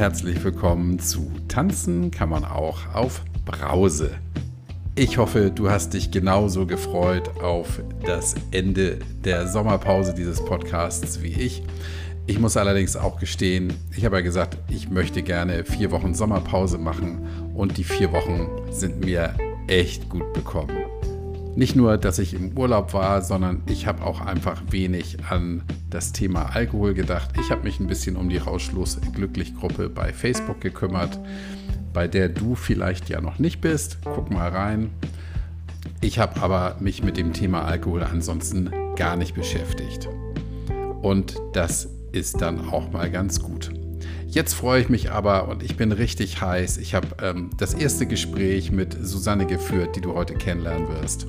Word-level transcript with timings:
herzlich 0.00 0.42
willkommen 0.42 0.98
zu 0.98 1.30
Tanzen 1.46 2.10
kann 2.10 2.30
man 2.30 2.42
auch 2.46 2.94
auf 2.94 3.22
Brause. 3.44 4.12
Ich 4.94 5.18
hoffe, 5.18 5.50
du 5.54 5.68
hast 5.68 5.92
dich 5.92 6.10
genauso 6.10 6.64
gefreut 6.64 7.28
auf 7.42 7.82
das 8.06 8.34
Ende 8.50 9.00
der 9.22 9.46
Sommerpause 9.46 10.14
dieses 10.14 10.42
Podcasts 10.42 11.20
wie 11.20 11.34
ich. 11.34 11.62
Ich 12.26 12.38
muss 12.38 12.56
allerdings 12.56 12.96
auch 12.96 13.20
gestehen, 13.20 13.74
ich 13.94 14.06
habe 14.06 14.16
ja 14.16 14.22
gesagt, 14.22 14.56
ich 14.70 14.88
möchte 14.88 15.22
gerne 15.22 15.66
vier 15.66 15.90
Wochen 15.90 16.14
Sommerpause 16.14 16.78
machen 16.78 17.52
und 17.52 17.76
die 17.76 17.84
vier 17.84 18.10
Wochen 18.10 18.48
sind 18.70 19.04
mir 19.04 19.34
echt 19.68 20.08
gut 20.08 20.32
bekommen. 20.32 20.89
Nicht 21.56 21.76
nur, 21.76 21.98
dass 21.98 22.18
ich 22.18 22.34
im 22.34 22.56
Urlaub 22.56 22.94
war, 22.94 23.22
sondern 23.22 23.62
ich 23.66 23.86
habe 23.86 24.04
auch 24.04 24.20
einfach 24.20 24.62
wenig 24.70 25.18
an 25.28 25.62
das 25.90 26.12
Thema 26.12 26.54
Alkohol 26.54 26.94
gedacht. 26.94 27.30
Ich 27.40 27.50
habe 27.50 27.64
mich 27.64 27.80
ein 27.80 27.86
bisschen 27.86 28.16
um 28.16 28.28
die 28.28 28.38
Rauschlos 28.38 28.98
Glücklich 29.12 29.54
Gruppe 29.56 29.88
bei 29.88 30.12
Facebook 30.12 30.60
gekümmert 30.60 31.18
bei 31.92 32.08
der 32.08 32.28
du 32.28 32.54
vielleicht 32.54 33.08
ja 33.08 33.20
noch 33.20 33.38
nicht 33.38 33.60
bist. 33.60 33.98
Guck 34.04 34.30
mal 34.30 34.48
rein. 34.48 34.90
Ich 36.00 36.18
habe 36.18 36.40
aber 36.40 36.76
mich 36.80 37.02
mit 37.02 37.16
dem 37.16 37.32
Thema 37.32 37.64
Alkohol 37.64 38.02
ansonsten 38.02 38.70
gar 38.96 39.16
nicht 39.16 39.34
beschäftigt. 39.34 40.08
Und 41.02 41.36
das 41.52 41.88
ist 42.12 42.40
dann 42.40 42.68
auch 42.68 42.90
mal 42.90 43.10
ganz 43.10 43.40
gut. 43.40 43.72
Jetzt 44.30 44.54
freue 44.54 44.80
ich 44.80 44.88
mich 44.88 45.10
aber 45.10 45.48
und 45.48 45.64
ich 45.64 45.76
bin 45.76 45.90
richtig 45.90 46.40
heiß. 46.40 46.78
Ich 46.78 46.94
habe 46.94 47.08
ähm, 47.20 47.50
das 47.56 47.74
erste 47.74 48.06
Gespräch 48.06 48.70
mit 48.70 48.96
Susanne 49.02 49.44
geführt, 49.44 49.96
die 49.96 50.00
du 50.00 50.14
heute 50.14 50.34
kennenlernen 50.34 50.86
wirst. 50.86 51.26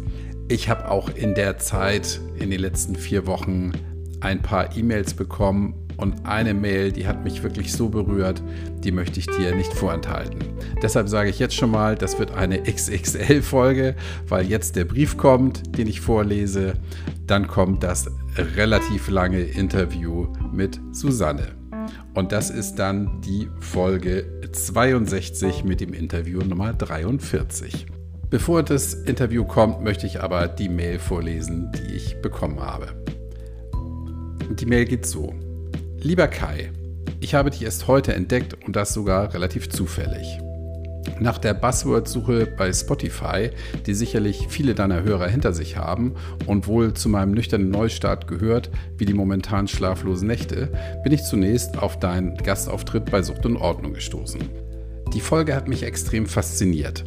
Ich 0.49 0.69
habe 0.69 0.87
auch 0.87 1.09
in 1.09 1.33
der 1.33 1.57
Zeit, 1.57 2.21
in 2.35 2.51
den 2.51 2.59
letzten 2.59 2.95
vier 2.95 3.25
Wochen, 3.25 3.71
ein 4.19 4.43
paar 4.43 4.77
E-Mails 4.77 5.15
bekommen 5.15 5.73
und 5.97 6.27
eine 6.27 6.53
Mail, 6.53 6.91
die 6.91 7.07
hat 7.07 7.23
mich 7.23 7.41
wirklich 7.41 7.73
so 7.73 7.89
berührt, 7.89 8.43
die 8.83 8.91
möchte 8.91 9.19
ich 9.19 9.25
dir 9.25 9.55
nicht 9.55 9.73
vorenthalten. 9.73 10.37
Deshalb 10.83 11.09
sage 11.09 11.31
ich 11.31 11.39
jetzt 11.39 11.55
schon 11.55 11.71
mal, 11.71 11.95
das 11.95 12.19
wird 12.19 12.35
eine 12.35 12.61
XXL-Folge, 12.71 13.95
weil 14.27 14.45
jetzt 14.45 14.75
der 14.75 14.85
Brief 14.85 15.17
kommt, 15.17 15.75
den 15.75 15.87
ich 15.87 16.01
vorlese. 16.01 16.75
Dann 17.25 17.47
kommt 17.47 17.81
das 17.81 18.11
relativ 18.37 19.09
lange 19.09 19.41
Interview 19.41 20.27
mit 20.53 20.79
Susanne. 20.91 21.60
Und 22.13 22.31
das 22.31 22.49
ist 22.49 22.75
dann 22.75 23.21
die 23.21 23.49
Folge 23.59 24.25
62 24.51 25.63
mit 25.63 25.79
dem 25.79 25.93
Interview 25.93 26.41
Nummer 26.41 26.73
43. 26.73 27.85
Bevor 28.29 28.63
das 28.63 28.93
Interview 28.93 29.45
kommt, 29.45 29.81
möchte 29.81 30.07
ich 30.07 30.21
aber 30.21 30.47
die 30.47 30.69
Mail 30.69 30.99
vorlesen, 30.99 31.71
die 31.71 31.95
ich 31.95 32.21
bekommen 32.21 32.59
habe. 32.59 32.89
Die 34.59 34.65
Mail 34.65 34.85
geht 34.85 35.05
so. 35.05 35.33
Lieber 35.99 36.27
Kai, 36.27 36.71
ich 37.21 37.33
habe 37.33 37.49
dich 37.49 37.63
erst 37.63 37.87
heute 37.87 38.13
entdeckt 38.13 38.57
und 38.65 38.75
das 38.75 38.93
sogar 38.93 39.33
relativ 39.33 39.69
zufällig. 39.69 40.39
Nach 41.19 41.37
der 41.37 41.53
Buzzword-Suche 41.53 42.47
bei 42.57 42.71
Spotify, 42.73 43.49
die 43.85 43.93
sicherlich 43.93 44.47
viele 44.49 44.75
deiner 44.75 45.03
Hörer 45.03 45.27
hinter 45.27 45.53
sich 45.53 45.77
haben 45.77 46.15
und 46.45 46.67
wohl 46.67 46.93
zu 46.93 47.09
meinem 47.09 47.31
nüchternen 47.31 47.69
Neustart 47.69 48.27
gehört, 48.27 48.69
wie 48.97 49.05
die 49.05 49.13
momentan 49.13 49.67
schlaflosen 49.67 50.27
Nächte, 50.27 50.69
bin 51.03 51.13
ich 51.13 51.23
zunächst 51.23 51.77
auf 51.77 51.99
deinen 51.99 52.37
Gastauftritt 52.37 53.09
bei 53.11 53.21
Sucht 53.21 53.45
und 53.45 53.57
Ordnung 53.57 53.93
gestoßen. 53.93 54.41
Die 55.13 55.21
Folge 55.21 55.55
hat 55.55 55.67
mich 55.67 55.83
extrem 55.83 56.25
fasziniert. 56.25 57.03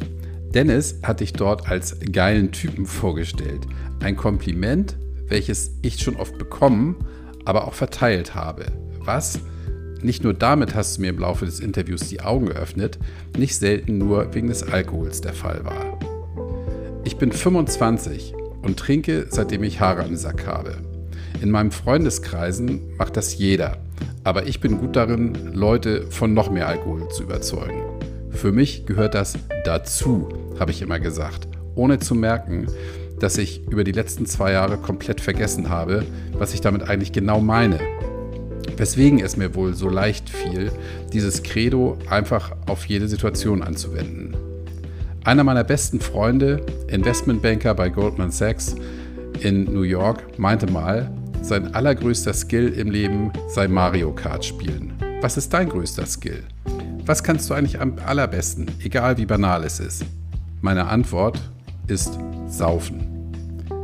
Dennis 0.53 0.99
hat 1.03 1.19
dich 1.19 1.33
dort 1.33 1.69
als 1.69 1.97
geilen 2.11 2.51
Typen 2.51 2.85
vorgestellt. 2.85 3.65
Ein 3.99 4.15
Kompliment, 4.15 4.97
welches 5.27 5.71
ich 5.81 5.99
schon 5.99 6.15
oft 6.15 6.37
bekommen, 6.37 6.95
aber 7.45 7.67
auch 7.67 7.73
verteilt 7.73 8.35
habe 8.35 8.65
was, 9.05 9.39
nicht 10.05 10.23
nur 10.23 10.33
damit 10.33 10.75
hast 10.75 10.97
du 10.97 11.01
mir 11.01 11.09
im 11.09 11.19
Laufe 11.19 11.45
des 11.45 11.59
Interviews 11.59 12.07
die 12.07 12.21
Augen 12.21 12.45
geöffnet, 12.45 12.99
nicht 13.37 13.55
selten 13.55 13.97
nur 13.97 14.33
wegen 14.33 14.47
des 14.47 14.63
Alkohols 14.63 15.21
der 15.21 15.33
Fall 15.33 15.65
war. 15.65 15.99
Ich 17.03 17.17
bin 17.17 17.31
25 17.31 18.33
und 18.61 18.77
trinke, 18.77 19.27
seitdem 19.29 19.63
ich 19.63 19.79
Haare 19.79 20.03
am 20.03 20.15
Sack 20.15 20.47
habe. 20.47 20.77
In 21.41 21.51
meinem 21.51 21.71
Freundeskreisen 21.71 22.81
macht 22.97 23.17
das 23.17 23.37
jeder, 23.37 23.77
aber 24.23 24.47
ich 24.47 24.59
bin 24.59 24.77
gut 24.79 24.95
darin, 24.95 25.53
Leute 25.53 26.05
von 26.09 26.33
noch 26.33 26.49
mehr 26.49 26.67
Alkohol 26.67 27.09
zu 27.09 27.23
überzeugen. 27.23 27.83
Für 28.31 28.51
mich 28.51 28.85
gehört 28.85 29.15
das 29.15 29.37
dazu, 29.65 30.29
habe 30.59 30.71
ich 30.71 30.81
immer 30.81 30.99
gesagt, 30.99 31.47
ohne 31.75 31.99
zu 31.99 32.15
merken, 32.15 32.67
dass 33.19 33.37
ich 33.37 33.67
über 33.67 33.83
die 33.83 33.91
letzten 33.91 34.25
zwei 34.25 34.51
Jahre 34.51 34.77
komplett 34.77 35.21
vergessen 35.21 35.69
habe, 35.69 36.05
was 36.33 36.53
ich 36.53 36.61
damit 36.61 36.89
eigentlich 36.89 37.11
genau 37.11 37.39
meine 37.39 37.79
Weswegen 38.77 39.19
es 39.19 39.37
mir 39.37 39.55
wohl 39.55 39.73
so 39.73 39.89
leicht 39.89 40.29
fiel, 40.29 40.71
dieses 41.13 41.43
Credo 41.43 41.97
einfach 42.09 42.51
auf 42.67 42.85
jede 42.85 43.07
Situation 43.07 43.61
anzuwenden. 43.61 44.35
Einer 45.23 45.43
meiner 45.43 45.63
besten 45.63 45.99
Freunde, 45.99 46.65
Investmentbanker 46.87 47.73
bei 47.73 47.89
Goldman 47.89 48.31
Sachs 48.31 48.75
in 49.39 49.63
New 49.65 49.81
York, 49.81 50.37
meinte 50.37 50.71
mal, 50.71 51.09
sein 51.41 51.73
allergrößter 51.73 52.33
Skill 52.33 52.69
im 52.69 52.91
Leben 52.91 53.31
sei 53.47 53.67
Mario 53.67 54.11
Kart 54.11 54.43
spielen. 54.43 54.93
Was 55.21 55.37
ist 55.37 55.53
dein 55.53 55.69
größter 55.69 56.05
Skill? 56.05 56.43
Was 57.05 57.23
kannst 57.23 57.49
du 57.49 57.53
eigentlich 57.53 57.79
am 57.79 57.95
allerbesten, 58.05 58.69
egal 58.83 59.17
wie 59.17 59.25
banal 59.25 59.63
es 59.63 59.79
ist? 59.79 60.05
Meine 60.61 60.87
Antwort 60.87 61.39
ist 61.87 62.17
Saufen. 62.47 63.15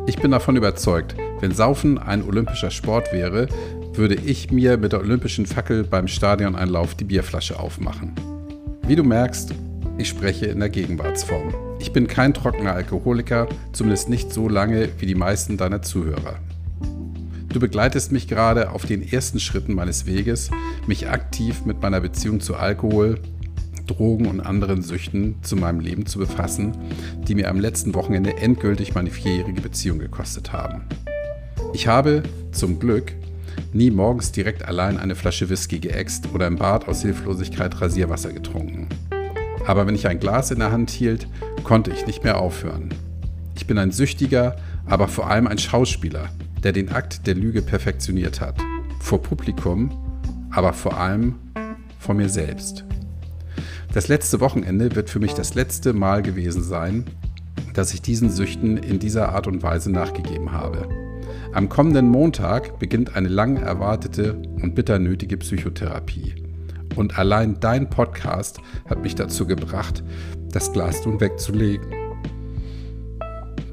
Ich 0.08 0.18
bin 0.18 0.31
davon 0.31 0.56
überzeugt, 0.56 1.16
wenn 1.40 1.52
Saufen 1.52 2.00
ein 2.00 2.24
olympischer 2.24 2.72
Sport 2.72 3.13
wäre, 3.13 3.48
würde 3.94 4.16
ich 4.16 4.52
mir 4.52 4.78
mit 4.78 4.94
der 4.94 5.02
olympischen 5.02 5.46
Fackel 5.46 5.84
beim 5.84 6.07
Stadioneinlauf 6.07 6.96
die 6.96 7.03
Bierflasche 7.03 7.59
aufmachen. 7.59 8.13
Wie 8.88 8.96
du 8.96 9.03
merkst, 9.03 9.53
ich 9.97 10.09
spreche 10.09 10.47
in 10.47 10.59
der 10.59 10.69
Gegenwartsform. 10.69 11.53
Ich 11.79 11.91
bin 11.91 12.07
kein 12.07 12.34
trockener 12.34 12.74
Alkoholiker, 12.74 13.47
zumindest 13.74 14.09
nicht 14.09 14.31
so 14.31 14.47
lange 14.47 14.90
wie 15.00 15.06
die 15.06 15.16
meisten 15.16 15.57
deiner 15.57 15.81
Zuhörer. 15.81 16.40
Du 17.50 17.59
begleitest 17.59 18.13
mich 18.13 18.28
gerade 18.28 18.72
auf 18.72 18.85
den 18.85 19.01
ersten 19.01 19.40
Schritten 19.40 19.74
meines 19.74 20.06
Weges, 20.06 20.51
mich 20.88 21.09
aktiv 21.09 21.66
mit 21.66 21.81
meiner 21.81 22.00
Beziehung 22.00 22.40
zu 22.40 22.56
Alkohol, 22.56 23.19
Drogen 23.88 24.28
und 24.28 24.40
anderen 24.40 24.81
Süchten 24.81 25.35
zu 25.41 25.57
meinem 25.57 25.81
Leben 25.81 26.06
zu 26.06 26.19
befassen, 26.19 26.72
die 27.28 27.35
mir 27.35 27.50
am 27.50 27.59
letzten 27.59 27.94
Wochenende 27.94 28.38
endgültig 28.38 28.96
meine 28.96 29.09
vierjährige 29.09 29.62
Beziehung 29.62 30.00
gekostet 30.00 30.53
haben. 30.53 30.84
Ich 31.74 31.88
habe 31.88 32.24
zum 32.51 32.80
Glück 32.80 33.13
nie 33.73 33.91
morgens 33.91 34.31
direkt 34.31 34.66
allein 34.66 34.97
eine 34.97 35.16
Flasche 35.16 35.49
Whisky 35.49 35.79
geäxt 35.79 36.29
oder 36.33 36.47
im 36.47 36.57
Bad 36.57 36.88
aus 36.88 37.01
Hilflosigkeit 37.01 37.79
Rasierwasser 37.79 38.33
getrunken. 38.33 38.88
Aber 39.66 39.88
wenn 39.88 39.95
ich 39.95 40.07
ein 40.07 40.19
Glas 40.19 40.51
in 40.51 40.59
der 40.59 40.72
Hand 40.72 40.89
hielt, 40.89 41.27
konnte 41.63 41.91
ich 41.91 42.07
nicht 42.07 42.23
mehr 42.23 42.39
aufhören. 42.39 42.89
Ich 43.55 43.67
bin 43.67 43.77
ein 43.77 43.91
Süchtiger, 43.91 44.55
aber 44.85 45.07
vor 45.07 45.29
allem 45.29 45.47
ein 45.47 45.57
Schauspieler, 45.57 46.29
der 46.63 46.71
den 46.71 46.89
Akt 46.89 47.27
der 47.27 47.35
Lüge 47.35 47.61
perfektioniert 47.61 48.41
hat. 48.41 48.55
Vor 49.00 49.21
Publikum, 49.21 49.91
aber 50.51 50.73
vor 50.73 50.97
allem 50.97 51.35
vor 52.00 52.16
mir 52.16 52.29
selbst. 52.29 52.83
Das 53.94 54.07
letzte 54.07 54.39
Wochenende 54.39 54.95
wird 54.95 55.09
für 55.09 55.19
mich 55.19 55.33
das 55.33 55.53
letzte 55.53 55.94
Mal 55.94 56.21
gewesen 56.21 56.63
sein, 56.63 57.05
dass 57.73 57.94
ich 57.94 58.01
diesen 58.01 58.29
Süchten 58.29 58.77
in 58.77 59.00
dieser 59.00 59.29
Art 59.29 59.47
und 59.47 59.63
Weise 59.63 59.91
nachgegeben 59.91 60.51
habe. 60.51 61.00
Am 61.53 61.67
kommenden 61.67 62.07
Montag 62.07 62.79
beginnt 62.79 63.17
eine 63.17 63.28
lang 63.28 63.57
erwartete 63.57 64.35
und 64.62 64.73
bitter 64.73 65.00
nötige 65.00 65.35
Psychotherapie. 65.35 66.34
Und 66.95 67.19
allein 67.19 67.59
dein 67.59 67.89
Podcast 67.89 68.62
hat 68.89 69.01
mich 69.01 69.16
dazu 69.16 69.45
gebracht, 69.45 70.01
das 70.53 70.72
Glas 70.72 71.06
nun 71.06 71.19
wegzulegen. 71.19 71.85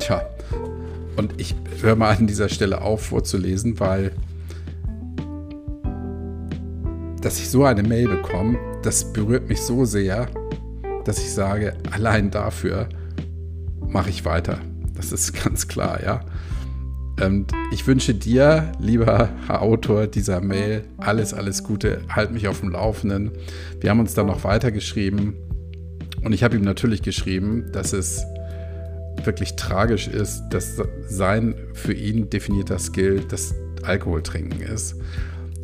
Tja, 0.01 0.23
und 1.17 1.41
ich 1.41 1.55
höre 1.81 1.95
mal 1.95 2.17
an 2.17 2.27
dieser 2.27 2.49
Stelle 2.49 2.83
auf 2.83 3.07
vorzulesen, 3.07 3.79
weil 3.79 4.11
dass 7.21 7.39
ich 7.39 7.49
so 7.49 7.65
eine 7.65 7.85
Mail 7.85 8.09
bekomme, 8.09 8.59
das 8.83 9.13
berührt 9.13 9.49
mich 9.49 9.61
so 9.61 9.85
sehr, 9.85 10.27
dass 11.05 11.19
ich 11.19 11.33
sage, 11.33 11.75
allein 11.93 12.31
dafür 12.33 12.89
mache 13.87 14.11
ich 14.11 14.25
weiter. 14.25 14.59
Das 14.97 15.13
ist 15.13 15.33
ganz 15.45 15.69
klar, 15.69 16.03
ja. 16.03 16.21
Und 17.21 17.53
ich 17.73 17.87
wünsche 17.87 18.15
dir, 18.15 18.73
lieber 18.79 19.31
Autor 19.49 20.07
dieser 20.07 20.41
Mail, 20.41 20.85
alles, 20.99 21.35
alles 21.35 21.65
Gute. 21.65 22.03
Halt 22.09 22.31
mich 22.31 22.47
auf 22.47 22.61
dem 22.61 22.71
Laufenden. 22.71 23.33
Wir 23.81 23.91
haben 23.91 24.01
uns 24.01 24.15
dann 24.15 24.27
noch 24.27 24.45
weitergeschrieben. 24.45 25.35
Und 26.23 26.33
ich 26.33 26.43
habe 26.43 26.57
ihm 26.57 26.63
natürlich 26.63 27.03
geschrieben, 27.03 27.71
dass 27.73 27.93
es 27.93 28.25
wirklich 29.25 29.57
tragisch 29.57 30.07
ist, 30.07 30.43
dass 30.51 30.81
sein 31.09 31.55
für 31.75 31.93
ihn 31.93 32.31
definierter 32.31 32.79
Skill 32.79 33.25
das 33.29 33.55
Alkoholtrinken 33.83 34.61
ist. 34.61 34.97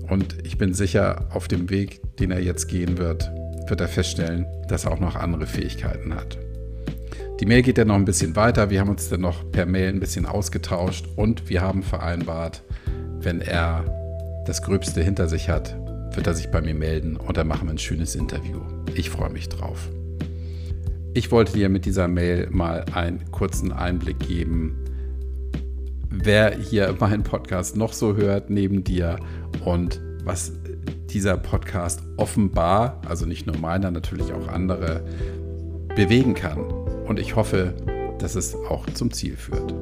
Und 0.08 0.36
ich 0.44 0.58
bin 0.58 0.74
sicher, 0.74 1.28
auf 1.30 1.48
dem 1.48 1.70
Weg, 1.70 2.00
den 2.18 2.30
er 2.30 2.40
jetzt 2.40 2.68
gehen 2.68 2.98
wird, 2.98 3.30
wird 3.68 3.80
er 3.80 3.88
feststellen, 3.88 4.46
dass 4.68 4.84
er 4.84 4.92
auch 4.92 5.00
noch 5.00 5.16
andere 5.16 5.46
Fähigkeiten 5.46 6.14
hat. 6.14 6.38
Die 7.44 7.48
Mail 7.48 7.60
geht 7.60 7.76
dann 7.76 7.88
noch 7.88 7.96
ein 7.96 8.06
bisschen 8.06 8.36
weiter. 8.36 8.70
Wir 8.70 8.80
haben 8.80 8.88
uns 8.88 9.10
dann 9.10 9.20
noch 9.20 9.52
per 9.52 9.66
Mail 9.66 9.90
ein 9.90 10.00
bisschen 10.00 10.24
ausgetauscht 10.24 11.04
und 11.14 11.50
wir 11.50 11.60
haben 11.60 11.82
vereinbart, 11.82 12.62
wenn 13.20 13.42
er 13.42 13.84
das 14.46 14.62
Gröbste 14.62 15.02
hinter 15.02 15.28
sich 15.28 15.50
hat, 15.50 15.76
wird 16.16 16.26
er 16.26 16.32
sich 16.32 16.50
bei 16.50 16.62
mir 16.62 16.72
melden 16.72 17.18
und 17.18 17.36
dann 17.36 17.46
machen 17.46 17.68
wir 17.68 17.74
ein 17.74 17.76
schönes 17.76 18.14
Interview. 18.14 18.62
Ich 18.94 19.10
freue 19.10 19.28
mich 19.28 19.50
drauf. 19.50 19.90
Ich 21.12 21.30
wollte 21.30 21.52
dir 21.52 21.68
mit 21.68 21.84
dieser 21.84 22.08
Mail 22.08 22.48
mal 22.50 22.86
einen 22.94 23.30
kurzen 23.30 23.72
Einblick 23.72 24.20
geben, 24.20 24.78
wer 26.08 26.56
hier 26.56 26.96
meinen 26.98 27.24
Podcast 27.24 27.76
noch 27.76 27.92
so 27.92 28.16
hört 28.16 28.48
neben 28.48 28.84
dir 28.84 29.18
und 29.66 30.00
was 30.24 30.54
dieser 31.10 31.36
Podcast 31.36 32.04
offenbar, 32.16 33.02
also 33.06 33.26
nicht 33.26 33.46
nur 33.46 33.58
meiner, 33.58 33.90
natürlich 33.90 34.32
auch 34.32 34.48
andere, 34.48 35.04
bewegen 35.94 36.32
kann. 36.32 36.83
Und 37.04 37.18
ich 37.18 37.36
hoffe, 37.36 37.74
dass 38.18 38.34
es 38.34 38.54
auch 38.54 38.86
zum 38.90 39.12
Ziel 39.12 39.36
führt. 39.36 39.74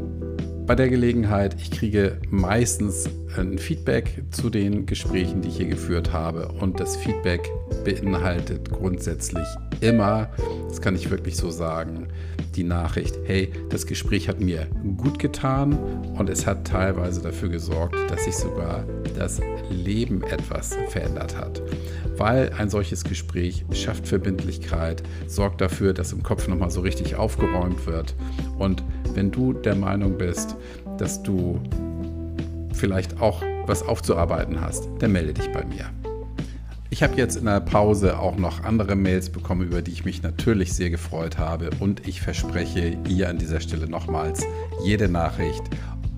Bei 0.67 0.77
der 0.77 0.89
Gelegenheit, 0.89 1.57
ich 1.61 1.71
kriege 1.71 2.19
meistens 2.31 3.09
ein 3.37 3.59
Feedback 3.59 4.23
zu 4.31 4.49
den 4.49 4.87
Gesprächen, 4.87 5.43
die 5.43 5.49
ich 5.49 5.57
hier 5.57 5.67
geführt 5.67 6.13
habe. 6.13 6.49
Und 6.61 6.81
das 6.81 6.97
Feedback 6.97 7.49
beinhaltet 7.85 8.71
grundsätzlich 8.71 9.47
immer, 9.81 10.31
das 10.69 10.81
kann 10.81 10.95
ich 10.95 11.11
wirklich 11.11 11.37
so 11.37 11.51
sagen, 11.51 12.09
die 12.55 12.65
Nachricht, 12.65 13.19
hey, 13.25 13.51
das 13.71 13.87
Gespräch 13.87 14.29
hat 14.29 14.41
mir 14.41 14.67
gut 14.97 15.19
getan 15.19 15.77
und 16.17 16.29
es 16.31 16.47
hat 16.47 16.67
teilweise 16.67 17.23
dafür 17.23 17.49
gesorgt, 17.49 17.97
dass 18.09 18.25
sich 18.25 18.37
sogar 18.37 18.85
das 19.13 19.41
Leben 19.71 20.23
etwas 20.25 20.77
verändert 20.89 21.37
hat. 21.37 21.63
Weil 22.17 22.53
ein 22.59 22.71
solches 22.71 23.05
Gespräch 23.05 23.65
schafft 23.73 24.07
Verbindlichkeit, 24.07 25.03
sorgt 25.27 25.61
dafür, 25.61 25.93
dass 25.93 26.13
im 26.13 26.23
Kopf 26.23 26.49
nochmal 26.49 26.71
so 26.71 26.81
richtig 26.81 27.17
aufgeräumt 27.17 27.87
wird. 27.87 28.15
Und 28.59 28.83
wenn 29.15 29.31
du 29.31 29.53
der 29.53 29.75
Meinung 29.75 30.19
bist, 30.19 30.57
dass 30.99 31.23
du 31.23 31.61
vielleicht 32.73 33.21
auch 33.21 33.43
was 33.67 33.83
aufzuarbeiten 33.83 34.61
hast, 34.61 34.89
dann 34.99 35.13
melde 35.13 35.35
dich 35.35 35.51
bei 35.53 35.65
mir. 35.65 35.91
Ich 36.93 37.03
habe 37.03 37.15
jetzt 37.17 37.37
in 37.37 37.47
der 37.47 37.61
Pause 37.61 38.19
auch 38.19 38.37
noch 38.37 38.65
andere 38.65 38.97
Mails 38.97 39.31
bekommen, 39.31 39.63
über 39.63 39.81
die 39.81 39.93
ich 39.93 40.05
mich 40.05 40.23
natürlich 40.23 40.75
sehr 40.75 40.91
gefreut 40.91 41.39
habe. 41.39 41.71
Und 41.81 42.07
ich 42.07 42.21
verspreche 42.21 42.99
hier 43.07 43.31
an 43.31 43.39
dieser 43.39 43.61
Stelle 43.61 43.89
nochmals, 43.89 44.45
jede 44.85 45.09
Nachricht, 45.09 45.63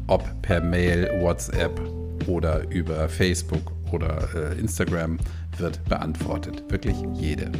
ob 0.08 0.25
per 0.43 0.61
Mail, 0.61 1.08
WhatsApp 1.20 1.81
oder 2.26 2.69
über 2.71 3.09
Facebook 3.09 3.73
oder 3.93 4.29
äh, 4.35 4.59
Instagram, 4.59 5.19
wird 5.59 5.85
beantwortet. 5.88 6.65
Wirklich 6.69 6.97
jede. 7.15 7.50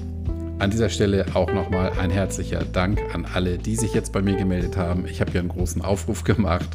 An 0.61 0.71
dieser 0.71 0.89
Stelle 0.89 1.27
auch 1.35 1.53
nochmal 1.53 1.93
ein 1.99 2.11
herzlicher 2.11 2.65
Dank 2.65 3.01
an 3.13 3.27
alle, 3.35 3.59
die 3.59 3.75
sich 3.75 3.93
jetzt 3.93 4.13
bei 4.13 4.23
mir 4.23 4.37
gemeldet 4.37 4.77
haben. 4.77 5.05
Ich 5.07 5.21
habe 5.21 5.33
ja 5.33 5.41
einen 5.41 5.49
großen 5.49 5.83
Aufruf 5.83 6.23
gemacht, 6.23 6.69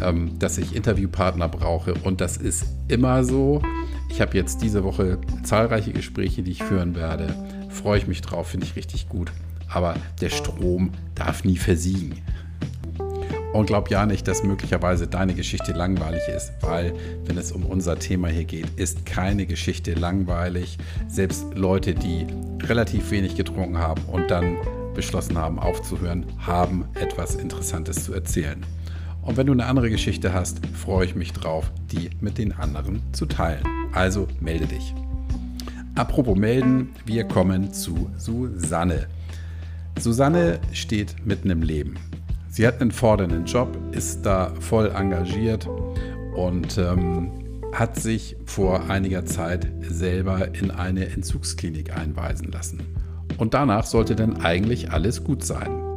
ähm, 0.00 0.38
dass 0.38 0.58
ich 0.58 0.74
Interviewpartner 0.74 1.48
brauche 1.48 1.94
und 1.94 2.20
das 2.20 2.36
ist 2.36 2.66
immer 2.88 3.24
so. 3.24 3.62
Ich 4.08 4.20
habe 4.20 4.36
jetzt 4.36 4.60
diese 4.60 4.84
Woche 4.84 5.18
zahlreiche 5.44 5.92
Gespräche, 5.92 6.42
die 6.42 6.50
ich 6.50 6.62
führen 6.62 6.96
werde. 6.96 7.34
Freue 7.70 7.98
ich 7.98 8.06
mich 8.06 8.22
drauf, 8.22 8.48
finde 8.48 8.66
ich 8.66 8.76
richtig 8.76 9.08
gut. 9.08 9.32
Aber 9.68 9.94
der 10.20 10.28
Strom 10.28 10.90
darf 11.14 11.44
nie 11.44 11.56
versiegen. 11.56 12.20
Und 13.52 13.66
glaub 13.66 13.90
ja 13.90 14.06
nicht, 14.06 14.26
dass 14.26 14.42
möglicherweise 14.42 15.06
deine 15.06 15.34
Geschichte 15.34 15.72
langweilig 15.72 16.22
ist, 16.34 16.52
weil, 16.62 16.94
wenn 17.26 17.36
es 17.36 17.52
um 17.52 17.66
unser 17.66 17.98
Thema 17.98 18.28
hier 18.28 18.44
geht, 18.44 18.66
ist 18.76 19.04
keine 19.04 19.44
Geschichte 19.44 19.92
langweilig. 19.92 20.78
Selbst 21.08 21.44
Leute, 21.54 21.94
die 21.94 22.26
relativ 22.62 23.10
wenig 23.10 23.36
getrunken 23.36 23.78
haben 23.78 24.02
und 24.04 24.30
dann 24.30 24.56
beschlossen 24.94 25.36
haben 25.36 25.58
aufzuhören, 25.58 26.24
haben 26.38 26.86
etwas 26.94 27.34
Interessantes 27.34 28.04
zu 28.04 28.14
erzählen. 28.14 28.64
Und 29.22 29.36
wenn 29.36 29.46
du 29.46 29.52
eine 29.52 29.66
andere 29.66 29.90
Geschichte 29.90 30.32
hast, 30.32 30.64
freue 30.74 31.04
ich 31.06 31.14
mich 31.14 31.32
drauf, 31.32 31.70
die 31.92 32.10
mit 32.20 32.38
den 32.38 32.52
anderen 32.52 33.02
zu 33.12 33.26
teilen. 33.26 33.62
Also 33.92 34.26
melde 34.40 34.66
dich. 34.66 34.94
Apropos 35.94 36.36
melden, 36.36 36.90
wir 37.04 37.24
kommen 37.24 37.72
zu 37.72 38.10
Susanne. 38.16 39.08
Susanne 39.98 40.58
steht 40.72 41.14
mitten 41.24 41.50
im 41.50 41.62
Leben. 41.62 41.98
Sie 42.54 42.66
hat 42.66 42.82
einen 42.82 42.90
fordernden 42.90 43.46
Job, 43.46 43.78
ist 43.92 44.26
da 44.26 44.52
voll 44.60 44.90
engagiert 44.90 45.66
und 46.34 46.76
ähm, 46.76 47.30
hat 47.72 47.98
sich 47.98 48.36
vor 48.44 48.90
einiger 48.90 49.24
Zeit 49.24 49.72
selber 49.80 50.54
in 50.54 50.70
eine 50.70 51.06
Entzugsklinik 51.06 51.96
einweisen 51.96 52.52
lassen. 52.52 52.82
Und 53.38 53.54
danach 53.54 53.86
sollte 53.86 54.14
dann 54.14 54.42
eigentlich 54.42 54.90
alles 54.90 55.24
gut 55.24 55.42
sein. 55.42 55.94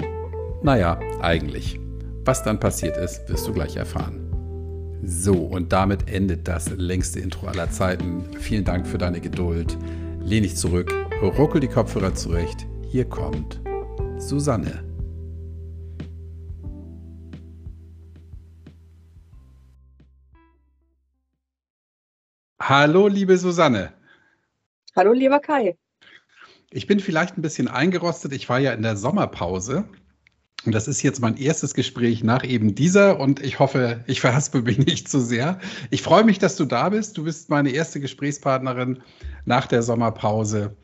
Naja, 0.64 0.98
eigentlich. 1.20 1.78
Was 2.24 2.42
dann 2.44 2.58
passiert 2.58 2.96
ist, 2.96 3.28
wirst 3.28 3.46
du 3.46 3.52
gleich 3.52 3.76
erfahren. 3.76 4.22
So, 5.04 5.34
und 5.34 5.74
damit 5.74 6.10
endet 6.10 6.48
das 6.48 6.70
längste 6.70 7.20
Intro 7.20 7.48
aller 7.48 7.70
Zeiten. 7.70 8.24
Vielen 8.40 8.64
Dank 8.64 8.88
für 8.88 8.98
deine 8.98 9.20
Geduld. 9.20 9.78
Lehn 10.24 10.44
dich 10.44 10.56
zurück, 10.56 10.90
ruckel 11.22 11.60
die 11.60 11.68
Kopfhörer 11.68 12.16
zurecht. 12.16 12.66
Hier 12.88 13.04
kommt 13.04 13.60
Susanne. 14.20 14.85
Hallo, 22.68 23.08
liebe 23.08 23.38
Susanne. 23.38 23.94
Hallo, 24.96 25.14
lieber 25.14 25.40
Kai. 25.40 25.78
Ich 26.72 26.88
bin 26.88 27.00
vielleicht 27.00 27.38
ein 27.38 27.44
bisschen 27.44 27.68
eingerostet. 27.68 28.34
Ich 28.34 28.50
war 28.50 28.58
ja 28.58 28.74
in 28.74 28.82
der 28.82 28.98
Sommerpause 28.98 29.88
und 30.66 30.74
das 30.74 30.88
ist 30.88 31.04
jetzt 31.04 31.22
mein 31.22 31.38
erstes 31.38 31.76
Gespräch 31.76 32.24
nach 32.24 32.44
eben 32.44 32.74
dieser 32.74 33.20
und 33.20 33.40
ich 33.40 33.60
hoffe, 33.60 34.04
ich 34.08 34.20
verhaspel 34.20 34.64
mich 34.64 34.80
nicht 34.80 35.08
zu 35.08 35.20
sehr. 35.20 35.60
Ich 35.92 36.02
freue 36.02 36.24
mich, 36.24 36.40
dass 36.40 36.56
du 36.56 36.66
da 36.66 36.90
bist. 36.90 37.20
Du 37.20 37.26
bist 37.26 37.52
meine 37.52 37.70
erste 37.70 38.00
Gesprächspartnerin 38.00 39.04
nach 39.46 39.68
der 39.68 39.84
Sommerpause 39.84 40.76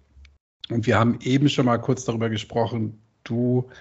und 0.69 0.85
wir 0.85 0.99
haben 0.99 1.17
eben 1.23 1.49
schon 1.49 1.65
mal 1.65 1.79
kurz 1.79 2.05
darüber 2.05 2.29
gesprochen. 2.29 3.01
Du 3.23 3.71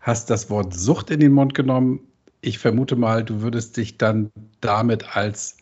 hast 0.00 0.30
das 0.30 0.48
Wort 0.48 0.72
Sucht 0.72 1.10
in 1.10 1.20
den 1.20 1.32
Mund 1.32 1.52
genommen. 1.52 2.08
Ich 2.40 2.58
vermute 2.58 2.96
mal, 2.96 3.22
du 3.22 3.42
würdest 3.42 3.76
dich 3.76 3.98
dann 3.98 4.30
damit 4.62 5.14
als 5.14 5.59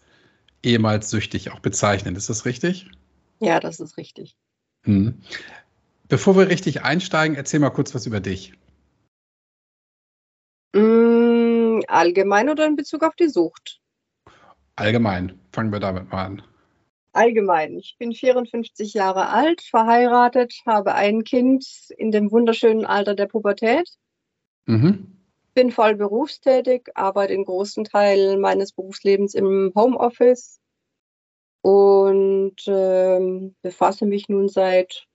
ehemals 0.69 1.11
süchtig 1.11 1.51
auch 1.51 1.61
bezeichnen. 1.61 2.15
Ist 2.15 2.29
das 2.29 2.45
richtig? 2.45 2.91
Ja, 3.41 3.59
das 3.59 3.81
ist 3.81 3.97
richtig. 3.97 4.37
Hm. 4.85 5.21
Bevor 6.09 6.37
wir 6.37 6.49
richtig 6.49 6.83
einsteigen, 6.83 7.37
erzähl 7.37 7.61
mal 7.61 7.71
kurz 7.71 7.95
was 7.95 8.07
über 8.07 8.21
dich. 8.21 8.53
Mm, 10.75 11.81
allgemein 11.89 12.51
oder 12.51 12.67
in 12.67 12.77
Bezug 12.77 13.03
auf 13.03 13.15
die 13.17 13.29
Sucht? 13.29 13.81
Allgemein. 14.77 15.39
Fangen 15.53 15.73
wir 15.73 15.81
damit 15.81 16.11
mal 16.11 16.25
an. 16.25 16.43
Allgemein. 17.13 17.79
Ich 17.79 17.97
bin 17.99 18.13
54 18.13 18.95
Jahre 18.95 19.29
alt, 19.29 19.63
verheiratet, 19.63 20.55
habe 20.67 20.95
ein 20.95 21.25
Kind 21.25 21.67
in 21.97 22.11
dem 22.11 22.31
wunderschönen 22.31 22.85
Alter 22.85 23.15
der 23.15 23.27
Pubertät. 23.27 23.89
Mhm. 24.67 25.18
Bin 25.59 25.73
voll 25.73 25.97
berufstätig, 25.97 26.89
arbeite 26.95 27.33
den 27.33 27.45
großen 27.45 27.83
Teil 27.83 28.39
meines 28.39 28.71
Berufslebens 28.71 29.35
im 29.35 29.73
Homeoffice 29.75 30.61
und 31.63 32.55
ähm, 32.69 33.57
befasse 33.61 34.07
mich 34.07 34.29
nun 34.29 34.49
seit 34.49 35.09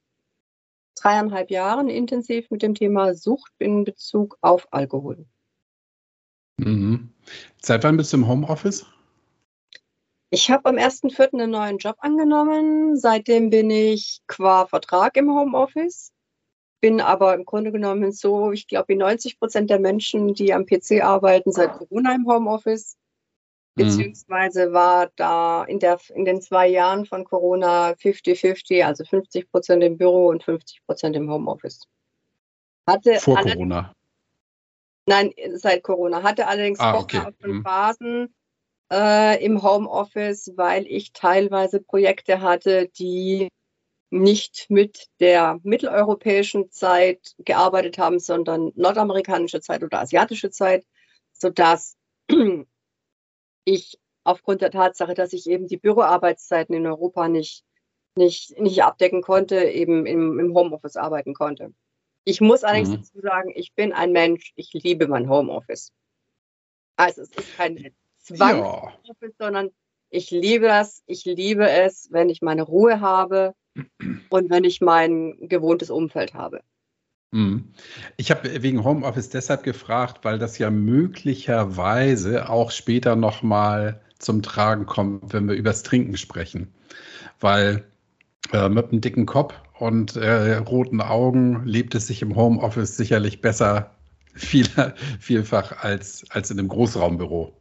dreieinhalb 1.00 1.50
Jahren 1.50 1.88
intensiv 1.88 2.52
mit 2.52 2.62
dem 2.62 2.76
Thema 2.76 3.14
Sucht 3.16 3.54
in 3.58 3.86
Bezug 3.86 4.38
auf 4.42 4.68
Alkohol. 4.72 5.26
Mhm. 6.58 7.14
Seit 7.62 7.86
wann 7.86 7.96
bist 7.96 8.12
du 8.12 8.18
im 8.18 8.28
Homeoffice? 8.28 8.86
Ich 10.30 10.52
habe 10.52 10.68
am 10.68 10.76
1.4. 10.76 11.40
einen 11.40 11.52
neuen 11.52 11.78
Job 11.78 11.96
angenommen. 12.00 12.98
Seitdem 12.98 13.50
bin 13.50 13.70
ich 13.70 14.20
qua 14.28 14.66
Vertrag 14.66 15.16
im 15.16 15.30
Homeoffice. 15.30 16.13
Bin 16.84 17.00
aber 17.00 17.34
im 17.34 17.46
Grunde 17.46 17.72
genommen 17.72 18.12
so, 18.12 18.52
ich 18.52 18.68
glaube, 18.68 18.90
wie 18.90 18.98
90 18.98 19.40
Prozent 19.40 19.70
der 19.70 19.80
Menschen, 19.80 20.34
die 20.34 20.54
am 20.54 20.66
PC 20.66 21.02
arbeiten, 21.02 21.54
seit 21.54 21.72
Corona 21.72 22.14
im 22.14 22.28
Homeoffice. 22.28 22.98
Mhm. 23.78 23.84
Beziehungsweise 23.86 24.74
war 24.74 25.10
da 25.16 25.64
in, 25.64 25.80
der, 25.80 25.98
in 26.14 26.26
den 26.26 26.42
zwei 26.42 26.68
Jahren 26.68 27.06
von 27.06 27.24
Corona 27.24 27.92
50-50, 27.92 28.84
also 28.84 29.06
50 29.06 29.50
Prozent 29.50 29.82
im 29.82 29.98
Büro 29.98 30.28
und 30.28 30.44
50 30.44 30.86
Prozent 30.86 31.16
im 31.16 31.32
Homeoffice. 31.32 31.88
Hatte 32.86 33.16
Vor 33.16 33.38
Corona. 33.38 33.94
Nein, 35.06 35.32
seit 35.54 35.84
Corona. 35.84 36.22
Hatte 36.22 36.48
allerdings 36.48 36.82
ah, 36.82 37.00
okay. 37.00 37.22
mhm. 37.44 37.64
Phasen 37.64 38.36
äh, 38.92 39.42
im 39.42 39.64
Homeoffice, 39.64 40.52
weil 40.58 40.86
ich 40.86 41.14
teilweise 41.14 41.80
Projekte 41.80 42.42
hatte, 42.42 42.90
die 42.90 43.48
nicht 44.14 44.70
mit 44.70 45.08
der 45.20 45.60
mitteleuropäischen 45.64 46.70
Zeit 46.72 47.36
gearbeitet 47.40 47.98
haben, 47.98 48.20
sondern 48.20 48.72
nordamerikanische 48.76 49.60
Zeit 49.60 49.84
oder 49.84 50.02
asiatische 50.02 50.52
Zeit, 50.52 50.86
sodass 51.34 51.98
ich 53.66 54.00
aufgrund 54.24 54.62
der 54.62 54.72
Tatsache, 54.72 55.16
dass 55.16 55.34
ich 55.34 55.50
eben 55.50 55.68
die 55.68 55.78
Büroarbeitszeiten 55.78 56.76
in 56.76 56.86
Europa 56.86 57.28
nicht, 57.28 57.66
nicht, 58.16 58.58
nicht 58.60 58.84
abdecken 58.84 59.22
konnte, 59.22 59.64
eben 59.66 60.06
im, 60.06 60.40
im 60.40 60.54
Homeoffice 60.54 60.96
arbeiten 60.96 61.34
konnte. 61.34 61.74
Ich 62.24 62.40
muss 62.40 62.64
allerdings 62.64 62.90
mhm. 62.90 62.96
dazu 62.98 63.20
sagen, 63.20 63.52
ich 63.56 63.74
bin 63.74 63.92
ein 63.92 64.12
Mensch, 64.12 64.54
ich 64.56 64.72
liebe 64.74 65.08
mein 65.08 65.28
Homeoffice. 65.28 65.92
Also 66.96 67.24
es 67.24 67.32
ist 67.32 67.58
kein 67.58 67.94
Zwangshomeoffice, 68.20 69.34
ja. 69.40 69.46
sondern 69.46 69.72
Ich 70.10 70.30
liebe 70.30 70.68
das. 70.68 71.02
Ich 71.08 71.26
liebe 71.26 71.68
es, 71.68 72.10
wenn 72.12 72.30
ich 72.30 72.42
meine 72.42 72.62
Ruhe 72.62 73.02
habe 73.02 73.56
und 74.30 74.50
wenn 74.50 74.64
ich 74.64 74.82
mein 74.82 75.36
gewohntes 75.42 75.90
Umfeld 75.90 76.34
habe. 76.34 76.62
Mhm. 77.32 77.74
Ich 78.16 78.30
habe 78.30 78.62
wegen 78.62 78.84
Homeoffice 78.84 79.30
deshalb 79.30 79.64
gefragt, 79.64 80.20
weil 80.24 80.38
das 80.38 80.58
ja 80.60 80.70
möglicherweise 80.70 82.50
auch 82.50 82.72
später 82.72 83.16
nochmal 83.16 84.02
zum 84.20 84.44
Tragen 84.44 84.86
kommt, 84.86 85.34
wenn 85.34 85.48
wir 85.48 85.56
übers 85.56 85.84
Trinken 85.84 86.16
sprechen. 86.16 86.74
Weil 87.40 87.86
äh, 88.52 88.70
mit 88.70 88.92
einem 88.92 89.02
dicken 89.02 89.26
Kopf 89.26 89.56
und 89.80 90.16
äh, 90.16 90.56
roten 90.58 91.02
Augen 91.02 91.66
lebt 91.66 91.96
es 91.96 92.08
sich 92.08 92.22
im 92.22 92.36
Homeoffice 92.36 92.96
sicherlich 92.96 93.42
besser, 93.42 93.96
viel, 94.36 94.68
vielfach 95.20 95.84
als, 95.84 96.26
als 96.30 96.52
in 96.52 96.60
einem 96.60 96.68
Großraumbüro. 96.68 97.56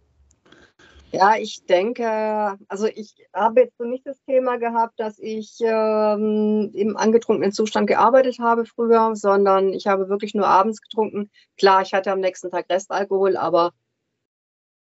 Ja, 1.14 1.36
ich 1.36 1.66
denke, 1.66 2.58
also 2.68 2.86
ich 2.86 3.14
habe 3.34 3.60
jetzt 3.60 3.76
so 3.76 3.84
nicht 3.84 4.06
das 4.06 4.18
Thema 4.24 4.56
gehabt, 4.56 4.98
dass 4.98 5.18
ich 5.18 5.58
ähm, 5.60 6.70
im 6.72 6.96
angetrunkenen 6.96 7.52
Zustand 7.52 7.86
gearbeitet 7.86 8.38
habe 8.38 8.64
früher, 8.64 9.14
sondern 9.14 9.74
ich 9.74 9.86
habe 9.86 10.08
wirklich 10.08 10.34
nur 10.34 10.46
abends 10.46 10.80
getrunken. 10.80 11.30
Klar, 11.58 11.82
ich 11.82 11.92
hatte 11.92 12.12
am 12.12 12.20
nächsten 12.20 12.50
Tag 12.50 12.66
Restalkohol, 12.70 13.36
aber 13.36 13.72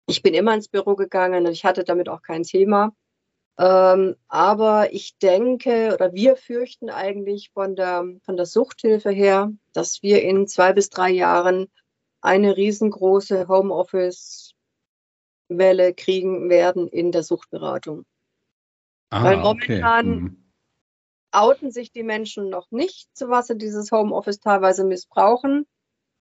ich 0.06 0.22
bin 0.22 0.34
immer 0.34 0.54
ins 0.54 0.68
Büro 0.68 0.94
gegangen 0.94 1.46
und 1.46 1.52
ich 1.52 1.64
hatte 1.64 1.82
damit 1.82 2.08
auch 2.08 2.22
kein 2.22 2.44
Thema. 2.44 2.92
Ähm, 3.58 4.14
aber 4.28 4.92
ich 4.92 5.18
denke 5.18 5.92
oder 5.94 6.12
wir 6.14 6.37
fürchten 6.37 6.90
eigentlich 6.90 7.50
von 7.52 7.75
der, 7.75 8.04
von 8.22 8.37
der 8.37 8.46
Suchthilfe 8.46 9.10
her, 9.10 9.50
dass 9.72 10.02
wir 10.02 10.22
in 10.22 10.46
zwei 10.46 10.72
bis 10.72 10.90
drei 10.90 11.10
Jahren 11.10 11.66
eine 12.20 12.56
riesengroße 12.56 13.49
Homeoffice 13.49 14.50
Welle 15.50 15.95
kriegen 15.95 16.49
werden 16.49 16.88
in 16.88 17.12
der 17.12 17.23
Suchtberatung. 17.23 18.04
Ah, 19.11 19.25
Weil 19.25 19.37
momentan 19.38 20.09
okay. 20.09 20.21
mhm. 20.21 20.52
outen 21.33 21.71
sich 21.71 21.92
die 21.92 22.04
Menschen 22.04 22.49
noch 22.49 22.71
nicht, 22.71 23.14
zu 23.16 23.28
was 23.28 23.49
sie 23.49 23.59
dieses 23.59 23.90
Homeoffice 23.90 24.40
teilweise 24.40 24.85
missbrauchen. 24.85 25.66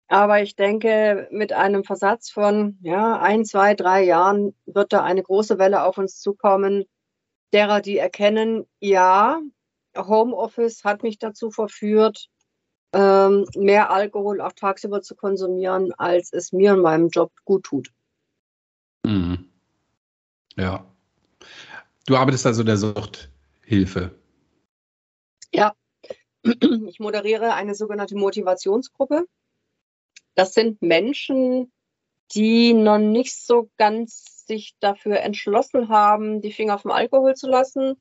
Aber 0.09 0.43
ich 0.43 0.57
denke, 0.57 1.29
mit 1.31 1.53
einem 1.53 1.85
Versatz 1.85 2.31
von 2.31 2.79
ja, 2.83 3.21
ein, 3.21 3.45
zwei, 3.45 3.75
drei 3.75 4.03
Jahren 4.03 4.57
wird 4.67 4.93
da 4.93 5.05
eine 5.05 5.23
große 5.23 5.59
Welle 5.59 5.85
auf 5.85 5.99
uns 5.99 6.21
zukommen, 6.21 6.85
derer, 7.53 7.81
die 7.81 7.99
erkennen, 7.99 8.67
ja, 8.81 9.41
Homeoffice 9.97 10.85
hat 10.85 11.03
mich 11.03 11.19
dazu 11.19 11.51
verführt, 11.51 12.29
ähm, 12.93 13.47
mehr 13.57 13.91
Alkohol 13.91 14.41
auch 14.41 14.53
tagsüber 14.53 15.01
zu 15.03 15.15
konsumieren, 15.15 15.93
als 15.97 16.33
es 16.33 16.53
mir 16.53 16.73
in 16.75 16.81
meinem 16.81 17.09
Job 17.09 17.33
gut 17.45 17.65
tut. 17.65 17.93
Ja. 20.57 20.87
Du 22.07 22.17
arbeitest 22.17 22.47
also 22.47 22.63
der 22.63 22.77
Suchthilfe. 22.77 24.15
Ja, 25.53 25.75
ich 26.43 27.01
moderiere 27.01 27.55
eine 27.55 27.75
sogenannte 27.75 28.17
Motivationsgruppe. 28.17 29.27
Das 30.35 30.55
sind 30.55 30.81
Menschen, 30.81 31.73
die 32.33 32.73
noch 32.73 32.99
nicht 32.99 33.37
so 33.37 33.71
ganz 33.77 34.47
sich 34.47 34.75
dafür 34.81 35.21
entschlossen 35.21 35.89
haben, 35.89 36.41
die 36.41 36.53
Finger 36.53 36.79
vom 36.79 36.91
Alkohol 36.91 37.35
zu 37.35 37.49
lassen, 37.49 38.01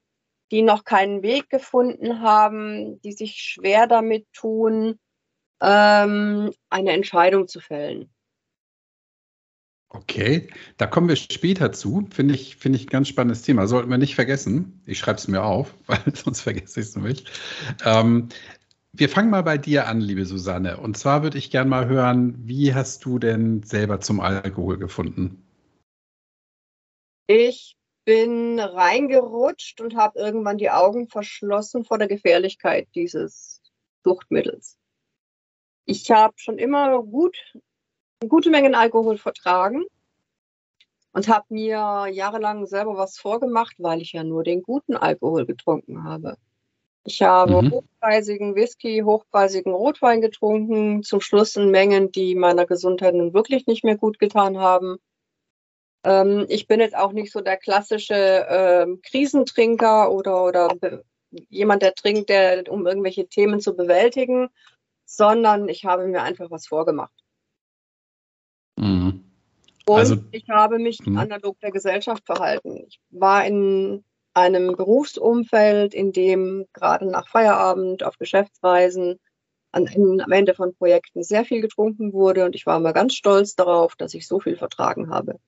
die 0.51 0.61
noch 0.61 0.83
keinen 0.83 1.21
Weg 1.21 1.49
gefunden 1.49 2.21
haben, 2.21 3.01
die 3.01 3.11
sich 3.11 3.35
schwer 3.35 3.87
damit 3.87 4.25
tun, 4.33 4.99
ähm, 5.61 6.51
eine 6.69 6.91
Entscheidung 6.91 7.47
zu 7.47 7.59
fällen. 7.59 8.11
Okay, 9.91 10.47
da 10.77 10.85
kommen 10.85 11.09
wir 11.09 11.15
später 11.15 11.71
zu. 11.71 12.07
Finde 12.11 12.35
ich, 12.35 12.57
finde 12.57 12.77
ich 12.77 12.85
ein 12.85 12.89
ganz 12.89 13.07
spannendes 13.07 13.41
Thema. 13.41 13.65
Sollten 13.67 13.89
wir 13.89 13.97
nicht 13.97 14.13
vergessen. 14.13 14.83
Ich 14.85 14.99
schreibe 14.99 15.17
es 15.17 15.27
mir 15.27 15.43
auf, 15.43 15.73
weil 15.87 15.99
sonst 16.13 16.41
vergesse 16.41 16.79
ich 16.79 16.87
es 16.87 16.95
nämlich. 16.95 17.25
Ähm, 17.83 18.29
wir 18.93 19.09
fangen 19.09 19.31
mal 19.31 19.43
bei 19.43 19.57
dir 19.57 19.87
an, 19.87 19.99
liebe 19.99 20.25
Susanne. 20.25 20.77
Und 20.77 20.97
zwar 20.97 21.23
würde 21.23 21.39
ich 21.39 21.49
gerne 21.49 21.69
mal 21.69 21.87
hören, 21.87 22.35
wie 22.47 22.73
hast 22.73 23.03
du 23.05 23.17
denn 23.17 23.63
selber 23.63 23.99
zum 23.99 24.19
Alkohol 24.19 24.77
gefunden? 24.77 25.43
Ich 27.25 27.75
bin 28.05 28.59
reingerutscht 28.59 29.81
und 29.81 29.95
habe 29.95 30.19
irgendwann 30.19 30.57
die 30.57 30.71
Augen 30.71 31.07
verschlossen 31.07 31.83
vor 31.83 31.97
der 31.97 32.07
Gefährlichkeit 32.07 32.87
dieses 32.95 33.61
Suchtmittels. 34.03 34.77
Ich 35.85 36.09
habe 36.11 36.33
schon 36.37 36.57
immer 36.59 37.01
gut 37.03 37.37
gute 38.27 38.49
Mengen 38.49 38.75
Alkohol 38.75 39.17
vertragen 39.17 39.85
und 41.13 41.27
habe 41.27 41.45
mir 41.49 42.07
jahrelang 42.11 42.65
selber 42.65 42.97
was 42.97 43.17
vorgemacht, 43.17 43.75
weil 43.79 44.01
ich 44.01 44.11
ja 44.13 44.23
nur 44.23 44.43
den 44.43 44.61
guten 44.61 44.95
Alkohol 44.97 45.45
getrunken 45.45 46.03
habe. 46.03 46.35
Ich 47.05 47.21
habe 47.21 47.61
mhm. 47.61 47.71
hochpreisigen 47.71 48.55
Whisky, 48.55 49.01
hochpreisigen 49.05 49.73
Rotwein 49.73 50.21
getrunken, 50.21 51.01
zum 51.01 51.21
Schluss 51.21 51.55
in 51.55 51.71
Mengen, 51.71 52.11
die 52.11 52.35
meiner 52.35 52.65
Gesundheit 52.65 53.15
nun 53.15 53.33
wirklich 53.33 53.67
nicht 53.67 53.83
mehr 53.83 53.97
gut 53.97 54.19
getan 54.19 54.57
haben. 54.57 54.97
Ähm, 56.03 56.45
ich 56.49 56.67
bin 56.67 56.81
jetzt 56.81 56.95
auch 56.95 57.13
nicht 57.13 57.31
so 57.31 57.39
der 57.39 57.57
klassische 57.57 58.45
ähm, 58.49 59.01
Krisentrinker 59.01 60.11
oder, 60.11 60.43
oder 60.43 60.75
jemand, 61.31 61.83
der 61.83 61.95
trinkt, 61.95 62.29
der, 62.29 62.69
um 62.69 62.85
irgendwelche 62.85 63.27
Themen 63.27 63.61
zu 63.61 63.75
bewältigen, 63.75 64.49
sondern 65.05 65.69
ich 65.69 65.85
habe 65.85 66.05
mir 66.07 66.21
einfach 66.21 66.51
was 66.51 66.67
vorgemacht. 66.67 67.13
Mhm. 69.89 69.93
Und 69.93 69.99
also, 69.99 70.15
ich 70.31 70.47
habe 70.49 70.79
mich 70.79 70.99
mh. 71.05 71.19
analog 71.19 71.59
der 71.59 71.71
Gesellschaft 71.71 72.25
verhalten. 72.25 72.85
Ich 72.87 72.99
war 73.09 73.45
in 73.45 74.03
einem 74.33 74.75
Berufsumfeld, 74.75 75.93
in 75.93 76.11
dem 76.11 76.65
gerade 76.73 77.09
nach 77.09 77.27
Feierabend 77.27 78.03
auf 78.03 78.17
Geschäftsreisen 78.17 79.19
an, 79.71 79.85
in, 79.87 80.21
am 80.21 80.31
Ende 80.31 80.53
von 80.53 80.73
Projekten 80.73 81.23
sehr 81.23 81.45
viel 81.45 81.61
getrunken 81.61 82.13
wurde 82.13 82.45
und 82.45 82.55
ich 82.55 82.65
war 82.65 82.77
immer 82.77 82.93
ganz 82.93 83.15
stolz 83.15 83.55
darauf, 83.55 83.95
dass 83.95 84.13
ich 84.13 84.27
so 84.27 84.39
viel 84.39 84.55
vertragen 84.55 85.09
habe. 85.09 85.39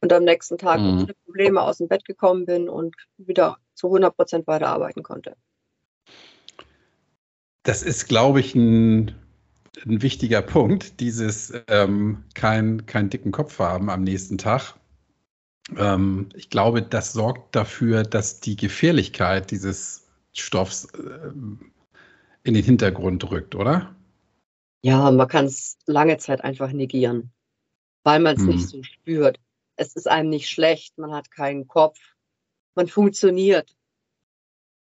Und 0.00 0.12
am 0.12 0.24
nächsten 0.24 0.58
Tag 0.58 0.80
mhm. 0.80 1.02
ohne 1.02 1.14
Probleme 1.24 1.62
aus 1.62 1.78
dem 1.78 1.88
Bett 1.88 2.04
gekommen 2.04 2.44
bin 2.46 2.68
und 2.68 2.94
wieder 3.16 3.58
zu 3.74 3.88
100 3.88 4.14
Prozent 4.14 4.46
weiterarbeiten 4.46 5.02
konnte. 5.02 5.36
Das 7.62 7.82
ist, 7.82 8.06
glaube 8.06 8.40
ich, 8.40 8.54
ein 8.54 9.14
ein 9.84 10.02
wichtiger 10.02 10.42
Punkt, 10.42 11.00
dieses 11.00 11.52
ähm, 11.68 12.24
kein, 12.34 12.86
keinen 12.86 13.10
dicken 13.10 13.32
Kopf 13.32 13.58
haben 13.58 13.90
am 13.90 14.02
nächsten 14.02 14.38
Tag. 14.38 14.74
Ähm, 15.76 16.28
ich 16.34 16.50
glaube, 16.50 16.82
das 16.82 17.12
sorgt 17.12 17.54
dafür, 17.56 18.02
dass 18.04 18.40
die 18.40 18.56
Gefährlichkeit 18.56 19.50
dieses 19.50 20.06
Stoffs 20.32 20.86
äh, 20.94 21.32
in 22.44 22.54
den 22.54 22.64
Hintergrund 22.64 23.30
rückt, 23.30 23.54
oder? 23.54 23.94
Ja, 24.82 25.10
man 25.10 25.28
kann 25.28 25.46
es 25.46 25.78
lange 25.86 26.16
Zeit 26.18 26.44
einfach 26.44 26.70
negieren, 26.70 27.32
weil 28.04 28.20
man 28.20 28.36
es 28.36 28.42
hm. 28.42 28.48
nicht 28.48 28.68
so 28.68 28.82
spürt. 28.82 29.40
Es 29.76 29.96
ist 29.96 30.08
einem 30.08 30.30
nicht 30.30 30.48
schlecht, 30.48 30.96
man 30.96 31.12
hat 31.12 31.30
keinen 31.30 31.66
Kopf, 31.66 31.98
man 32.74 32.86
funktioniert. 32.86 33.76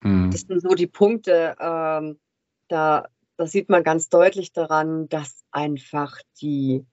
Hm. 0.04 0.32
Das 0.32 0.42
sind 0.42 0.62
so 0.62 0.70
die 0.70 0.88
Punkte, 0.88 1.56
ähm, 1.60 2.20
da 2.70 3.10
das 3.42 3.52
sieht 3.52 3.70
man 3.70 3.84
ganz 3.84 4.10
deutlich 4.10 4.54
daran, 4.54 5.10
dass 5.10 5.44
einfach 5.52 6.18
die, 6.42 6.86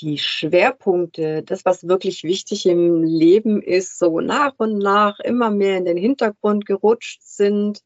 die 0.00 0.18
Schwerpunkte, 0.18 1.42
das, 1.42 1.64
was 1.64 1.88
wirklich 1.88 2.22
wichtig 2.22 2.66
im 2.66 3.02
Leben 3.02 3.62
ist, 3.62 3.98
so 3.98 4.20
nach 4.20 4.52
und 4.58 4.76
nach 4.78 5.18
immer 5.20 5.50
mehr 5.50 5.78
in 5.78 5.86
den 5.86 5.96
Hintergrund 5.96 6.66
gerutscht 6.66 7.22
sind. 7.22 7.80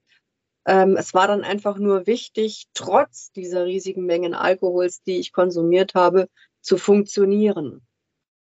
Ähm, 0.67 0.97
es 0.97 1.15
war 1.15 1.29
dann 1.29 1.45
einfach 1.45 1.79
nur 1.79 2.07
wichtig, 2.09 2.67
trotz 2.75 3.31
dieser 3.31 3.65
riesigen 3.65 4.07
Mengen 4.07 4.35
Alkohols, 4.35 5.03
die 5.05 5.19
ich 5.19 5.33
konsumiert 5.33 5.95
habe, 5.95 6.29
zu 6.61 6.79
funktionieren. 6.79 7.87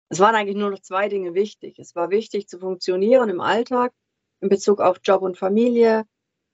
Es 0.07 0.19
waren 0.19 0.35
eigentlich 0.35 0.55
nur 0.55 0.69
noch 0.69 0.81
zwei 0.81 1.09
Dinge 1.09 1.33
wichtig. 1.33 1.77
Es 1.77 1.93
war 1.93 2.09
wichtig 2.09 2.47
zu 2.47 2.57
funktionieren 2.57 3.27
im 3.27 3.41
Alltag 3.41 3.91
in 4.39 4.47
Bezug 4.47 4.79
auf 4.79 4.99
Job 5.03 5.23
und 5.23 5.37
Familie 5.37 6.05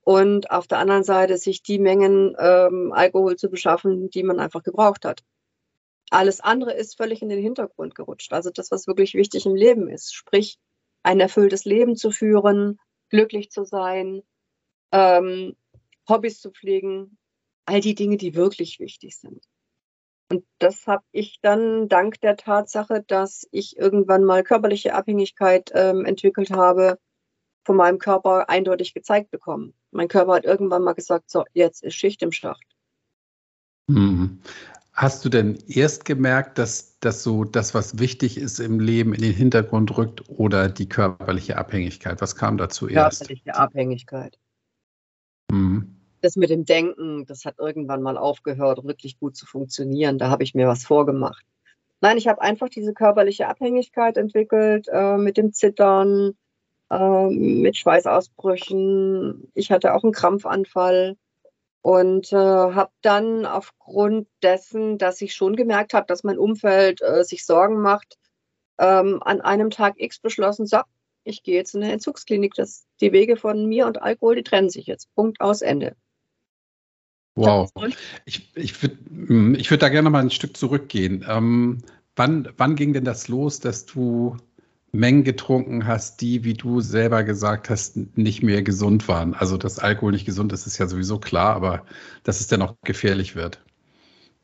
und 0.04 0.50
auf 0.50 0.66
der 0.66 0.78
anderen 0.78 1.04
Seite 1.04 1.38
sich 1.38 1.62
die 1.62 1.78
Mengen 1.78 2.34
ähm, 2.38 2.92
Alkohol 2.92 3.36
zu 3.36 3.48
beschaffen, 3.48 4.10
die 4.10 4.22
man 4.22 4.40
einfach 4.40 4.62
gebraucht 4.62 5.04
hat. 5.04 5.22
Alles 6.10 6.40
andere 6.40 6.74
ist 6.74 6.96
völlig 6.96 7.22
in 7.22 7.28
den 7.28 7.40
Hintergrund 7.40 7.94
gerutscht. 7.94 8.32
Also 8.32 8.50
das, 8.50 8.70
was 8.70 8.86
wirklich 8.86 9.14
wichtig 9.14 9.46
im 9.46 9.54
Leben 9.54 9.88
ist, 9.88 10.14
sprich 10.14 10.58
ein 11.02 11.20
erfülltes 11.20 11.64
Leben 11.64 11.96
zu 11.96 12.10
führen, 12.10 12.78
glücklich 13.08 13.50
zu 13.50 13.64
sein, 13.64 14.22
ähm, 14.92 15.56
Hobbys 16.08 16.40
zu 16.40 16.50
pflegen, 16.50 17.16
all 17.64 17.80
die 17.80 17.94
Dinge, 17.94 18.16
die 18.16 18.34
wirklich 18.34 18.80
wichtig 18.80 19.16
sind. 19.16 19.44
Und 20.28 20.44
das 20.58 20.86
habe 20.86 21.04
ich 21.12 21.40
dann 21.42 21.88
dank 21.88 22.20
der 22.20 22.36
Tatsache, 22.36 23.04
dass 23.06 23.46
ich 23.50 23.76
irgendwann 23.76 24.24
mal 24.24 24.42
körperliche 24.42 24.94
Abhängigkeit 24.94 25.70
ähm, 25.74 26.04
entwickelt 26.04 26.50
habe, 26.50 26.98
von 27.64 27.76
meinem 27.76 27.98
Körper 27.98 28.48
eindeutig 28.48 28.94
gezeigt 28.94 29.30
bekommen. 29.30 29.74
Mein 29.90 30.08
Körper 30.08 30.34
hat 30.34 30.44
irgendwann 30.44 30.82
mal 30.82 30.94
gesagt, 30.94 31.30
so, 31.30 31.44
jetzt 31.52 31.82
ist 31.82 31.94
Schicht 31.94 32.22
im 32.22 32.32
Schacht. 32.32 32.66
Mhm. 33.88 34.40
Hast 34.92 35.24
du 35.24 35.30
denn 35.30 35.58
erst 35.68 36.04
gemerkt, 36.04 36.58
dass 36.58 36.98
das 37.00 37.22
so 37.22 37.44
das, 37.44 37.72
was 37.72 37.98
wichtig 37.98 38.36
ist 38.36 38.60
im 38.60 38.78
Leben, 38.78 39.14
in 39.14 39.22
den 39.22 39.32
Hintergrund 39.32 39.96
rückt 39.96 40.28
oder 40.28 40.68
die 40.68 40.88
körperliche 40.88 41.56
Abhängigkeit? 41.56 42.20
Was 42.20 42.36
kam 42.36 42.58
dazu 42.58 42.88
erst? 42.88 43.20
Körperliche 43.20 43.56
Abhängigkeit. 43.56 44.38
Mhm. 45.50 45.96
Das 46.20 46.36
mit 46.36 46.50
dem 46.50 46.64
Denken, 46.64 47.24
das 47.26 47.44
hat 47.44 47.58
irgendwann 47.58 48.02
mal 48.02 48.16
aufgehört, 48.16 48.84
wirklich 48.84 49.18
gut 49.18 49.34
zu 49.34 49.46
funktionieren. 49.46 50.18
Da 50.18 50.28
habe 50.28 50.44
ich 50.44 50.54
mir 50.54 50.68
was 50.68 50.84
vorgemacht. 50.84 51.44
Nein, 52.00 52.18
ich 52.18 52.28
habe 52.28 52.42
einfach 52.42 52.68
diese 52.68 52.92
körperliche 52.92 53.48
Abhängigkeit 53.48 54.16
entwickelt 54.16 54.88
äh, 54.92 55.16
mit 55.16 55.36
dem 55.36 55.52
Zittern, 55.52 56.34
äh, 56.92 57.28
mit 57.30 57.76
Schweißausbrüchen. 57.76 59.50
Ich 59.54 59.72
hatte 59.72 59.94
auch 59.94 60.04
einen 60.04 60.12
Krampfanfall 60.12 61.16
und 61.80 62.32
äh, 62.32 62.36
habe 62.36 62.92
dann 63.00 63.46
aufgrund 63.46 64.28
dessen, 64.42 64.98
dass 64.98 65.20
ich 65.20 65.34
schon 65.34 65.56
gemerkt 65.56 65.94
habe, 65.94 66.06
dass 66.06 66.22
mein 66.22 66.38
Umfeld 66.38 67.00
äh, 67.02 67.24
sich 67.24 67.44
Sorgen 67.46 67.80
macht, 67.80 68.18
ähm, 68.78 69.22
an 69.22 69.40
einem 69.40 69.70
Tag 69.70 69.94
X 69.96 70.20
beschlossen, 70.20 70.66
so, 70.66 70.80
ich 71.24 71.42
gehe 71.42 71.54
jetzt 71.54 71.74
in 71.74 71.82
eine 71.82 71.92
Entzugsklinik. 71.92 72.54
Das, 72.54 72.84
die 73.00 73.12
Wege 73.12 73.36
von 73.36 73.66
mir 73.66 73.86
und 73.86 74.02
Alkohol, 74.02 74.36
die 74.36 74.42
trennen 74.42 74.70
sich 74.70 74.86
jetzt. 74.86 75.12
Punkt 75.14 75.40
aus 75.40 75.62
Ende. 75.62 75.96
Wow. 77.34 77.70
Ich, 78.26 78.54
ich 78.54 78.82
würde 78.82 78.98
hm, 79.08 79.54
ich 79.54 79.70
würd 79.70 79.82
da 79.82 79.88
gerne 79.88 80.10
mal 80.10 80.20
ein 80.20 80.30
Stück 80.30 80.56
zurückgehen. 80.56 81.24
Ähm, 81.26 81.78
wann, 82.16 82.52
wann 82.56 82.76
ging 82.76 82.92
denn 82.92 83.04
das 83.04 83.28
los, 83.28 83.60
dass 83.60 83.86
du 83.86 84.36
Mengen 84.92 85.24
getrunken 85.24 85.86
hast, 85.86 86.20
die, 86.20 86.44
wie 86.44 86.52
du 86.52 86.80
selber 86.80 87.24
gesagt 87.24 87.70
hast, 87.70 87.96
nicht 88.16 88.42
mehr 88.42 88.62
gesund 88.62 89.08
waren. 89.08 89.34
Also, 89.34 89.56
dass 89.56 89.78
Alkohol 89.78 90.12
nicht 90.12 90.26
gesund 90.26 90.52
ist, 90.52 90.66
ist 90.66 90.76
ja 90.76 90.86
sowieso 90.86 91.18
klar, 91.18 91.56
aber 91.56 91.86
dass 92.24 92.40
es 92.40 92.48
dennoch 92.48 92.74
gefährlich 92.84 93.34
wird. 93.34 93.62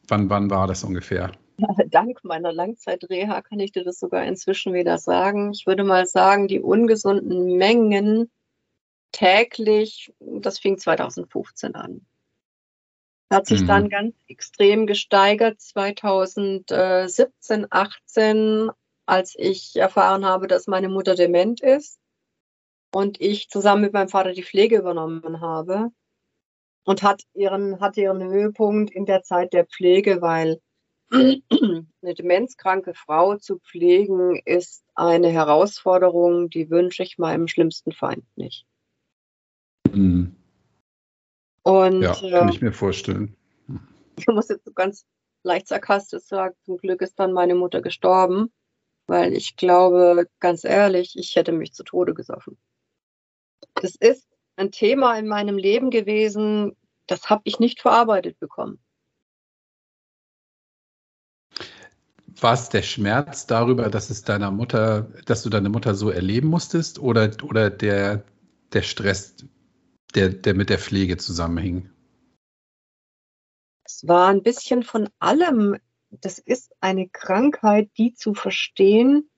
Wann, 0.09 0.31
wann 0.31 0.50
war 0.50 0.67
das 0.67 0.85
ungefähr? 0.85 1.33
Ja, 1.59 1.69
dank 1.90 2.25
meiner 2.25 2.52
Langzeitreha 2.52 3.43
kann 3.43 3.61
ich 3.61 3.73
dir 3.73 3.85
das 3.85 3.99
sogar 3.99 4.25
inzwischen 4.25 4.73
wieder 4.73 4.97
sagen. 4.97 5.52
Ich 5.52 5.67
würde 5.67 5.85
mal 5.85 6.07
sagen, 6.07 6.49
die 6.49 6.61
ungesunden 6.61 7.59
Mengen 7.59 8.31
täglich, 9.12 10.14
das 10.19 10.59
fing 10.59 10.78
2015 10.78 11.75
an. 11.75 12.07
Hat 13.31 13.47
sich 13.47 13.62
mhm. 13.62 13.67
dann 13.67 13.88
ganz 13.90 14.14
extrem 14.28 14.87
gesteigert 14.87 15.61
2017, 15.61 17.67
18 17.69 18.71
als 19.09 19.35
ich 19.38 19.75
erfahren 19.77 20.27
habe, 20.27 20.47
dass 20.49 20.67
meine 20.67 20.91
Mutter 20.91 21.15
dement 21.15 21.62
ist 21.62 21.99
und 22.93 23.21
ich 23.21 23.49
zusammen 23.49 23.83
mit 23.83 23.95
meinem 23.95 24.11
Vater 24.11 24.33
die 24.33 24.43
Pflege 24.43 24.77
übernommen 24.77 25.41
habe 25.41 25.91
und 26.85 27.03
hat 27.03 27.23
ihren, 27.33 27.81
hatte 27.81 28.03
ihren 28.03 28.23
Höhepunkt 28.23 28.91
in 28.91 29.07
der 29.07 29.23
Zeit 29.23 29.55
der 29.55 29.65
Pflege, 29.65 30.21
weil 30.21 30.61
eine 31.11 32.15
demenzkranke 32.15 32.93
Frau 32.93 33.37
zu 33.37 33.59
pflegen 33.61 34.43
ist 34.45 34.85
eine 34.95 35.31
Herausforderung, 35.31 36.50
die 36.50 36.69
wünsche 36.69 37.03
ich 37.03 37.17
meinem 37.17 37.49
schlimmsten 37.49 37.93
Feind 37.93 38.25
nicht. 38.37 38.67
Mhm. 39.91 40.37
Und, 41.62 42.03
ja, 42.03 42.12
kann 42.12 42.49
äh, 42.49 42.50
ich 42.50 42.61
mir 42.61 42.73
vorstellen. 42.73 43.35
Ich 44.19 44.27
muss 44.27 44.49
jetzt 44.49 44.67
so 44.67 44.73
ganz 44.73 45.07
leicht 45.45 45.69
sarkastisch 45.69 46.25
sagen, 46.25 46.55
zum 46.65 46.77
Glück 46.77 47.00
ist 47.00 47.19
dann 47.19 47.33
meine 47.33 47.55
Mutter 47.55 47.81
gestorben 47.81 48.53
weil 49.09 49.33
ich 49.33 49.57
glaube, 49.57 50.29
ganz 50.38 50.65
ehrlich, 50.65 51.17
ich 51.17 51.35
hätte 51.35 51.53
mich 51.53 51.73
zu 51.73 51.83
Tode 51.83 52.15
gesoffen. 52.15 52.59
Das 53.75 53.97
ist 53.97 54.29
ein 54.57 54.71
Thema 54.71 55.19
in 55.19 55.27
meinem 55.27 55.57
Leben 55.57 55.91
gewesen, 55.91 56.77
das 57.07 57.31
habe 57.31 57.43
ich 57.45 57.59
nicht 57.59 57.81
verarbeitet 57.81 58.38
bekommen. 58.38 58.79
War 62.41 62.53
es 62.53 62.69
der 62.69 62.83
Schmerz 62.83 63.47
darüber, 63.47 63.88
dass 63.88 64.11
es 64.11 64.23
deiner 64.23 64.50
Mutter, 64.50 65.11
dass 65.25 65.43
du 65.43 65.49
deine 65.50 65.71
Mutter 65.71 65.95
so 65.95 66.11
erleben 66.11 66.49
musstest 66.49 66.99
oder, 67.00 67.31
oder 67.43 67.71
der, 67.71 68.23
der 68.73 68.83
Stress, 68.83 69.35
der, 70.15 70.29
der 70.29 70.55
mit 70.55 70.71
der 70.71 70.79
Pflege 70.79 71.16
zusammenhing? 71.16 71.90
Es 73.85 74.07
war 74.07 74.29
ein 74.29 74.42
bisschen 74.42 74.83
von 74.83 75.09
allem 75.18 75.79
das 76.11 76.38
ist 76.38 76.75
eine 76.81 77.09
Krankheit, 77.09 77.90
die 77.99 78.14
zu 78.14 78.35
verstehen, 78.35 79.29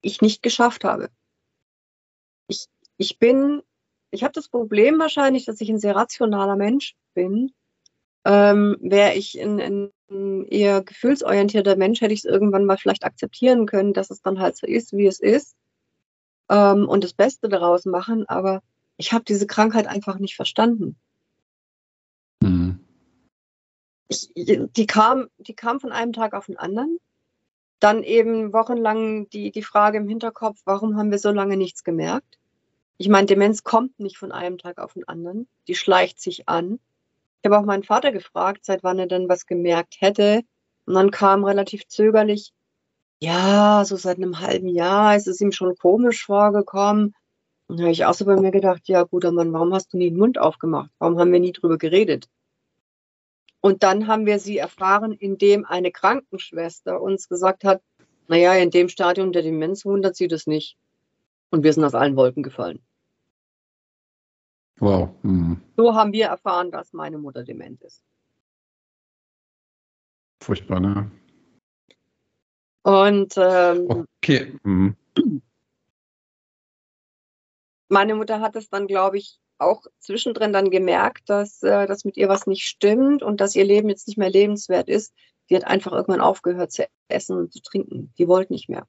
ich 0.00 0.20
nicht 0.20 0.42
geschafft 0.42 0.84
habe. 0.84 1.08
Ich, 2.46 2.66
ich 2.96 3.18
bin, 3.18 3.62
ich 4.10 4.22
habe 4.22 4.32
das 4.32 4.48
Problem 4.48 4.98
wahrscheinlich, 4.98 5.46
dass 5.46 5.60
ich 5.60 5.70
ein 5.70 5.78
sehr 5.78 5.96
rationaler 5.96 6.56
Mensch 6.56 6.94
bin. 7.14 7.52
Ähm, 8.24 8.76
Wäre 8.80 9.14
ich 9.14 9.40
ein, 9.40 9.90
ein 10.08 10.46
eher 10.46 10.82
gefühlsorientierter 10.82 11.76
Mensch, 11.76 12.00
hätte 12.00 12.14
ich 12.14 12.20
es 12.20 12.24
irgendwann 12.24 12.66
mal 12.66 12.78
vielleicht 12.78 13.04
akzeptieren 13.04 13.66
können, 13.66 13.92
dass 13.92 14.10
es 14.10 14.22
dann 14.22 14.38
halt 14.38 14.56
so 14.56 14.66
ist, 14.66 14.92
wie 14.92 15.06
es 15.06 15.20
ist 15.20 15.56
ähm, 16.48 16.88
und 16.88 17.04
das 17.04 17.14
Beste 17.14 17.48
daraus 17.48 17.84
machen. 17.84 18.26
Aber 18.28 18.62
ich 18.96 19.12
habe 19.12 19.24
diese 19.24 19.46
Krankheit 19.46 19.86
einfach 19.86 20.18
nicht 20.18 20.36
verstanden. 20.36 20.96
Mhm 22.40 22.83
ich, 24.08 24.30
die, 24.34 24.86
kam, 24.86 25.28
die 25.38 25.54
kam 25.54 25.80
von 25.80 25.92
einem 25.92 26.12
Tag 26.12 26.34
auf 26.34 26.46
den 26.46 26.58
anderen. 26.58 26.98
Dann 27.80 28.02
eben 28.02 28.52
wochenlang 28.52 29.28
die, 29.30 29.50
die 29.50 29.62
Frage 29.62 29.98
im 29.98 30.08
Hinterkopf, 30.08 30.60
warum 30.64 30.96
haben 30.96 31.10
wir 31.10 31.18
so 31.18 31.30
lange 31.30 31.56
nichts 31.56 31.84
gemerkt? 31.84 32.38
Ich 32.96 33.08
meine, 33.08 33.26
Demenz 33.26 33.64
kommt 33.64 33.98
nicht 33.98 34.18
von 34.18 34.32
einem 34.32 34.58
Tag 34.58 34.78
auf 34.78 34.94
den 34.94 35.06
anderen. 35.08 35.48
Die 35.66 35.74
schleicht 35.74 36.20
sich 36.20 36.48
an. 36.48 36.78
Ich 37.42 37.50
habe 37.50 37.58
auch 37.58 37.66
meinen 37.66 37.82
Vater 37.82 38.12
gefragt, 38.12 38.64
seit 38.64 38.84
wann 38.84 38.98
er 38.98 39.06
denn 39.06 39.28
was 39.28 39.46
gemerkt 39.46 39.96
hätte. 40.00 40.42
Und 40.86 40.94
dann 40.94 41.10
kam 41.10 41.44
relativ 41.44 41.86
zögerlich, 41.88 42.52
ja, 43.20 43.84
so 43.84 43.96
seit 43.96 44.18
einem 44.18 44.40
halben 44.40 44.68
Jahr 44.68 45.16
ist 45.16 45.26
es 45.28 45.40
ihm 45.40 45.52
schon 45.52 45.76
komisch 45.76 46.24
vorgekommen. 46.24 47.14
Und 47.66 47.78
da 47.78 47.84
habe 47.84 47.92
ich 47.92 48.04
auch 48.04 48.14
so 48.14 48.24
bei 48.24 48.36
mir 48.36 48.50
gedacht, 48.50 48.82
ja, 48.86 49.04
guter 49.04 49.32
Mann, 49.32 49.52
warum 49.52 49.72
hast 49.74 49.92
du 49.92 49.96
nie 49.96 50.10
den 50.10 50.18
Mund 50.18 50.38
aufgemacht? 50.38 50.90
Warum 50.98 51.18
haben 51.18 51.32
wir 51.32 51.40
nie 51.40 51.52
drüber 51.52 51.78
geredet? 51.78 52.28
Und 53.64 53.82
dann 53.82 54.08
haben 54.08 54.26
wir 54.26 54.38
sie 54.40 54.58
erfahren, 54.58 55.12
indem 55.12 55.64
eine 55.64 55.90
Krankenschwester 55.90 57.00
uns 57.00 57.30
gesagt 57.30 57.64
hat, 57.64 57.82
naja, 58.28 58.52
in 58.52 58.70
dem 58.70 58.90
Stadium 58.90 59.32
der 59.32 59.40
Demenz 59.40 59.86
wundert 59.86 60.16
sie 60.16 60.28
das 60.28 60.46
nicht. 60.46 60.76
Und 61.48 61.64
wir 61.64 61.72
sind 61.72 61.82
aus 61.82 61.94
allen 61.94 62.14
Wolken 62.14 62.42
gefallen. 62.42 62.84
Wow. 64.80 65.14
Mhm. 65.22 65.62
So 65.78 65.94
haben 65.94 66.12
wir 66.12 66.26
erfahren, 66.26 66.72
dass 66.72 66.92
meine 66.92 67.16
Mutter 67.16 67.42
dement 67.42 67.80
ist. 67.80 68.02
Furchtbar, 70.42 70.80
ne? 70.80 71.10
Und 72.82 73.32
ähm, 73.38 73.86
okay. 73.88 74.58
Mhm. 74.62 74.94
meine 77.88 78.14
Mutter 78.14 78.42
hat 78.42 78.56
es 78.56 78.68
dann, 78.68 78.86
glaube 78.86 79.16
ich, 79.16 79.40
auch 79.58 79.82
zwischendrin 79.98 80.52
dann 80.52 80.70
gemerkt, 80.70 81.28
dass, 81.28 81.62
äh, 81.62 81.86
dass 81.86 82.04
mit 82.04 82.16
ihr 82.16 82.28
was 82.28 82.46
nicht 82.46 82.64
stimmt 82.64 83.22
und 83.22 83.40
dass 83.40 83.54
ihr 83.54 83.64
Leben 83.64 83.88
jetzt 83.88 84.08
nicht 84.08 84.18
mehr 84.18 84.30
lebenswert 84.30 84.88
ist. 84.88 85.14
Sie 85.48 85.56
hat 85.56 85.66
einfach 85.66 85.92
irgendwann 85.92 86.20
aufgehört 86.20 86.72
zu 86.72 86.86
essen 87.08 87.36
und 87.36 87.52
zu 87.52 87.60
trinken. 87.60 88.12
Die 88.18 88.28
wollte 88.28 88.52
nicht 88.52 88.68
mehr. 88.68 88.86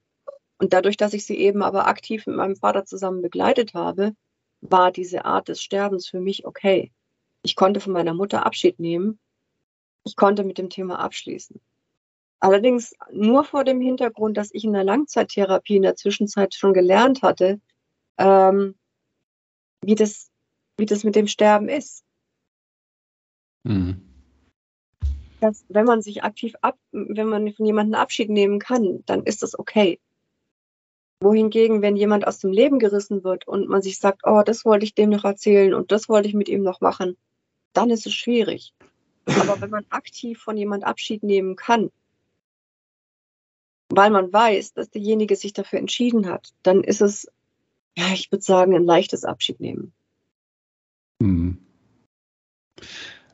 Und 0.58 0.74
dadurch, 0.74 0.98
dass 0.98 1.14
ich 1.14 1.26
sie 1.26 1.38
eben 1.38 1.62
aber 1.62 1.88
aktiv 1.88 2.26
mit 2.28 2.36
meinem 2.36 2.56
Vater 2.56 2.86
zusammen 2.86 3.22
begleitet 3.22 3.74
habe, 3.74 4.14
war 4.62 4.92
diese 4.92 5.26
Art 5.26 5.50
des 5.50 5.62
Sterbens 5.62 6.08
für 6.08 6.20
mich 6.20 6.46
okay. 6.46 6.92
Ich 7.44 7.56
konnte 7.56 7.80
von 7.80 7.94
meiner 7.94 8.14
Mutter 8.14 8.46
Abschied 8.46 8.80
nehmen. 8.80 9.20
Ich 10.06 10.16
konnte 10.16 10.44
mit 10.44 10.58
dem 10.58 10.70
Thema 10.70 11.00
abschließen. 11.00 11.60
Allerdings 12.40 12.94
nur 13.12 13.44
vor 13.44 13.64
dem 13.64 13.82
Hintergrund, 13.82 14.38
dass 14.38 14.54
ich 14.54 14.64
in 14.64 14.74
der 14.74 14.84
Langzeittherapie 14.84 15.78
in 15.78 15.82
der 15.82 15.96
Zwischenzeit 15.96 16.54
schon 16.54 16.74
gelernt 16.74 17.22
hatte, 17.22 17.60
ähm, 18.18 18.76
wie 19.82 19.96
das 19.96 20.32
wie 20.78 20.86
das 20.86 21.04
mit 21.04 21.16
dem 21.16 21.28
Sterben 21.28 21.70
ist. 21.70 22.04
Mhm. 23.64 24.02
Dass, 25.42 25.66
wenn 25.70 25.86
man 25.86 26.02
sich 26.02 26.24
aktiv 26.24 26.56
ab, 26.62 26.78
wenn 26.92 27.28
man 27.28 27.52
von 27.54 27.66
jemandem 27.66 28.00
Abschied 28.00 28.30
nehmen 28.30 28.60
kann, 28.60 29.04
dann 29.06 29.24
ist 29.24 29.44
das 29.44 29.58
okay. 29.58 30.00
Wohingegen, 31.20 31.82
wenn 31.82 31.96
jemand 31.96 32.28
aus 32.28 32.40
dem 32.40 32.52
Leben 32.52 32.80
gerissen 32.80 33.24
wird 33.24 33.48
und 33.48 33.68
man 33.68 33.82
sich 33.82 34.00
sagt, 34.00 34.22
oh, 34.26 34.44
das 34.46 34.66
wollte 34.66 34.86
ich 34.86 34.96
dem 34.96 35.10
noch 35.10 35.24
erzählen 35.24 35.74
und 35.74 35.92
das 35.92 36.10
wollte 36.10 36.28
ich 36.28 36.34
mit 36.34 36.50
ihm 36.50 36.64
noch 36.64 36.82
machen, 36.82 37.18
dann 37.74 37.90
ist 37.90 38.06
es 38.06 38.14
schwierig. 38.14 38.74
Aber 39.26 39.60
wenn 39.62 39.70
man 39.70 39.86
aktiv 39.90 40.40
von 40.40 40.58
jemand 40.58 40.84
Abschied 40.84 41.24
nehmen 41.24 41.56
kann, 41.56 41.90
weil 43.90 44.10
man 44.10 44.32
weiß, 44.32 44.74
dass 44.74 44.90
derjenige 44.90 45.36
sich 45.36 45.54
dafür 45.54 45.80
entschieden 45.80 46.28
hat, 46.28 46.54
dann 46.64 46.84
ist 46.84 47.02
es, 47.02 47.28
ja, 47.98 48.12
ich 48.14 48.32
würde 48.32 48.44
sagen, 48.44 48.76
ein 48.76 48.86
leichtes 48.86 49.24
Abschied 49.24 49.60
nehmen. 49.60 49.94
Mhm. 51.22 51.58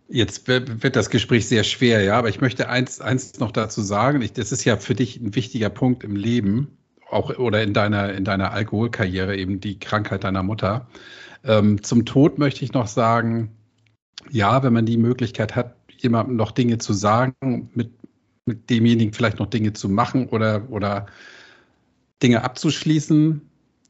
Jetzt 0.07 0.47
wird 0.47 0.95
das 0.95 1.09
Gespräch 1.09 1.47
sehr 1.47 1.63
schwer, 1.63 2.03
ja, 2.03 2.17
aber 2.17 2.27
ich 2.27 2.41
möchte 2.41 2.67
eins, 2.67 2.99
eins 2.99 3.39
noch 3.39 3.51
dazu 3.51 3.81
sagen. 3.81 4.21
Ich, 4.21 4.33
das 4.33 4.51
ist 4.51 4.65
ja 4.65 4.75
für 4.75 4.93
dich 4.93 5.21
ein 5.21 5.35
wichtiger 5.35 5.69
Punkt 5.69 6.03
im 6.03 6.17
Leben, 6.17 6.77
auch 7.09 7.37
oder 7.37 7.63
in 7.63 7.73
deiner, 7.73 8.13
in 8.13 8.25
deiner 8.25 8.51
Alkoholkarriere, 8.51 9.37
eben 9.37 9.61
die 9.61 9.79
Krankheit 9.79 10.25
deiner 10.25 10.43
Mutter. 10.43 10.87
Ähm, 11.45 11.81
zum 11.81 12.05
Tod 12.05 12.39
möchte 12.39 12.65
ich 12.65 12.73
noch 12.73 12.87
sagen, 12.87 13.51
ja, 14.29 14.63
wenn 14.63 14.73
man 14.73 14.85
die 14.85 14.97
Möglichkeit 14.97 15.55
hat, 15.55 15.75
jemandem 15.97 16.35
noch 16.35 16.51
Dinge 16.51 16.77
zu 16.77 16.91
sagen, 16.91 17.69
mit, 17.73 17.91
mit 18.45 18.69
demjenigen 18.69 19.13
vielleicht 19.13 19.39
noch 19.39 19.47
Dinge 19.47 19.71
zu 19.71 19.87
machen 19.87 20.27
oder, 20.27 20.69
oder 20.69 21.05
Dinge 22.21 22.43
abzuschließen. 22.43 23.41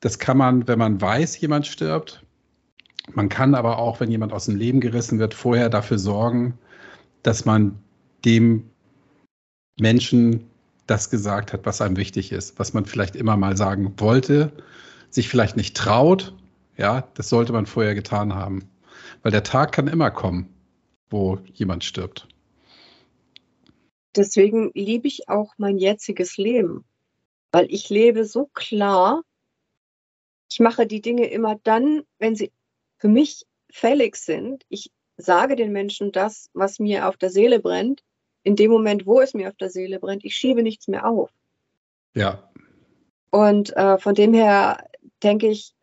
Das 0.02 0.20
kann 0.20 0.38
man, 0.38 0.68
wenn 0.68 0.80
man 0.80 1.02
weiß, 1.02 1.40
jemand 1.40 1.68
stirbt. 1.68 2.24
Man 3.14 3.30
kann 3.30 3.56
aber 3.56 3.78
auch, 3.80 4.00
wenn 4.00 4.12
jemand 4.12 4.34
aus 4.34 4.46
dem 4.46 4.56
Leben 4.56 4.80
gerissen 4.80 5.20
wird, 5.20 5.34
vorher 5.34 5.70
dafür 5.70 5.98
sorgen, 5.98 6.58
dass 7.24 7.46
man 7.46 7.80
dem 8.26 8.70
Menschen 9.80 10.50
das 10.88 11.10
gesagt 11.10 11.54
hat, 11.54 11.66
was 11.66 11.82
einem 11.82 11.98
wichtig 11.98 12.32
ist, 12.32 12.60
was 12.60 12.74
man 12.74 12.86
vielleicht 12.86 13.16
immer 13.16 13.38
mal 13.38 13.58
sagen 13.58 13.94
wollte, 13.98 14.52
sich 15.10 15.30
vielleicht 15.30 15.58
nicht 15.58 15.76
traut. 15.76 16.36
Ja, 16.78 17.08
das 17.16 17.30
sollte 17.30 17.54
man 17.54 17.66
vorher 17.66 17.96
getan 17.96 18.34
haben. 18.34 18.70
Weil 19.24 19.32
der 19.32 19.44
Tag 19.44 19.72
kann 19.72 19.88
immer 19.88 20.12
kommen, 20.12 20.54
wo 21.10 21.40
jemand 21.54 21.84
stirbt. 21.84 22.28
Deswegen 24.16 24.72
liebe 24.74 25.08
ich 25.08 25.30
auch 25.30 25.54
mein 25.58 25.78
jetziges 25.78 26.38
Leben, 26.38 26.84
weil 27.52 27.68
ich 27.70 27.90
lebe 27.90 28.26
so 28.26 28.50
klar. 28.54 29.22
Ich 30.52 30.60
mache 30.60 30.86
die 30.86 31.02
Dinge 31.02 31.28
immer 31.28 31.58
dann, 31.64 32.02
wenn 32.20 32.36
sie 32.36 32.52
für 33.02 33.08
mich 33.08 33.46
fällig 33.72 34.16
sind. 34.16 34.64
Ich 34.70 34.92
sage 35.18 35.56
den 35.56 35.72
Menschen 35.72 36.12
das, 36.12 36.52
was 36.54 36.80
mir 36.80 37.08
auf 37.08 37.18
der 37.18 37.32
Seele 37.32 37.60
brennt. 37.60 38.04
In 38.44 38.56
dem 38.56 38.70
Moment, 38.70 39.08
wo 39.08 39.20
es 39.20 39.34
mir 39.34 39.50
auf 39.50 39.56
der 39.56 39.72
Seele 39.72 40.00
brennt, 40.00 40.24
ich 40.24 40.36
schiebe 40.36 40.62
nichts 40.62 40.88
mehr 40.88 41.08
auf. 41.08 41.32
Ja. 42.16 42.52
Und 43.32 43.76
äh, 43.76 43.98
von 43.98 44.14
dem 44.14 44.34
her 44.34 44.88
denke 45.24 45.48
ich, 45.48 45.74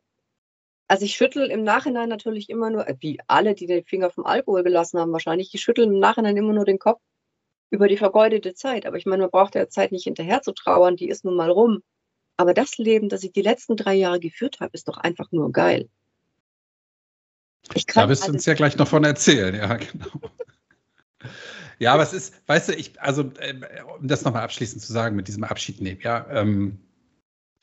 also 0.87 1.05
ich 1.05 1.17
schüttel 1.17 1.51
im 1.51 1.65
Nachhinein 1.65 2.09
natürlich 2.09 2.49
immer 2.51 2.71
nur, 2.71 2.87
wie 3.01 3.19
alle, 3.27 3.55
die 3.55 3.67
den 3.67 3.85
Finger 3.85 4.11
vom 4.11 4.25
Alkohol 4.25 4.63
gelassen 4.63 5.01
haben, 5.01 5.13
wahrscheinlich, 5.13 5.51
die 5.51 5.59
schütteln 5.59 5.93
im 5.93 5.99
Nachhinein 5.99 6.37
immer 6.37 6.53
nur 6.53 6.65
den 6.65 6.79
Kopf 6.79 7.01
über 7.71 7.89
die 7.89 7.97
vergeudete 7.97 8.55
Zeit. 8.55 8.87
Aber 8.87 8.97
ich 8.97 9.07
meine, 9.07 9.23
man 9.23 9.31
braucht 9.31 9.55
der 9.55 9.69
Zeit 9.69 9.91
nicht 9.91 10.05
hinterher 10.05 10.41
zu 10.43 10.53
trauern, 10.53 10.95
die 10.95 11.09
ist 11.09 11.25
nun 11.25 11.35
mal 11.35 11.51
rum. 11.51 11.83
Aber 12.37 12.55
das 12.55 12.79
Leben, 12.79 13.09
das 13.09 13.25
ich 13.25 13.33
die 13.33 13.43
letzten 13.43 13.77
drei 13.77 13.95
Jahre 13.95 14.21
geführt 14.21 14.61
habe, 14.61 14.71
ist 14.73 14.87
doch 14.87 14.99
einfach 14.99 15.33
nur 15.33 15.51
geil. 15.51 15.89
Da 17.95 18.09
wirst 18.09 18.27
du 18.27 18.33
uns 18.33 18.47
ja 18.47 18.55
gleich 18.55 18.77
noch 18.77 18.89
von 18.89 19.05
erzählen, 19.05 19.55
ja, 19.55 19.77
genau. 19.77 20.31
ja, 21.79 21.95
aber 21.95 22.03
es 22.03 22.13
ist, 22.13 22.35
weißt 22.47 22.71
du, 22.71 22.73
ich, 22.75 23.01
also, 23.01 23.31
äh, 23.39 23.55
um 23.99 24.09
das 24.09 24.25
nochmal 24.25 24.43
abschließend 24.43 24.83
zu 24.83 24.93
sagen, 24.93 25.17
mit 25.17 25.29
diesem 25.29 25.45
Abschied 25.45 25.81
nehmen, 25.81 26.01
ja, 26.03 26.27
ähm, 26.31 26.79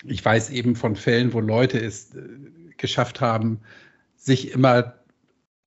ich 0.04 0.24
weiß 0.24 0.50
eben 0.52 0.76
von 0.76 0.96
Fällen, 0.96 1.34
wo 1.34 1.39
Leute 1.39 1.80
es 1.80 2.13
äh, 2.15 2.22
geschafft 2.78 3.22
haben, 3.22 3.62
sich 4.15 4.52
immer 4.52 4.96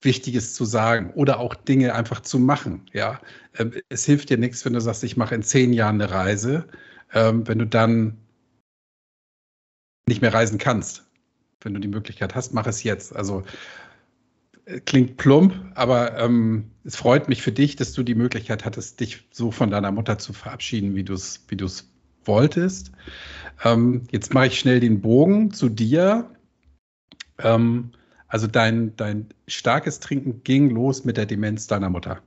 Wichtiges 0.01 0.55
zu 0.55 0.65
sagen 0.65 1.13
oder 1.15 1.41
auch 1.41 1.55
Dinge 1.55 1.95
einfach 1.95 2.21
zu 2.21 2.39
machen. 2.39 2.89
Ja, 2.93 3.21
ähm, 3.59 3.73
es 3.89 4.05
hilft 4.05 4.31
dir 4.31 4.39
nichts, 4.39 4.65
wenn 4.65 4.73
du 4.73 4.81
sagst, 4.81 5.03
ich 5.03 5.17
mache 5.17 5.35
in 5.35 5.43
zehn 5.43 5.73
Jahren 5.73 6.01
eine 6.01 6.11
Reise, 6.11 6.69
ähm, 7.13 7.47
wenn 7.49 7.59
du 7.59 7.67
dann 7.67 8.19
nicht 10.07 10.23
mehr 10.23 10.33
reisen 10.33 10.59
kannst. 10.59 11.05
Wenn 11.61 11.75
du 11.75 11.81
die 11.81 11.89
Möglichkeit 11.89 12.35
hast, 12.35 12.55
mach 12.55 12.67
es 12.67 12.85
jetzt. 12.85 13.15
Also 13.15 13.43
klingt 14.85 15.17
plump, 15.17 15.55
aber 15.75 16.19
ähm, 16.19 16.71
es 16.85 16.97
freut 16.97 17.29
mich 17.29 17.43
für 17.43 17.53
dich, 17.53 17.77
dass 17.77 17.93
du 17.93 18.03
die 18.03 18.15
Möglichkeit 18.15 18.65
hattest, 18.65 19.01
dich 19.01 19.27
so 19.31 19.51
von 19.51 19.71
deiner 19.71 19.93
Mutter 19.93 20.19
zu 20.19 20.33
verabschieden, 20.33 20.95
wie 20.95 21.05
du 21.05 21.15
es 21.15 21.45
wie 21.49 21.57
wolltest. 22.25 22.93
Ähm, 23.65 24.05
jetzt 24.11 24.35
mache 24.35 24.49
ich 24.49 24.59
schnell 24.59 24.81
den 24.81 25.01
Bogen 25.01 25.53
zu 25.53 25.69
dir. 25.69 26.31
Ähm, 27.39 27.93
also 28.29 28.47
dein, 28.47 28.95
dein 28.97 29.29
starkes 29.47 30.01
Trinken 30.01 30.43
ging 30.45 30.71
los 30.71 31.05
mit 31.05 31.17
der 31.17 31.27
Demenz 31.27 31.67
deiner 31.67 31.89
Mutter. 31.89 32.23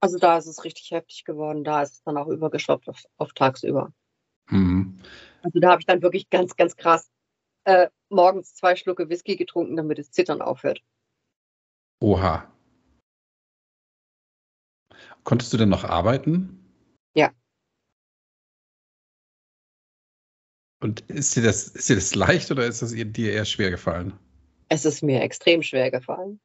Also 0.00 0.18
da 0.18 0.38
ist 0.38 0.46
es 0.46 0.64
richtig 0.64 0.90
heftig 0.92 1.24
geworden. 1.24 1.62
Da 1.62 1.82
ist 1.82 1.92
es 1.92 2.02
dann 2.02 2.16
auch 2.16 2.28
übergeschwappt 2.28 2.88
auf, 2.88 3.04
auf 3.18 3.32
tagsüber. 3.34 3.92
Mhm. 4.48 4.98
Also 5.42 5.60
da 5.60 5.70
habe 5.72 5.80
ich 5.80 5.86
dann 5.86 6.00
wirklich 6.00 6.30
ganz, 6.30 6.56
ganz 6.56 6.76
krass 6.76 7.10
äh, 7.64 7.88
morgens 8.08 8.54
zwei 8.54 8.76
Schlucke 8.76 9.08
Whisky 9.08 9.36
getrunken, 9.36 9.76
damit 9.76 9.98
das 9.98 10.10
Zittern 10.10 10.42
aufhört. 10.42 10.82
Oha. 12.00 12.50
Konntest 15.24 15.52
du 15.52 15.56
denn 15.56 15.68
noch 15.68 15.84
arbeiten? 15.84 16.58
Ja. 17.14 17.32
Und 20.82 21.02
ist 21.10 21.36
dir 21.36 21.42
das, 21.42 21.68
ist 21.68 21.88
dir 21.88 21.96
das 21.96 22.14
leicht 22.14 22.50
oder 22.50 22.66
ist 22.66 22.82
das 22.82 22.92
dir 22.92 23.32
eher 23.32 23.44
schwer 23.44 23.70
gefallen? 23.70 24.18
Es 24.68 24.84
ist 24.84 25.02
mir 25.02 25.20
extrem 25.20 25.62
schwer 25.62 25.90
gefallen. 25.90 26.40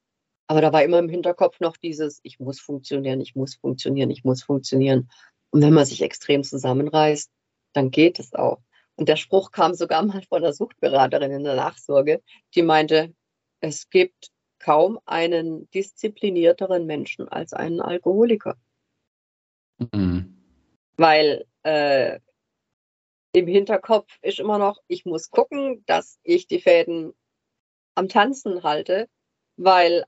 Aber 0.48 0.62
da 0.62 0.74
war 0.74 0.84
immer 0.84 1.00
im 1.00 1.10
Hinterkopf 1.10 1.60
noch 1.60 1.78
dieses, 1.78 2.20
ich 2.24 2.40
muss 2.40 2.60
funktionieren, 2.60 3.22
ich 3.22 3.36
muss 3.36 3.56
funktionieren, 3.56 4.12
ich 4.12 4.24
muss 4.24 4.44
funktionieren. 4.44 5.10
Und 5.52 5.62
wenn 5.62 5.74
man 5.74 5.86
sich 5.86 6.02
extrem 6.02 6.44
zusammenreißt, 6.44 7.32
dann 7.74 7.92
geht 7.92 8.20
es 8.20 8.34
auch. 8.34 8.62
Und 8.96 9.10
der 9.10 9.18
Spruch 9.18 9.52
kam 9.52 9.74
sogar 9.74 10.04
mal 10.04 10.22
von 10.24 10.42
der 10.42 10.54
Suchtberaterin 10.54 11.32
in 11.32 11.44
der 11.44 11.56
Nachsorge, 11.56 12.22
die 12.56 12.62
meinte, 12.62 13.14
es 13.60 13.90
gibt 13.90 14.32
kaum 14.60 15.00
einen 15.06 15.70
disziplinierteren 15.72 16.86
Menschen 16.86 17.28
als 17.28 17.54
einen 17.54 17.82
Alkoholiker. 17.82 18.58
Mhm. 19.78 20.42
Weil 20.98 21.46
äh, 21.64 22.20
im 23.34 23.48
Hinterkopf 23.48 24.18
ist 24.22 24.40
immer 24.40 24.58
noch, 24.58 24.82
ich 24.88 25.06
muss 25.06 25.30
gucken, 25.30 25.84
dass 25.88 26.20
ich 26.24 26.48
die 26.48 26.62
Fäden 26.62 27.14
am 27.94 28.08
Tanzen 28.08 28.64
halte, 28.64 29.10
weil 29.58 30.06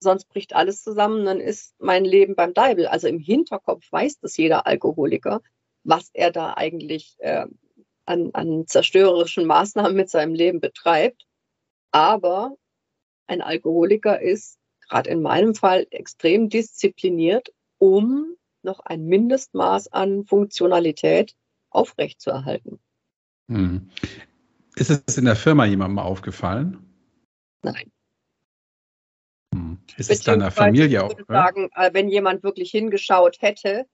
sonst 0.00 0.26
bricht 0.26 0.54
alles 0.54 0.82
zusammen, 0.82 1.24
dann 1.24 1.40
ist 1.40 1.74
mein 1.78 2.04
Leben 2.04 2.34
beim 2.34 2.52
Deibel. 2.52 2.86
Also 2.86 3.06
im 3.06 3.18
Hinterkopf 3.18 3.90
weiß 3.90 4.18
das 4.18 4.36
jeder 4.36 4.66
Alkoholiker, 4.66 5.42
was 5.84 6.10
er 6.12 6.32
da 6.32 6.54
eigentlich 6.54 7.16
äh, 7.18 7.46
an, 8.06 8.30
an 8.32 8.66
zerstörerischen 8.66 9.46
Maßnahmen 9.46 9.96
mit 9.96 10.10
seinem 10.10 10.34
Leben 10.34 10.60
betreibt. 10.60 11.26
Aber 11.90 12.56
ein 13.26 13.40
Alkoholiker 13.40 14.20
ist 14.20 14.58
gerade 14.88 15.10
in 15.10 15.22
meinem 15.22 15.54
Fall 15.54 15.86
extrem 15.90 16.48
diszipliniert, 16.48 17.52
um 17.78 18.36
noch 18.62 18.80
ein 18.80 19.04
Mindestmaß 19.06 19.88
an 19.92 20.24
Funktionalität 20.24 21.34
aufrechtzuerhalten. 21.70 22.80
Hm. 23.50 23.90
Ist 24.76 24.90
es 24.90 25.18
in 25.18 25.26
der 25.26 25.36
Firma 25.36 25.64
jemandem 25.66 25.98
aufgefallen? 25.98 26.78
Nein. 27.62 27.92
Hm. 29.54 29.78
Ist 29.96 30.10
es 30.10 30.22
deiner 30.22 30.50
Familie 30.50 31.04
auch? 31.04 31.10
Ich 31.10 31.18
würde 31.18 31.32
sagen, 31.32 31.70
äh, 31.74 31.90
wenn 31.92 32.08
jemand 32.08 32.42
wirklich 32.42 32.70
hingeschaut 32.70 33.40
hätte, 33.40 33.86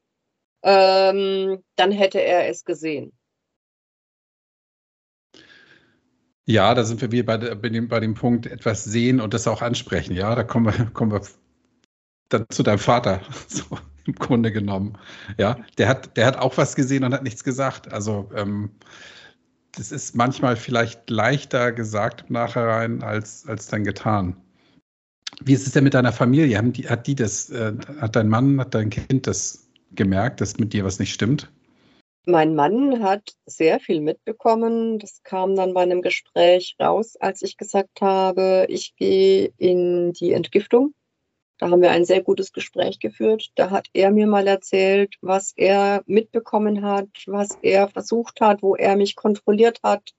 ähm, 0.63 1.63
dann 1.77 1.91
hätte 1.91 2.21
er 2.21 2.49
es 2.49 2.65
gesehen. 2.65 3.13
Ja, 6.47 6.75
da 6.75 6.85
sind 6.85 7.01
wir 7.01 7.13
wieder 7.13 7.39
bei, 7.39 7.55
bei, 7.55 7.69
dem, 7.69 7.89
bei 7.89 8.01
dem 8.01 8.15
Punkt 8.15 8.47
etwas 8.47 8.85
sehen 8.85 9.21
und 9.21 9.35
das 9.35 9.47
auch 9.47 9.63
ansprechen. 9.63 10.15
Ja, 10.15 10.35
da 10.35 10.43
kommen 10.43 10.67
wir, 10.67 10.87
kommen 10.93 11.13
wir 11.13 11.23
dann 12.29 12.47
zu 12.51 12.63
deinem 12.63 12.79
Vater. 12.79 13.21
So 13.49 13.79
im 14.07 14.15
Grunde 14.15 14.51
genommen. 14.51 14.97
Ja, 15.39 15.59
der 15.79 15.89
hat, 15.89 16.17
der 16.17 16.27
hat 16.27 16.37
auch 16.37 16.57
was 16.57 16.75
gesehen 16.75 17.05
und 17.05 17.13
hat 17.13 17.23
nichts 17.23 17.45
gesagt. 17.45 17.93
Also 17.93 18.31
ähm, 18.35 18.71
das 19.73 19.93
ist 19.93 20.17
manchmal 20.17 20.57
vielleicht 20.57 21.11
leichter 21.11 21.73
gesagt 21.73 22.25
im 22.29 22.35
Nachhinein 22.35 23.03
als, 23.03 23.47
als 23.47 23.67
dann 23.69 23.85
getan. 23.85 24.37
Wie 25.43 25.53
ist 25.53 25.67
es 25.67 25.73
denn 25.73 25.85
mit 25.85 25.95
deiner 25.95 26.13
Familie? 26.13 26.63
Die, 26.63 26.89
hat 26.89 27.07
die 27.07 27.15
das, 27.15 27.51
äh, 27.51 27.73
hat 28.01 28.17
dein 28.17 28.29
Mann, 28.29 28.61
hat 28.61 28.75
dein 28.75 28.91
Kind 28.91 29.27
das 29.27 29.69
gemerkt, 29.93 30.41
dass 30.41 30.59
mit 30.59 30.73
dir 30.73 30.85
was 30.85 30.99
nicht 30.99 31.13
stimmt? 31.13 31.51
Mein 32.27 32.55
Mann 32.55 33.03
hat 33.03 33.35
sehr 33.47 33.81
viel 33.81 34.01
mitbekommen. 34.01 34.99
Das 34.99 35.23
kam 35.23 35.57
dann 35.57 35.73
bei 35.73 35.83
einem 35.83 36.03
Gespräch 36.03 36.77
raus, 36.81 37.17
als 37.17 37.43
ich 37.43 37.57
gesagt 37.57 38.03
habe, 38.03 38.67
ich 38.69 38.95
gehe 38.97 39.53
in 39.57 40.13
die 40.13 40.33
Entgiftung. 40.33 40.95
Da 41.59 41.71
haben 41.71 41.83
wir 41.83 41.91
ein 41.91 42.05
sehr 42.05 42.23
gutes 42.23 42.53
Gespräch 42.53 43.01
geführt. 43.01 43.51
Da 43.55 43.71
hat 43.71 43.89
er 43.93 44.11
mir 44.11 44.27
mal 44.27 44.47
erzählt, 44.47 45.17
was 45.21 45.53
er 45.57 46.03
mitbekommen 46.07 46.83
hat, 46.83 47.09
was 47.27 47.59
er 47.63 47.89
versucht 47.89 48.41
hat, 48.41 48.63
wo 48.63 48.77
er 48.77 48.97
mich 48.97 49.17
kontrolliert 49.17 49.81
hat, 49.83 50.13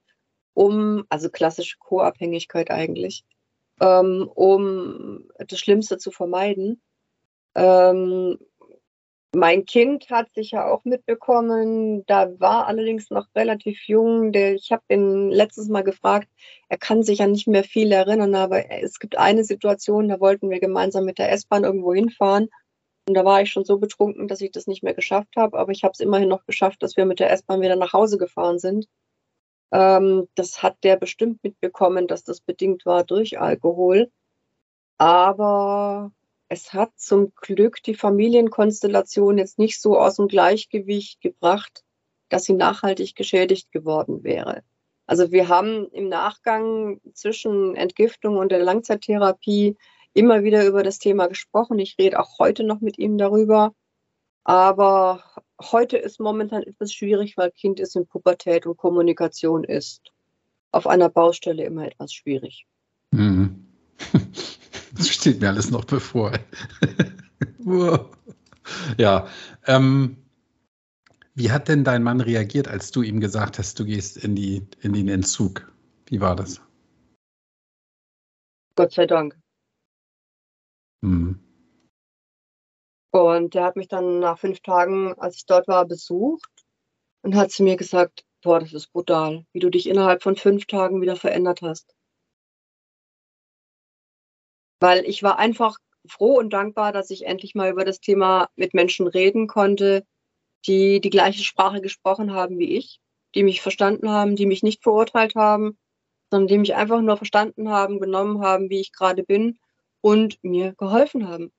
um, 0.53 1.05
also 1.09 1.29
klassische 1.29 1.77
Co-Abhängigkeit 1.79 2.69
eigentlich, 2.69 3.25
ähm, 3.79 4.29
um 4.33 5.29
das 5.39 5.59
Schlimmste 5.59 5.97
zu 5.97 6.11
vermeiden. 6.11 6.81
Ähm, 7.55 8.37
mein 9.33 9.65
Kind 9.65 10.09
hat 10.09 10.33
sich 10.33 10.51
ja 10.51 10.69
auch 10.69 10.83
mitbekommen, 10.83 12.05
da 12.05 12.39
war 12.39 12.67
allerdings 12.67 13.09
noch 13.09 13.27
relativ 13.35 13.87
jung. 13.87 14.31
Der, 14.33 14.53
ich 14.55 14.71
habe 14.71 14.83
ihn 14.89 15.29
letztes 15.29 15.69
Mal 15.69 15.83
gefragt, 15.83 16.27
er 16.69 16.77
kann 16.77 17.03
sich 17.03 17.19
ja 17.19 17.27
nicht 17.27 17.47
mehr 17.47 17.63
viel 17.63 17.91
erinnern, 17.91 18.35
aber 18.35 18.69
es 18.71 18.99
gibt 18.99 19.17
eine 19.17 19.43
Situation, 19.43 20.09
da 20.09 20.19
wollten 20.19 20.49
wir 20.49 20.59
gemeinsam 20.59 21.05
mit 21.05 21.17
der 21.17 21.31
S-Bahn 21.31 21.63
irgendwo 21.63 21.93
hinfahren. 21.93 22.49
Und 23.07 23.15
da 23.15 23.25
war 23.25 23.41
ich 23.41 23.51
schon 23.51 23.65
so 23.65 23.77
betrunken, 23.77 24.27
dass 24.27 24.41
ich 24.41 24.51
das 24.51 24.67
nicht 24.67 24.83
mehr 24.83 24.93
geschafft 24.93 25.35
habe. 25.37 25.57
Aber 25.57 25.71
ich 25.71 25.83
habe 25.83 25.93
es 25.93 25.99
immerhin 25.99 26.29
noch 26.29 26.45
geschafft, 26.45 26.83
dass 26.83 26.97
wir 26.97 27.05
mit 27.05 27.19
der 27.19 27.31
S-Bahn 27.31 27.61
wieder 27.61 27.75
nach 27.75 27.93
Hause 27.93 28.17
gefahren 28.17 28.59
sind. 28.59 28.87
Ähm, 29.71 30.27
das 30.35 30.61
hat 30.63 30.77
der 30.83 30.97
bestimmt 30.97 31.43
mitbekommen, 31.43 32.07
dass 32.07 32.23
das 32.23 32.41
bedingt 32.41 32.85
war 32.85 33.03
durch 33.03 33.39
Alkohol. 33.39 34.11
Aber 34.97 36.11
es 36.51 36.73
hat 36.73 36.91
zum 36.97 37.31
Glück 37.35 37.81
die 37.81 37.95
Familienkonstellation 37.95 39.37
jetzt 39.37 39.57
nicht 39.57 39.79
so 39.79 39.97
aus 39.97 40.17
dem 40.17 40.27
Gleichgewicht 40.27 41.21
gebracht, 41.21 41.85
dass 42.27 42.43
sie 42.43 42.51
nachhaltig 42.51 43.15
geschädigt 43.15 43.71
geworden 43.71 44.25
wäre. 44.25 44.61
Also 45.05 45.31
wir 45.31 45.47
haben 45.47 45.87
im 45.93 46.09
Nachgang 46.09 46.99
zwischen 47.13 47.75
Entgiftung 47.75 48.35
und 48.35 48.51
der 48.51 48.59
Langzeittherapie 48.59 49.77
immer 50.13 50.43
wieder 50.43 50.65
über 50.65 50.83
das 50.83 50.99
Thema 50.99 51.27
gesprochen. 51.27 51.79
Ich 51.79 51.95
rede 51.97 52.19
auch 52.19 52.37
heute 52.37 52.65
noch 52.65 52.81
mit 52.81 52.97
ihm 52.97 53.17
darüber. 53.17 53.73
Aber 54.43 55.23
heute 55.61 55.95
ist 55.95 56.19
momentan 56.19 56.63
etwas 56.63 56.91
schwierig, 56.91 57.37
weil 57.37 57.51
Kind 57.51 57.79
ist 57.79 57.95
in 57.95 58.07
Pubertät 58.07 58.65
und 58.65 58.75
Kommunikation 58.75 59.63
ist 59.63 60.01
auf 60.73 60.85
einer 60.85 61.07
Baustelle 61.07 61.63
immer 61.63 61.85
etwas 61.85 62.13
schwierig. 62.13 62.65
Mhm. 63.11 63.67
Das 65.01 65.09
steht 65.09 65.41
mir 65.41 65.47
alles 65.47 65.71
noch 65.71 65.85
bevor. 65.85 66.31
ja. 68.99 69.27
Ähm, 69.65 70.17
wie 71.33 71.51
hat 71.51 71.69
denn 71.69 71.83
dein 71.83 72.03
Mann 72.03 72.21
reagiert, 72.21 72.67
als 72.67 72.91
du 72.91 73.01
ihm 73.01 73.19
gesagt 73.19 73.57
hast, 73.57 73.79
du 73.79 73.85
gehst 73.85 74.17
in, 74.17 74.35
die, 74.35 74.67
in 74.79 74.93
den 74.93 75.07
Entzug? 75.07 75.73
Wie 76.05 76.21
war 76.21 76.35
das? 76.35 76.61
Gott 78.75 78.93
sei 78.93 79.07
Dank. 79.07 79.35
Mhm. 81.01 81.39
Und 83.09 83.55
der 83.55 83.63
hat 83.63 83.77
mich 83.77 83.87
dann 83.87 84.19
nach 84.19 84.37
fünf 84.37 84.59
Tagen, 84.59 85.15
als 85.17 85.37
ich 85.37 85.47
dort 85.47 85.67
war, 85.67 85.85
besucht 85.85 86.51
und 87.23 87.35
hat 87.35 87.49
zu 87.49 87.63
mir 87.63 87.75
gesagt, 87.75 88.23
boah, 88.43 88.59
das 88.59 88.73
ist 88.73 88.93
brutal, 88.93 89.47
wie 89.51 89.59
du 89.59 89.71
dich 89.71 89.89
innerhalb 89.89 90.21
von 90.21 90.35
fünf 90.35 90.67
Tagen 90.67 91.01
wieder 91.01 91.15
verändert 91.15 91.63
hast. 91.63 91.95
Weil 94.81 95.05
ich 95.05 95.23
war 95.23 95.39
einfach 95.39 95.77
froh 96.05 96.37
und 96.39 96.51
dankbar, 96.51 96.91
dass 96.91 97.11
ich 97.11 97.25
endlich 97.25 97.55
mal 97.55 97.69
über 97.71 97.85
das 97.85 98.01
Thema 98.01 98.49
mit 98.55 98.73
Menschen 98.73 99.07
reden 99.07 99.47
konnte, 99.47 100.03
die 100.65 100.99
die 100.99 101.09
gleiche 101.11 101.43
Sprache 101.43 101.81
gesprochen 101.81 102.33
haben 102.33 102.57
wie 102.57 102.77
ich, 102.77 102.99
die 103.35 103.43
mich 103.43 103.61
verstanden 103.61 104.09
haben, 104.09 104.35
die 104.35 104.47
mich 104.47 104.63
nicht 104.63 104.83
verurteilt 104.83 105.35
haben, 105.35 105.77
sondern 106.31 106.47
die 106.47 106.57
mich 106.57 106.75
einfach 106.75 106.99
nur 106.99 107.15
verstanden 107.17 107.69
haben, 107.69 107.99
genommen 107.99 108.41
haben, 108.41 108.69
wie 108.69 108.81
ich 108.81 108.91
gerade 108.91 109.23
bin 109.23 109.59
und 110.01 110.43
mir 110.43 110.73
geholfen 110.73 111.27
haben. 111.27 111.51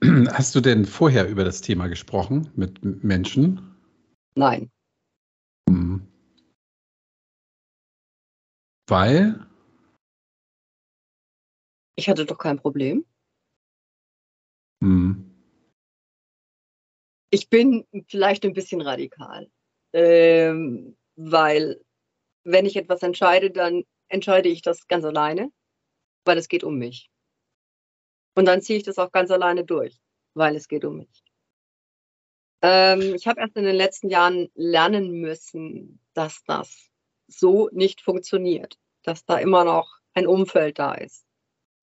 Hast 0.32 0.54
du 0.54 0.60
denn 0.60 0.86
vorher 0.86 1.28
über 1.28 1.44
das 1.44 1.60
Thema 1.62 1.88
gesprochen 1.88 2.50
mit 2.54 2.82
Menschen? 2.84 3.74
Nein. 4.36 4.70
Hm. 5.68 6.06
Weil? 8.86 9.49
Ich 12.00 12.08
hatte 12.08 12.26
doch 12.26 12.38
kein 12.38 12.58
Problem. 12.58 13.04
Hm. 14.82 15.26
Ich 17.30 17.48
bin 17.48 17.86
vielleicht 18.08 18.44
ein 18.44 18.54
bisschen 18.54 18.80
radikal, 18.80 19.50
ähm, 19.92 20.96
weil 21.16 21.80
wenn 22.44 22.66
ich 22.66 22.76
etwas 22.76 23.02
entscheide, 23.02 23.50
dann 23.50 23.84
entscheide 24.08 24.48
ich 24.48 24.62
das 24.62 24.88
ganz 24.88 25.04
alleine 25.04 25.52
weil 26.24 26.38
es 26.38 26.48
geht 26.48 26.64
um 26.64 26.76
mich. 26.76 27.10
Und 28.34 28.46
dann 28.46 28.62
ziehe 28.62 28.78
ich 28.78 28.84
das 28.84 28.98
auch 28.98 29.12
ganz 29.12 29.30
alleine 29.30 29.64
durch, 29.64 29.98
weil 30.34 30.56
es 30.56 30.68
geht 30.68 30.84
um 30.84 30.98
mich. 30.98 31.24
Ähm, 32.62 33.14
ich 33.14 33.26
habe 33.26 33.40
erst 33.40 33.56
in 33.56 33.64
den 33.64 33.76
letzten 33.76 34.08
Jahren 34.08 34.48
lernen 34.54 35.10
müssen, 35.20 36.00
dass 36.14 36.42
das 36.44 36.90
so 37.26 37.68
nicht 37.72 38.00
funktioniert, 38.00 38.78
dass 39.02 39.24
da 39.24 39.38
immer 39.38 39.64
noch 39.64 39.98
ein 40.14 40.26
Umfeld 40.26 40.78
da 40.78 40.94
ist. 40.94 41.24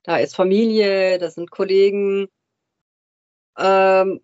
Da 0.08 0.18
ist 0.18 0.36
Familie, 0.36 1.20
da 1.20 1.30
sind 1.30 1.52
Kollegen. 1.52 2.28
Ähm, 3.58 4.22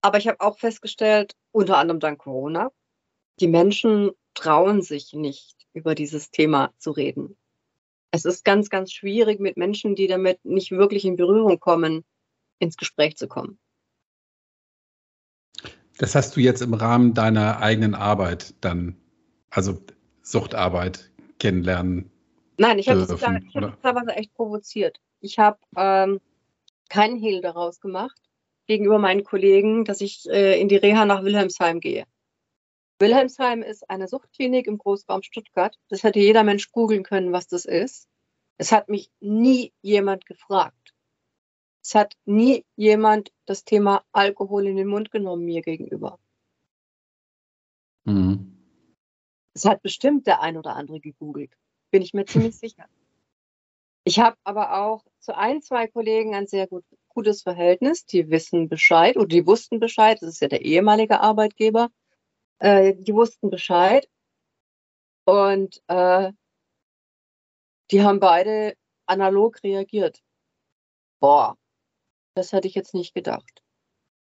aber 0.00 0.18
ich 0.18 0.28
habe 0.28 0.40
auch 0.40 0.58
festgestellt, 0.58 1.34
unter 1.50 1.76
anderem 1.76 2.00
dank 2.00 2.18
Corona, 2.18 2.70
die 3.40 3.48
Menschen 3.48 4.12
trauen 4.34 4.80
sich 4.82 5.12
nicht, 5.12 5.56
über 5.74 5.94
dieses 5.94 6.30
Thema 6.30 6.72
zu 6.78 6.92
reden 6.92 7.36
es 8.12 8.26
ist 8.26 8.44
ganz, 8.44 8.68
ganz 8.68 8.92
schwierig, 8.92 9.40
mit 9.40 9.56
Menschen, 9.56 9.96
die 9.96 10.06
damit 10.06 10.44
nicht 10.44 10.70
wirklich 10.70 11.04
in 11.04 11.16
Berührung 11.16 11.58
kommen, 11.58 12.04
ins 12.58 12.76
Gespräch 12.76 13.16
zu 13.16 13.26
kommen. 13.26 13.58
Das 15.98 16.14
hast 16.14 16.36
du 16.36 16.40
jetzt 16.40 16.60
im 16.60 16.74
Rahmen 16.74 17.14
deiner 17.14 17.58
eigenen 17.60 17.94
Arbeit 17.94 18.54
dann, 18.60 18.96
also 19.50 19.80
Suchtarbeit 20.22 21.10
kennenlernen. 21.38 22.10
Nein, 22.58 22.78
ich 22.78 22.88
habe 22.88 23.00
es 23.00 23.08
teilweise 23.08 24.12
echt 24.16 24.34
provoziert. 24.34 25.00
Ich 25.20 25.38
habe 25.38 25.58
ähm, 25.76 26.20
keinen 26.88 27.16
Hehl 27.16 27.40
daraus 27.40 27.80
gemacht 27.80 28.20
gegenüber 28.66 28.98
meinen 28.98 29.24
Kollegen, 29.24 29.84
dass 29.84 30.00
ich 30.00 30.28
äh, 30.30 30.60
in 30.60 30.68
die 30.68 30.76
Reha 30.76 31.04
nach 31.04 31.24
Wilhelmsheim 31.24 31.80
gehe. 31.80 32.04
Wilhelmsheim 32.98 33.62
ist 33.62 33.90
eine 33.90 34.06
Suchtklinik 34.06 34.66
im 34.66 34.78
Großraum 34.78 35.22
Stuttgart. 35.22 35.76
Das 35.88 36.04
hätte 36.04 36.20
jeder 36.20 36.44
Mensch 36.44 36.70
googeln 36.70 37.02
können, 37.02 37.32
was 37.32 37.48
das 37.48 37.64
ist. 37.64 38.08
Es 38.58 38.70
hat 38.70 38.88
mich 38.88 39.10
nie 39.20 39.72
jemand 39.82 40.26
gefragt. 40.26 40.94
Es 41.82 41.96
hat 41.96 42.14
nie 42.24 42.64
jemand 42.76 43.32
das 43.44 43.64
Thema 43.64 44.04
Alkohol 44.12 44.68
in 44.68 44.76
den 44.76 44.86
Mund 44.86 45.10
genommen 45.10 45.44
mir 45.44 45.62
gegenüber. 45.62 46.20
Mhm. 48.04 48.56
Es 49.54 49.64
hat 49.64 49.82
bestimmt 49.82 50.26
der 50.26 50.40
ein 50.40 50.56
oder 50.56 50.76
andere 50.76 51.00
gegoogelt, 51.00 51.52
bin 51.92 52.02
ich 52.02 52.14
mir 52.14 52.24
ziemlich 52.24 52.58
sicher. 52.58 52.86
Ich 54.04 54.18
habe 54.18 54.36
aber 54.42 54.82
auch 54.82 55.04
zu 55.20 55.36
ein, 55.36 55.62
zwei 55.62 55.86
Kollegen 55.86 56.34
ein 56.34 56.48
sehr 56.48 56.66
gut, 56.66 56.84
gutes 57.08 57.42
Verhältnis. 57.42 58.04
Die 58.04 58.30
wissen 58.30 58.68
Bescheid 58.68 59.16
oder 59.16 59.28
die 59.28 59.46
wussten 59.46 59.78
Bescheid. 59.78 60.18
Das 60.20 60.30
ist 60.30 60.40
ja 60.40 60.48
der 60.48 60.62
ehemalige 60.62 61.20
Arbeitgeber. 61.20 61.90
Äh, 62.58 62.94
die 62.94 63.14
wussten 63.14 63.50
Bescheid. 63.50 64.08
Und 65.24 65.80
äh, 65.86 66.32
die 67.92 68.02
haben 68.02 68.18
beide 68.18 68.74
analog 69.06 69.62
reagiert. 69.62 70.20
Boah, 71.20 71.56
das 72.34 72.52
hätte 72.52 72.66
ich 72.66 72.74
jetzt 72.74 72.94
nicht 72.94 73.14
gedacht. 73.14 73.62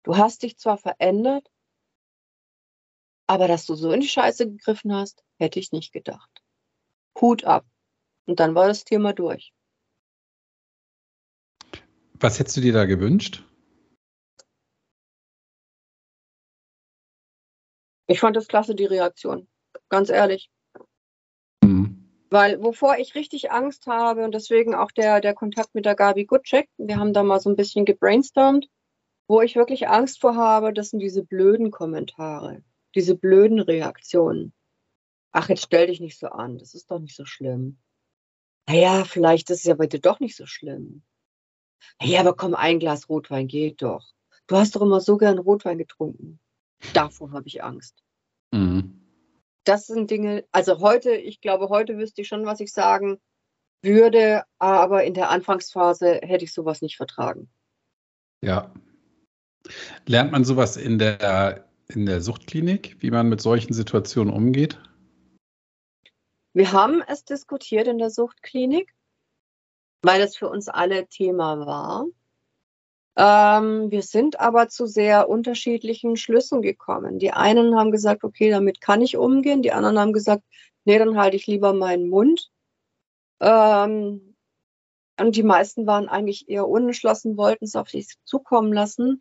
Du 0.04 0.18
hast 0.18 0.44
dich 0.44 0.58
zwar 0.58 0.78
verändert, 0.78 1.50
aber 3.28 3.48
dass 3.48 3.66
du 3.66 3.76
so 3.76 3.92
in 3.92 4.02
die 4.02 4.08
Scheiße 4.08 4.50
gegriffen 4.50 4.94
hast, 4.94 5.24
hätte 5.38 5.60
ich 5.60 5.72
nicht 5.72 5.94
gedacht. 5.94 6.38
Hut 7.22 7.44
ab. 7.44 7.66
Und 8.26 8.40
dann 8.40 8.56
war 8.56 8.68
das 8.68 8.84
Thema 8.84 9.14
durch. 9.14 9.54
Was 12.14 12.40
hättest 12.40 12.58
du 12.58 12.62
dir 12.62 12.74
da 12.74 12.86
gewünscht? 12.86 13.44
Ich 18.08 18.20
fand 18.20 18.36
das 18.36 18.48
klasse, 18.48 18.76
die 18.76 18.86
Reaktion. 18.86 19.48
Ganz 19.88 20.10
ehrlich. 20.10 20.50
Mhm. 21.64 22.10
Weil 22.30 22.62
wovor 22.62 22.98
ich 22.98 23.16
richtig 23.16 23.52
Angst 23.52 23.88
habe 23.88 24.26
und 24.26 24.34
deswegen 24.34 24.76
auch 24.76 24.92
der, 24.92 25.22
der 25.22 25.34
Kontakt 25.34 25.76
mit 25.76 25.86
der 25.86 25.96
Gabi 25.96 26.26
Gutschek, 26.26 26.68
wir 26.78 26.98
haben 26.98 27.14
da 27.14 27.24
mal 27.24 27.40
so 27.40 27.50
ein 27.50 27.56
bisschen 27.56 27.86
gebrainstormt, 27.86 28.68
wo 29.28 29.42
ich 29.42 29.56
wirklich 29.56 29.88
Angst 29.88 30.22
vor 30.22 30.36
habe, 30.36 30.74
das 30.74 30.90
sind 30.90 31.00
diese 31.00 31.24
blöden 31.24 31.72
Kommentare, 31.72 32.64
diese 32.96 33.16
blöden 33.16 33.60
Reaktionen. 33.60 34.54
Ach, 35.32 35.50
jetzt 35.50 35.63
stell 35.63 35.88
dich 35.88 36.00
nicht 36.00 36.18
so 36.18 36.28
an, 36.28 36.58
das 36.58 36.74
ist 36.74 36.89
doch 36.89 37.00
nicht 37.00 37.15
so 37.15 37.26
schlimm. 37.26 37.78
Naja, 38.68 39.04
vielleicht 39.04 39.50
ist 39.50 39.60
es 39.60 39.63
ja 39.65 39.76
bei 39.76 39.88
dir 39.88 40.00
doch 40.00 40.20
nicht 40.20 40.36
so 40.36 40.46
schlimm. 40.46 41.04
Hey, 42.00 42.18
aber 42.18 42.36
komm, 42.36 42.56
ein 42.56 42.80
Glas 42.80 43.10
Rotwein 43.10 43.48
geht 43.48 43.82
doch. 43.82 44.13
Du 44.48 44.56
hast 44.56 44.76
doch 44.76 44.82
immer 44.82 45.02
so 45.02 45.18
gern 45.18 45.39
Rotwein 45.39 45.78
getrunken. 45.78 46.39
Davor 46.94 47.32
habe 47.32 47.48
ich 47.48 47.63
Angst. 47.63 48.04
Mhm. 48.52 49.00
Das 49.63 49.88
sind 49.88 50.10
Dinge, 50.10 50.46
also 50.52 50.80
heute, 50.80 51.12
ich 51.12 51.42
glaube, 51.42 51.70
heute 51.70 51.98
wüsste 51.98 52.22
ich 52.22 52.28
schon, 52.28 52.46
was 52.46 52.60
ich 52.60 52.72
sagen 52.72 53.20
würde, 53.84 54.44
aber 54.58 55.04
in 55.04 55.13
der 55.13 55.30
Anfangsphase 55.30 56.22
hätte 56.24 56.46
ich 56.46 56.54
sowas 56.54 56.82
nicht 56.82 56.98
vertragen. 56.98 57.50
Ja. 58.44 58.74
Lernt 60.06 60.32
man 60.32 60.44
sowas 60.44 60.78
in 60.78 60.98
der, 60.98 61.70
in 61.88 62.06
der 62.06 62.22
Suchtklinik, 62.22 62.98
wie 63.00 63.12
man 63.12 63.30
mit 63.30 63.42
solchen 63.42 63.74
Situationen 63.74 64.34
umgeht? 64.34 64.80
Wir 66.54 66.72
haben 66.72 67.02
es 67.08 67.24
diskutiert 67.26 67.88
in 67.88 67.98
der 67.98 68.10
Suchtklinik, 68.10 68.94
weil 70.02 70.22
es 70.22 70.36
für 70.36 70.50
uns 70.50 70.68
alle 70.68 71.08
Thema 71.08 71.66
war. 71.66 72.06
Ähm, 73.16 73.92
wir 73.92 74.02
sind 74.02 74.40
aber 74.40 74.70
zu 74.70 74.86
sehr 74.86 75.30
unterschiedlichen 75.30 76.16
Schlüssen 76.16 76.62
gekommen. 76.62 77.20
Die 77.20 77.32
einen 77.32 77.78
haben 77.78 77.92
gesagt, 77.92 78.24
okay, 78.24 78.50
damit 78.50 78.82
kann 78.82 79.02
ich 79.02 79.18
umgehen. 79.18 79.62
Die 79.62 79.74
anderen 79.74 80.00
haben 80.00 80.14
gesagt, 80.14 80.44
nee, 80.86 80.98
dann 80.98 81.18
halte 81.18 81.36
ich 81.36 81.46
lieber 81.46 81.74
meinen 81.74 82.10
Mund. 82.10 82.50
Ähm, 83.42 84.36
und 85.20 85.36
die 85.36 85.44
meisten 85.44 85.86
waren 85.86 86.08
eigentlich 86.08 86.48
eher 86.50 86.68
unentschlossen, 86.68 87.38
wollten 87.38 87.66
es 87.66 87.76
auf 87.76 87.90
sich 87.90 88.16
zukommen 88.24 88.72
lassen. 88.72 89.20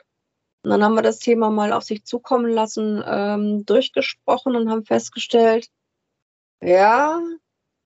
Und 0.62 0.70
dann 0.70 0.84
haben 0.84 0.94
wir 0.94 1.02
das 1.02 1.18
Thema 1.18 1.50
mal 1.50 1.72
auf 1.72 1.82
sich 1.82 2.04
zukommen 2.04 2.50
lassen, 2.50 3.02
ähm, 3.04 3.66
durchgesprochen 3.66 4.54
und 4.54 4.70
haben 4.70 4.84
festgestellt, 4.84 5.70
ja, 6.62 7.20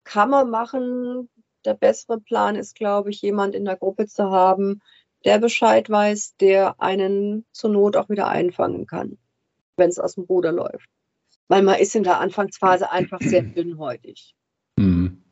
kann 0.03 0.29
man 0.29 0.49
machen, 0.49 1.29
der 1.65 1.73
bessere 1.73 2.19
Plan 2.19 2.55
ist, 2.55 2.75
glaube 2.75 3.09
ich, 3.09 3.21
jemand 3.21 3.55
in 3.55 3.65
der 3.65 3.77
Gruppe 3.77 4.07
zu 4.07 4.31
haben, 4.31 4.81
der 5.25 5.39
Bescheid 5.39 5.89
weiß, 5.89 6.35
der 6.39 6.79
einen 6.81 7.45
zur 7.51 7.71
Not 7.71 7.97
auch 7.97 8.09
wieder 8.09 8.27
einfangen 8.27 8.85
kann, 8.87 9.17
wenn 9.75 9.89
es 9.89 9.99
aus 9.99 10.15
dem 10.15 10.23
Ruder 10.23 10.51
läuft. 10.51 10.89
Weil 11.47 11.63
man 11.63 11.79
ist 11.79 11.95
in 11.95 12.03
der 12.03 12.19
Anfangsphase 12.19 12.91
einfach 12.91 13.19
sehr 13.21 13.41
dünnhäutig. 13.55 14.35
Mhm. 14.77 15.23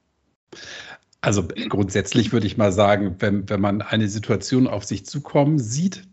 Also 1.22 1.48
grundsätzlich 1.70 2.32
würde 2.32 2.48
ich 2.48 2.58
mal 2.58 2.72
sagen, 2.72 3.16
wenn, 3.20 3.50
wenn 3.50 3.62
man 3.62 3.82
eine 3.82 4.08
Situation 4.08 4.68
auf 4.68 4.84
sich 4.86 5.06
zukommen 5.06 5.60
sieht 5.60 6.04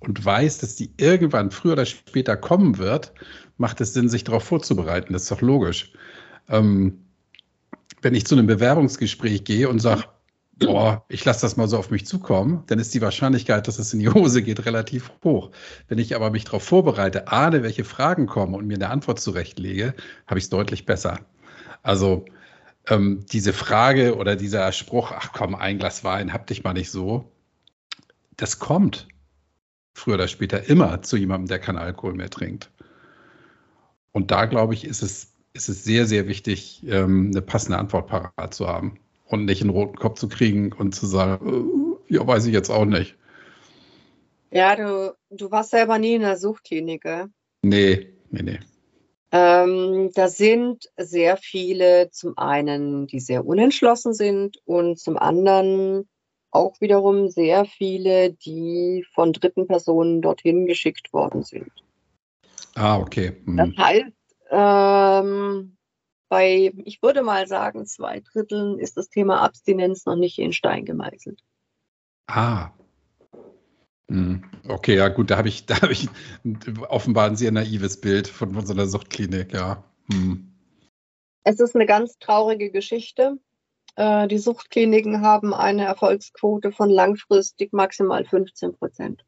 und 0.00 0.24
weiß, 0.24 0.58
dass 0.58 0.76
die 0.76 0.92
irgendwann 0.96 1.50
früher 1.50 1.72
oder 1.72 1.86
später 1.86 2.36
kommen 2.36 2.78
wird, 2.78 3.12
macht 3.56 3.80
es 3.80 3.92
Sinn, 3.92 4.08
sich 4.08 4.24
darauf 4.24 4.44
vorzubereiten. 4.44 5.12
Das 5.12 5.22
ist 5.22 5.30
doch 5.30 5.42
logisch. 5.42 5.92
Ähm, 6.48 7.04
wenn 8.02 8.14
ich 8.14 8.26
zu 8.26 8.34
einem 8.34 8.46
Bewerbungsgespräch 8.46 9.44
gehe 9.44 9.68
und 9.68 9.78
sage, 9.78 10.04
boah, 10.58 11.04
ich 11.08 11.24
lasse 11.24 11.42
das 11.42 11.56
mal 11.56 11.68
so 11.68 11.78
auf 11.78 11.90
mich 11.90 12.06
zukommen, 12.06 12.62
dann 12.66 12.78
ist 12.78 12.94
die 12.94 13.00
Wahrscheinlichkeit, 13.00 13.66
dass 13.66 13.78
es 13.78 13.92
in 13.92 14.00
die 14.00 14.08
Hose 14.08 14.42
geht, 14.42 14.66
relativ 14.66 15.10
hoch. 15.24 15.50
Wenn 15.88 15.98
ich 15.98 16.14
aber 16.14 16.30
mich 16.30 16.44
darauf 16.44 16.62
vorbereite, 16.62 17.28
ahne, 17.28 17.62
welche 17.62 17.84
Fragen 17.84 18.26
kommen 18.26 18.54
und 18.54 18.66
mir 18.66 18.74
eine 18.74 18.90
Antwort 18.90 19.20
zurechtlege, 19.20 19.94
habe 20.26 20.38
ich 20.38 20.44
es 20.44 20.50
deutlich 20.50 20.86
besser. 20.86 21.20
Also 21.82 22.24
ähm, 22.88 23.24
diese 23.32 23.52
Frage 23.52 24.16
oder 24.16 24.36
dieser 24.36 24.70
Spruch, 24.72 25.12
ach 25.12 25.32
komm, 25.32 25.54
ein 25.54 25.78
Glas 25.78 26.04
Wein, 26.04 26.32
hab 26.32 26.46
dich 26.46 26.64
mal 26.64 26.74
nicht 26.74 26.90
so, 26.90 27.32
das 28.36 28.58
kommt 28.58 29.08
früher 29.94 30.14
oder 30.14 30.28
später 30.28 30.68
immer 30.68 31.02
zu 31.02 31.16
jemandem, 31.16 31.48
der 31.48 31.58
keinen 31.60 31.78
Alkohol 31.78 32.14
mehr 32.14 32.30
trinkt. 32.30 32.70
Und 34.12 34.30
da, 34.30 34.46
glaube 34.46 34.74
ich, 34.74 34.84
ist 34.84 35.02
es, 35.02 35.33
ist 35.54 35.68
es 35.68 35.84
sehr, 35.84 36.04
sehr 36.06 36.28
wichtig, 36.28 36.82
ähm, 36.86 37.30
eine 37.30 37.40
passende 37.40 37.78
Antwort 37.78 38.08
parat 38.08 38.52
zu 38.52 38.66
haben 38.66 38.98
und 39.26 39.44
nicht 39.44 39.62
einen 39.62 39.70
roten 39.70 39.96
Kopf 39.96 40.18
zu 40.18 40.28
kriegen 40.28 40.72
und 40.72 40.94
zu 40.94 41.06
sagen, 41.06 41.96
äh, 42.08 42.14
ja, 42.14 42.26
weiß 42.26 42.46
ich 42.46 42.52
jetzt 42.52 42.70
auch 42.70 42.84
nicht. 42.84 43.16
Ja, 44.50 44.76
du, 44.76 45.16
du 45.30 45.50
warst 45.50 45.70
selber 45.70 45.98
nie 45.98 46.14
in 46.14 46.22
der 46.22 46.36
Suchtklinik, 46.36 47.02
gell? 47.02 47.28
Nee, 47.62 48.08
nee, 48.30 48.42
nee. 48.42 48.58
Ähm, 49.32 50.10
da 50.14 50.28
sind 50.28 50.90
sehr 50.96 51.36
viele, 51.36 52.10
zum 52.10 52.36
einen, 52.38 53.06
die 53.06 53.18
sehr 53.18 53.46
unentschlossen 53.46 54.12
sind 54.14 54.58
und 54.64 54.98
zum 54.98 55.16
anderen 55.16 56.08
auch 56.50 56.80
wiederum 56.80 57.30
sehr 57.30 57.64
viele, 57.64 58.32
die 58.32 59.04
von 59.12 59.32
dritten 59.32 59.66
Personen 59.66 60.22
dorthin 60.22 60.66
geschickt 60.66 61.12
worden 61.12 61.42
sind. 61.42 61.72
Ah, 62.76 62.98
okay. 62.98 63.32
Hm. 63.44 63.56
Das 63.56 63.68
heißt, 63.76 64.13
ähm, 64.50 65.76
bei, 66.28 66.72
ich 66.84 67.02
würde 67.02 67.22
mal 67.22 67.46
sagen, 67.46 67.86
zwei 67.86 68.20
Dritteln 68.20 68.78
ist 68.78 68.96
das 68.96 69.08
Thema 69.08 69.42
Abstinenz 69.42 70.04
noch 70.06 70.16
nicht 70.16 70.38
in 70.38 70.52
Stein 70.52 70.84
gemeißelt. 70.84 71.42
Ah. 72.26 72.70
Hm. 74.08 74.44
Okay, 74.68 74.96
ja 74.96 75.08
gut, 75.08 75.30
da 75.30 75.36
habe 75.36 75.48
ich, 75.48 75.66
da 75.66 75.80
habe 75.80 75.92
ich 75.92 76.08
offenbar 76.88 77.26
ein 77.26 77.36
sehr 77.36 77.52
naives 77.52 78.00
Bild 78.00 78.28
von, 78.28 78.54
von 78.54 78.66
so 78.66 78.72
einer 78.72 78.86
Suchtklinik, 78.86 79.52
ja. 79.52 79.84
Hm. 80.12 80.50
Es 81.44 81.60
ist 81.60 81.74
eine 81.74 81.86
ganz 81.86 82.18
traurige 82.18 82.70
Geschichte. 82.70 83.38
Äh, 83.96 84.28
die 84.28 84.38
Suchtkliniken 84.38 85.20
haben 85.20 85.54
eine 85.54 85.84
Erfolgsquote 85.84 86.72
von 86.72 86.90
langfristig 86.90 87.72
maximal 87.72 88.24
15 88.24 88.72
Prozent. 88.74 89.24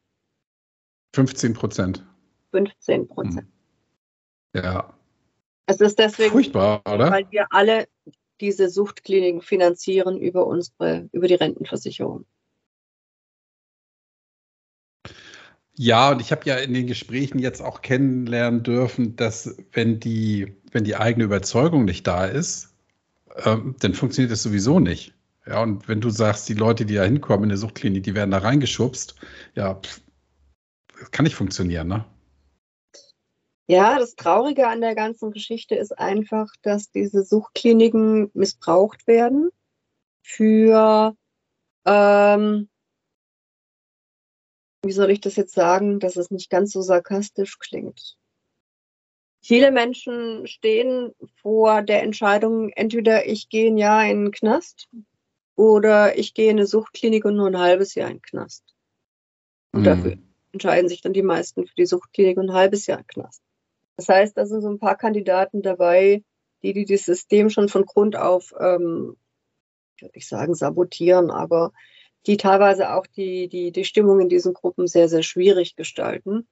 15 1.14 1.54
Prozent. 1.54 2.06
15 2.50 3.08
Prozent. 3.08 3.46
Hm. 4.54 4.62
Ja. 4.62 4.95
Es 5.66 5.80
ist 5.80 5.98
deswegen 5.98 6.30
furchtbar, 6.30 6.82
oder? 6.86 7.10
Weil 7.10 7.30
wir 7.30 7.46
alle 7.50 7.88
diese 8.40 8.68
Suchtkliniken 8.68 9.40
finanzieren 9.40 10.18
über 10.18 10.46
unsere, 10.46 11.08
über 11.12 11.26
die 11.26 11.34
Rentenversicherung. 11.34 12.24
Ja, 15.78 16.10
und 16.10 16.20
ich 16.20 16.32
habe 16.32 16.42
ja 16.46 16.56
in 16.56 16.72
den 16.72 16.86
Gesprächen 16.86 17.38
jetzt 17.38 17.60
auch 17.60 17.82
kennenlernen 17.82 18.62
dürfen, 18.62 19.16
dass 19.16 19.56
wenn 19.72 20.00
die, 20.00 20.56
wenn 20.72 20.84
die 20.84 20.96
eigene 20.96 21.24
Überzeugung 21.24 21.84
nicht 21.84 22.06
da 22.06 22.24
ist, 22.24 22.74
ähm, 23.44 23.76
dann 23.80 23.92
funktioniert 23.92 24.32
das 24.32 24.42
sowieso 24.42 24.80
nicht. 24.80 25.12
Ja, 25.46 25.62
und 25.62 25.86
wenn 25.86 26.00
du 26.00 26.10
sagst, 26.10 26.48
die 26.48 26.54
Leute, 26.54 26.86
die 26.86 26.94
da 26.94 27.04
hinkommen 27.04 27.44
in 27.44 27.48
der 27.50 27.58
Suchtklinik, 27.58 28.02
die 28.04 28.14
werden 28.14 28.30
da 28.30 28.38
reingeschubst, 28.38 29.16
ja, 29.54 29.74
pff, 29.74 30.00
das 30.98 31.10
kann 31.10 31.24
nicht 31.24 31.36
funktionieren, 31.36 31.88
ne? 31.88 32.04
Ja, 33.68 33.98
das 33.98 34.14
Traurige 34.14 34.68
an 34.68 34.80
der 34.80 34.94
ganzen 34.94 35.32
Geschichte 35.32 35.74
ist 35.74 35.98
einfach, 35.98 36.48
dass 36.62 36.90
diese 36.90 37.24
Suchtkliniken 37.24 38.30
missbraucht 38.32 39.08
werden 39.08 39.50
für, 40.22 41.16
ähm, 41.84 42.68
wie 44.84 44.92
soll 44.92 45.10
ich 45.10 45.20
das 45.20 45.34
jetzt 45.34 45.54
sagen, 45.54 45.98
dass 45.98 46.16
es 46.16 46.30
nicht 46.30 46.48
ganz 46.48 46.72
so 46.72 46.80
sarkastisch 46.80 47.58
klingt. 47.58 48.16
Viele 49.42 49.72
Menschen 49.72 50.46
stehen 50.46 51.12
vor 51.40 51.82
der 51.82 52.02
Entscheidung, 52.02 52.70
entweder 52.70 53.26
ich 53.26 53.48
gehe 53.48 53.70
ein 53.70 53.78
Jahr 53.78 54.04
in 54.04 54.26
den 54.26 54.32
Knast 54.32 54.88
oder 55.56 56.16
ich 56.16 56.34
gehe 56.34 56.50
in 56.50 56.58
eine 56.58 56.66
Suchtklinik 56.66 57.24
und 57.24 57.36
nur 57.36 57.48
ein 57.48 57.58
halbes 57.58 57.96
Jahr 57.96 58.10
in 58.10 58.16
den 58.16 58.22
Knast. 58.22 58.64
Und 59.72 59.80
mhm. 59.80 59.84
dafür 59.84 60.18
entscheiden 60.52 60.88
sich 60.88 61.00
dann 61.00 61.12
die 61.12 61.22
meisten 61.22 61.66
für 61.66 61.74
die 61.74 61.86
Suchtklinik 61.86 62.38
und 62.38 62.50
ein 62.50 62.56
halbes 62.56 62.86
Jahr 62.86 62.98
in 62.98 63.04
den 63.04 63.08
Knast. 63.08 63.42
Das 63.96 64.08
heißt, 64.08 64.36
da 64.36 64.46
sind 64.46 64.60
so 64.60 64.68
ein 64.68 64.78
paar 64.78 64.96
Kandidaten 64.96 65.62
dabei, 65.62 66.22
die, 66.62 66.72
die 66.72 66.84
das 66.84 67.04
System 67.04 67.50
schon 67.50 67.68
von 67.68 67.84
Grund 67.84 68.16
auf, 68.16 68.54
ähm, 68.58 69.16
ich 69.96 70.02
würde 70.02 70.16
nicht 70.16 70.28
sagen 70.28 70.54
sabotieren, 70.54 71.30
aber 71.30 71.72
die 72.26 72.36
teilweise 72.36 72.92
auch 72.92 73.06
die, 73.06 73.48
die, 73.48 73.72
die 73.72 73.84
Stimmung 73.84 74.20
in 74.20 74.28
diesen 74.28 74.52
Gruppen 74.52 74.86
sehr, 74.86 75.08
sehr 75.08 75.22
schwierig 75.22 75.76
gestalten. 75.76 76.46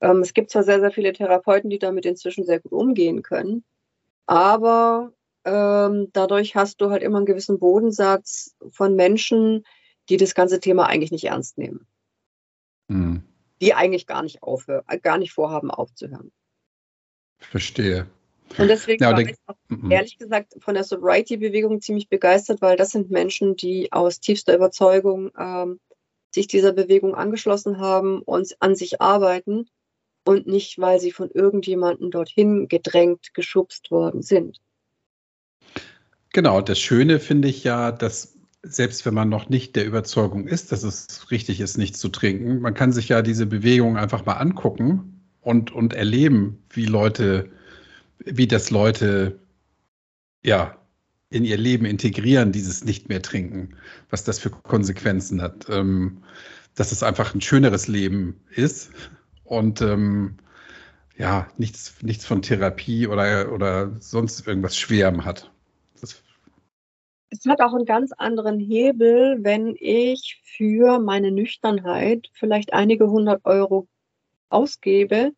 Ähm, 0.00 0.20
es 0.20 0.32
gibt 0.32 0.50
zwar 0.50 0.62
sehr, 0.62 0.80
sehr 0.80 0.92
viele 0.92 1.12
Therapeuten, 1.12 1.70
die 1.70 1.78
damit 1.78 2.06
inzwischen 2.06 2.44
sehr 2.44 2.60
gut 2.60 2.72
umgehen 2.72 3.22
können, 3.22 3.64
aber 4.26 5.12
ähm, 5.44 6.08
dadurch 6.12 6.54
hast 6.54 6.80
du 6.80 6.90
halt 6.90 7.02
immer 7.02 7.18
einen 7.18 7.26
gewissen 7.26 7.58
Bodensatz 7.58 8.54
von 8.70 8.94
Menschen, 8.94 9.64
die 10.08 10.16
das 10.16 10.34
ganze 10.34 10.60
Thema 10.60 10.86
eigentlich 10.86 11.10
nicht 11.10 11.24
ernst 11.24 11.58
nehmen. 11.58 11.86
Mhm. 12.88 13.24
Die 13.60 13.74
eigentlich 13.74 14.06
gar 14.06 14.22
nicht 14.22 14.42
aufhören, 14.42 14.84
gar 15.02 15.18
nicht 15.18 15.32
vorhaben 15.32 15.70
aufzuhören. 15.70 16.32
Verstehe. 17.38 18.06
Und 18.56 18.68
deswegen 18.68 19.02
ja, 19.02 19.12
war 19.12 19.20
ich 19.20 19.34
auch, 19.46 19.56
mhm. 19.68 19.90
ehrlich 19.90 20.18
gesagt 20.18 20.54
von 20.58 20.74
der 20.74 20.84
Sobriety-Bewegung 20.84 21.80
ziemlich 21.80 22.08
begeistert, 22.08 22.62
weil 22.62 22.76
das 22.76 22.90
sind 22.90 23.10
Menschen, 23.10 23.56
die 23.56 23.92
aus 23.92 24.20
tiefster 24.20 24.54
Überzeugung 24.54 25.30
ähm, 25.38 25.78
sich 26.34 26.46
dieser 26.46 26.72
Bewegung 26.72 27.14
angeschlossen 27.14 27.78
haben 27.78 28.22
und 28.22 28.56
an 28.60 28.74
sich 28.74 29.00
arbeiten 29.00 29.68
und 30.24 30.46
nicht, 30.46 30.78
weil 30.78 31.00
sie 31.00 31.12
von 31.12 31.30
irgendjemandem 31.30 32.10
dorthin 32.10 32.68
gedrängt, 32.68 33.34
geschubst 33.34 33.90
worden 33.90 34.22
sind. 34.22 34.58
Genau, 36.32 36.60
das 36.60 36.78
Schöne 36.78 37.20
finde 37.20 37.48
ich 37.48 37.64
ja, 37.64 37.92
dass 37.92 38.34
selbst 38.62 39.06
wenn 39.06 39.14
man 39.14 39.28
noch 39.28 39.48
nicht 39.48 39.76
der 39.76 39.86
Überzeugung 39.86 40.46
ist, 40.46 40.72
dass 40.72 40.82
es 40.82 41.30
richtig 41.30 41.60
ist, 41.60 41.78
nichts 41.78 42.00
zu 42.00 42.08
trinken, 42.08 42.60
man 42.60 42.74
kann 42.74 42.92
sich 42.92 43.08
ja 43.08 43.22
diese 43.22 43.46
Bewegung 43.46 43.96
einfach 43.96 44.26
mal 44.26 44.34
angucken 44.34 45.17
und, 45.40 45.70
und 45.70 45.94
erleben, 45.94 46.62
wie 46.70 46.86
Leute, 46.86 47.50
wie 48.18 48.46
das 48.46 48.70
Leute 48.70 49.38
ja 50.42 50.76
in 51.30 51.44
ihr 51.44 51.58
Leben 51.58 51.84
integrieren, 51.84 52.52
dieses 52.52 52.84
nicht 52.84 53.08
mehr 53.08 53.22
trinken, 53.22 53.76
was 54.10 54.24
das 54.24 54.38
für 54.38 54.50
Konsequenzen 54.50 55.42
hat. 55.42 55.66
Ähm, 55.68 56.22
dass 56.78 56.92
es 56.92 57.02
einfach 57.02 57.34
ein 57.34 57.40
schöneres 57.40 57.88
Leben 57.88 58.40
ist 58.50 58.92
und 59.44 59.80
ähm, 59.80 60.36
ja, 61.16 61.48
nichts, 61.56 61.96
nichts 62.02 62.24
von 62.24 62.42
Therapie 62.42 63.08
oder, 63.08 63.52
oder 63.52 63.96
sonst 63.98 64.46
irgendwas 64.46 64.76
Schwerem 64.76 65.24
hat. 65.24 65.50
Das 66.00 66.22
es 67.30 67.44
hat 67.46 67.60
auch 67.60 67.74
einen 67.74 67.84
ganz 67.84 68.12
anderen 68.12 68.58
Hebel, 68.58 69.38
wenn 69.40 69.74
ich 69.78 70.40
für 70.44 70.98
meine 70.98 71.30
Nüchternheit 71.30 72.30
vielleicht 72.32 72.72
einige 72.72 73.10
hundert 73.10 73.44
Euro 73.44 73.86
ausgebe, 74.48 75.32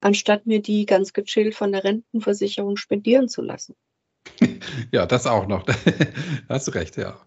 anstatt 0.00 0.46
mir 0.46 0.60
die 0.60 0.86
ganz 0.86 1.12
gechillt 1.12 1.54
von 1.54 1.72
der 1.72 1.84
Rentenversicherung 1.84 2.76
spendieren 2.76 3.28
zu 3.28 3.42
lassen. 3.42 3.74
Ja, 4.92 5.06
das 5.06 5.26
auch 5.26 5.46
noch. 5.46 5.64
da 5.64 5.74
hast 6.48 6.68
du 6.68 6.72
recht, 6.72 6.96
ja. 6.96 7.18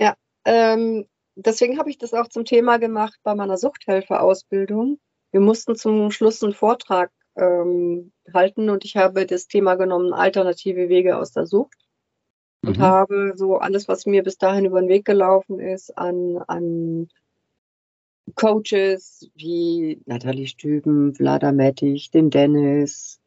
Ja, 0.00 0.14
ähm, 0.44 1.06
deswegen 1.36 1.78
habe 1.78 1.90
ich 1.90 1.98
das 1.98 2.12
auch 2.14 2.28
zum 2.28 2.44
Thema 2.44 2.78
gemacht 2.78 3.18
bei 3.22 3.34
meiner 3.34 3.56
Suchthelferausbildung. 3.56 4.98
Wir 5.30 5.40
mussten 5.40 5.76
zum 5.76 6.10
Schluss 6.10 6.42
einen 6.42 6.52
Vortrag 6.52 7.10
ähm, 7.36 8.12
halten 8.32 8.68
und 8.70 8.84
ich 8.84 8.96
habe 8.96 9.26
das 9.26 9.46
Thema 9.46 9.76
genommen, 9.76 10.12
alternative 10.12 10.88
Wege 10.88 11.16
aus 11.16 11.32
der 11.32 11.46
Sucht. 11.46 11.78
Und 12.64 12.78
mhm. 12.78 12.82
habe 12.82 13.32
so 13.34 13.56
alles, 13.56 13.88
was 13.88 14.06
mir 14.06 14.22
bis 14.22 14.38
dahin 14.38 14.66
über 14.66 14.80
den 14.80 14.88
Weg 14.88 15.04
gelaufen 15.04 15.58
ist, 15.58 15.96
an, 15.98 16.38
an 16.46 17.08
Coaches 18.34 19.30
wie 19.34 20.00
Nathalie 20.06 20.46
Stüben, 20.46 21.14
Vlada 21.14 21.52
Mettich, 21.52 22.10
den 22.10 22.30
Dennis. 22.30 23.20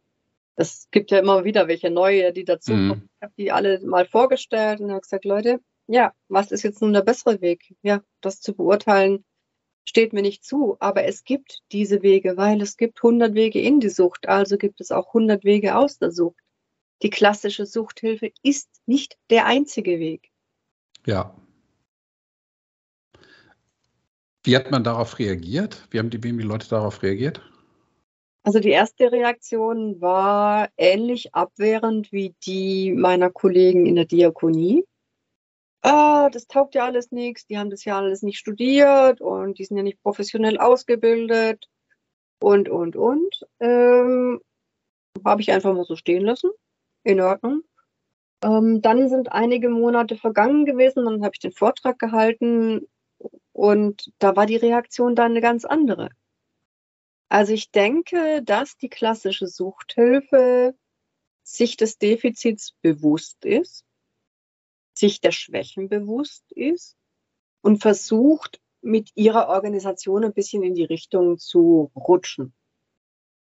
Es 0.55 0.87
gibt 0.91 1.11
ja 1.11 1.19
immer 1.19 1.43
wieder 1.43 1.67
welche 1.67 1.91
neue, 1.91 2.31
die 2.31 2.45
dazu 2.45 2.73
mhm. 2.73 2.89
kommen. 2.89 3.09
Ich 3.15 3.21
habe 3.21 3.33
die 3.37 3.51
alle 3.51 3.81
mal 3.81 4.05
vorgestellt 4.05 4.79
und 4.79 4.91
habe 4.91 5.01
gesagt, 5.01 5.25
Leute, 5.25 5.59
ja, 5.87 6.13
was 6.29 6.51
ist 6.51 6.63
jetzt 6.63 6.81
nun 6.81 6.93
der 6.93 7.01
bessere 7.01 7.41
Weg? 7.41 7.75
Ja, 7.81 8.01
das 8.21 8.41
zu 8.41 8.55
beurteilen 8.55 9.23
steht 9.85 10.13
mir 10.13 10.21
nicht 10.21 10.43
zu, 10.43 10.77
aber 10.79 11.05
es 11.05 11.23
gibt 11.23 11.61
diese 11.71 12.01
Wege, 12.01 12.37
weil 12.37 12.61
es 12.61 12.75
gibt 12.75 12.97
100 13.03 13.35
Wege 13.35 13.61
in 13.61 13.79
die 13.79 13.89
Sucht, 13.89 14.27
also 14.27 14.57
gibt 14.57 14.81
es 14.81 14.91
auch 14.91 15.07
100 15.07 15.43
Wege 15.43 15.77
aus 15.77 15.99
der 15.99 16.11
Sucht. 16.11 16.39
Die 17.03 17.09
klassische 17.09 17.65
Suchthilfe 17.65 18.31
ist 18.41 18.69
nicht 18.85 19.17
der 19.29 19.45
einzige 19.45 19.99
Weg. 19.99 20.31
Ja. 21.05 21.35
Wie 24.45 24.55
hat 24.55 24.69
man 24.69 24.83
darauf 24.83 25.17
reagiert? 25.17 25.87
Wie 25.89 25.97
haben 25.97 26.11
die, 26.11 26.23
wie 26.23 26.29
haben 26.29 26.37
die 26.37 26.43
Leute 26.43 26.69
darauf 26.69 27.01
reagiert? 27.01 27.41
Also 28.43 28.59
die 28.59 28.69
erste 28.69 29.11
Reaktion 29.11 29.99
war 29.99 30.69
ähnlich 30.77 31.33
abwehrend 31.33 32.11
wie 32.11 32.35
die 32.45 32.93
meiner 32.93 33.31
Kollegen 33.31 33.87
in 33.87 33.95
der 33.95 34.05
Diakonie. 34.05 34.85
Ah, 35.81 36.29
das 36.29 36.45
taugt 36.45 36.75
ja 36.75 36.85
alles 36.85 37.11
nichts, 37.11 37.47
die 37.47 37.57
haben 37.57 37.71
das 37.71 37.85
ja 37.85 37.97
alles 37.97 38.21
nicht 38.21 38.37
studiert 38.37 39.19
und 39.19 39.57
die 39.57 39.65
sind 39.65 39.77
ja 39.77 39.83
nicht 39.83 40.01
professionell 40.03 40.59
ausgebildet 40.59 41.67
und, 42.39 42.69
und, 42.69 42.95
und. 42.95 43.47
Ähm, 43.59 44.39
Habe 45.23 45.41
ich 45.41 45.51
einfach 45.51 45.73
mal 45.73 45.85
so 45.85 45.95
stehen 45.95 46.23
lassen. 46.23 46.51
In 47.03 47.19
Ordnung. 47.19 47.63
Ähm, 48.43 48.83
dann 48.83 49.09
sind 49.09 49.31
einige 49.31 49.69
Monate 49.69 50.17
vergangen 50.17 50.65
gewesen, 50.65 51.05
dann 51.05 51.23
habe 51.23 51.31
ich 51.33 51.39
den 51.39 51.51
Vortrag 51.51 51.97
gehalten 51.97 52.87
und 53.56 54.12
da 54.20 54.36
war 54.36 54.45
die 54.45 54.58
Reaktion 54.58 55.16
dann 55.16 55.32
eine 55.32 55.39
ganz 55.39 55.64
andere. 55.64 56.10
Also 57.30 57.53
ich 57.53 57.72
denke, 57.72 58.43
dass 58.43 58.76
die 58.76 58.89
klassische 58.89 59.47
Suchthilfe 59.47 60.76
sich 61.41 61.78
des 61.78 61.97
Defizits 61.97 62.74
bewusst 62.82 63.45
ist, 63.45 63.86
sich 64.93 65.22
der 65.22 65.32
Schwächen 65.32 65.88
bewusst 65.88 66.43
ist 66.51 66.97
und 67.62 67.82
versucht, 67.82 68.60
mit 68.82 69.12
ihrer 69.16 69.47
Organisation 69.47 70.26
ein 70.26 70.34
bisschen 70.34 70.62
in 70.62 70.74
die 70.74 70.84
Richtung 70.84 71.38
zu 71.38 71.91
rutschen. 71.95 72.53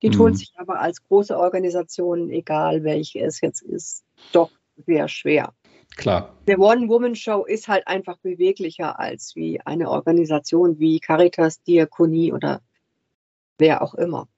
Die 0.02 0.10
mhm. 0.10 0.12
tun 0.12 0.34
sich 0.36 0.52
aber 0.54 0.78
als 0.78 1.02
große 1.02 1.36
Organisation, 1.36 2.30
egal 2.30 2.84
welche 2.84 3.18
es 3.18 3.40
jetzt 3.40 3.62
ist, 3.62 4.04
doch 4.30 4.52
sehr 4.76 5.08
schwer. 5.08 5.54
Klar. 5.96 6.36
Der 6.46 6.58
One-Woman-Show 6.58 7.44
ist 7.44 7.68
halt 7.68 7.86
einfach 7.86 8.18
beweglicher 8.18 8.98
als 8.98 9.34
wie 9.34 9.60
eine 9.60 9.90
Organisation 9.90 10.78
wie 10.78 11.00
Caritas, 11.00 11.62
Diakonie 11.62 12.32
oder 12.32 12.62
wer 13.58 13.82
auch 13.82 13.94
immer. 13.94 14.28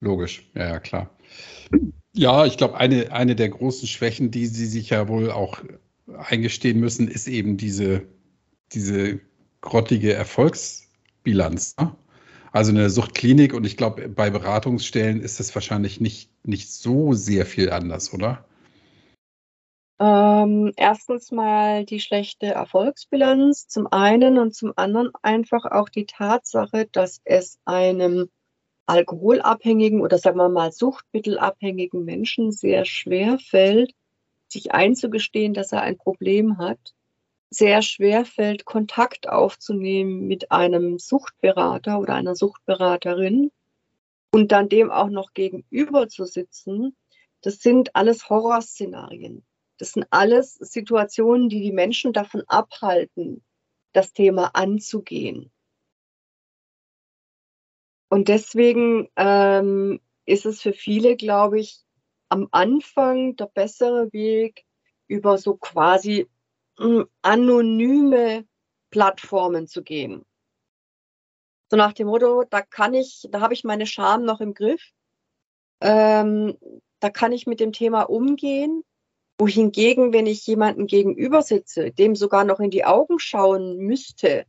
Logisch, 0.00 0.48
ja, 0.54 0.68
ja 0.68 0.78
klar. 0.78 1.10
Ja, 2.12 2.46
ich 2.46 2.56
glaube, 2.56 2.76
eine, 2.76 3.12
eine 3.12 3.36
der 3.36 3.50
großen 3.50 3.86
Schwächen, 3.86 4.30
die 4.30 4.46
Sie 4.46 4.66
sich 4.66 4.90
ja 4.90 5.08
wohl 5.08 5.30
auch 5.30 5.60
eingestehen 6.16 6.80
müssen, 6.80 7.08
ist 7.08 7.28
eben 7.28 7.56
diese, 7.56 8.02
diese 8.72 9.20
grottige 9.60 10.14
Erfolgsbilanz. 10.14 11.76
Ne? 11.78 11.94
Also 12.52 12.72
eine 12.72 12.90
Suchtklinik 12.90 13.54
und 13.54 13.64
ich 13.64 13.76
glaube, 13.76 14.08
bei 14.08 14.30
Beratungsstellen 14.30 15.20
ist 15.20 15.38
das 15.38 15.54
wahrscheinlich 15.54 16.00
nicht, 16.00 16.30
nicht 16.44 16.72
so 16.72 17.12
sehr 17.12 17.46
viel 17.46 17.70
anders, 17.70 18.12
oder? 18.12 18.44
Ähm, 20.00 20.72
erstens 20.76 21.30
mal 21.30 21.84
die 21.84 22.00
schlechte 22.00 22.46
Erfolgsbilanz 22.46 23.68
zum 23.68 23.86
einen 23.86 24.38
und 24.38 24.54
zum 24.54 24.72
anderen 24.76 25.10
einfach 25.20 25.66
auch 25.66 25.90
die 25.90 26.06
Tatsache, 26.06 26.88
dass 26.90 27.20
es 27.24 27.58
einem 27.66 28.30
alkoholabhängigen 28.86 30.00
oder 30.00 30.16
sagen 30.16 30.38
wir 30.38 30.48
mal 30.48 30.72
suchtmittelabhängigen 30.72 32.02
Menschen 32.02 32.50
sehr 32.50 32.86
schwer 32.86 33.38
fällt, 33.38 33.92
sich 34.48 34.72
einzugestehen, 34.72 35.52
dass 35.52 35.72
er 35.72 35.82
ein 35.82 35.98
Problem 35.98 36.56
hat, 36.56 36.94
sehr 37.50 37.82
schwer 37.82 38.24
fällt, 38.24 38.64
Kontakt 38.64 39.28
aufzunehmen 39.28 40.26
mit 40.26 40.50
einem 40.50 40.98
Suchtberater 40.98 42.00
oder 42.00 42.14
einer 42.14 42.36
Suchtberaterin 42.36 43.50
und 44.32 44.50
dann 44.50 44.70
dem 44.70 44.90
auch 44.90 45.10
noch 45.10 45.34
gegenüber 45.34 46.08
zu 46.08 46.24
sitzen. 46.24 46.96
Das 47.42 47.58
sind 47.60 47.94
alles 47.96 48.30
Horrorszenarien. 48.30 49.44
Das 49.80 49.92
sind 49.92 50.06
alles 50.10 50.56
Situationen, 50.56 51.48
die 51.48 51.62
die 51.62 51.72
Menschen 51.72 52.12
davon 52.12 52.42
abhalten, 52.46 53.42
das 53.92 54.12
Thema 54.12 54.50
anzugehen. 54.54 55.50
Und 58.10 58.28
deswegen 58.28 59.08
ähm, 59.16 60.00
ist 60.26 60.44
es 60.44 60.60
für 60.60 60.74
viele, 60.74 61.16
glaube 61.16 61.60
ich, 61.60 61.82
am 62.28 62.48
Anfang 62.50 63.36
der 63.36 63.46
bessere 63.46 64.12
Weg, 64.12 64.66
über 65.06 65.38
so 65.38 65.56
quasi 65.56 66.28
hm, 66.78 67.08
anonyme 67.22 68.46
Plattformen 68.90 69.66
zu 69.66 69.82
gehen. 69.82 70.26
So 71.70 71.78
nach 71.78 71.94
dem 71.94 72.08
Motto, 72.08 72.44
da 72.44 72.60
kann 72.60 72.92
ich, 72.92 73.26
da 73.30 73.40
habe 73.40 73.54
ich 73.54 73.64
meine 73.64 73.86
Scham 73.86 74.26
noch 74.26 74.42
im 74.42 74.52
Griff. 74.52 74.92
Ähm, 75.80 76.58
da 76.98 77.08
kann 77.08 77.32
ich 77.32 77.46
mit 77.46 77.60
dem 77.60 77.72
Thema 77.72 78.02
umgehen. 78.02 78.84
Wohingegen, 79.40 80.12
wenn 80.12 80.26
ich 80.26 80.46
jemanden 80.46 80.86
gegenüber 80.86 81.40
sitze, 81.40 81.92
dem 81.92 82.14
sogar 82.14 82.44
noch 82.44 82.60
in 82.60 82.70
die 82.70 82.84
Augen 82.84 83.18
schauen 83.18 83.78
müsste 83.78 84.44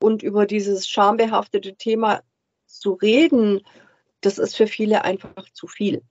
und 0.00 0.22
über 0.22 0.46
dieses 0.46 0.88
schambehaftete 0.88 1.76
Thema 1.76 2.22
zu 2.66 2.94
reden, 2.94 3.60
das 4.22 4.38
ist 4.38 4.56
für 4.56 4.66
viele 4.66 5.04
einfach 5.04 5.34
zu 5.52 5.66
viel. 5.66 6.02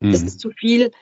Mhm. 0.00 0.12
Das 0.12 0.22
ist 0.22 0.40
zu 0.40 0.50
viel 0.50 0.92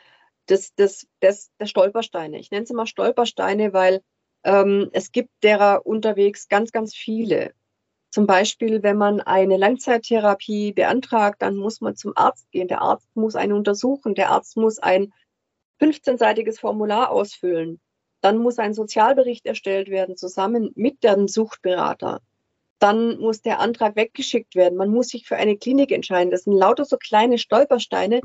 des, 0.49 0.75
des, 0.75 1.07
des, 1.23 1.53
der 1.61 1.67
Stolpersteine. 1.67 2.39
Ich 2.41 2.51
nenne 2.51 2.67
sie 2.67 2.75
mal 2.75 2.87
Stolpersteine, 2.87 3.73
weil 3.73 4.03
ähm, 4.43 4.91
es 4.93 5.13
gibt 5.13 5.31
derer 5.45 5.87
unterwegs 5.87 6.49
ganz, 6.49 6.73
ganz 6.73 6.97
viele. 6.97 7.53
Zum 8.11 8.27
Beispiel, 8.27 8.83
wenn 8.83 8.97
man 8.97 9.21
eine 9.21 9.57
Langzeittherapie 9.57 10.73
beantragt, 10.73 11.43
dann 11.43 11.57
muss 11.57 11.81
man 11.81 11.97
zum 11.97 12.13
Arzt 12.17 12.51
gehen. 12.51 12.67
Der 12.67 12.81
Arzt 12.81 13.09
muss 13.15 13.37
einen 13.37 13.53
untersuchen. 13.53 14.15
Der 14.15 14.31
Arzt 14.31 14.57
muss 14.57 14.79
ein 14.79 15.13
15-seitiges 15.81 16.59
Formular 16.61 17.11
ausfüllen. 17.11 17.81
Dann 18.21 18.39
muss 18.39 18.59
ein 18.59 18.75
Sozialbericht 18.75 19.47
erstellt 19.47 19.89
werden, 19.89 20.17
zusammen 20.17 20.73
mit 20.75 21.05
dem 21.05 21.29
Suchtberater 21.29 22.21
dann 22.79 23.19
muss 23.19 23.43
der 23.43 23.61
Antrag 23.61 23.97
weggeschickt 23.97 24.55
werden. 24.55 24.77
Man 24.77 24.91
muss 24.91 25.09
sich 25.09 25.27
für 25.27 25.37
eine 25.37 25.57
Klinik 25.57 25.93
entscheiden. 25.93 26.31
Das 26.31 26.45
sind 26.45 26.53
lauter 26.53 26.85
so 26.85 26.97
kleine 26.97 27.39
Stolpersteine, 27.39 28.21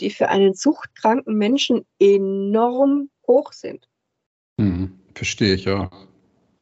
die 0.00 0.10
für 0.10 0.28
einen 0.28 0.54
suchtkranken 0.54 1.34
Menschen 1.34 1.86
enorm 1.98 3.10
hoch 3.26 3.52
sind. 3.52 3.88
Hm, 4.60 5.00
verstehe 5.14 5.54
ich, 5.54 5.64
ja. 5.64 5.90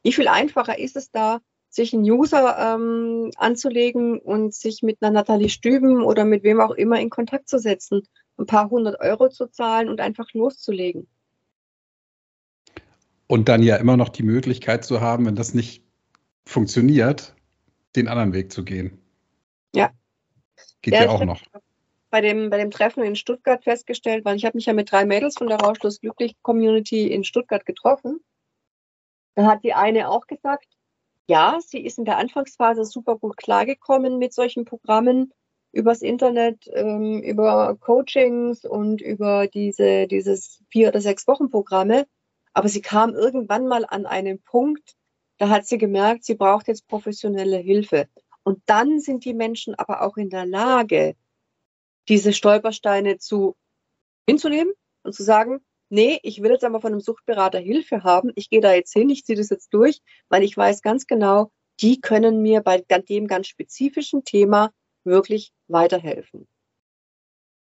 Wie 0.03 0.13
viel 0.13 0.27
einfacher 0.27 0.79
ist 0.79 0.95
es 0.95 1.11
da, 1.11 1.39
sich 1.69 1.93
einen 1.93 2.09
User 2.09 2.57
ähm, 2.57 3.31
anzulegen 3.37 4.19
und 4.19 4.53
sich 4.53 4.81
mit 4.81 5.01
einer 5.01 5.11
Nathalie 5.11 5.49
Stüben 5.49 6.03
oder 6.03 6.23
mit 6.25 6.43
wem 6.43 6.61
auch 6.61 6.71
immer 6.71 6.99
in 6.99 7.09
Kontakt 7.09 7.49
zu 7.49 7.59
setzen, 7.59 8.03
ein 8.37 8.45
paar 8.45 8.69
hundert 8.69 8.99
Euro 8.99 9.29
zu 9.29 9.47
zahlen 9.47 9.89
und 9.89 10.01
einfach 10.01 10.31
loszulegen. 10.33 11.07
Und 13.27 13.49
dann 13.49 13.63
ja 13.63 13.77
immer 13.77 13.97
noch 13.97 14.09
die 14.09 14.23
Möglichkeit 14.23 14.85
zu 14.85 15.01
haben, 15.01 15.25
wenn 15.25 15.35
das 15.35 15.53
nicht 15.53 15.83
funktioniert, 16.45 17.35
den 17.95 18.07
anderen 18.07 18.33
Weg 18.33 18.51
zu 18.51 18.63
gehen. 18.63 19.01
Ja. 19.73 19.91
Geht 20.81 20.93
ja, 20.93 21.05
ja 21.05 21.09
auch 21.09 21.23
noch. 21.25 21.41
Bei 22.11 22.21
dem, 22.21 22.49
bei 22.49 22.57
dem 22.57 22.71
Treffen 22.71 23.03
in 23.03 23.15
Stuttgart 23.15 23.63
festgestellt, 23.63 24.23
weil 24.25 24.37
ich 24.37 24.45
habe 24.45 24.55
mich 24.55 24.67
ja 24.67 24.73
mit 24.73 24.91
drei 24.91 25.05
Mädels 25.05 25.35
von 25.37 25.47
der 25.47 25.59
Rauschlos 25.59 25.99
Glücklich 25.99 26.35
Community 26.43 27.11
in 27.11 27.23
Stuttgart 27.23 27.65
getroffen. 27.65 28.19
Da 29.33 29.47
hat 29.47 29.63
die 29.63 29.73
eine 29.73 30.09
auch 30.09 30.27
gesagt, 30.27 30.67
ja, 31.27 31.57
sie 31.65 31.79
ist 31.79 31.97
in 31.97 32.05
der 32.05 32.17
Anfangsphase 32.17 32.85
super 32.85 33.17
gut 33.17 33.35
klargekommen 33.37 34.19
mit 34.19 34.33
solchen 34.33 34.63
Programmen 34.63 35.33
übers 35.75 36.01
Internet, 36.01 36.69
ähm, 36.73 37.21
über 37.21 37.75
Coachings 37.81 38.63
und 38.63 39.01
über 39.01 39.47
diese, 39.47 40.07
dieses 40.07 40.63
vier 40.69 40.87
oder 40.87 41.01
sechs 41.01 41.27
Wochen 41.27 41.49
Programme. 41.49 42.07
Aber 42.53 42.69
sie 42.69 42.81
kam 42.81 43.13
irgendwann 43.13 43.67
mal 43.67 43.85
an 43.85 44.05
einen 44.05 44.41
Punkt, 44.41 44.95
da 45.37 45.49
hat 45.49 45.67
sie 45.67 45.77
gemerkt, 45.77 46.23
sie 46.23 46.35
braucht 46.35 46.69
jetzt 46.69 46.87
professionelle 46.87 47.57
Hilfe. 47.57 48.07
Und 48.43 48.61
dann 48.67 49.01
sind 49.01 49.25
die 49.25 49.33
Menschen 49.33 49.75
aber 49.75 50.01
auch 50.01 50.15
in 50.15 50.29
der 50.29 50.45
Lage, 50.45 51.15
diese 52.07 52.31
Stolpersteine 52.31 53.17
zu 53.17 53.57
hinzunehmen 54.29 54.73
und 55.03 55.13
zu 55.13 55.23
sagen, 55.23 55.59
nee, 55.89 56.19
ich 56.23 56.41
will 56.41 56.51
jetzt 56.51 56.63
aber 56.63 56.79
von 56.79 56.93
einem 56.93 57.01
Suchtberater 57.01 57.59
Hilfe 57.59 58.03
haben. 58.03 58.31
Ich 58.35 58.49
gehe 58.49 58.61
da 58.61 58.73
jetzt 58.73 58.93
hin, 58.93 59.09
ich 59.09 59.25
ziehe 59.25 59.37
das 59.37 59.49
jetzt 59.49 59.73
durch, 59.73 60.01
weil 60.29 60.43
ich 60.43 60.55
weiß 60.55 60.81
ganz 60.81 61.05
genau, 61.05 61.51
die 61.81 61.99
können 61.99 62.41
mir 62.41 62.61
bei 62.61 62.77
dem 63.09 63.27
ganz 63.27 63.47
spezifischen 63.47 64.23
Thema 64.23 64.71
wirklich 65.03 65.51
weiterhelfen. 65.67 66.47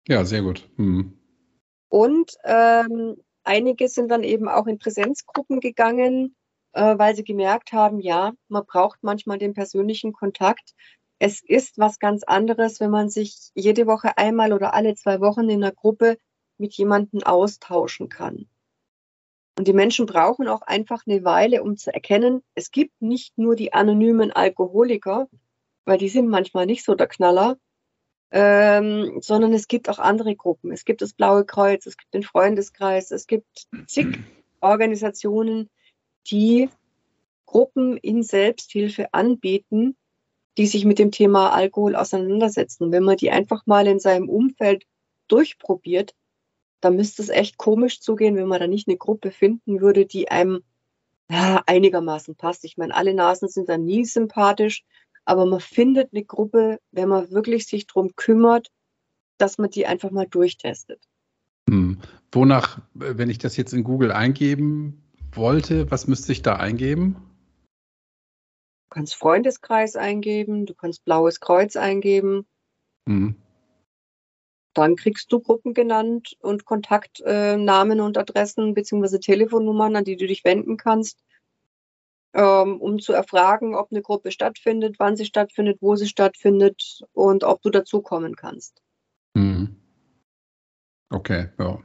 Ja, 0.08 0.24
sehr 0.24 0.42
gut. 0.42 0.68
Hm. 0.76 1.18
Und 1.88 2.32
ähm, 2.44 3.16
einige 3.44 3.88
sind 3.88 4.08
dann 4.08 4.22
eben 4.22 4.48
auch 4.48 4.66
in 4.66 4.78
Präsenzgruppen 4.78 5.60
gegangen, 5.60 6.36
äh, 6.72 6.98
weil 6.98 7.16
sie 7.16 7.24
gemerkt 7.24 7.72
haben, 7.72 8.00
ja, 8.00 8.32
man 8.48 8.64
braucht 8.66 9.02
manchmal 9.02 9.38
den 9.38 9.54
persönlichen 9.54 10.12
Kontakt. 10.12 10.74
Es 11.18 11.42
ist 11.42 11.78
was 11.78 11.98
ganz 11.98 12.22
anderes, 12.24 12.80
wenn 12.80 12.90
man 12.90 13.08
sich 13.08 13.50
jede 13.54 13.86
Woche 13.86 14.18
einmal 14.18 14.52
oder 14.52 14.74
alle 14.74 14.94
zwei 14.94 15.20
Wochen 15.20 15.48
in 15.48 15.64
einer 15.64 15.72
Gruppe 15.72 16.18
mit 16.58 16.74
jemandem 16.74 17.22
austauschen 17.22 18.08
kann. 18.08 18.48
Und 19.58 19.66
die 19.68 19.72
Menschen 19.72 20.04
brauchen 20.04 20.48
auch 20.48 20.62
einfach 20.62 21.04
eine 21.06 21.24
Weile, 21.24 21.62
um 21.62 21.76
zu 21.78 21.92
erkennen, 21.92 22.42
es 22.54 22.70
gibt 22.70 23.00
nicht 23.00 23.38
nur 23.38 23.56
die 23.56 23.72
anonymen 23.72 24.30
Alkoholiker, 24.30 25.28
weil 25.86 25.96
die 25.96 26.10
sind 26.10 26.28
manchmal 26.28 26.66
nicht 26.66 26.84
so 26.84 26.94
der 26.94 27.06
Knaller, 27.06 27.56
ähm, 28.30 29.18
sondern 29.20 29.52
es 29.52 29.68
gibt 29.68 29.88
auch 29.88 29.98
andere 29.98 30.34
Gruppen. 30.34 30.72
Es 30.72 30.84
gibt 30.84 31.02
das 31.02 31.12
Blaue 31.12 31.44
Kreuz, 31.44 31.86
es 31.86 31.96
gibt 31.96 32.12
den 32.14 32.22
Freundeskreis, 32.22 33.10
es 33.10 33.26
gibt 33.26 33.68
zig 33.86 34.18
Organisationen, 34.60 35.70
die 36.30 36.68
Gruppen 37.44 37.96
in 37.96 38.22
Selbsthilfe 38.22 39.12
anbieten, 39.14 39.96
die 40.58 40.66
sich 40.66 40.84
mit 40.84 40.98
dem 40.98 41.10
Thema 41.10 41.52
Alkohol 41.52 41.94
auseinandersetzen. 41.94 42.90
Wenn 42.90 43.04
man 43.04 43.16
die 43.16 43.30
einfach 43.30 43.66
mal 43.66 43.86
in 43.86 44.00
seinem 44.00 44.28
Umfeld 44.28 44.84
durchprobiert, 45.28 46.14
dann 46.80 46.96
müsste 46.96 47.22
es 47.22 47.28
echt 47.28 47.56
komisch 47.56 48.00
zugehen, 48.00 48.36
wenn 48.36 48.48
man 48.48 48.60
da 48.60 48.66
nicht 48.66 48.88
eine 48.88 48.96
Gruppe 48.96 49.30
finden 49.30 49.80
würde, 49.80 50.06
die 50.06 50.28
einem 50.28 50.62
ja, 51.30 51.62
einigermaßen 51.66 52.36
passt. 52.36 52.64
Ich 52.64 52.76
meine, 52.76 52.94
alle 52.94 53.14
Nasen 53.14 53.48
sind 53.48 53.68
dann 53.68 53.84
nie 53.84 54.04
sympathisch, 54.04 54.84
aber 55.26 55.44
man 55.44 55.60
findet 55.60 56.12
eine 56.12 56.24
Gruppe, 56.24 56.80
wenn 56.92 57.08
man 57.08 57.30
wirklich 57.30 57.66
sich 57.66 57.86
darum 57.86 58.14
kümmert, 58.14 58.70
dass 59.38 59.58
man 59.58 59.68
die 59.68 59.86
einfach 59.86 60.10
mal 60.10 60.26
durchtestet. 60.26 61.02
Hm. 61.68 61.98
Wonach, 62.32 62.80
wenn 62.94 63.28
ich 63.28 63.38
das 63.38 63.56
jetzt 63.56 63.72
in 63.72 63.84
Google 63.84 64.12
eingeben 64.12 65.02
wollte, 65.32 65.90
was 65.90 66.06
müsste 66.06 66.32
ich 66.32 66.42
da 66.42 66.56
eingeben? 66.56 67.16
Du 68.84 68.90
kannst 68.90 69.14
Freundeskreis 69.16 69.96
eingeben, 69.96 70.64
du 70.64 70.74
kannst 70.74 71.04
Blaues 71.04 71.40
Kreuz 71.40 71.76
eingeben. 71.76 72.46
Hm. 73.08 73.34
Dann 74.74 74.94
kriegst 74.94 75.32
du 75.32 75.40
Gruppen 75.40 75.74
genannt 75.74 76.36
und 76.40 76.66
Kontaktnamen 76.66 77.98
äh, 77.98 78.02
und 78.02 78.16
Adressen 78.16 78.74
bzw. 78.74 79.18
Telefonnummern, 79.18 79.96
an 79.96 80.04
die 80.04 80.16
du 80.16 80.26
dich 80.26 80.44
wenden 80.44 80.76
kannst 80.76 81.25
um 82.42 82.98
zu 82.98 83.12
erfragen, 83.12 83.74
ob 83.74 83.90
eine 83.90 84.02
Gruppe 84.02 84.30
stattfindet, 84.30 84.96
wann 84.98 85.16
sie 85.16 85.24
stattfindet, 85.24 85.78
wo 85.80 85.96
sie 85.96 86.06
stattfindet 86.06 87.02
und 87.12 87.44
ob 87.44 87.62
du 87.62 87.70
dazukommen 87.70 88.36
kannst. 88.36 88.82
Mhm. 89.34 89.76
Okay, 91.10 91.48
ja. 91.58 91.78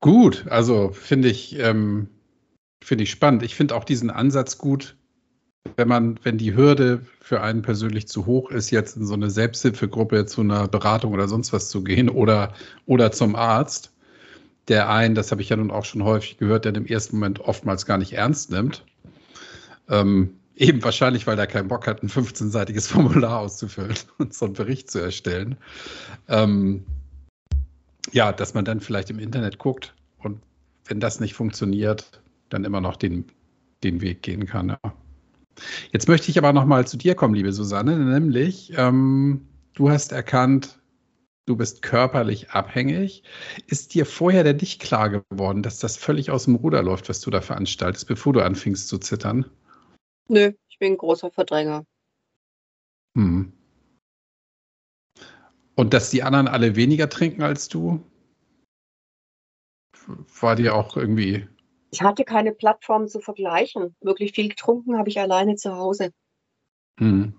Gut, 0.00 0.46
also 0.48 0.90
finde 0.90 1.28
ich, 1.28 1.58
ähm, 1.58 2.08
finde 2.82 3.04
ich 3.04 3.10
spannend. 3.10 3.42
Ich 3.42 3.54
finde 3.54 3.74
auch 3.74 3.84
diesen 3.84 4.10
Ansatz 4.10 4.58
gut, 4.58 4.96
wenn 5.76 5.88
man, 5.88 6.20
wenn 6.22 6.38
die 6.38 6.54
Hürde 6.54 7.04
für 7.20 7.40
einen 7.40 7.62
persönlich 7.62 8.06
zu 8.06 8.26
hoch 8.26 8.50
ist, 8.50 8.70
jetzt 8.70 8.96
in 8.96 9.06
so 9.06 9.14
eine 9.14 9.30
Selbsthilfegruppe 9.30 10.26
zu 10.26 10.42
einer 10.42 10.68
Beratung 10.68 11.12
oder 11.12 11.28
sonst 11.28 11.52
was 11.52 11.68
zu 11.70 11.82
gehen 11.82 12.08
oder, 12.08 12.52
oder 12.86 13.10
zum 13.10 13.34
Arzt, 13.34 13.92
der 14.68 14.88
einen, 14.88 15.14
das 15.14 15.30
habe 15.30 15.42
ich 15.42 15.48
ja 15.48 15.56
nun 15.56 15.70
auch 15.70 15.84
schon 15.84 16.02
häufig 16.04 16.38
gehört, 16.38 16.64
der 16.64 16.74
im 16.74 16.86
ersten 16.86 17.16
Moment 17.16 17.40
oftmals 17.40 17.86
gar 17.86 17.98
nicht 17.98 18.12
ernst 18.12 18.50
nimmt. 18.50 18.84
Ähm, 19.88 20.34
eben 20.56 20.82
wahrscheinlich, 20.82 21.26
weil 21.26 21.38
er 21.38 21.46
keinen 21.46 21.68
Bock 21.68 21.86
hat, 21.86 22.02
ein 22.02 22.08
15-seitiges 22.08 22.88
Formular 22.88 23.38
auszufüllen 23.38 23.96
und 24.18 24.34
so 24.34 24.46
einen 24.46 24.54
Bericht 24.54 24.90
zu 24.90 24.98
erstellen. 24.98 25.56
Ähm, 26.28 26.84
ja, 28.12 28.32
dass 28.32 28.54
man 28.54 28.64
dann 28.64 28.80
vielleicht 28.80 29.10
im 29.10 29.18
Internet 29.18 29.58
guckt 29.58 29.94
und 30.18 30.40
wenn 30.86 31.00
das 31.00 31.20
nicht 31.20 31.34
funktioniert, 31.34 32.20
dann 32.48 32.64
immer 32.64 32.80
noch 32.80 32.96
den, 32.96 33.24
den 33.82 34.00
Weg 34.00 34.22
gehen 34.22 34.46
kann. 34.46 34.70
Ja. 34.70 34.92
Jetzt 35.92 36.08
möchte 36.08 36.30
ich 36.30 36.38
aber 36.38 36.52
noch 36.52 36.66
mal 36.66 36.86
zu 36.86 36.96
dir 36.96 37.14
kommen, 37.14 37.34
liebe 37.34 37.52
Susanne, 37.52 37.98
nämlich 37.98 38.72
ähm, 38.76 39.46
du 39.74 39.90
hast 39.90 40.12
erkannt, 40.12 40.78
du 41.46 41.56
bist 41.56 41.80
körperlich 41.80 42.50
abhängig. 42.50 43.22
Ist 43.66 43.94
dir 43.94 44.04
vorher 44.04 44.44
denn 44.44 44.56
nicht 44.56 44.82
klar 44.82 45.08
geworden, 45.08 45.62
dass 45.62 45.78
das 45.78 45.96
völlig 45.96 46.30
aus 46.30 46.44
dem 46.44 46.56
Ruder 46.56 46.82
läuft, 46.82 47.08
was 47.08 47.20
du 47.20 47.30
da 47.30 47.40
veranstaltest, 47.40 48.06
bevor 48.06 48.32
du 48.32 48.40
anfingst 48.40 48.88
zu 48.88 48.98
zittern? 48.98 49.50
Nö, 50.28 50.52
ich 50.68 50.78
bin 50.78 50.92
ein 50.92 50.98
großer 50.98 51.30
Verdränger. 51.30 51.84
Hm. 53.16 53.52
Und 55.76 55.94
dass 55.94 56.10
die 56.10 56.22
anderen 56.22 56.48
alle 56.48 56.74
weniger 56.74 57.08
trinken 57.08 57.42
als 57.42 57.68
du? 57.68 58.04
War 60.40 60.56
dir 60.56 60.74
auch 60.74 60.96
irgendwie. 60.96 61.46
Ich 61.90 62.02
hatte 62.02 62.24
keine 62.24 62.52
Plattform 62.52 63.08
zu 63.08 63.20
vergleichen. 63.20 63.94
Wirklich 64.00 64.32
viel 64.32 64.48
getrunken 64.48 64.98
habe 64.98 65.08
ich 65.08 65.20
alleine 65.20 65.56
zu 65.56 65.76
Hause. 65.76 66.12
Hm 66.98 67.34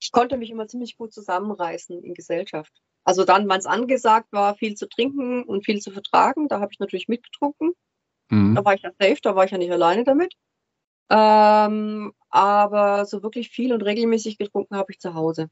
ich 0.00 0.12
konnte 0.12 0.36
mich 0.36 0.50
immer 0.50 0.66
ziemlich 0.66 0.96
gut 0.96 1.12
zusammenreißen 1.12 2.02
in 2.02 2.14
Gesellschaft. 2.14 2.72
Also 3.04 3.24
dann, 3.24 3.48
wann 3.48 3.58
es 3.58 3.66
angesagt 3.66 4.32
war, 4.32 4.54
viel 4.56 4.74
zu 4.74 4.88
trinken 4.88 5.44
und 5.44 5.64
viel 5.64 5.80
zu 5.80 5.90
vertragen, 5.90 6.48
da 6.48 6.60
habe 6.60 6.72
ich 6.72 6.78
natürlich 6.78 7.08
mitgetrunken. 7.08 7.72
Mhm. 8.30 8.54
Da 8.54 8.64
war 8.64 8.74
ich 8.74 8.82
ja 8.82 8.90
safe, 8.98 9.20
da 9.22 9.34
war 9.34 9.44
ich 9.44 9.50
ja 9.50 9.58
nicht 9.58 9.72
alleine 9.72 10.04
damit. 10.04 10.34
Ähm, 11.10 12.12
aber 12.28 13.04
so 13.04 13.22
wirklich 13.22 13.50
viel 13.50 13.72
und 13.72 13.82
regelmäßig 13.82 14.38
getrunken 14.38 14.76
habe 14.76 14.92
ich 14.92 15.00
zu 15.00 15.14
Hause. 15.14 15.50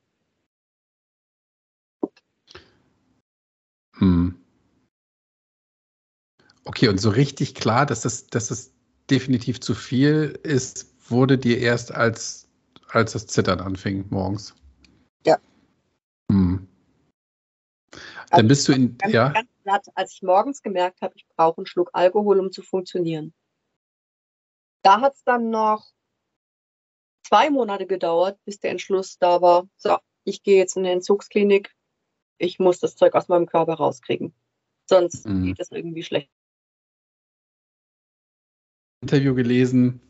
Hm. 3.98 4.40
Okay, 6.64 6.88
und 6.88 6.98
so 6.98 7.10
richtig 7.10 7.54
klar, 7.54 7.86
dass 7.86 8.02
das, 8.02 8.26
dass 8.28 8.48
das 8.48 8.72
definitiv 9.10 9.60
zu 9.60 9.74
viel 9.74 10.38
ist, 10.42 10.86
wurde 11.10 11.38
dir 11.38 11.58
erst 11.58 11.92
als 11.92 12.47
als 12.88 13.12
das 13.12 13.26
Zittern 13.26 13.60
anfing 13.60 14.06
morgens. 14.10 14.54
Ja. 15.26 15.38
Hm. 16.30 16.68
Dann 17.90 18.00
also 18.30 18.48
bist 18.48 18.68
du 18.68 18.72
in. 18.72 18.98
Ganz, 18.98 19.14
ja. 19.14 19.28
Ganz 19.30 19.48
platt, 19.62 19.86
als 19.94 20.12
ich 20.12 20.22
morgens 20.22 20.62
gemerkt 20.62 21.00
habe, 21.02 21.14
ich 21.16 21.26
brauche 21.28 21.58
einen 21.58 21.66
Schluck 21.66 21.90
Alkohol, 21.92 22.40
um 22.40 22.52
zu 22.52 22.62
funktionieren. 22.62 23.32
Da 24.82 25.00
hat 25.00 25.14
es 25.14 25.24
dann 25.24 25.50
noch 25.50 25.86
zwei 27.28 27.50
Monate 27.50 27.86
gedauert, 27.86 28.38
bis 28.44 28.60
der 28.60 28.70
Entschluss 28.70 29.18
da 29.18 29.42
war, 29.42 29.68
so, 29.76 29.98
ich 30.24 30.42
gehe 30.42 30.56
jetzt 30.56 30.76
in 30.76 30.84
eine 30.84 30.92
Entzugsklinik, 30.92 31.74
ich 32.38 32.58
muss 32.58 32.80
das 32.80 32.96
Zeug 32.96 33.14
aus 33.14 33.28
meinem 33.28 33.46
Körper 33.46 33.74
rauskriegen. 33.74 34.34
Sonst 34.88 35.26
mhm. 35.26 35.44
geht 35.44 35.60
es 35.60 35.70
irgendwie 35.70 36.02
schlecht. 36.02 36.30
Interview 39.02 39.34
gelesen, 39.34 40.00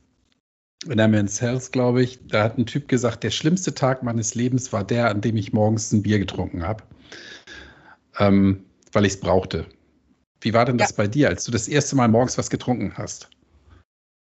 in 0.87 0.97
der 0.97 1.09
Men's 1.09 1.41
Health, 1.41 1.73
glaube 1.73 2.03
ich, 2.03 2.25
da 2.29 2.45
hat 2.45 2.59
ein 2.59 2.67
Typ 2.67 2.89
gesagt, 2.89 3.25
der 3.25 3.31
schlimmste 3.31 3.75
Tag 3.75 4.03
meines 4.03 4.35
Lebens 4.35 4.73
war 4.73 4.85
der, 4.85 5.11
an 5.11 5.21
dem 5.21 5.37
ich 5.37 5.53
morgens 5.53 5.93
ein 5.93 6.03
Bier 6.03 6.19
getrunken 6.19 6.63
habe, 6.63 6.85
ähm, 8.19 8.65
weil 8.93 9.05
ich 9.05 9.15
es 9.15 9.21
brauchte. 9.21 9.67
Wie 10.41 10.55
war 10.55 10.65
denn 10.65 10.79
das 10.79 10.93
bei 10.93 11.09
dir, 11.09 11.29
als 11.29 11.45
du 11.45 11.51
das 11.51 11.67
erste 11.67 11.97
Mal 11.97 12.09
morgens 12.09 12.39
was 12.39 12.49
getrunken 12.49 12.97
hast 12.97 13.29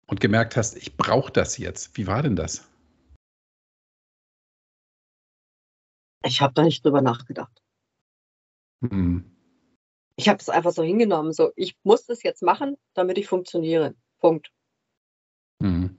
und 0.08 0.22
gemerkt 0.22 0.56
hast, 0.56 0.78
ich 0.78 0.96
brauche 0.96 1.32
das 1.34 1.58
jetzt? 1.58 1.98
Wie 1.98 2.08
war 2.08 2.24
denn 2.24 2.38
das? 2.38 2.66
Ich 6.24 6.42
habe 6.42 6.54
da 6.54 6.64
nicht 6.64 6.84
drüber 6.86 7.02
nachgedacht. 7.02 7.62
Hm. 8.82 9.30
Ich 10.16 10.30
habe 10.30 10.40
es 10.40 10.50
einfach 10.50 10.72
so 10.72 10.82
hingenommen. 10.82 11.34
So, 11.34 11.52
ich 11.56 11.76
muss 11.84 12.06
das 12.06 12.24
jetzt 12.24 12.42
machen, 12.42 12.78
damit 12.94 13.18
ich 13.18 13.28
funktioniere. 13.28 13.96
Punkt. 14.20 14.52
Hm 15.62 15.98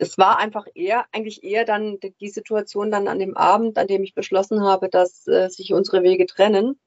es 0.00 0.16
war 0.16 0.38
einfach 0.38 0.66
eher, 0.74 1.04
eigentlich 1.12 1.44
eher 1.44 1.66
dann 1.66 1.98
die 2.20 2.30
Situation 2.30 2.90
dann 2.90 3.06
an 3.06 3.18
dem 3.18 3.36
Abend, 3.36 3.76
an 3.76 3.86
dem 3.86 4.02
ich 4.02 4.14
beschlossen 4.14 4.62
habe, 4.62 4.88
dass 4.88 5.26
äh, 5.26 5.50
sich 5.50 5.74
unsere 5.74 6.02
Wege 6.02 6.24
trennen, 6.24 6.80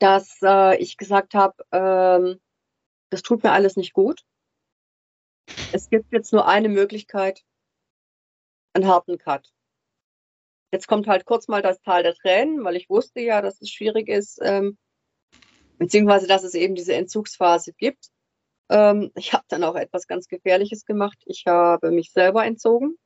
dass 0.00 0.42
äh, 0.42 0.76
ich 0.78 0.96
gesagt 0.96 1.34
habe, 1.34 1.54
ähm, 1.70 2.40
das 3.10 3.22
tut 3.22 3.44
mir 3.44 3.52
alles 3.52 3.76
nicht 3.76 3.92
gut. 3.92 4.24
Es 5.72 5.88
gibt 5.88 6.12
jetzt 6.12 6.32
nur 6.32 6.48
eine 6.48 6.68
Möglichkeit, 6.68 7.44
einen 8.72 8.88
harten 8.88 9.16
Cut. 9.16 9.52
Jetzt 10.72 10.88
kommt 10.88 11.06
halt 11.06 11.24
kurz 11.24 11.46
mal 11.46 11.62
das 11.62 11.80
Tal 11.82 12.02
der 12.02 12.16
Tränen, 12.16 12.64
weil 12.64 12.74
ich 12.74 12.90
wusste 12.90 13.20
ja, 13.20 13.40
dass 13.40 13.60
es 13.60 13.70
schwierig 13.70 14.08
ist, 14.08 14.40
ähm, 14.42 14.76
beziehungsweise 15.78 16.26
dass 16.26 16.42
es 16.42 16.54
eben 16.54 16.74
diese 16.74 16.94
Entzugsphase 16.94 17.74
gibt. 17.74 18.10
Ähm, 18.68 19.10
ich 19.14 19.32
habe 19.32 19.44
dann 19.48 19.64
auch 19.64 19.76
etwas 19.76 20.06
ganz 20.06 20.28
Gefährliches 20.28 20.84
gemacht. 20.84 21.18
Ich 21.26 21.44
habe 21.46 21.90
mich 21.90 22.12
selber 22.12 22.44
entzogen. 22.44 22.96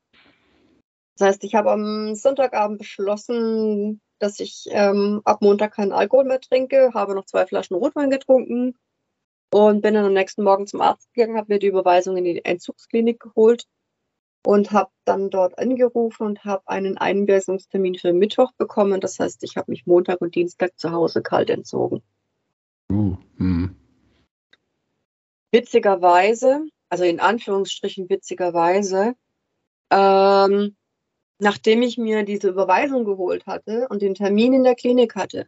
Das 1.16 1.28
heißt, 1.28 1.44
ich 1.44 1.54
habe 1.54 1.70
am 1.70 2.14
Sonntagabend 2.14 2.78
beschlossen, 2.78 4.00
dass 4.18 4.40
ich 4.40 4.66
ähm, 4.70 5.20
ab 5.24 5.42
Montag 5.42 5.74
keinen 5.74 5.92
Alkohol 5.92 6.24
mehr 6.24 6.40
trinke, 6.40 6.92
habe 6.94 7.14
noch 7.14 7.26
zwei 7.26 7.46
Flaschen 7.46 7.76
Rotwein 7.76 8.10
getrunken 8.10 8.74
und 9.52 9.82
bin 9.82 9.94
dann 9.94 10.06
am 10.06 10.14
nächsten 10.14 10.42
Morgen 10.42 10.66
zum 10.66 10.80
Arzt 10.80 11.12
gegangen, 11.12 11.36
habe 11.36 11.52
mir 11.52 11.58
die 11.58 11.66
Überweisung 11.66 12.16
in 12.16 12.24
die 12.24 12.44
Entzugsklinik 12.44 13.20
geholt 13.20 13.66
und 14.46 14.72
habe 14.72 14.90
dann 15.04 15.28
dort 15.28 15.58
angerufen 15.58 16.24
und 16.24 16.44
habe 16.44 16.62
einen 16.66 16.96
Einweisungstermin 16.96 17.96
für 17.96 18.14
Mittwoch 18.14 18.52
bekommen. 18.56 19.00
Das 19.00 19.18
heißt, 19.18 19.42
ich 19.42 19.56
habe 19.56 19.70
mich 19.70 19.86
Montag 19.86 20.22
und 20.22 20.34
Dienstag 20.34 20.78
zu 20.78 20.90
Hause 20.90 21.20
kalt 21.20 21.50
entzogen. 21.50 22.02
Uh, 22.90 23.16
hm 23.36 23.79
witzigerweise, 25.50 26.66
also 26.88 27.04
in 27.04 27.20
Anführungsstrichen 27.20 28.08
witzigerweise, 28.08 29.14
ähm, 29.90 30.76
nachdem 31.38 31.82
ich 31.82 31.98
mir 31.98 32.24
diese 32.24 32.48
Überweisung 32.48 33.04
geholt 33.04 33.46
hatte 33.46 33.88
und 33.88 34.02
den 34.02 34.14
Termin 34.14 34.52
in 34.52 34.64
der 34.64 34.74
Klinik 34.74 35.16
hatte, 35.16 35.46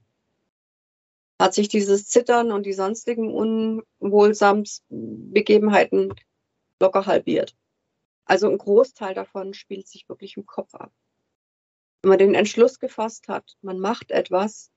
hat 1.41 1.55
sich 1.55 1.69
dieses 1.69 2.09
Zittern 2.09 2.53
und 2.53 2.67
die 2.67 2.73
sonstigen 2.73 3.35
unwohlsamen 3.35 4.65
Begebenheiten 4.89 6.15
locker 6.81 7.07
halbiert. 7.07 7.57
Also 8.25 8.49
ein 8.49 8.59
Großteil 8.59 9.15
davon 9.15 9.53
spielt 9.53 9.89
sich 9.89 10.09
wirklich 10.09 10.37
im 10.37 10.47
Kopf 10.47 10.75
ab. 10.75 10.93
Wenn 12.03 12.11
man 12.11 12.19
den 12.19 12.35
Entschluss 12.35 12.79
gefasst 12.79 13.29
hat, 13.29 13.57
man 13.61 13.79
macht 13.79 14.11
etwas 14.11 14.71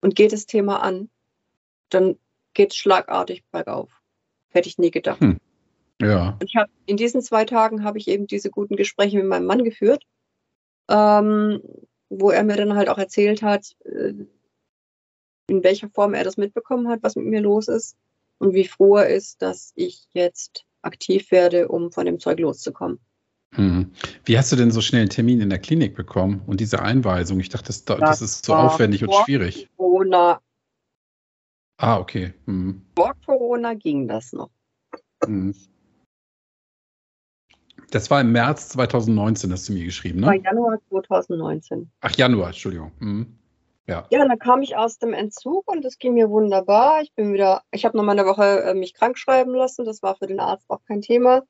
und 0.00 0.14
geht 0.14 0.32
das 0.32 0.46
Thema 0.46 0.82
an, 0.82 1.10
dann 1.88 2.18
geht 2.54 2.70
es 2.70 2.76
schlagartig 2.76 3.44
bergauf. 3.50 3.99
Hätte 4.50 4.68
ich 4.68 4.78
nie 4.78 4.90
gedacht. 4.90 5.20
Hm. 5.20 5.38
Ja. 6.00 6.36
Und 6.40 6.44
ich 6.44 6.56
hab, 6.56 6.68
in 6.86 6.96
diesen 6.96 7.22
zwei 7.22 7.44
Tagen 7.44 7.84
habe 7.84 7.98
ich 7.98 8.08
eben 8.08 8.26
diese 8.26 8.50
guten 8.50 8.76
Gespräche 8.76 9.18
mit 9.18 9.26
meinem 9.26 9.46
Mann 9.46 9.64
geführt, 9.64 10.04
ähm, 10.88 11.60
wo 12.08 12.30
er 12.30 12.42
mir 12.42 12.56
dann 12.56 12.74
halt 12.74 12.88
auch 12.88 12.98
erzählt 12.98 13.42
hat, 13.42 13.76
äh, 13.84 14.14
in 15.46 15.64
welcher 15.64 15.90
Form 15.90 16.14
er 16.14 16.24
das 16.24 16.36
mitbekommen 16.36 16.88
hat, 16.88 17.02
was 17.02 17.16
mit 17.16 17.26
mir 17.26 17.40
los 17.40 17.68
ist 17.68 17.96
und 18.38 18.54
wie 18.54 18.66
froh 18.66 18.96
er 18.96 19.08
ist, 19.08 19.42
dass 19.42 19.72
ich 19.74 20.06
jetzt 20.12 20.64
aktiv 20.82 21.30
werde, 21.30 21.68
um 21.68 21.92
von 21.92 22.06
dem 22.06 22.18
Zeug 22.18 22.40
loszukommen. 22.40 22.98
Hm. 23.54 23.90
Wie 24.24 24.38
hast 24.38 24.52
du 24.52 24.56
denn 24.56 24.70
so 24.70 24.80
schnell 24.80 25.02
einen 25.02 25.10
Termin 25.10 25.40
in 25.40 25.50
der 25.50 25.58
Klinik 25.58 25.96
bekommen 25.96 26.42
und 26.46 26.60
diese 26.60 26.80
Einweisung? 26.80 27.40
Ich 27.40 27.48
dachte, 27.48 27.66
das, 27.66 27.84
das, 27.84 28.22
ist 28.22 28.44
so 28.44 28.54
aufwendig 28.54 29.02
und 29.02 29.12
schwierig. 29.24 29.68
Corona. 29.76 30.40
Ah, 31.82 31.98
okay. 31.98 32.34
Hm. 32.44 32.82
Vor 32.94 33.14
Corona 33.24 33.72
ging 33.72 34.06
das 34.06 34.34
noch. 34.34 34.50
Hm. 35.24 35.54
Das 37.90 38.10
war 38.10 38.20
im 38.20 38.32
März 38.32 38.68
2019, 38.68 39.50
hast 39.50 39.68
du 39.68 39.72
mir 39.72 39.84
geschrieben, 39.84 40.20
ne? 40.20 40.26
War 40.26 40.34
Januar 40.34 40.78
2019. 40.90 41.90
Ach, 42.02 42.14
Januar, 42.14 42.48
Entschuldigung. 42.48 42.92
Hm. 42.98 43.38
Ja. 43.86 44.06
ja, 44.10 44.24
dann 44.24 44.38
kam 44.38 44.60
ich 44.60 44.76
aus 44.76 44.98
dem 44.98 45.14
Entzug 45.14 45.66
und 45.72 45.84
es 45.84 45.98
ging 45.98 46.12
mir 46.12 46.28
wunderbar. 46.28 47.00
Ich 47.00 47.14
bin 47.14 47.32
wieder, 47.32 47.62
ich 47.72 47.86
habe 47.86 47.96
noch 47.96 48.04
mal 48.04 48.12
eine 48.12 48.26
Woche 48.26 48.62
äh, 48.62 48.74
mich 48.74 48.92
krank 48.92 49.18
schreiben 49.18 49.54
lassen. 49.54 49.86
Das 49.86 50.02
war 50.02 50.16
für 50.16 50.26
den 50.26 50.38
Arzt 50.38 50.68
auch 50.68 50.84
kein 50.86 51.00
Thema, 51.00 51.42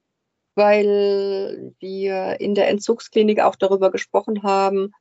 weil 0.54 1.74
wir 1.80 2.40
in 2.40 2.54
der 2.54 2.68
Entzugsklinik 2.68 3.40
auch 3.40 3.56
darüber 3.56 3.90
gesprochen 3.90 4.44
haben, 4.44 4.92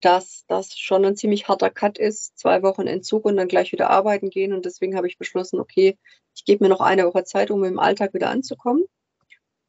dass 0.00 0.44
das 0.48 0.76
schon 0.78 1.04
ein 1.04 1.16
ziemlich 1.16 1.48
harter 1.48 1.70
Cut 1.70 1.98
ist. 1.98 2.38
Zwei 2.38 2.62
Wochen 2.62 2.86
Entzug 2.86 3.24
und 3.24 3.36
dann 3.36 3.48
gleich 3.48 3.72
wieder 3.72 3.90
arbeiten 3.90 4.30
gehen. 4.30 4.52
Und 4.52 4.64
deswegen 4.64 4.96
habe 4.96 5.06
ich 5.06 5.18
beschlossen, 5.18 5.60
okay, 5.60 5.98
ich 6.34 6.44
gebe 6.44 6.64
mir 6.64 6.70
noch 6.70 6.80
eine 6.80 7.06
Woche 7.06 7.24
Zeit, 7.24 7.50
um 7.50 7.64
im 7.64 7.78
Alltag 7.78 8.14
wieder 8.14 8.30
anzukommen. 8.30 8.84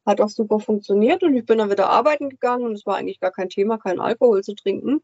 Hat 0.06 0.22
auch 0.22 0.30
super 0.30 0.60
funktioniert 0.60 1.24
und 1.24 1.36
ich 1.36 1.46
bin 1.46 1.60
dann 1.60 1.70
wieder 1.70 1.90
arbeiten 1.90 2.30
gegangen 2.30 2.66
und 2.66 2.74
es 2.74 2.86
war 2.86 2.98
eigentlich 2.98 3.20
gar 3.20 3.32
kein 3.32 3.50
Thema, 3.50 3.78
keinen 3.78 4.00
Alkohol 4.00 4.44
zu 4.44 4.56
trinken 4.56 5.02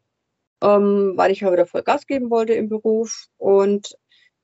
ähm, 0.62 1.12
weil 1.16 1.30
ich 1.30 1.40
ja 1.40 1.52
wieder 1.52 1.66
voll 1.66 1.82
Gas 1.82 2.06
geben 2.06 2.30
wollte 2.30 2.54
im 2.54 2.68
Beruf. 2.68 3.26
Und 3.36 3.96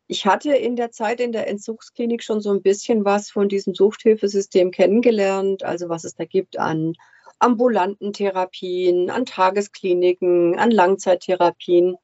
ich 0.06 0.26
hatte 0.26 0.54
in 0.54 0.76
der 0.76 0.90
Zeit 0.90 1.20
in 1.20 1.32
der 1.32 1.48
Entzugsklinik 1.48 2.22
schon 2.22 2.40
so 2.40 2.50
ein 2.50 2.62
bisschen 2.62 3.04
was 3.04 3.30
von 3.30 3.48
diesem 3.48 3.74
Suchthilfesystem 3.74 4.70
kennengelernt, 4.70 5.62
also 5.62 5.88
was 5.88 6.04
es 6.04 6.14
da 6.14 6.24
gibt 6.24 6.58
an 6.58 6.94
ambulanten 7.38 8.12
Therapien, 8.12 9.10
an 9.10 9.26
Tageskliniken, 9.26 10.58
an 10.58 10.70
Langzeittherapien. 10.70 11.96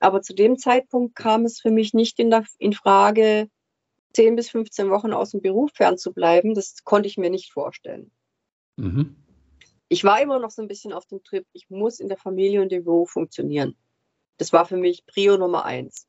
Aber 0.00 0.22
zu 0.22 0.34
dem 0.34 0.58
Zeitpunkt 0.58 1.14
kam 1.14 1.44
es 1.44 1.60
für 1.60 1.70
mich 1.70 1.94
nicht 1.94 2.18
in, 2.18 2.30
der, 2.30 2.44
in 2.58 2.72
Frage, 2.72 3.48
10 4.14 4.36
bis 4.36 4.50
15 4.50 4.90
Wochen 4.90 5.12
aus 5.12 5.30
dem 5.30 5.40
Beruf 5.40 5.70
fernzubleiben. 5.74 6.54
Das 6.54 6.84
konnte 6.84 7.08
ich 7.08 7.16
mir 7.16 7.30
nicht 7.30 7.52
vorstellen. 7.52 8.10
Mhm 8.76 9.16
ich 9.88 10.04
war 10.04 10.20
immer 10.20 10.38
noch 10.38 10.50
so 10.50 10.62
ein 10.62 10.68
bisschen 10.68 10.92
auf 10.92 11.06
dem 11.06 11.22
Trip, 11.22 11.46
ich 11.52 11.70
muss 11.70 12.00
in 12.00 12.08
der 12.08 12.16
Familie 12.16 12.62
und 12.62 12.72
dem 12.72 12.84
Beruf 12.84 13.10
funktionieren. 13.10 13.76
Das 14.38 14.52
war 14.52 14.66
für 14.66 14.76
mich 14.76 15.06
Prio 15.06 15.36
Nummer 15.36 15.64
eins. 15.64 16.08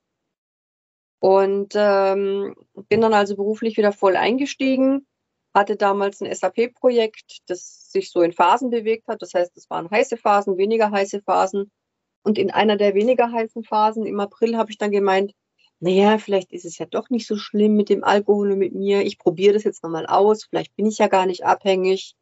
Und 1.19 1.73
ähm, 1.75 2.55
bin 2.89 3.01
dann 3.01 3.13
also 3.13 3.35
beruflich 3.35 3.77
wieder 3.77 3.91
voll 3.91 4.15
eingestiegen, 4.15 5.05
hatte 5.55 5.77
damals 5.77 6.21
ein 6.21 6.33
SAP-Projekt, 6.33 7.39
das 7.47 7.91
sich 7.91 8.11
so 8.11 8.21
in 8.21 8.33
Phasen 8.33 8.69
bewegt 8.69 9.07
hat. 9.07 9.21
Das 9.21 9.33
heißt, 9.33 9.55
es 9.57 9.69
waren 9.69 9.89
heiße 9.89 10.17
Phasen, 10.17 10.57
weniger 10.57 10.91
heiße 10.91 11.21
Phasen. 11.21 11.71
Und 12.23 12.37
in 12.37 12.51
einer 12.51 12.75
der 12.75 12.93
weniger 12.93 13.31
heißen 13.31 13.63
Phasen 13.63 14.05
im 14.05 14.19
April 14.19 14.57
habe 14.57 14.69
ich 14.71 14.77
dann 14.77 14.91
gemeint, 14.91 15.31
naja, 15.79 16.17
vielleicht 16.17 16.51
ist 16.51 16.65
es 16.65 16.77
ja 16.77 16.85
doch 16.85 17.09
nicht 17.09 17.27
so 17.27 17.37
schlimm 17.37 17.75
mit 17.75 17.89
dem 17.89 18.03
Alkohol 18.03 18.51
und 18.51 18.59
mit 18.59 18.73
mir. 18.73 19.05
Ich 19.05 19.17
probiere 19.17 19.53
das 19.53 19.63
jetzt 19.63 19.83
nochmal 19.83 20.05
aus. 20.05 20.45
Vielleicht 20.45 20.75
bin 20.75 20.87
ich 20.87 20.97
ja 20.97 21.07
gar 21.07 21.25
nicht 21.25 21.45
abhängig 21.45 22.15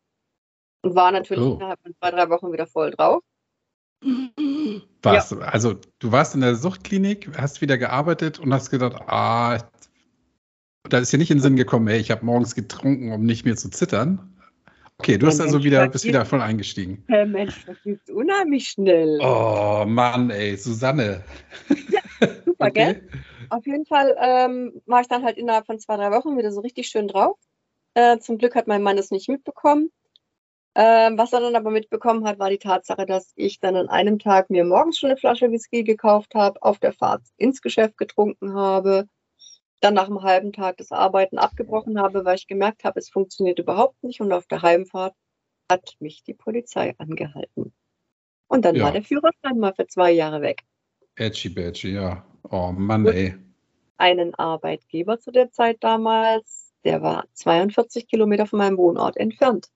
und 0.81 0.95
war 0.95 1.11
natürlich 1.11 1.43
oh. 1.43 1.55
innerhalb 1.55 1.81
von 1.81 1.95
zwei, 1.95 2.11
drei 2.11 2.29
Wochen 2.29 2.51
wieder 2.51 2.67
voll 2.67 2.91
drauf. 2.91 3.23
Was? 5.01 5.31
Ja. 5.31 5.37
Also 5.39 5.75
du 5.99 6.11
warst 6.11 6.35
in 6.35 6.41
der 6.41 6.55
Suchtklinik, 6.55 7.31
hast 7.37 7.61
wieder 7.61 7.77
gearbeitet 7.77 8.39
und 8.39 8.53
hast 8.53 8.69
gedacht, 8.69 9.01
ah, 9.07 9.59
da 10.89 10.99
ist 10.99 11.13
dir 11.13 11.17
nicht 11.17 11.31
in 11.31 11.37
den 11.37 11.41
Sinn 11.41 11.55
gekommen, 11.55 11.87
ey, 11.87 11.99
ich 11.99 12.11
habe 12.11 12.25
morgens 12.25 12.55
getrunken, 12.55 13.11
um 13.11 13.23
nicht 13.23 13.45
mehr 13.45 13.55
zu 13.55 13.69
zittern. 13.69 14.29
Okay, 14.99 15.17
du 15.17 15.27
hast 15.27 15.39
also 15.39 15.55
Mensch, 15.55 15.65
wieder, 15.65 15.87
bist 15.89 16.05
wieder 16.05 16.25
voll 16.25 16.41
eingestiegen. 16.41 17.03
Herr 17.07 17.25
Mensch, 17.25 17.65
das 17.65 17.81
geht 17.83 18.09
unheimlich 18.09 18.69
schnell. 18.69 19.19
Oh 19.21 19.85
Mann, 19.87 20.29
ey, 20.29 20.55
Susanne. 20.55 21.23
Ja, 21.89 22.01
super, 22.45 22.67
okay. 22.67 22.71
gell? 22.71 23.09
Auf 23.49 23.65
jeden 23.65 23.85
Fall 23.85 24.15
ähm, 24.21 24.81
war 24.85 25.01
ich 25.01 25.07
dann 25.07 25.23
halt 25.23 25.37
innerhalb 25.37 25.65
von 25.65 25.79
zwei, 25.79 25.97
drei 25.97 26.11
Wochen 26.11 26.37
wieder 26.37 26.51
so 26.51 26.61
richtig 26.61 26.87
schön 26.87 27.07
drauf. 27.07 27.37
Äh, 27.95 28.19
zum 28.19 28.37
Glück 28.37 28.55
hat 28.55 28.67
mein 28.67 28.83
Mann 28.83 28.97
es 28.97 29.11
nicht 29.11 29.29
mitbekommen. 29.29 29.91
Ähm, 30.75 31.17
was 31.17 31.33
er 31.33 31.41
dann 31.41 31.55
aber 31.55 31.69
mitbekommen 31.69 32.25
hat, 32.25 32.39
war 32.39 32.49
die 32.49 32.57
Tatsache, 32.57 33.05
dass 33.05 33.31
ich 33.35 33.59
dann 33.59 33.75
an 33.75 33.89
einem 33.89 34.17
Tag 34.19 34.49
mir 34.49 34.63
morgens 34.63 34.97
schon 34.97 35.11
eine 35.11 35.17
Flasche 35.17 35.51
Whisky 35.51 35.83
gekauft 35.83 36.33
habe, 36.33 36.61
auf 36.63 36.79
der 36.79 36.93
Fahrt 36.93 37.21
ins 37.37 37.61
Geschäft 37.61 37.97
getrunken 37.97 38.55
habe, 38.55 39.07
dann 39.83 39.95
nach 39.95 40.07
einem 40.07 40.23
halben 40.23 40.53
Tag 40.53 40.77
das 40.77 40.91
Arbeiten 40.93 41.37
abgebrochen 41.37 41.99
habe, 41.99 42.23
weil 42.23 42.37
ich 42.37 42.47
gemerkt 42.47 42.85
habe, 42.85 42.99
es 42.99 43.09
funktioniert 43.09 43.59
überhaupt 43.59 44.01
nicht. 44.01 44.21
Und 44.21 44.31
auf 44.31 44.47
der 44.47 44.61
Heimfahrt 44.61 45.13
hat 45.69 45.95
mich 45.99 46.23
die 46.23 46.33
Polizei 46.33 46.95
angehalten. 46.97 47.73
Und 48.47 48.63
dann 48.63 48.75
ja. 48.75 48.85
war 48.85 48.91
der 48.93 49.03
Führerschein 49.03 49.59
mal 49.59 49.73
für 49.73 49.87
zwei 49.87 50.11
Jahre 50.11 50.41
weg. 50.41 50.63
Edgy 51.15 51.49
Badgy, 51.49 51.95
ja. 51.95 52.25
Oh 52.49 52.71
Mann, 52.71 53.05
ey. 53.07 53.35
Einen 53.97 54.33
Arbeitgeber 54.35 55.19
zu 55.19 55.31
der 55.31 55.51
Zeit 55.51 55.77
damals, 55.81 56.73
der 56.85 57.01
war 57.01 57.25
42 57.33 58.07
Kilometer 58.07 58.45
von 58.45 58.59
meinem 58.59 58.77
Wohnort 58.77 59.17
entfernt. 59.17 59.67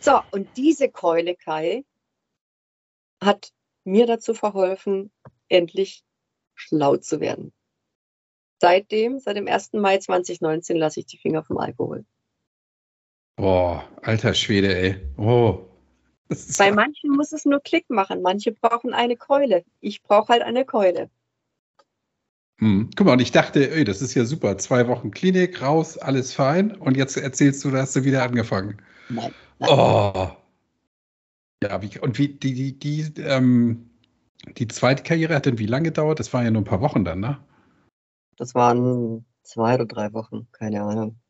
So, 0.00 0.20
und 0.30 0.48
diese 0.56 0.88
Keule, 0.90 1.36
Kai, 1.36 1.84
hat 3.22 3.52
mir 3.84 4.06
dazu 4.06 4.32
verholfen, 4.32 5.12
endlich 5.48 6.02
schlau 6.54 6.96
zu 6.96 7.20
werden. 7.20 7.52
Seitdem, 8.60 9.18
seit 9.18 9.36
dem 9.36 9.48
1. 9.48 9.72
Mai 9.72 9.98
2019, 9.98 10.76
lasse 10.76 11.00
ich 11.00 11.06
die 11.06 11.16
Finger 11.16 11.42
vom 11.42 11.56
Alkohol. 11.58 12.04
Boah, 13.36 13.88
alter 14.02 14.34
Schwede, 14.34 14.76
ey. 14.76 14.96
Oh. 15.16 15.66
Bei 16.58 16.70
manchen 16.70 17.10
muss 17.10 17.32
es 17.32 17.46
nur 17.46 17.60
Klick 17.60 17.88
machen. 17.88 18.20
Manche 18.20 18.52
brauchen 18.52 18.92
eine 18.92 19.16
Keule. 19.16 19.64
Ich 19.80 20.02
brauche 20.02 20.28
halt 20.28 20.42
eine 20.42 20.66
Keule. 20.66 21.08
Hm. 22.58 22.90
Guck 22.94 23.06
mal, 23.06 23.14
und 23.14 23.22
ich 23.22 23.32
dachte, 23.32 23.70
ey, 23.70 23.84
das 23.84 24.02
ist 24.02 24.14
ja 24.14 24.26
super. 24.26 24.58
Zwei 24.58 24.86
Wochen 24.86 25.10
Klinik, 25.10 25.62
raus, 25.62 25.96
alles 25.96 26.34
fein. 26.34 26.72
Und 26.76 26.98
jetzt 26.98 27.16
erzählst 27.16 27.64
du, 27.64 27.70
da 27.70 27.78
hast 27.78 27.96
du 27.96 28.04
wieder 28.04 28.22
angefangen. 28.22 28.82
Nein. 29.08 29.32
nein. 29.58 29.70
Oh. 29.70 30.30
Ja, 31.62 31.80
wie, 31.80 31.98
und 31.98 32.18
wie, 32.18 32.28
die, 32.28 32.52
die, 32.52 32.78
die, 32.78 33.22
ähm, 33.22 33.90
die 34.58 34.68
zweite 34.68 35.02
Karriere 35.02 35.34
hat 35.34 35.46
denn 35.46 35.58
wie 35.58 35.66
lange 35.66 35.84
gedauert? 35.84 36.20
Das 36.20 36.32
waren 36.34 36.44
ja 36.44 36.50
nur 36.50 36.60
ein 36.62 36.66
paar 36.66 36.82
Wochen 36.82 37.04
dann, 37.06 37.20
ne? 37.20 37.38
Das 38.40 38.54
waren 38.54 39.26
zwei 39.42 39.74
oder 39.74 39.84
drei 39.84 40.14
Wochen, 40.14 40.48
keine 40.52 40.80
Ahnung. 40.80 41.20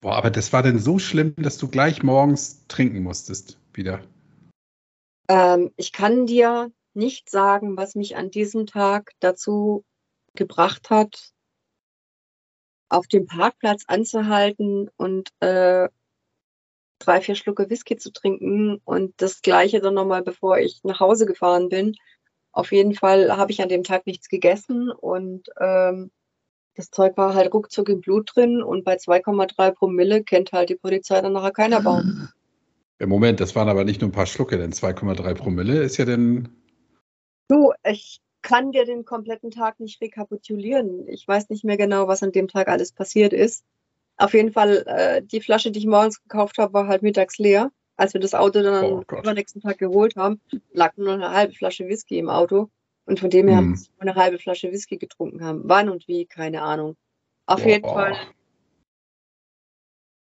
Boah, 0.00 0.16
aber 0.16 0.30
das 0.30 0.52
war 0.52 0.64
denn 0.64 0.80
so 0.80 0.98
schlimm, 0.98 1.32
dass 1.36 1.58
du 1.58 1.68
gleich 1.68 2.02
morgens 2.02 2.66
trinken 2.66 3.04
musstest, 3.04 3.60
wieder? 3.72 4.02
Ähm, 5.28 5.70
ich 5.76 5.92
kann 5.92 6.26
dir 6.26 6.72
nicht 6.92 7.30
sagen, 7.30 7.76
was 7.76 7.94
mich 7.94 8.16
an 8.16 8.32
diesem 8.32 8.66
Tag 8.66 9.12
dazu 9.20 9.84
gebracht 10.34 10.90
hat, 10.90 11.30
auf 12.88 13.06
dem 13.06 13.26
Parkplatz 13.26 13.84
anzuhalten 13.86 14.90
und 14.96 15.28
äh, 15.38 15.88
drei, 16.98 17.20
vier 17.20 17.36
Schlucke 17.36 17.70
Whisky 17.70 17.96
zu 17.96 18.10
trinken 18.12 18.80
und 18.84 19.14
das 19.22 19.40
gleiche 19.40 19.80
dann 19.80 19.94
nochmal, 19.94 20.22
bevor 20.22 20.58
ich 20.58 20.82
nach 20.82 20.98
Hause 20.98 21.26
gefahren 21.26 21.68
bin. 21.68 21.94
Auf 22.50 22.72
jeden 22.72 22.96
Fall 22.96 23.36
habe 23.36 23.52
ich 23.52 23.62
an 23.62 23.68
dem 23.68 23.84
Tag 23.84 24.04
nichts 24.04 24.28
gegessen 24.28 24.90
und 24.90 25.48
ähm, 25.60 26.10
das 26.74 26.90
Zeug 26.90 27.16
war 27.16 27.34
halt 27.34 27.52
ruckzuck 27.52 27.88
im 27.88 28.00
Blut 28.00 28.30
drin 28.34 28.62
und 28.62 28.84
bei 28.84 28.96
2,3 28.96 29.72
Promille 29.72 30.22
kennt 30.22 30.52
halt 30.52 30.70
die 30.70 30.76
Polizei 30.76 31.20
dann 31.20 31.32
nachher 31.32 31.52
keiner 31.52 31.80
Baum. 31.80 32.28
Im 32.98 33.08
Moment, 33.08 33.40
das 33.40 33.56
waren 33.56 33.68
aber 33.68 33.84
nicht 33.84 34.00
nur 34.00 34.10
ein 34.10 34.14
paar 34.14 34.26
Schlucke, 34.26 34.58
denn 34.58 34.72
2,3 34.72 35.34
Promille 35.34 35.82
ist 35.82 35.96
ja 35.96 36.04
denn. 36.04 36.48
Du, 37.48 37.72
ich 37.84 38.20
kann 38.42 38.72
dir 38.72 38.84
den 38.84 39.04
kompletten 39.04 39.50
Tag 39.50 39.80
nicht 39.80 40.00
rekapitulieren. 40.00 41.08
Ich 41.08 41.26
weiß 41.26 41.48
nicht 41.50 41.64
mehr 41.64 41.76
genau, 41.76 42.08
was 42.08 42.22
an 42.22 42.32
dem 42.32 42.48
Tag 42.48 42.68
alles 42.68 42.92
passiert 42.92 43.32
ist. 43.32 43.64
Auf 44.16 44.34
jeden 44.34 44.52
Fall, 44.52 44.84
äh, 44.86 45.22
die 45.22 45.40
Flasche, 45.40 45.70
die 45.70 45.78
ich 45.78 45.86
morgens 45.86 46.22
gekauft 46.22 46.58
habe, 46.58 46.74
war 46.74 46.88
halt 46.88 47.02
mittags 47.02 47.38
leer. 47.38 47.70
Als 47.96 48.14
wir 48.14 48.20
das 48.20 48.34
Auto 48.34 48.62
dann 48.62 48.84
oh 48.84 49.04
am 49.06 49.18
übernächsten 49.18 49.60
Tag 49.60 49.78
geholt 49.78 50.16
haben, 50.16 50.40
lag 50.72 50.96
nur 50.96 51.14
eine 51.14 51.30
halbe 51.30 51.54
Flasche 51.54 51.86
Whisky 51.86 52.18
im 52.18 52.28
Auto. 52.30 52.70
Und 53.10 53.18
von 53.18 53.28
dem 53.28 53.48
her 53.48 53.58
hm. 53.58 53.76
eine 53.98 54.14
halbe 54.14 54.38
Flasche 54.38 54.70
Whisky 54.70 54.96
getrunken 54.96 55.44
haben. 55.44 55.62
Wann 55.64 55.88
und 55.88 56.06
wie, 56.06 56.26
keine 56.26 56.62
Ahnung. 56.62 56.96
Auf 57.44 57.64
oh, 57.64 57.68
jeden 57.68 57.84
Fall 57.84 58.16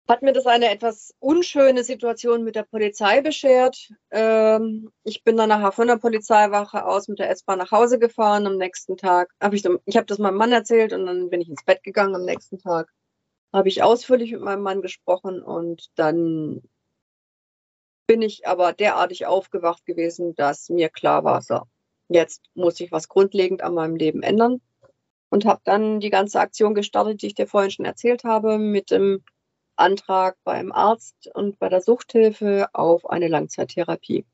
hat 0.08 0.24
mir 0.24 0.34
das 0.34 0.48
eine 0.48 0.72
etwas 0.72 1.14
unschöne 1.20 1.84
Situation 1.84 2.44
mit 2.44 2.56
der 2.56 2.64
Polizei 2.64 3.22
beschert. 3.22 3.94
Ähm, 4.10 4.92
ich 5.04 5.24
bin 5.24 5.38
dann 5.38 5.50
nachher 5.50 5.72
von 5.72 5.86
der 5.86 5.98
Polizeiwache 5.98 6.84
aus 6.84 7.08
mit 7.08 7.20
der 7.20 7.30
S-Bahn 7.30 7.60
nach 7.60 7.70
Hause 7.70 8.00
gefahren. 8.00 8.48
Am 8.48 8.58
nächsten 8.58 8.98
Tag 8.98 9.30
habe 9.40 9.56
ich, 9.56 9.64
ich 9.86 9.96
habe 9.96 10.08
das 10.08 10.18
meinem 10.18 10.38
Mann 10.38 10.52
erzählt 10.52 10.92
und 10.92 11.06
dann 11.06 11.30
bin 11.30 11.42
ich 11.42 11.50
ins 11.50 11.64
Bett 11.64 11.84
gegangen. 11.84 12.16
Am 12.16 12.26
nächsten 12.26 12.58
Tag 12.58 12.92
habe 13.54 13.70
ich 13.70 13.84
ausführlich 13.84 14.32
mit 14.32 14.42
meinem 14.42 14.64
Mann 14.64 14.82
gesprochen 14.82 15.44
und 15.44 15.92
dann 15.94 16.64
bin 18.08 18.24
ich 18.24 18.48
aber 18.48 18.74
derartig 18.74 19.28
aufgewacht 19.28 19.86
gewesen, 19.86 20.34
dass 20.34 20.70
mir 20.70 20.90
klar 20.90 21.24
war, 21.24 21.44
so, 21.44 21.62
jetzt 22.10 22.44
muss 22.54 22.80
ich 22.80 22.92
was 22.92 23.08
grundlegend 23.08 23.64
an 23.64 23.74
meinem 23.74 23.96
Leben 23.96 24.24
ändern 24.24 24.62
und 25.30 25.46
habe 25.46 25.62
dann 25.64 26.00
die 26.00 26.10
ganze 26.10 26.40
Aktion 26.40 26.74
gestartet, 26.74 27.22
die 27.22 27.28
ich 27.28 27.36
dir 27.36 27.48
vorhin 27.48 27.72
schon 27.72 27.86
erzählt 27.86 28.24
habe, 28.24 28.58
mit 28.58 28.92
dem 28.92 29.24
Antrag 29.76 30.36
beim 30.44 30.72
Arzt 30.72 31.30
und 31.34 31.58
bei 31.60 31.70
der 31.70 31.82
Suchthilfe 31.82 32.68
auf 32.74 33.10
eine 33.10 33.30
Langzeittherapie. 33.30 34.26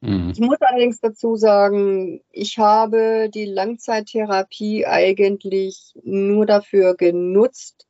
Mhm. 0.00 0.30
Ich 0.30 0.40
muss 0.40 0.60
allerdings 0.60 1.00
dazu 1.00 1.34
sagen, 1.34 2.20
ich 2.30 2.58
habe 2.58 3.28
die 3.32 3.46
Langzeittherapie 3.46 4.86
eigentlich 4.86 5.94
nur 6.04 6.46
dafür 6.46 6.94
genutzt, 6.94 7.88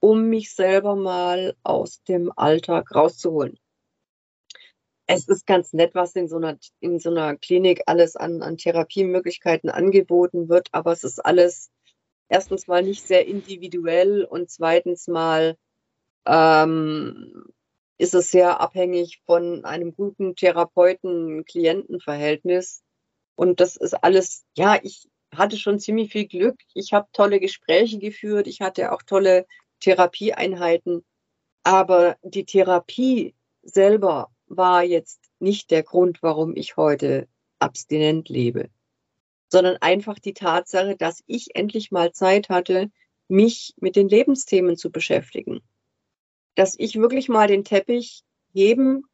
um 0.00 0.24
mich 0.24 0.52
selber 0.52 0.96
mal 0.96 1.54
aus 1.62 2.02
dem 2.02 2.32
Alltag 2.34 2.94
rauszuholen. 2.94 3.58
Es 5.12 5.26
ist 5.26 5.44
ganz 5.44 5.72
nett, 5.72 5.96
was 5.96 6.14
in 6.14 6.28
so 6.28 6.36
einer, 6.36 6.56
in 6.78 7.00
so 7.00 7.10
einer 7.10 7.36
Klinik 7.36 7.82
alles 7.86 8.14
an, 8.14 8.42
an 8.42 8.56
Therapiemöglichkeiten 8.56 9.68
angeboten 9.68 10.48
wird, 10.48 10.68
aber 10.70 10.92
es 10.92 11.02
ist 11.02 11.18
alles 11.18 11.72
erstens 12.28 12.68
mal 12.68 12.84
nicht 12.84 13.04
sehr 13.04 13.26
individuell 13.26 14.24
und 14.24 14.50
zweitens 14.50 15.08
mal 15.08 15.56
ähm, 16.26 17.44
ist 17.98 18.14
es 18.14 18.30
sehr 18.30 18.60
abhängig 18.60 19.20
von 19.26 19.64
einem 19.64 19.96
guten 19.96 20.36
Therapeuten-Klienten-Verhältnis. 20.36 22.84
Und 23.34 23.58
das 23.58 23.74
ist 23.74 23.94
alles, 23.94 24.44
ja, 24.56 24.78
ich 24.80 25.08
hatte 25.34 25.56
schon 25.56 25.80
ziemlich 25.80 26.12
viel 26.12 26.28
Glück. 26.28 26.60
Ich 26.72 26.92
habe 26.92 27.08
tolle 27.12 27.40
Gespräche 27.40 27.98
geführt. 27.98 28.46
Ich 28.46 28.60
hatte 28.60 28.92
auch 28.92 29.02
tolle 29.02 29.44
Therapieeinheiten. 29.80 31.04
Aber 31.64 32.16
die 32.22 32.44
Therapie 32.44 33.34
selber 33.62 34.30
war 34.50 34.84
jetzt 34.84 35.30
nicht 35.38 35.70
der 35.70 35.82
Grund, 35.82 36.22
warum 36.22 36.54
ich 36.54 36.76
heute 36.76 37.26
abstinent 37.58 38.28
lebe, 38.28 38.68
sondern 39.48 39.78
einfach 39.80 40.18
die 40.18 40.34
Tatsache, 40.34 40.96
dass 40.96 41.22
ich 41.26 41.56
endlich 41.56 41.90
mal 41.90 42.12
Zeit 42.12 42.50
hatte, 42.50 42.90
mich 43.28 43.74
mit 43.78 43.96
den 43.96 44.08
Lebensthemen 44.08 44.76
zu 44.76 44.90
beschäftigen 44.90 45.62
dass 46.54 46.78
ich 46.78 46.96
wirklich 46.96 47.28
mal 47.28 47.46
den 47.46 47.64
Teppich 47.64 48.22
heben 48.52 49.04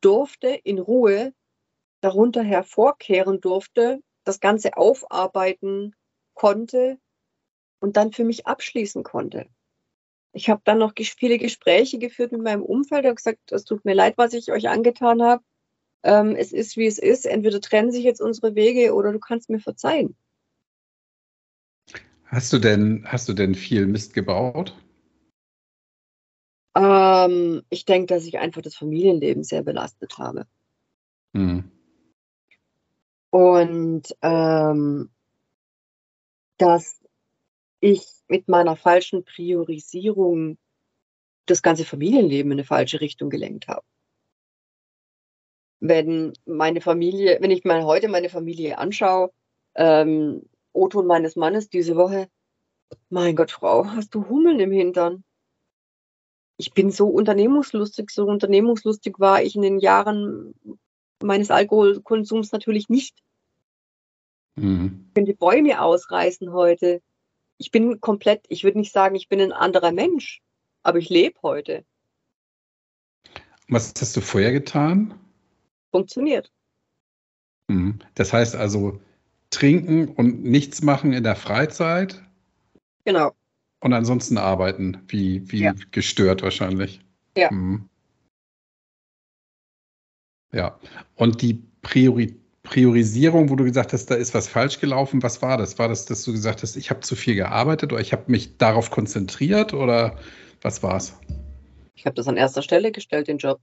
durfte, 0.00 0.48
in 0.48 0.78
Ruhe, 0.78 1.32
darunter 2.00 2.42
hervorkehren 2.42 3.40
durfte, 3.40 4.02
das 4.24 4.40
Ganze 4.40 4.76
aufarbeiten 4.76 5.94
konnte 6.34 6.98
und 7.80 7.96
dann 7.96 8.12
für 8.12 8.24
mich 8.24 8.46
abschließen 8.46 9.02
konnte. 9.02 9.46
Ich 10.32 10.48
habe 10.48 10.60
dann 10.64 10.78
noch 10.78 10.92
viele 10.96 11.38
Gespräche 11.38 11.98
geführt 11.98 12.32
mit 12.32 12.42
meinem 12.42 12.62
Umfeld 12.62 13.04
und 13.06 13.16
gesagt, 13.16 13.50
es 13.50 13.64
tut 13.64 13.84
mir 13.84 13.94
leid, 13.94 14.14
was 14.16 14.32
ich 14.32 14.52
euch 14.52 14.68
angetan 14.68 15.22
habe. 15.22 15.42
Ähm, 16.02 16.36
es 16.36 16.52
ist, 16.52 16.76
wie 16.76 16.86
es 16.86 16.98
ist. 16.98 17.26
Entweder 17.26 17.60
trennen 17.60 17.90
sich 17.90 18.04
jetzt 18.04 18.20
unsere 18.20 18.54
Wege 18.54 18.94
oder 18.94 19.12
du 19.12 19.18
kannst 19.18 19.50
mir 19.50 19.58
verzeihen. 19.58 20.16
Hast 22.24 22.52
du 22.52 22.58
denn, 22.58 23.04
hast 23.06 23.28
du 23.28 23.32
denn 23.32 23.56
viel 23.56 23.86
Mist 23.86 24.14
gebaut? 24.14 24.76
Ähm, 26.76 27.62
ich 27.70 27.84
denke, 27.84 28.06
dass 28.06 28.24
ich 28.24 28.38
einfach 28.38 28.62
das 28.62 28.76
Familienleben 28.76 29.42
sehr 29.42 29.62
belastet 29.62 30.18
habe. 30.18 30.46
Mhm. 31.32 31.70
Und 33.30 34.16
ähm, 34.22 35.10
dass 36.58 36.99
ich 37.80 38.06
mit 38.28 38.48
meiner 38.48 38.76
falschen 38.76 39.24
Priorisierung 39.24 40.58
das 41.46 41.62
ganze 41.62 41.84
Familienleben 41.84 42.52
in 42.52 42.58
eine 42.58 42.66
falsche 42.66 43.00
Richtung 43.00 43.30
gelenkt 43.30 43.68
habe. 43.68 43.84
Wenn 45.80 46.34
meine 46.44 46.80
Familie, 46.80 47.38
wenn 47.40 47.50
ich 47.50 47.64
mal 47.64 47.84
heute 47.84 48.08
meine 48.08 48.28
Familie 48.28 48.78
anschaue, 48.78 49.32
ähm, 49.74 50.42
Otto 50.72 51.02
meines 51.02 51.36
Mannes 51.36 51.68
diese 51.70 51.96
Woche, 51.96 52.28
mein 53.08 53.34
Gott, 53.34 53.50
Frau, 53.50 53.86
hast 53.86 54.14
du 54.14 54.28
Hummeln 54.28 54.60
im 54.60 54.72
Hintern? 54.72 55.24
ich 56.60 56.74
bin 56.74 56.90
so 56.90 57.08
unternehmungslustig, 57.08 58.10
so 58.10 58.26
unternehmungslustig 58.26 59.18
war 59.18 59.42
ich 59.42 59.56
in 59.56 59.62
den 59.62 59.78
Jahren 59.78 60.54
meines 61.22 61.50
Alkoholkonsums 61.50 62.52
natürlich 62.52 62.90
nicht. 62.90 63.16
Mhm. 64.56 65.06
Ich 65.08 65.14
könnte 65.14 65.34
Bäume 65.34 65.80
ausreißen 65.80 66.52
heute. 66.52 67.00
Ich 67.60 67.70
bin 67.70 68.00
komplett, 68.00 68.46
ich 68.48 68.64
würde 68.64 68.78
nicht 68.78 68.90
sagen, 68.90 69.14
ich 69.14 69.28
bin 69.28 69.38
ein 69.38 69.52
anderer 69.52 69.92
Mensch, 69.92 70.40
aber 70.82 70.96
ich 70.96 71.10
lebe 71.10 71.38
heute. 71.42 71.84
Was 73.68 73.92
hast 74.00 74.16
du 74.16 74.22
vorher 74.22 74.50
getan? 74.50 75.12
Funktioniert. 75.90 76.50
Mhm. 77.68 77.98
Das 78.14 78.32
heißt 78.32 78.56
also, 78.56 78.98
trinken 79.50 80.08
und 80.08 80.42
nichts 80.42 80.80
machen 80.80 81.12
in 81.12 81.22
der 81.22 81.36
Freizeit? 81.36 82.22
Genau. 83.04 83.36
Und 83.80 83.92
ansonsten 83.92 84.38
arbeiten, 84.38 85.02
wie, 85.08 85.52
wie 85.52 85.64
ja. 85.64 85.74
gestört 85.90 86.40
wahrscheinlich. 86.42 87.02
Ja. 87.36 87.52
Mhm. 87.52 87.90
Ja. 90.50 90.80
Und 91.14 91.42
die 91.42 91.62
Priori 91.82 92.39
Priorisierung, 92.70 93.50
wo 93.50 93.56
du 93.56 93.64
gesagt 93.64 93.92
hast, 93.92 94.06
da 94.12 94.14
ist 94.14 94.32
was 94.32 94.46
falsch 94.46 94.78
gelaufen, 94.78 95.24
was 95.24 95.42
war 95.42 95.58
das? 95.58 95.76
War 95.80 95.88
das, 95.88 96.06
dass 96.06 96.22
du 96.22 96.30
gesagt 96.30 96.62
hast, 96.62 96.76
ich 96.76 96.88
habe 96.90 97.00
zu 97.00 97.16
viel 97.16 97.34
gearbeitet 97.34 97.92
oder 97.92 98.00
ich 98.00 98.12
habe 98.12 98.30
mich 98.30 98.58
darauf 98.58 98.92
konzentriert 98.92 99.74
oder 99.74 100.16
was 100.62 100.80
war 100.80 100.96
es? 100.96 101.18
Ich 101.96 102.06
habe 102.06 102.14
das 102.14 102.28
an 102.28 102.36
erster 102.36 102.62
Stelle 102.62 102.92
gestellt, 102.92 103.26
den 103.26 103.38
Job. 103.38 103.60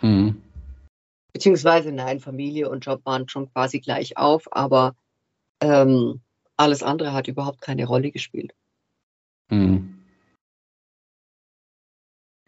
Mhm. 0.00 0.40
Beziehungsweise, 1.32 1.90
nein, 1.90 2.20
Familie 2.20 2.70
und 2.70 2.86
Job 2.86 3.04
waren 3.04 3.28
schon 3.28 3.52
quasi 3.52 3.80
gleich 3.80 4.16
auf, 4.16 4.46
aber 4.52 4.94
ähm, 5.60 6.20
alles 6.56 6.84
andere 6.84 7.12
hat 7.12 7.26
überhaupt 7.26 7.60
keine 7.60 7.84
Rolle 7.84 8.12
gespielt. 8.12 8.54
Mhm. 9.50 10.04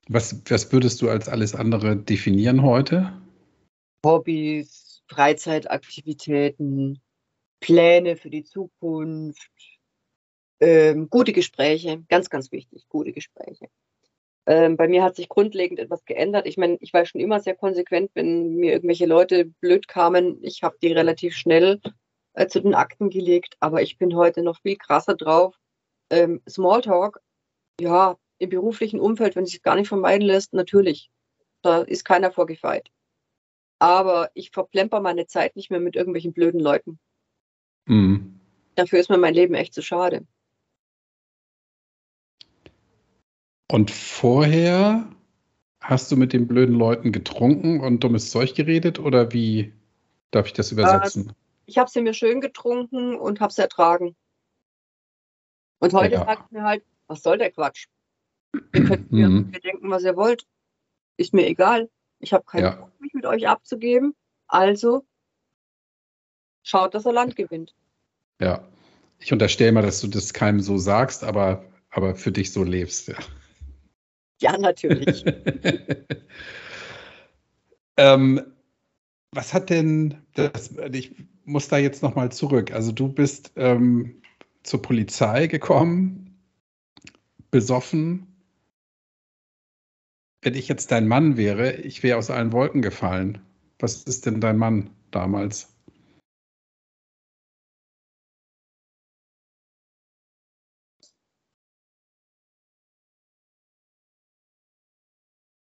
Was, 0.06 0.40
was 0.48 0.72
würdest 0.72 1.02
du 1.02 1.10
als 1.10 1.28
alles 1.28 1.56
andere 1.56 1.96
definieren 1.96 2.62
heute? 2.62 3.20
Hobbys, 4.04 4.91
Freizeitaktivitäten, 5.09 7.00
Pläne 7.61 8.16
für 8.16 8.30
die 8.30 8.44
Zukunft, 8.44 9.50
ähm, 10.61 11.09
gute 11.11 11.32
Gespräche, 11.32 12.03
ganz, 12.09 12.30
ganz 12.30 12.53
wichtig, 12.53 12.86
gute 12.88 13.12
Gespräche. 13.12 13.66
Ähm, 14.46 14.76
bei 14.76 14.88
mir 14.88 15.05
hat 15.05 15.16
sich 15.16 15.28
grundlegend 15.28 15.78
etwas 15.78 16.05
geändert. 16.05 16.46
Ich 16.46 16.57
meine, 16.57 16.76
ich 16.80 16.92
war 16.92 17.05
schon 17.07 17.20
immer 17.20 17.40
sehr 17.40 17.55
konsequent, 17.55 18.11
wenn 18.14 18.57
mir 18.57 18.72
irgendwelche 18.72 19.07
Leute 19.07 19.46
blöd 19.61 19.86
kamen. 19.86 20.42
Ich 20.42 20.62
habe 20.62 20.76
die 20.82 20.92
relativ 20.92 21.36
schnell 21.36 21.80
äh, 22.34 22.48
zu 22.48 22.61
den 22.61 22.74
Akten 22.74 23.11
gelegt, 23.11 23.57
aber 23.61 23.82
ich 23.82 23.98
bin 23.98 24.16
heute 24.16 24.42
noch 24.42 24.61
viel 24.62 24.76
krasser 24.76 25.14
drauf 25.14 25.57
ähm, 26.12 26.42
Smalltalk, 26.48 27.20
ja, 27.80 28.16
im 28.38 28.50
beruflichen 28.50 29.00
Umfeld, 29.00 29.34
wenn 29.34 29.44
es 29.44 29.50
sich 29.50 29.62
gar 29.62 29.76
nicht 29.76 29.88
vermeiden 29.88 30.26
lässt, 30.26 30.53
natürlich. 30.53 31.11
Da 31.62 31.82
ist 31.82 32.05
keiner 32.05 32.30
vorgefeit. 32.32 32.90
Aber 33.82 34.30
ich 34.34 34.52
verplemper 34.52 35.00
meine 35.00 35.26
Zeit 35.26 35.56
nicht 35.56 35.72
mehr 35.72 35.80
mit 35.80 35.96
irgendwelchen 35.96 36.32
blöden 36.32 36.60
Leuten. 36.60 37.00
Mhm. 37.86 38.38
Dafür 38.76 39.00
ist 39.00 39.10
mir 39.10 39.18
mein 39.18 39.34
Leben 39.34 39.54
echt 39.54 39.74
zu 39.74 39.82
schade. 39.82 40.24
Und 43.68 43.90
vorher 43.90 45.10
hast 45.80 46.12
du 46.12 46.16
mit 46.16 46.32
den 46.32 46.46
blöden 46.46 46.76
Leuten 46.76 47.10
getrunken 47.10 47.80
und 47.80 48.04
dummes 48.04 48.30
Zeug 48.30 48.54
geredet 48.54 49.00
oder 49.00 49.32
wie 49.32 49.72
darf 50.30 50.46
ich 50.46 50.52
das 50.52 50.70
übersetzen? 50.70 51.30
Äh, 51.30 51.32
ich 51.66 51.76
habe 51.76 51.90
sie 51.90 52.02
mir 52.02 52.14
schön 52.14 52.40
getrunken 52.40 53.16
und 53.16 53.40
habe 53.40 53.52
sie 53.52 53.62
ertragen. 53.62 54.14
Und 55.80 55.92
heute 55.92 56.14
ja. 56.14 56.24
sagt 56.24 56.52
mir 56.52 56.62
halt, 56.62 56.84
was 57.08 57.24
soll 57.24 57.36
der 57.36 57.50
Quatsch? 57.50 57.88
Ihr 58.74 58.84
könnt 58.84 59.10
mir, 59.10 59.28
mhm. 59.28 59.50
mir 59.50 59.58
denken, 59.58 59.90
was 59.90 60.04
ihr 60.04 60.14
wollt. 60.14 60.46
Ist 61.16 61.34
mir 61.34 61.48
egal. 61.48 61.90
Ich 62.22 62.32
habe 62.32 62.44
keinen 62.44 62.62
ja. 62.62 62.70
Bock, 62.76 63.00
mich 63.00 63.12
mit 63.12 63.26
euch 63.26 63.48
abzugeben. 63.48 64.14
Also 64.46 65.04
schaut, 66.62 66.94
dass 66.94 67.04
er 67.04 67.12
Land 67.12 67.36
gewinnt. 67.36 67.74
Ja. 68.40 68.66
Ich 69.18 69.32
unterstelle 69.32 69.72
mal, 69.72 69.82
dass 69.82 70.00
du 70.00 70.08
das 70.08 70.32
keinem 70.32 70.60
so 70.60 70.78
sagst, 70.78 71.22
aber, 71.22 71.64
aber 71.90 72.14
für 72.14 72.32
dich 72.32 72.52
so 72.52 72.64
lebst. 72.64 73.08
Ja, 73.08 73.18
ja 74.40 74.58
natürlich. 74.58 75.24
ähm, 77.96 78.40
was 79.32 79.52
hat 79.52 79.70
denn, 79.70 80.22
das, 80.34 80.74
ich 80.92 81.14
muss 81.44 81.68
da 81.68 81.78
jetzt 81.78 82.02
nochmal 82.02 82.32
zurück. 82.32 82.72
Also 82.72 82.92
du 82.92 83.08
bist 83.08 83.52
ähm, 83.56 84.22
zur 84.62 84.82
Polizei 84.82 85.46
gekommen, 85.48 86.40
besoffen. 87.50 88.31
Wenn 90.45 90.55
ich 90.55 90.66
jetzt 90.66 90.90
dein 90.90 91.07
Mann 91.07 91.36
wäre, 91.36 91.72
ich 91.76 92.03
wäre 92.03 92.18
aus 92.18 92.28
allen 92.28 92.53
Wolken 92.53 92.82
gefallen. 92.82 93.38
Was 93.78 94.03
ist 94.03 94.26
denn 94.26 94.40
dein 94.40 94.59
Mann 94.59 94.90
damals? 95.12 95.72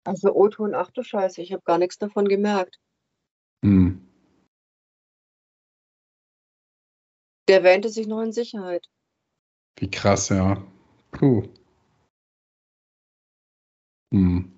Also 0.05 0.33
O-Ton, 0.33 0.75
ach 0.75 0.91
du 0.91 1.03
Scheiße, 1.03 1.41
ich 1.41 1.51
habe 1.51 1.63
gar 1.65 1.79
nichts 1.79 1.97
davon 1.97 2.27
gemerkt. 2.27 2.79
Hm. 3.65 4.07
Der 7.49 7.63
wähnte 7.63 7.89
sich 7.89 8.07
noch 8.07 8.21
in 8.21 8.31
Sicherheit. 8.31 8.87
Wie 9.79 9.89
krass, 9.89 10.29
ja. 10.29 10.63
Puh. 11.11 11.43
Hm. 14.13 14.56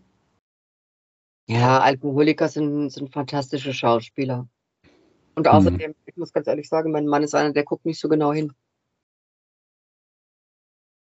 Ja, 1.50 1.80
Alkoholiker 1.80 2.48
sind, 2.48 2.92
sind 2.92 3.12
fantastische 3.12 3.74
Schauspieler. 3.74 4.48
Und 5.34 5.48
hm. 5.48 5.54
außerdem, 5.54 5.92
hm. 5.94 5.96
ich 6.06 6.16
muss 6.16 6.32
ganz 6.32 6.46
ehrlich 6.46 6.70
sagen, 6.70 6.92
mein 6.92 7.08
Mann 7.08 7.24
ist 7.24 7.34
einer, 7.34 7.52
der 7.52 7.64
guckt 7.64 7.86
nicht 7.86 8.00
so 8.00 8.08
genau 8.08 8.32
hin. 8.32 8.54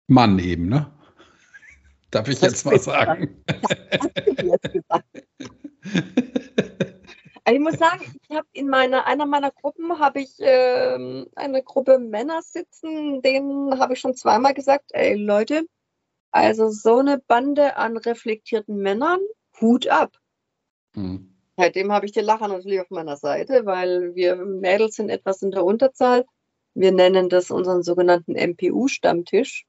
Mann 0.08 0.40
eben, 0.40 0.68
ne? 0.68 0.90
Darf 2.10 2.26
ich 2.26 2.40
jetzt 2.40 2.66
mal 2.66 2.76
sagen? 2.80 3.40
ich 7.48 7.60
muss 7.60 7.78
sagen, 7.78 8.02
ich 8.28 8.36
habe 8.36 8.48
in 8.52 8.68
meiner, 8.68 9.06
einer 9.06 9.26
meiner 9.26 9.52
Gruppen 9.52 9.96
habe 10.00 10.22
ich 10.22 10.40
äh, 10.40 11.24
eine 11.36 11.62
Gruppe 11.62 12.00
Männer 12.00 12.42
sitzen, 12.42 13.22
denen 13.22 13.78
habe 13.78 13.92
ich 13.92 14.00
schon 14.00 14.16
zweimal 14.16 14.54
gesagt, 14.54 14.90
ey 14.90 15.14
Leute, 15.14 15.62
also 16.32 16.68
so 16.68 16.98
eine 16.98 17.18
Bande 17.20 17.76
an 17.76 17.96
reflektierten 17.96 18.78
Männern, 18.78 19.20
Hut 19.60 19.86
ab. 19.86 20.18
Mhm. 20.94 21.32
Seitdem 21.56 21.92
habe 21.92 22.06
ich 22.06 22.12
den 22.12 22.24
Lacher 22.24 22.48
natürlich 22.48 22.80
auf 22.80 22.90
meiner 22.90 23.16
Seite, 23.16 23.66
weil 23.66 24.14
wir 24.14 24.36
Mädels 24.36 24.96
sind 24.96 25.10
etwas 25.10 25.42
in 25.42 25.50
der 25.50 25.64
Unterzahl. 25.64 26.24
Wir 26.74 26.92
nennen 26.92 27.28
das 27.28 27.50
unseren 27.50 27.82
sogenannten 27.82 28.32
MPU-Stammtisch. 28.32 29.66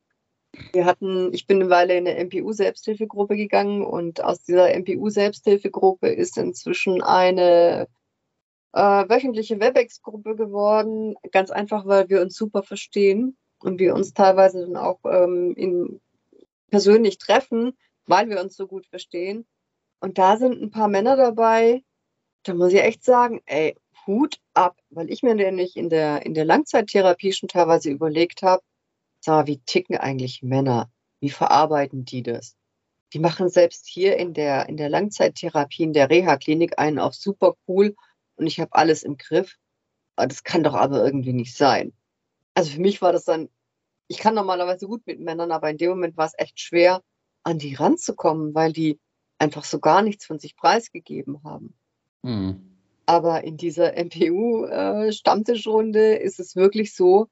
Wir 0.71 0.85
hatten, 0.85 1.33
ich 1.33 1.47
bin 1.47 1.61
eine 1.61 1.69
Weile 1.69 1.97
in 1.97 2.07
eine 2.07 2.23
MPU-Selbsthilfegruppe 2.25 3.35
gegangen 3.35 3.83
und 3.83 4.23
aus 4.23 4.43
dieser 4.43 4.73
MPU-Selbsthilfegruppe 4.73 6.07
ist 6.09 6.37
inzwischen 6.37 7.01
eine 7.01 7.87
äh, 8.73 8.79
wöchentliche 9.09 9.59
WebEx-Gruppe 9.59 10.35
geworden. 10.35 11.15
Ganz 11.31 11.49
einfach, 11.49 11.85
weil 11.85 12.07
wir 12.09 12.21
uns 12.21 12.35
super 12.35 12.63
verstehen 12.63 13.35
und 13.59 13.79
wir 13.79 13.95
uns 13.95 14.13
teilweise 14.13 14.61
dann 14.61 14.77
auch 14.77 14.99
ähm, 15.05 15.53
in, 15.55 16.01
persönlich 16.69 17.17
treffen, 17.17 17.77
weil 18.05 18.29
wir 18.29 18.39
uns 18.39 18.55
so 18.55 18.67
gut 18.67 18.85
verstehen. 18.87 19.45
Und 20.03 20.17
da 20.17 20.35
sind 20.35 20.61
ein 20.61 20.69
paar 20.69 20.89
Männer 20.89 21.15
dabei, 21.15 21.81
da 22.43 22.53
muss 22.53 22.73
ich 22.73 22.81
echt 22.81 23.05
sagen, 23.05 23.41
ey, 23.45 23.77
Hut 24.05 24.37
ab, 24.53 24.77
weil 24.89 25.09
ich 25.09 25.23
mir 25.23 25.33
nämlich 25.33 25.77
in 25.77 25.87
der, 25.87 26.25
in 26.25 26.33
der 26.33 26.43
Langzeittherapie 26.43 27.31
schon 27.31 27.47
teilweise 27.47 27.89
überlegt 27.89 28.41
habe, 28.41 28.61
sag 29.21 29.47
wie 29.47 29.59
ticken 29.59 29.95
eigentlich 29.95 30.43
Männer? 30.43 30.91
Wie 31.21 31.29
verarbeiten 31.29 32.03
die 32.03 32.21
das? 32.21 32.57
Die 33.13 33.19
machen 33.19 33.47
selbst 33.47 33.87
hier 33.87 34.17
in 34.17 34.33
der, 34.33 34.67
in 34.67 34.75
der 34.75 34.89
Langzeittherapie, 34.89 35.83
in 35.83 35.93
der 35.93 36.09
Reha-Klinik 36.09 36.77
einen 36.79 36.99
auf 36.99 37.15
super 37.15 37.55
cool 37.69 37.95
und 38.35 38.45
ich 38.45 38.59
habe 38.59 38.73
alles 38.73 39.03
im 39.03 39.15
Griff. 39.15 39.55
Das 40.17 40.43
kann 40.43 40.63
doch 40.63 40.73
aber 40.73 41.01
irgendwie 41.01 41.31
nicht 41.31 41.55
sein. 41.55 41.93
Also 42.55 42.71
für 42.71 42.81
mich 42.81 43.01
war 43.01 43.13
das 43.13 43.23
dann, 43.23 43.47
ich 44.09 44.17
kann 44.17 44.35
normalerweise 44.35 44.85
gut 44.85 45.07
mit 45.07 45.21
Männern, 45.21 45.53
aber 45.53 45.69
in 45.69 45.77
dem 45.77 45.91
Moment 45.91 46.17
war 46.17 46.25
es 46.25 46.37
echt 46.37 46.59
schwer, 46.59 47.01
an 47.43 47.57
die 47.57 47.75
ranzukommen, 47.75 48.53
weil 48.53 48.73
die 48.73 48.99
einfach 49.43 49.65
so 49.65 49.79
gar 49.79 50.01
nichts 50.01 50.25
von 50.25 50.39
sich 50.39 50.55
preisgegeben 50.55 51.43
haben. 51.43 51.75
Mhm. 52.23 52.79
Aber 53.05 53.43
in 53.43 53.57
dieser 53.57 53.97
MPU-Stammtischrunde 53.97 56.19
äh, 56.19 56.23
ist 56.23 56.39
es 56.39 56.55
wirklich 56.55 56.95
so, 56.95 57.27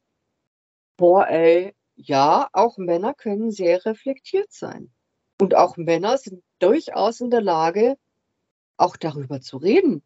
boah, 0.98 1.26
ey, 1.28 1.74
ja, 1.96 2.50
auch 2.52 2.78
Männer 2.78 3.14
können 3.14 3.52
sehr 3.52 3.86
reflektiert 3.86 4.52
sein. 4.52 4.92
Und 5.40 5.56
auch 5.56 5.78
Männer 5.78 6.18
sind 6.18 6.44
durchaus 6.60 7.22
in 7.22 7.32
der 7.32 7.40
Lage, 7.42 7.96
auch 8.78 8.98
darüber 8.98 9.40
zu 9.40 9.56
reden. 9.58 10.04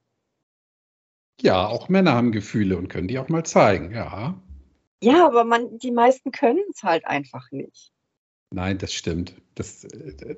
Ja, 1.41 1.65
auch 1.67 1.89
Männer 1.89 2.13
haben 2.13 2.31
Gefühle 2.31 2.77
und 2.77 2.87
können 2.87 3.07
die 3.07 3.17
auch 3.19 3.29
mal 3.29 3.43
zeigen, 3.43 3.93
ja. 3.93 4.39
Ja, 5.01 5.25
aber 5.25 5.43
man, 5.43 5.79
die 5.79 5.91
meisten 5.91 6.31
können 6.31 6.63
es 6.71 6.83
halt 6.83 7.05
einfach 7.05 7.51
nicht. 7.51 7.91
Nein, 8.55 8.77
das 8.77 8.93
stimmt. 8.93 9.35
Das, 9.55 9.85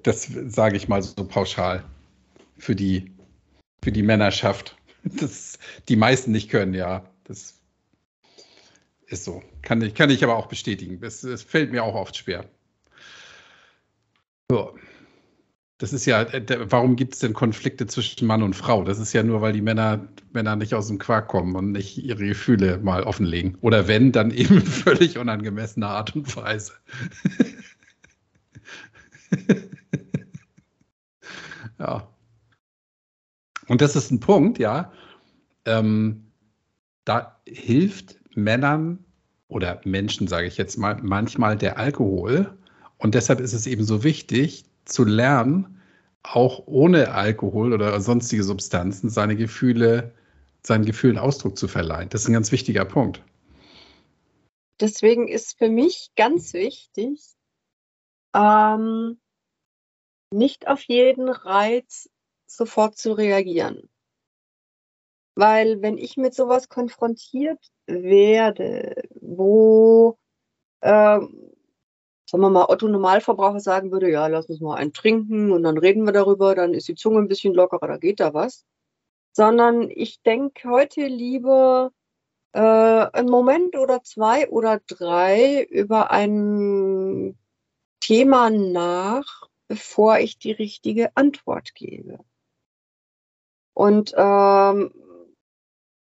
das 0.02 0.28
sage 0.48 0.76
ich 0.76 0.88
mal 0.88 1.04
so 1.04 1.28
pauschal 1.28 1.86
für 2.58 2.76
die, 2.76 3.12
für 3.84 3.92
die 3.92 4.02
Männerschaft. 4.02 4.76
Das 5.04 5.60
die 5.88 5.96
meisten 5.96 6.32
nicht 6.32 6.50
können, 6.50 6.74
ja. 6.74 7.06
Das 7.26 7.62
ist 9.06 9.24
so. 9.24 9.44
Kann 9.62 9.84
ich, 9.84 9.94
kann 9.94 10.10
ich 10.10 10.24
aber 10.24 10.36
auch 10.36 10.48
bestätigen. 10.48 10.98
Es, 11.04 11.24
es 11.24 11.44
fällt 11.44 11.72
mir 11.72 11.84
auch 11.84 11.94
oft 11.94 12.18
schwer. 12.18 12.46
So. 14.50 14.76
Das 15.78 15.94
ist 15.94 16.08
ja, 16.08 16.24
äh, 16.24 16.72
warum 16.72 16.96
gibt 16.96 17.14
es 17.14 17.20
denn 17.20 17.34
Konflikte 17.34 17.86
zwischen 17.86 18.26
Mann 18.26 18.42
und 18.42 18.56
Frau? 18.56 18.84
Das 18.84 18.98
ist 18.98 19.14
ja 19.14 19.22
nur, 19.22 19.42
weil 19.42 19.54
die 19.54 19.62
Männer, 19.62 20.08
Männer 20.34 20.56
nicht 20.56 20.74
aus 20.74 20.88
dem 20.88 20.98
Quark 20.98 21.28
kommen 21.28 21.56
und 21.56 21.72
nicht 21.72 22.00
ihre 22.00 22.26
Gefühle 22.26 22.80
mal 22.80 23.04
offenlegen. 23.04 23.60
Oder 23.62 23.88
wenn, 23.88 24.12
dann 24.12 24.32
eben 24.32 24.62
völlig 24.62 25.20
unangemessener 25.20 25.90
Art 25.90 26.16
und 26.16 26.36
Weise. 26.36 26.74
ja. 31.80 32.08
Und 33.68 33.82
das 33.82 33.96
ist 33.96 34.12
ein 34.12 34.20
Punkt, 34.20 34.60
ja. 34.60 34.92
Ähm, 35.66 36.32
da 37.06 37.42
hilft 37.48 38.20
Männern 38.36 39.04
oder 39.48 39.82
Menschen, 39.86 40.28
sage 40.28 40.48
ich 40.48 40.58
jetzt 40.58 40.78
mal, 40.78 40.98
manchmal 41.02 41.58
der 41.58 41.78
Alkohol. 41.78 42.58
Und 42.98 43.16
deshalb 43.16 43.40
ist 43.40 43.54
es 43.54 43.68
eben 43.68 43.84
so 43.84 44.04
wichtig 44.04 44.66
zu 44.86 45.04
lernen, 45.04 45.82
auch 46.24 46.64
ohne 46.66 47.12
Alkohol 47.12 47.74
oder 47.74 48.00
sonstige 48.02 48.44
Substanzen 48.44 49.10
seine 49.10 49.36
Gefühle, 49.36 50.14
seinen 50.64 50.86
Gefühlen 50.86 51.18
Ausdruck 51.18 51.58
zu 51.58 51.68
verleihen. 51.68 52.10
Das 52.10 52.22
ist 52.22 52.28
ein 52.28 52.34
ganz 52.34 52.52
wichtiger 52.52 52.86
Punkt. 52.86 53.22
Deswegen 54.80 55.28
ist 55.28 55.58
für 55.58 55.70
mich 55.70 56.12
ganz 56.16 56.54
wichtig, 56.54 57.37
ähm, 58.34 59.20
nicht 60.32 60.68
auf 60.68 60.82
jeden 60.84 61.30
Reiz 61.30 62.10
sofort 62.46 62.98
zu 62.98 63.14
reagieren. 63.14 63.90
Weil 65.36 65.82
wenn 65.82 65.98
ich 65.98 66.18
mit 66.18 66.34
sowas 66.34 66.68
konfrontiert 66.68 67.60
werde, 67.86 68.96
wo, 69.22 70.18
ähm, 70.82 71.54
sagen 72.26 72.42
wir 72.42 72.50
mal, 72.50 72.66
Otto 72.70 72.88
Normalverbraucher 72.88 73.60
sagen 73.60 73.92
würde, 73.92 74.10
ja, 74.10 74.28
lass 74.28 74.48
uns 74.50 74.60
mal 74.62 74.76
einen 74.78 74.94
trinken 74.94 75.52
und 75.52 75.64
dann 75.64 75.78
reden 75.78 76.06
wir 76.06 76.14
darüber, 76.14 76.56
dann 76.56 76.74
ist 76.74 76.88
die 76.88 76.96
Zunge 76.96 77.20
ein 77.20 77.28
bisschen 77.28 77.54
lockerer, 77.54 77.88
da 77.88 77.98
geht 77.98 78.20
da 78.20 78.34
was. 78.34 78.66
Sondern 79.34 79.92
ich 79.92 80.22
denke 80.24 80.70
heute 80.70 81.06
lieber 81.06 81.92
äh, 82.54 82.60
einen 82.60 83.30
Moment 83.30 83.78
oder 83.78 84.02
zwei 84.04 84.50
oder 84.50 84.82
drei 84.88 85.64
über 85.70 86.10
ein 86.10 87.38
Thema 88.00 88.50
nach, 88.50 89.50
bevor 89.68 90.20
ich 90.20 90.38
die 90.38 90.52
richtige 90.52 91.16
Antwort 91.16 91.74
gebe. 91.76 92.20
Und 93.74 94.14
ähm, 94.18 94.92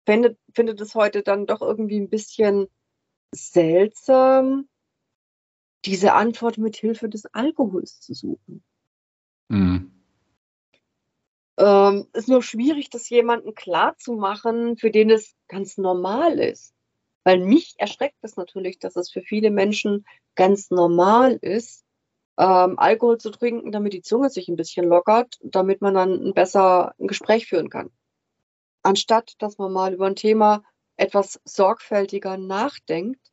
finde, 0.05 0.37
finde 0.53 0.75
das 0.75 0.95
heute 0.95 1.23
dann 1.23 1.45
doch 1.45 1.61
irgendwie 1.61 1.99
ein 1.99 2.09
bisschen 2.09 2.67
seltsam, 3.33 4.69
diese 5.83 6.13
Antwort 6.13 6.57
mit 6.57 6.77
Hilfe 6.77 7.09
des 7.09 7.25
Alkohols 7.27 7.99
zu 7.99 8.13
suchen. 8.13 8.63
Mhm. 9.49 9.91
Ähm, 11.57 12.07
ist 12.13 12.27
nur 12.27 12.43
schwierig, 12.43 12.89
das 12.89 13.09
jemandem 13.09 13.53
klarzumachen, 13.53 14.77
für 14.77 14.91
den 14.91 15.09
es 15.09 15.35
ganz 15.47 15.77
normal 15.77 16.39
ist. 16.39 16.73
Weil 17.23 17.39
mich 17.39 17.75
erschreckt 17.77 18.17
es 18.21 18.35
natürlich, 18.35 18.79
dass 18.79 18.95
es 18.95 19.09
für 19.09 19.21
viele 19.21 19.51
Menschen 19.51 20.05
ganz 20.35 20.69
normal 20.69 21.37
ist, 21.41 21.84
ähm, 22.37 22.77
Alkohol 22.77 23.17
zu 23.17 23.31
trinken, 23.31 23.71
damit 23.71 23.93
die 23.93 24.01
Zunge 24.01 24.29
sich 24.29 24.47
ein 24.47 24.55
bisschen 24.55 24.85
lockert, 24.85 25.37
damit 25.41 25.81
man 25.81 25.93
dann 25.93 26.33
besser 26.33 26.93
ein 26.99 27.07
Gespräch 27.07 27.47
führen 27.47 27.69
kann 27.69 27.91
anstatt 28.85 29.33
dass 29.39 29.57
man 29.57 29.73
mal 29.73 29.93
über 29.93 30.05
ein 30.05 30.15
Thema 30.15 30.63
etwas 30.95 31.41
sorgfältiger 31.43 32.37
nachdenkt 32.37 33.31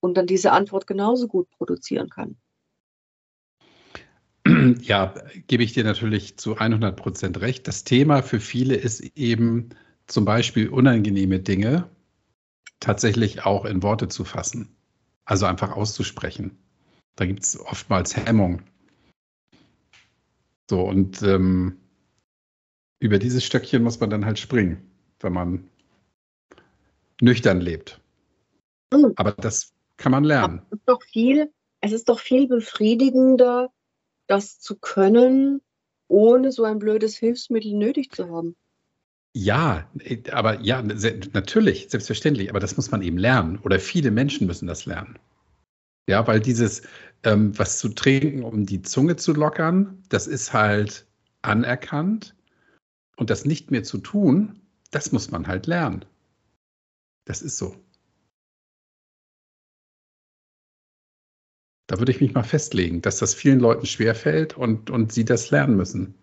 und 0.00 0.16
dann 0.16 0.26
diese 0.26 0.52
Antwort 0.52 0.86
genauso 0.86 1.26
gut 1.26 1.50
produzieren 1.50 2.08
kann. 2.08 2.36
Ja, 4.80 5.14
gebe 5.46 5.62
ich 5.62 5.72
dir 5.72 5.84
natürlich 5.84 6.38
zu 6.38 6.56
100 6.56 6.96
Prozent 6.96 7.40
recht. 7.40 7.68
Das 7.68 7.84
Thema 7.84 8.22
für 8.22 8.40
viele 8.40 8.74
ist 8.74 9.00
eben 9.16 9.70
zum 10.06 10.24
Beispiel 10.24 10.68
unangenehme 10.68 11.40
Dinge 11.40 11.88
tatsächlich 12.78 13.44
auch 13.44 13.64
in 13.64 13.82
Worte 13.82 14.08
zu 14.08 14.24
fassen. 14.24 14.76
Also 15.24 15.46
einfach 15.46 15.72
auszusprechen. 15.72 16.58
Da 17.20 17.26
gibt 17.26 17.44
es 17.44 17.60
oftmals 17.60 18.16
Hemmung. 18.16 18.62
So, 20.70 20.80
und 20.80 21.20
ähm, 21.20 21.76
über 22.98 23.18
dieses 23.18 23.44
Stöckchen 23.44 23.82
muss 23.82 24.00
man 24.00 24.08
dann 24.08 24.24
halt 24.24 24.38
springen, 24.38 24.90
wenn 25.20 25.34
man 25.34 25.68
nüchtern 27.20 27.60
lebt. 27.60 28.00
Mhm. 28.90 29.12
Aber 29.16 29.32
das 29.32 29.74
kann 29.98 30.12
man 30.12 30.24
lernen. 30.24 30.62
Es 30.70 30.78
ist 30.78 30.88
doch 30.88 31.02
viel, 31.02 31.52
es 31.82 31.92
ist 31.92 32.08
doch 32.08 32.20
viel 32.20 32.48
befriedigender, 32.48 33.70
das 34.26 34.58
zu 34.58 34.76
können, 34.76 35.60
ohne 36.08 36.52
so 36.52 36.64
ein 36.64 36.78
blödes 36.78 37.18
Hilfsmittel 37.18 37.74
nötig 37.74 38.12
zu 38.12 38.30
haben. 38.30 38.56
Ja, 39.34 39.90
aber 40.32 40.58
ja, 40.62 40.80
natürlich, 40.80 41.90
selbstverständlich, 41.90 42.48
aber 42.48 42.60
das 42.60 42.78
muss 42.78 42.90
man 42.90 43.02
eben 43.02 43.18
lernen. 43.18 43.58
Oder 43.58 43.78
viele 43.78 44.10
Menschen 44.10 44.46
müssen 44.46 44.66
das 44.66 44.86
lernen. 44.86 45.18
Ja, 46.10 46.26
weil 46.26 46.40
dieses, 46.40 46.82
ähm, 47.22 47.56
was 47.56 47.78
zu 47.78 47.88
trinken, 47.90 48.42
um 48.42 48.66
die 48.66 48.82
Zunge 48.82 49.14
zu 49.14 49.32
lockern, 49.32 50.02
das 50.08 50.26
ist 50.26 50.52
halt 50.52 51.06
anerkannt. 51.40 52.34
Und 53.16 53.30
das 53.30 53.44
nicht 53.44 53.70
mehr 53.70 53.84
zu 53.84 53.98
tun, 53.98 54.60
das 54.90 55.12
muss 55.12 55.30
man 55.30 55.46
halt 55.46 55.68
lernen. 55.68 56.04
Das 57.26 57.42
ist 57.42 57.58
so. 57.58 57.76
Da 61.86 61.98
würde 62.00 62.10
ich 62.10 62.20
mich 62.20 62.34
mal 62.34 62.42
festlegen, 62.42 63.02
dass 63.02 63.18
das 63.18 63.32
vielen 63.32 63.60
Leuten 63.60 63.86
schwerfällt 63.86 64.56
und, 64.56 64.90
und 64.90 65.12
sie 65.12 65.24
das 65.24 65.52
lernen 65.52 65.76
müssen. 65.76 66.16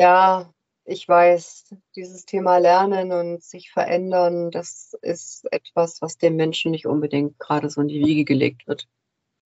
Ja, 0.00 0.50
ich 0.90 1.06
weiß, 1.06 1.72
dieses 1.94 2.26
Thema 2.26 2.58
Lernen 2.58 3.12
und 3.12 3.44
sich 3.44 3.70
verändern, 3.70 4.50
das 4.50 4.92
ist 5.02 5.46
etwas, 5.52 6.02
was 6.02 6.18
dem 6.18 6.34
Menschen 6.34 6.72
nicht 6.72 6.86
unbedingt 6.86 7.38
gerade 7.38 7.70
so 7.70 7.80
in 7.80 7.86
die 7.86 8.04
Wiege 8.04 8.24
gelegt 8.24 8.66
wird. 8.66 8.88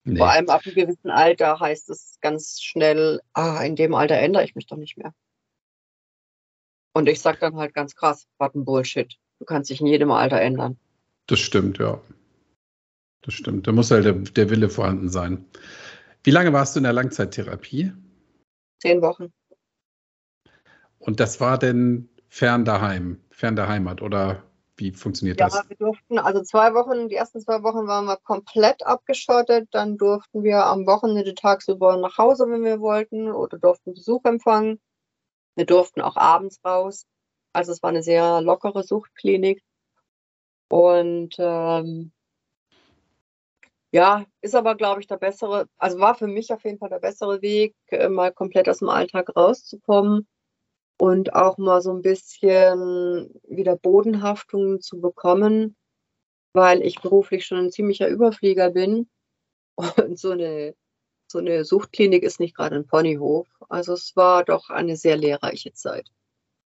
Nee. 0.03 0.17
Vor 0.17 0.29
allem 0.29 0.49
ab 0.49 0.61
einem 0.65 0.73
gewissen 0.73 1.11
Alter 1.11 1.59
heißt 1.59 1.89
es 1.91 2.17
ganz 2.21 2.61
schnell, 2.61 3.21
ah, 3.33 3.61
in 3.63 3.75
dem 3.75 3.93
Alter 3.93 4.15
ändere 4.15 4.43
ich 4.43 4.55
mich 4.55 4.65
doch 4.65 4.77
nicht 4.77 4.97
mehr. 4.97 5.13
Und 6.93 7.07
ich 7.07 7.21
sage 7.21 7.37
dann 7.39 7.57
halt 7.57 7.75
ganz 7.75 7.95
krass, 7.95 8.27
was 8.39 8.55
ein 8.55 8.65
Bullshit. 8.65 9.15
Du 9.37 9.45
kannst 9.45 9.69
dich 9.69 9.81
in 9.81 9.87
jedem 9.87 10.11
Alter 10.11 10.41
ändern. 10.41 10.79
Das 11.27 11.39
stimmt, 11.39 11.77
ja. 11.77 12.01
Das 13.21 13.35
stimmt. 13.35 13.67
Da 13.67 13.71
muss 13.71 13.91
halt 13.91 14.05
der, 14.05 14.13
der 14.13 14.49
Wille 14.49 14.69
vorhanden 14.69 15.09
sein. 15.09 15.45
Wie 16.23 16.31
lange 16.31 16.53
warst 16.53 16.75
du 16.75 16.79
in 16.79 16.85
der 16.85 16.93
Langzeittherapie? 16.93 17.93
Zehn 18.79 19.01
Wochen. 19.01 19.31
Und 21.05 21.19
das 21.19 21.39
war 21.39 21.59
denn 21.59 22.09
fern 22.29 22.65
daheim, 22.65 23.21
fern 23.29 23.55
der 23.55 23.67
Heimat 23.67 24.01
oder 24.01 24.43
wie 24.75 24.91
funktioniert 24.91 25.39
ja, 25.39 25.45
das? 25.45 25.55
Ja, 25.55 25.63
wir 25.69 25.77
durften, 25.77 26.17
also 26.17 26.41
zwei 26.41 26.73
Wochen, 26.73 27.07
die 27.07 27.15
ersten 27.15 27.39
zwei 27.39 27.61
Wochen 27.61 27.87
waren 27.87 28.05
wir 28.05 28.17
komplett 28.17 28.85
abgeschottet. 28.85 29.69
Dann 29.71 29.97
durften 29.97 30.43
wir 30.43 30.65
am 30.65 30.85
Wochenende 30.87 31.35
tagsüber 31.35 31.95
nach 31.97 32.17
Hause, 32.17 32.45
wenn 32.49 32.63
wir 32.63 32.81
wollten, 32.81 33.31
oder 33.31 33.57
durften 33.59 33.93
Besuch 33.93 34.25
empfangen. 34.25 34.81
Wir 35.55 35.65
durften 35.65 36.01
auch 36.01 36.17
abends 36.17 36.59
raus. 36.65 37.05
Also 37.53 37.71
es 37.71 37.83
war 37.83 37.91
eine 37.91 38.03
sehr 38.03 38.41
lockere 38.41 38.83
Suchtklinik. 38.83 39.63
Und 40.67 41.35
ähm, 41.37 42.11
ja, 43.91 44.25
ist 44.41 44.55
aber, 44.55 44.75
glaube 44.75 44.99
ich, 44.99 45.07
der 45.07 45.17
bessere, 45.17 45.67
also 45.77 45.99
war 45.99 46.15
für 46.15 46.27
mich 46.27 46.51
auf 46.51 46.65
jeden 46.65 46.79
Fall 46.79 46.89
der 46.89 46.99
bessere 46.99 47.41
Weg, 47.41 47.75
äh, 47.91 48.09
mal 48.09 48.33
komplett 48.33 48.67
aus 48.67 48.79
dem 48.79 48.89
Alltag 48.89 49.33
rauszukommen 49.37 50.27
und 50.97 51.33
auch 51.33 51.57
mal 51.57 51.81
so 51.81 51.91
ein 51.91 52.01
bisschen 52.01 53.29
wieder 53.47 53.75
Bodenhaftung 53.75 54.81
zu 54.81 54.99
bekommen, 55.01 55.75
weil 56.53 56.81
ich 56.81 57.01
beruflich 57.01 57.45
schon 57.45 57.57
ein 57.59 57.71
ziemlicher 57.71 58.07
Überflieger 58.07 58.71
bin. 58.71 59.09
Und 59.97 60.17
so 60.17 60.31
eine, 60.31 60.73
so 61.27 61.39
eine 61.39 61.65
Suchtklinik 61.65 62.23
ist 62.23 62.39
nicht 62.39 62.55
gerade 62.55 62.77
ein 62.77 62.87
Ponyhof. 62.87 63.47
Also 63.67 63.93
es 63.93 64.15
war 64.15 64.45
doch 64.45 64.69
eine 64.69 64.95
sehr 64.95 65.17
lehrreiche 65.17 65.73
Zeit. 65.73 66.09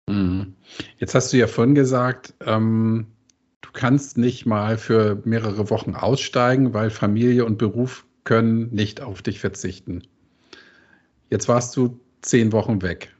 Mhm. 0.09 0.55
Jetzt 0.97 1.13
hast 1.13 1.31
du 1.31 1.37
ja 1.37 1.45
vorhin 1.45 1.75
gesagt, 1.75 2.33
ähm, 2.39 3.05
du 3.61 3.69
kannst 3.71 4.17
nicht 4.17 4.47
mal 4.47 4.79
für 4.79 5.21
mehrere 5.25 5.69
Wochen 5.69 5.93
aussteigen, 5.93 6.73
weil 6.73 6.89
Familie 6.89 7.45
und 7.45 7.59
Beruf 7.59 8.07
können 8.23 8.73
nicht 8.73 9.01
auf 9.01 9.21
dich 9.21 9.39
verzichten. 9.39 10.07
Jetzt 11.29 11.47
warst 11.47 11.75
du 11.75 11.99
zehn 12.21 12.51
Wochen 12.51 12.81
weg. 12.81 13.13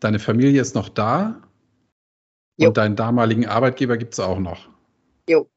Deine 0.00 0.18
Familie 0.18 0.60
ist 0.60 0.74
noch 0.74 0.88
da 0.88 1.42
jo. 2.56 2.68
und 2.68 2.76
deinen 2.76 2.96
damaligen 2.96 3.46
Arbeitgeber 3.46 3.98
gibt 3.98 4.14
es 4.14 4.20
auch 4.20 4.38
noch. 4.38 4.68
Jo. 5.28 5.48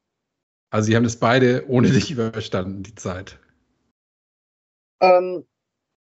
Also 0.69 0.87
sie 0.87 0.95
haben 0.95 1.05
es 1.05 1.17
beide 1.17 1.65
ohne 1.67 1.89
dich 1.89 2.11
überstanden, 2.11 2.83
die 2.83 2.95
Zeit. 2.95 3.39
Ähm, 5.01 5.45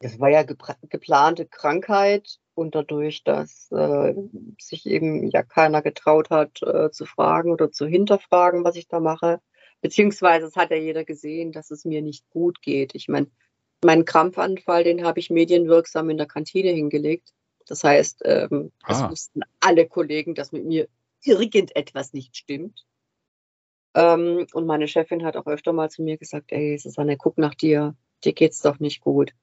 es 0.00 0.18
war 0.18 0.30
ja 0.30 0.42
geplante 0.42 1.46
Krankheit 1.46 2.38
und 2.54 2.74
dadurch, 2.74 3.24
dass 3.24 3.70
äh, 3.72 4.14
sich 4.58 4.86
eben 4.86 5.28
ja 5.30 5.42
keiner 5.42 5.82
getraut 5.82 6.30
hat 6.30 6.62
äh, 6.62 6.90
zu 6.90 7.06
fragen 7.06 7.52
oder 7.52 7.70
zu 7.70 7.86
hinterfragen, 7.86 8.64
was 8.64 8.76
ich 8.76 8.88
da 8.88 9.00
mache. 9.00 9.40
Beziehungsweise 9.80 10.46
es 10.46 10.56
hat 10.56 10.70
ja 10.70 10.76
jeder 10.76 11.04
gesehen, 11.04 11.52
dass 11.52 11.70
es 11.70 11.84
mir 11.84 12.02
nicht 12.02 12.28
gut 12.30 12.60
geht. 12.62 12.94
Ich 12.94 13.08
meine, 13.08 13.30
meinen 13.84 14.04
Krampfanfall, 14.04 14.84
den 14.84 15.04
habe 15.04 15.20
ich 15.20 15.30
medienwirksam 15.30 16.10
in 16.10 16.18
der 16.18 16.26
Kantine 16.26 16.70
hingelegt. 16.70 17.32
Das 17.70 17.84
heißt, 17.84 18.22
ähm, 18.24 18.72
ah. 18.82 18.92
es 18.92 19.10
wussten 19.10 19.42
alle 19.60 19.86
Kollegen, 19.86 20.34
dass 20.34 20.50
mit 20.50 20.64
mir 20.64 20.88
irgendetwas 21.22 22.12
nicht 22.12 22.36
stimmt. 22.36 22.84
Ähm, 23.94 24.48
und 24.52 24.66
meine 24.66 24.88
Chefin 24.88 25.24
hat 25.24 25.36
auch 25.36 25.46
öfter 25.46 25.72
mal 25.72 25.88
zu 25.88 26.02
mir 26.02 26.18
gesagt, 26.18 26.50
ey, 26.50 26.76
Susanne, 26.78 27.16
guck 27.16 27.38
nach 27.38 27.54
dir, 27.54 27.94
dir 28.24 28.32
geht's 28.32 28.60
doch 28.60 28.80
nicht 28.80 29.00
gut. 29.00 29.34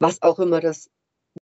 Was 0.00 0.22
auch 0.22 0.40
immer 0.40 0.60
das 0.60 0.90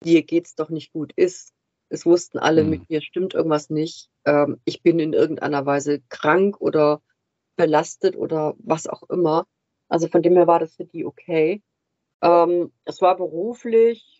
dir 0.03 0.23
geht's 0.23 0.55
doch 0.55 0.69
nicht 0.69 0.93
gut 0.93 1.15
ist. 1.17 1.55
Es 1.89 2.05
wussten 2.05 2.39
alle, 2.39 2.65
mhm. 2.65 2.71
mit 2.71 2.91
mir 2.91 3.01
stimmt 3.01 3.33
irgendwas 3.33 3.71
nicht. 3.71 4.11
Ähm, 4.27 4.61
ich 4.67 4.83
bin 4.83 4.99
in 4.99 5.15
irgendeiner 5.15 5.65
Weise 5.65 6.03
krank 6.11 6.61
oder 6.61 7.01
belastet 7.57 8.15
oder 8.15 8.57
was 8.59 8.87
auch 8.87 9.05
immer. 9.05 9.47
Also 9.89 10.09
von 10.09 10.21
dem 10.21 10.35
her 10.35 10.47
war 10.47 10.59
das 10.59 10.77
für 10.77 10.85
die 10.85 11.07
okay. 11.07 11.63
Ähm, 12.21 12.73
es 12.85 13.01
war 13.01 13.17
beruflich 13.17 14.14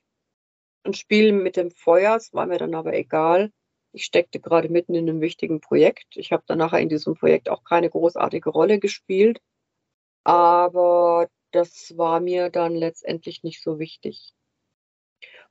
ein 0.85 0.95
Spiel 0.95 1.33
mit 1.33 1.57
dem 1.57 1.71
Feuer, 1.71 2.17
es 2.17 2.33
war 2.33 2.47
mir 2.47 2.59
dann 2.59 2.75
aber 2.75 2.95
egal. 2.95 3.51
Ich 3.93 4.05
steckte 4.05 4.41
gerade 4.41 4.69
mitten 4.69 4.95
in 4.95 5.09
einem 5.09 5.21
wichtigen 5.21 5.61
Projekt. 5.61 6.17
Ich 6.17 6.33
habe 6.33 6.43
dann 6.47 6.59
nachher 6.59 6.81
in 6.81 6.89
diesem 6.89 7.15
Projekt 7.15 7.49
auch 7.49 7.65
keine 7.65 7.89
großartige 7.89 8.51
Rolle 8.51 8.79
gespielt. 8.79 9.41
Aber 10.25 11.29
das 11.53 11.95
war 11.97 12.21
mir 12.21 12.51
dann 12.51 12.75
letztendlich 12.75 13.43
nicht 13.43 13.63
so 13.63 13.79
wichtig. 13.79 14.35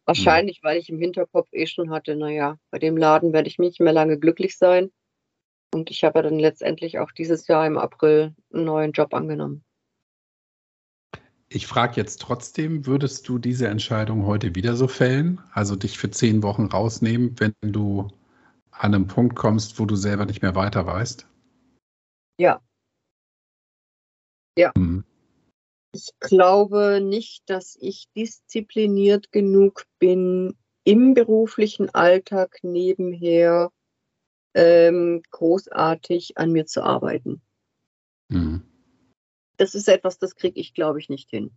Wahrscheinlich, 0.06 0.60
weil 0.64 0.78
ich 0.78 0.90
im 0.90 1.00
Hinterkopf 1.00 1.48
eh 1.54 1.66
schon 1.66 1.90
hatte, 1.90 2.18
naja, 2.18 2.58
bei 2.72 2.80
dem 2.80 2.98
Laden 2.98 3.32
werde 3.32 3.48
ich 3.48 3.58
nicht 3.58 3.80
mehr 3.80 3.94
lange 3.94 4.20
glücklich 4.20 4.58
sein. 4.58 4.92
Und 5.74 5.90
ich 5.90 6.04
habe 6.04 6.22
dann 6.22 6.40
letztendlich 6.40 7.00
auch 7.00 7.12
dieses 7.12 7.48
Jahr 7.48 7.66
im 7.66 7.78
April 7.78 8.36
einen 8.54 8.66
neuen 8.66 8.92
Job 8.92 9.14
angenommen. 9.14 9.64
Ich 11.56 11.68
frage 11.68 11.98
jetzt 11.98 12.20
trotzdem, 12.20 12.88
würdest 12.88 13.30
du 13.30 13.38
diese 13.38 13.68
Entscheidung 13.68 14.26
heute 14.26 14.56
wieder 14.56 14.76
so 14.76 14.88
fällen? 14.88 15.40
Also 15.52 15.76
dich 15.76 16.00
für 16.00 16.10
zehn 16.10 16.42
Wochen 16.42 16.66
rausnehmen, 16.66 17.40
wenn 17.40 17.54
du 17.62 18.08
an 18.72 18.96
einem 18.96 19.06
Punkt 19.06 19.36
kommst, 19.36 19.80
wo 19.80 19.86
du 19.86 19.96
selber 19.96 20.26
nicht 20.26 20.42
mehr 20.42 20.56
weiter 20.56 20.88
weißt? 20.88 21.28
Ja. 22.40 22.60
Ja. 24.58 24.72
Mhm. 24.76 25.04
Ich 25.94 26.10
glaube 26.20 27.02
nicht, 27.04 27.48
dass 27.52 27.78
ich 27.80 28.08
diszipliniert 28.18 29.32
genug 29.32 29.86
bin, 30.00 30.58
im 30.86 31.14
beruflichen 31.14 31.94
Alltag 31.94 32.58
nebenher 32.64 33.70
ähm, 34.56 35.22
großartig 35.30 36.36
an 36.36 36.52
mir 36.52 36.66
zu 36.66 36.82
arbeiten. 36.82 37.44
Mhm 38.30 38.73
das 39.64 39.76
ist 39.76 39.88
etwas, 39.88 40.20
das 40.20 40.36
kriege 40.36 40.60
ich, 40.60 40.74
glaube 40.74 41.00
ich, 41.00 41.08
nicht 41.08 41.30
hin. 41.30 41.52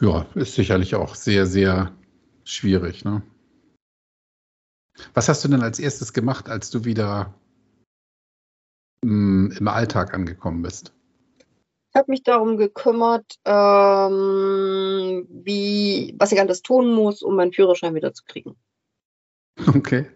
Ja, 0.00 0.24
ist 0.36 0.54
sicherlich 0.54 0.94
auch 0.94 1.16
sehr, 1.16 1.46
sehr 1.46 1.92
schwierig. 2.44 3.04
Ne? 3.04 3.22
Was 5.14 5.28
hast 5.28 5.44
du 5.44 5.48
denn 5.48 5.62
als 5.62 5.80
erstes 5.80 6.12
gemacht, 6.12 6.48
als 6.48 6.70
du 6.70 6.84
wieder 6.84 7.34
mh, 9.04 9.10
hm, 9.50 9.56
im 9.58 9.68
Alltag 9.68 10.14
angekommen 10.14 10.62
bist? 10.62 10.94
Ich 11.90 11.96
habe 11.96 12.12
mich 12.12 12.22
darum 12.22 12.56
gekümmert, 12.56 13.40
ähm, 13.44 15.26
wie, 15.28 16.14
was 16.18 16.30
ich 16.30 16.38
alles 16.38 16.62
tun 16.62 16.94
muss, 16.94 17.20
um 17.20 17.34
meinen 17.34 17.52
Führerschein 17.52 17.96
wieder 17.96 18.14
zu 18.14 18.22
kriegen. 18.24 18.56
Okay. 19.66 20.06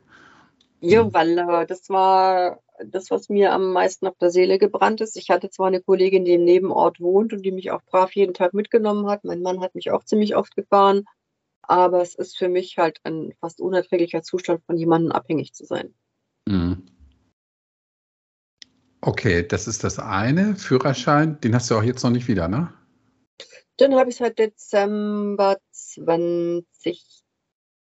Ja, 0.81 1.12
weil 1.12 1.37
äh, 1.37 1.67
das 1.67 1.89
war 1.91 2.62
das, 2.79 3.11
was 3.11 3.29
mir 3.29 3.53
am 3.53 3.72
meisten 3.72 4.07
auf 4.07 4.16
der 4.18 4.31
Seele 4.31 4.59
gebrannt 4.59 5.01
ist. 5.01 5.16
Ich 5.16 5.31
hatte 5.31 5.51
zwar 5.51 5.68
eine 5.68 5.81
Kollegin, 5.81 6.25
die 6.25 6.35
im 6.35 6.45
Nebenort 6.45 7.01
wohnt 7.01 7.33
und 7.33 7.43
die 7.43 7.53
mich 7.53 7.70
auch 7.70 7.83
brav 7.83 8.12
jeden 8.14 8.35
Tag 8.35 8.55
mitgenommen 8.55 9.09
hat. 9.09 9.25
Mein 9.25 9.43
Mann 9.43 9.61
hat 9.61 9.75
mich 9.75 9.91
auch 9.91 10.05
ziemlich 10.05 10.37
oft 10.37 10.57
gefahren. 10.57 11.05
Aber 11.62 12.03
es 12.03 12.14
ist 12.14 12.37
für 12.37 12.49
mich 12.49 12.77
halt 12.77 13.01
ein 13.05 13.33
fast 13.41 13.61
unerträglicher 13.61 14.22
Zustand, 14.22 14.62
von 14.66 14.77
jemandem 14.77 15.12
abhängig 15.12 15.55
zu 15.55 15.64
sein. 15.64 15.95
Mhm. 16.47 16.85
Okay, 19.01 19.47
das 19.47 19.66
ist 19.66 19.85
das 19.85 19.99
eine. 19.99 20.57
Führerschein, 20.57 21.41
den 21.41 21.55
hast 21.55 21.70
du 21.70 21.77
auch 21.77 21.83
jetzt 21.83 22.03
noch 22.03 22.11
nicht 22.11 22.29
wieder, 22.29 22.49
ne? 22.49 22.72
Den 23.81 23.95
habe 23.95 24.11
ich 24.11 24.16
seit 24.16 24.39
Dezember 24.39 25.57
20, 25.72 27.25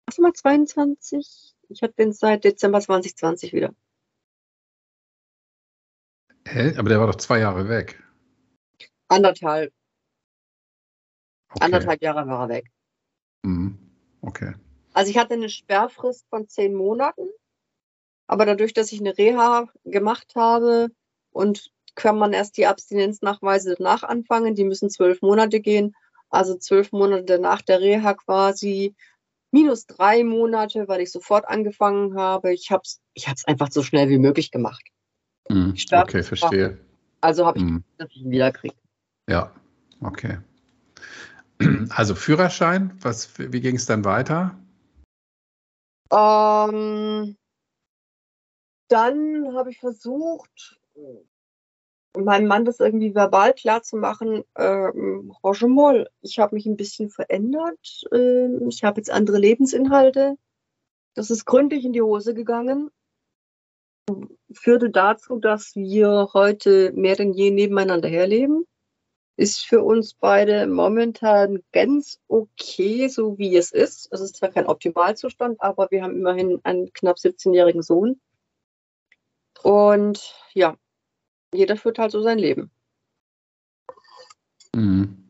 was 0.07 0.19
mal 0.19 0.33
22? 0.33 1.55
Ich 1.69 1.83
habe 1.83 1.93
den 1.99 2.13
seit 2.13 2.45
Dezember 2.45 2.81
2020 2.81 3.53
wieder. 3.53 3.75
Hä? 6.55 6.73
Aber 6.77 6.89
der 6.89 7.01
war 7.01 7.09
doch 7.09 7.17
zwei 7.17 7.41
Jahre 7.41 7.69
weg. 7.69 8.01
Anderthalb. 9.09 9.73
Okay. 11.51 11.65
Anderthalb 11.65 12.01
Jahre 12.01 12.29
war 12.29 12.43
er 12.45 12.49
weg. 12.49 12.71
Mhm. 13.43 13.77
Okay. 14.21 14.55
Also 14.93 15.11
ich 15.11 15.19
hatte 15.19 15.35
eine 15.35 15.49
Sperrfrist 15.49 16.27
von 16.31 16.47
zehn 16.47 16.75
Monaten, 16.75 17.29
aber 18.29 18.47
dadurch, 18.47 18.73
dass 18.73 18.93
ich 18.93 19.01
eine 19.01 19.19
Reha 19.19 19.67
gemacht 19.85 20.35
habe 20.37 20.91
und 21.33 21.73
kann 21.97 22.19
man 22.19 22.33
erst 22.33 22.57
die 22.57 22.67
Abstinenznachweise 22.67 23.75
danach 23.77 24.05
anfangen, 24.05 24.55
die 24.55 24.65
müssen 24.65 24.91
zwölf 24.91 25.23
Monate 25.23 25.59
gehen, 25.59 25.97
also 26.31 26.57
zwölf 26.57 26.93
Monate 26.93 27.41
nach 27.41 27.63
der 27.63 27.81
Reha 27.81 28.15
quasi, 28.15 28.95
minus 29.51 29.87
drei 29.87 30.23
Monate, 30.23 30.87
weil 30.87 31.01
ich 31.01 31.11
sofort 31.11 31.49
angefangen 31.49 32.17
habe. 32.17 32.55
Ich 32.55 32.71
habe 32.71 32.83
es 32.85 33.01
ich 33.15 33.27
einfach 33.47 33.73
so 33.73 33.83
schnell 33.83 34.09
wie 34.09 34.19
möglich 34.19 34.53
gemacht. 34.53 34.94
Mhm. 35.49 35.75
Okay, 35.93 36.23
verstehe. 36.23 36.79
Also 37.21 37.47
habe 37.47 37.59
ich, 37.59 37.65
mhm. 37.65 37.85
dass 37.99 38.11
ich 38.11 38.23
ihn 38.23 38.31
wiederkriege. 38.31 38.75
Ja, 39.29 39.53
okay. 40.01 40.39
Also 41.91 42.15
Führerschein, 42.17 42.99
was, 43.01 43.39
wie 43.39 43.61
ging 43.61 43.77
es 43.77 43.87
dann 43.87 44.05
weiter? 44.05 44.59
Ähm, 46.13 47.37
dann 48.89 49.57
habe 49.57 49.71
ich 49.71 49.79
versucht, 49.79 50.79
meinem 52.17 52.47
Mann 52.47 52.65
das 52.65 52.81
irgendwie 52.81 53.15
verbal 53.15 53.55
klar 53.55 53.83
zu 53.83 53.97
machen. 53.97 54.45
Ähm, 54.57 55.33
Rogemol, 55.43 56.09
ich 56.21 56.39
habe 56.39 56.55
mich 56.55 56.67
ein 56.67 56.77
bisschen 56.77 57.11
verändert. 57.11 58.05
Ähm, 58.13 58.69
ich 58.69 58.85
habe 58.85 59.01
jetzt 59.01 59.11
andere 59.11 59.39
Lebensinhalte. 59.39 60.37
Das 61.15 61.31
ist 61.31 61.45
gründlich 61.45 61.85
in 61.85 61.93
die 61.93 62.03
Hose 62.03 62.35
gegangen. 62.35 62.91
Führte 64.53 64.91
dazu, 64.91 65.39
dass 65.39 65.75
wir 65.75 66.29
heute 66.33 66.93
mehr 66.95 67.17
denn 67.17 67.33
je 67.33 67.51
nebeneinander 67.51 68.09
herleben 68.09 68.67
ist 69.37 69.67
für 69.67 69.83
uns 69.83 70.15
beide 70.15 70.67
momentan 70.67 71.63
ganz 71.73 72.21
okay, 72.29 73.09
so 73.09 73.37
wie 73.39 73.57
es 73.57 73.73
ist. 73.73 74.09
Es 74.13 74.21
ist 74.21 74.37
zwar 74.37 74.51
kein 74.51 74.67
Optimalzustand, 74.67 75.61
aber 75.61 75.91
wir 75.91 76.03
haben 76.03 76.17
immerhin 76.17 76.61
einen 76.63 76.93
knapp 76.93 77.17
17-jährigen 77.17 77.83
Sohn. 77.83 78.21
Und 79.63 80.35
ja, 80.53 80.77
jeder 81.53 81.77
führt 81.77 81.99
halt 81.99 82.13
so 82.13 82.23
sein 82.23 82.39
Leben. 82.39 82.71
Mhm. 84.75 85.25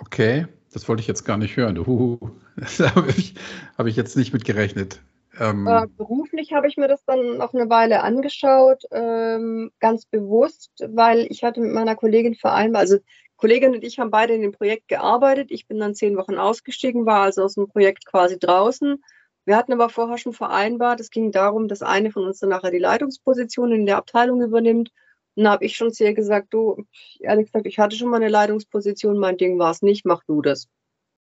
Okay, 0.00 0.46
das 0.72 0.88
wollte 0.88 1.00
ich 1.00 1.08
jetzt 1.08 1.24
gar 1.24 1.36
nicht 1.36 1.56
hören. 1.56 1.78
Uh, 1.78 2.18
da 2.78 2.94
habe 2.94 3.10
ich, 3.10 3.34
hab 3.76 3.86
ich 3.86 3.96
jetzt 3.96 4.16
nicht 4.16 4.32
mit 4.32 4.44
gerechnet. 4.44 5.00
Ähm, 5.38 5.66
äh, 5.66 5.86
beruflich 5.96 6.52
habe 6.52 6.68
ich 6.68 6.76
mir 6.76 6.88
das 6.88 7.04
dann 7.04 7.38
noch 7.38 7.54
eine 7.54 7.70
Weile 7.70 8.02
angeschaut, 8.02 8.84
ähm, 8.90 9.70
ganz 9.78 10.04
bewusst, 10.06 10.70
weil 10.88 11.26
ich 11.30 11.44
hatte 11.44 11.60
mit 11.60 11.72
meiner 11.72 11.94
Kollegin 11.94 12.34
vereinbart, 12.34 12.82
also 12.82 12.98
Kollegin 13.36 13.74
und 13.74 13.84
ich 13.84 14.00
haben 14.00 14.10
beide 14.10 14.34
in 14.34 14.42
dem 14.42 14.52
Projekt 14.52 14.88
gearbeitet. 14.88 15.52
Ich 15.52 15.68
bin 15.68 15.78
dann 15.78 15.94
zehn 15.94 16.16
Wochen 16.16 16.36
ausgestiegen, 16.36 17.06
war 17.06 17.22
also 17.22 17.44
aus 17.44 17.54
dem 17.54 17.68
Projekt 17.68 18.04
quasi 18.04 18.36
draußen. 18.38 19.02
Wir 19.44 19.56
hatten 19.56 19.72
aber 19.72 19.88
vorher 19.88 20.18
schon 20.18 20.32
vereinbart, 20.32 21.00
es 21.00 21.10
ging 21.10 21.30
darum, 21.30 21.68
dass 21.68 21.82
eine 21.82 22.10
von 22.10 22.24
uns 22.24 22.40
dann 22.40 22.50
nachher 22.50 22.72
die 22.72 22.78
Leitungsposition 22.78 23.72
in 23.72 23.86
der 23.86 23.96
Abteilung 23.96 24.42
übernimmt. 24.42 24.90
Und 25.36 25.44
da 25.44 25.52
habe 25.52 25.64
ich 25.64 25.76
schon 25.76 25.92
zu 25.92 26.04
ihr 26.04 26.14
gesagt, 26.14 26.48
du, 26.52 26.84
ehrlich 27.20 27.46
gesagt, 27.46 27.66
ich 27.66 27.78
hatte 27.78 27.96
schon 27.96 28.10
mal 28.10 28.16
eine 28.16 28.28
Leitungsposition, 28.28 29.18
mein 29.18 29.36
Ding 29.36 29.58
war 29.58 29.70
es 29.70 29.82
nicht, 29.82 30.04
mach 30.04 30.24
du 30.24 30.42
das. 30.42 30.66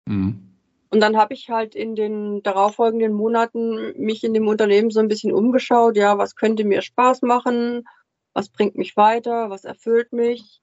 Mhm. 0.06 0.49
Und 0.92 1.02
dann 1.02 1.18
habe 1.18 1.36
ich 1.36 1.50
halt 1.50 1.76
in 1.76 1.96
den 1.96 2.42
darauffolgenden 2.42 3.14
Monaten 3.14 3.94
mich 3.96 4.24
in 4.24 4.34
dem 4.34 4.48
Unternehmen 4.48 4.90
so 4.90 5.00
ein 5.00 5.08
bisschen 5.08 5.32
umgeschaut, 5.32 5.96
ja, 5.96 6.18
was 6.18 6.36
könnte 6.36 6.64
mir 6.64 6.82
Spaß 6.82 7.22
machen, 7.22 7.88
was 8.34 8.50
bringt 8.50 8.76
mich 8.76 8.98
weiter, 8.98 9.50
was 9.52 9.66
erfüllt 9.66 10.12
mich. 10.14 10.62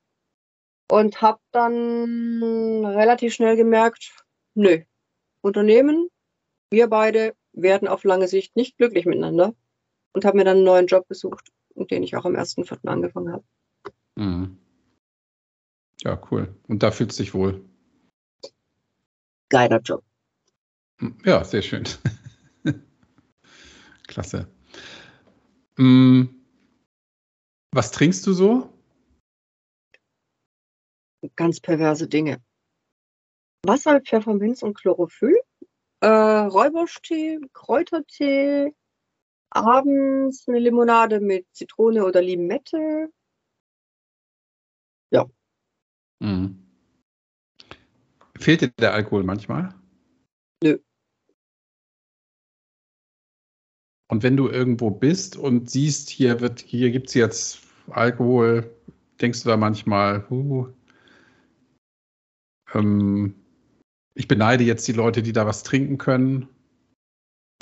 Und 0.91 1.23
habe 1.23 1.41
dann 1.53 2.85
relativ 2.85 3.35
schnell 3.35 3.57
gemerkt, 3.57 4.25
nö, 4.55 4.81
Unternehmen, 5.43 6.09
wir 6.71 6.89
beide 6.89 7.35
werden 7.53 7.89
auf 7.89 8.05
lange 8.05 8.29
Sicht 8.29 8.57
nicht 8.57 8.77
glücklich 8.77 9.07
miteinander. 9.07 9.55
Und 10.13 10.25
habe 10.25 10.39
mir 10.39 10.45
dann 10.45 10.57
einen 10.57 10.65
neuen 10.65 10.87
Job 10.87 11.07
gesucht, 11.09 11.53
den 11.75 12.03
ich 12.03 12.17
auch 12.17 12.25
am 12.25 12.35
1.4. 12.35 12.89
angefangen 12.89 13.33
habe. 13.33 13.45
Mhm. 14.17 14.59
Ja, 16.01 16.21
cool. 16.31 16.55
Und 16.69 16.83
da 16.83 16.91
fühlt 16.91 17.13
sich 17.13 17.35
wohl. 17.35 17.65
Geiler 19.49 19.81
Job. 19.81 20.03
Ja, 21.25 21.45
sehr 21.45 21.63
schön. 21.63 21.85
Klasse. 24.07 24.49
Hm, 25.77 26.35
was 27.73 27.91
trinkst 27.91 28.27
du 28.27 28.33
so? 28.33 28.73
Ganz 31.35 31.61
perverse 31.61 32.09
Dinge. 32.09 32.43
Wasser, 33.67 34.01
Pfefferminz 34.01 34.63
und 34.63 34.75
Chlorophyll, 34.75 35.39
äh, 36.01 36.07
Räuburschtee, 36.07 37.41
Kräutertee, 37.53 38.73
abends 39.51 40.49
eine 40.49 40.59
Limonade 40.61 41.21
mit 41.21 41.47
Zitrone 41.53 42.05
oder 42.05 42.23
Limette. 42.23 43.11
Ja. 45.11 45.27
Mhm. 46.21 46.67
Fehlt 48.39 48.61
dir 48.61 48.69
der 48.79 48.95
Alkohol 48.95 49.25
manchmal? 49.25 49.75
Und 54.09 54.23
wenn 54.23 54.37
du 54.37 54.49
irgendwo 54.49 54.91
bist 54.91 55.37
und 55.37 55.71
siehst, 55.71 56.11
hier 56.11 56.41
wird, 56.41 56.61
hier 56.61 56.91
gibt 56.91 57.09
es 57.09 57.15
jetzt 57.15 57.61
Alkohol, 57.91 58.71
denkst 59.21 59.43
du 59.43 59.49
da 59.49 59.57
manchmal, 59.57 60.25
uh, 60.31 60.69
ähm, 62.73 63.35
ich 64.15 64.29
beneide 64.29 64.65
jetzt 64.65 64.87
die 64.89 64.93
Leute, 64.93 65.23
die 65.23 65.33
da 65.33 65.47
was 65.47 65.63
trinken 65.63 65.99
können? 65.99 66.49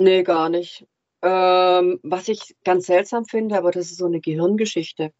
Nee, 0.01 0.23
gar 0.23 0.49
nicht. 0.49 0.87
Ähm, 1.21 1.99
was 2.03 2.27
ich 2.27 2.55
ganz 2.63 2.85
seltsam 2.85 3.25
finde, 3.25 3.57
aber 3.57 3.71
das 3.71 3.91
ist 3.91 3.97
so 3.97 4.05
eine 4.05 4.21
Gehirngeschichte. 4.21 5.11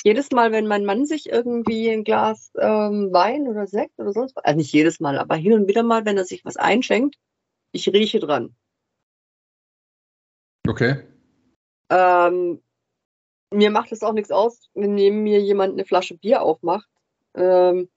jedes 0.03 0.31
Mal, 0.31 0.51
wenn 0.51 0.67
mein 0.67 0.85
Mann 0.85 1.05
sich 1.05 1.29
irgendwie 1.29 1.89
ein 1.89 2.03
Glas 2.03 2.51
ähm, 2.59 3.11
Wein 3.11 3.47
oder 3.47 3.65
Sekt 3.65 3.97
oder 3.97 4.11
sonst 4.11 4.35
was, 4.35 4.45
also 4.45 4.57
nicht 4.57 4.71
jedes 4.71 4.99
Mal, 4.99 5.17
aber 5.17 5.35
hin 5.35 5.53
und 5.53 5.67
wieder 5.67 5.83
mal, 5.83 6.05
wenn 6.05 6.17
er 6.17 6.25
sich 6.25 6.45
was 6.45 6.57
einschenkt, 6.57 7.17
ich 7.71 7.87
rieche 7.89 8.19
dran. 8.19 8.55
Okay. 10.67 11.03
Ähm, 11.89 12.61
mir 13.51 13.71
macht 13.71 13.91
es 13.91 14.03
auch 14.03 14.13
nichts 14.13 14.31
aus, 14.31 14.69
wenn 14.73 14.93
neben 14.93 15.23
mir 15.23 15.41
jemand 15.41 15.73
eine 15.73 15.85
Flasche 15.85 16.17
Bier 16.17 16.41
aufmacht. 16.41 16.89
Ähm, 17.33 17.89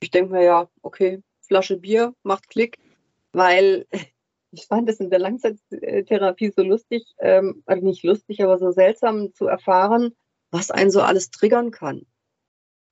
ich 0.00 0.10
denke 0.10 0.32
mir 0.32 0.42
ja, 0.42 0.68
okay, 0.82 1.22
Flasche 1.40 1.76
Bier 1.76 2.14
macht 2.22 2.48
Klick, 2.48 2.78
weil 3.32 3.86
ich 4.50 4.66
fand 4.66 4.88
es 4.88 5.00
in 5.00 5.10
der 5.10 5.18
Langzeittherapie 5.18 6.52
so 6.54 6.62
lustig, 6.62 7.04
ähm, 7.18 7.62
also 7.66 7.84
nicht 7.84 8.02
lustig, 8.02 8.42
aber 8.42 8.58
so 8.58 8.70
seltsam 8.70 9.32
zu 9.32 9.46
erfahren, 9.46 10.14
was 10.50 10.70
einen 10.70 10.90
so 10.90 11.02
alles 11.02 11.30
triggern 11.30 11.70
kann. 11.70 12.06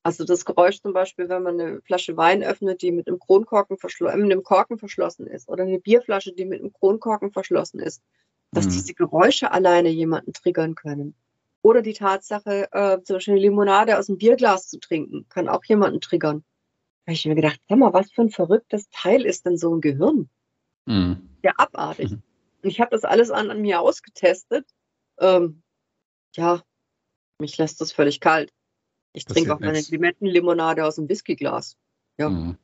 Also 0.02 0.24
das 0.24 0.44
Geräusch 0.44 0.80
zum 0.82 0.92
Beispiel, 0.92 1.28
wenn 1.28 1.42
man 1.42 1.60
eine 1.60 1.80
Flasche 1.82 2.16
Wein 2.16 2.44
öffnet, 2.44 2.80
die 2.82 2.92
mit 2.92 3.08
einem 3.08 3.18
Kronkorken 3.18 3.76
verschlossen, 3.76 4.14
äh, 4.14 4.22
mit 4.22 4.32
einem 4.32 4.44
Korken 4.44 4.78
verschlossen 4.78 5.26
ist, 5.26 5.48
oder 5.48 5.64
eine 5.64 5.80
Bierflasche, 5.80 6.32
die 6.32 6.44
mit 6.44 6.60
einem 6.60 6.72
Kronkorken 6.72 7.32
verschlossen 7.32 7.80
ist, 7.80 8.02
dass 8.52 8.66
mhm. 8.66 8.70
diese 8.70 8.94
Geräusche 8.94 9.50
alleine 9.50 9.88
jemanden 9.88 10.32
triggern 10.32 10.74
können. 10.74 11.14
Oder 11.62 11.82
die 11.82 11.94
Tatsache, 11.94 12.68
äh, 12.70 13.02
zum 13.02 13.16
Beispiel 13.16 13.34
eine 13.34 13.40
Limonade 13.40 13.98
aus 13.98 14.08
einem 14.08 14.18
Bierglas 14.18 14.68
zu 14.68 14.78
trinken, 14.78 15.26
kann 15.28 15.48
auch 15.48 15.64
jemanden 15.64 16.00
triggern. 16.00 16.44
Da 17.04 17.10
habe 17.10 17.14
ich 17.14 17.26
mir 17.26 17.34
gedacht, 17.34 17.60
sag 17.68 17.78
mal, 17.78 17.92
was 17.92 18.12
für 18.12 18.22
ein 18.22 18.30
verrücktes 18.30 18.88
Teil 18.90 19.26
ist 19.26 19.46
denn 19.46 19.56
so 19.56 19.74
ein 19.74 19.80
Gehirn? 19.80 20.28
Mhm. 20.86 21.35
Ja, 21.46 21.52
abartig. 21.58 22.10
Mhm. 22.10 22.22
Ich 22.62 22.80
habe 22.80 22.90
das 22.90 23.04
alles 23.04 23.30
an, 23.30 23.52
an 23.52 23.60
mir 23.60 23.80
ausgetestet. 23.80 24.66
Ähm, 25.20 25.62
ja, 26.34 26.60
mich 27.38 27.56
lässt 27.56 27.80
das 27.80 27.92
völlig 27.92 28.18
kalt. 28.18 28.52
Ich 29.12 29.26
trinke 29.26 29.54
auch 29.54 29.60
meine 29.60 29.80
Limettenlimonade 29.80 30.84
aus 30.84 30.96
dem 30.96 31.08
Whiskyglas. 31.08 31.76
Ja. 32.18 32.30
Mhm. 32.30 32.58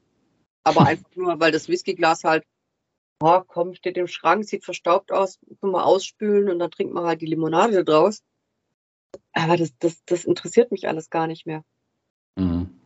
Aber 0.64 0.84
einfach 0.84 1.14
nur, 1.14 1.38
weil 1.38 1.52
das 1.52 1.68
Whiskyglas 1.68 2.24
halt, 2.24 2.44
oh, 3.22 3.42
komm, 3.46 3.74
steht 3.74 3.96
im 3.96 4.08
Schrank, 4.08 4.44
sieht 4.44 4.64
verstaubt 4.64 5.12
aus, 5.12 5.38
kann 5.60 5.70
man 5.70 5.82
ausspülen 5.82 6.50
und 6.50 6.58
dann 6.58 6.72
trinkt 6.72 6.92
man 6.92 7.04
halt 7.04 7.20
die 7.20 7.26
Limonade 7.26 7.84
draus. 7.84 8.24
Aber 9.32 9.56
das, 9.56 9.78
das, 9.78 10.02
das 10.06 10.24
interessiert 10.24 10.72
mich 10.72 10.88
alles 10.88 11.08
gar 11.08 11.28
nicht 11.28 11.46
mehr. 11.46 11.62
Mhm. 12.34 12.80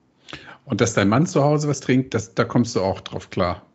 Und 0.66 0.82
dass 0.82 0.92
dein 0.92 1.08
Mann 1.08 1.26
zu 1.26 1.42
Hause 1.42 1.68
was 1.68 1.80
trinkt, 1.80 2.12
das, 2.12 2.34
da 2.34 2.44
kommst 2.44 2.76
du 2.76 2.82
auch 2.82 3.00
drauf 3.00 3.30
klar. 3.30 3.66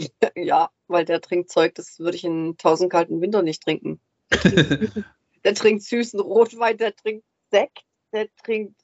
Ja, 0.36 0.70
weil 0.86 1.04
der 1.04 1.20
trinkt 1.20 1.50
Zeug, 1.50 1.74
das 1.74 1.98
würde 1.98 2.16
ich 2.16 2.24
in 2.24 2.56
tausend 2.56 2.90
kalten 2.90 3.20
Winter 3.20 3.42
nicht 3.42 3.62
trinken. 3.62 4.00
der 5.44 5.54
trinkt 5.54 5.82
süßen 5.82 6.20
Rotwein, 6.20 6.76
der 6.76 6.94
trinkt 6.94 7.24
Sekt, 7.50 7.84
der 8.12 8.28
trinkt 8.42 8.80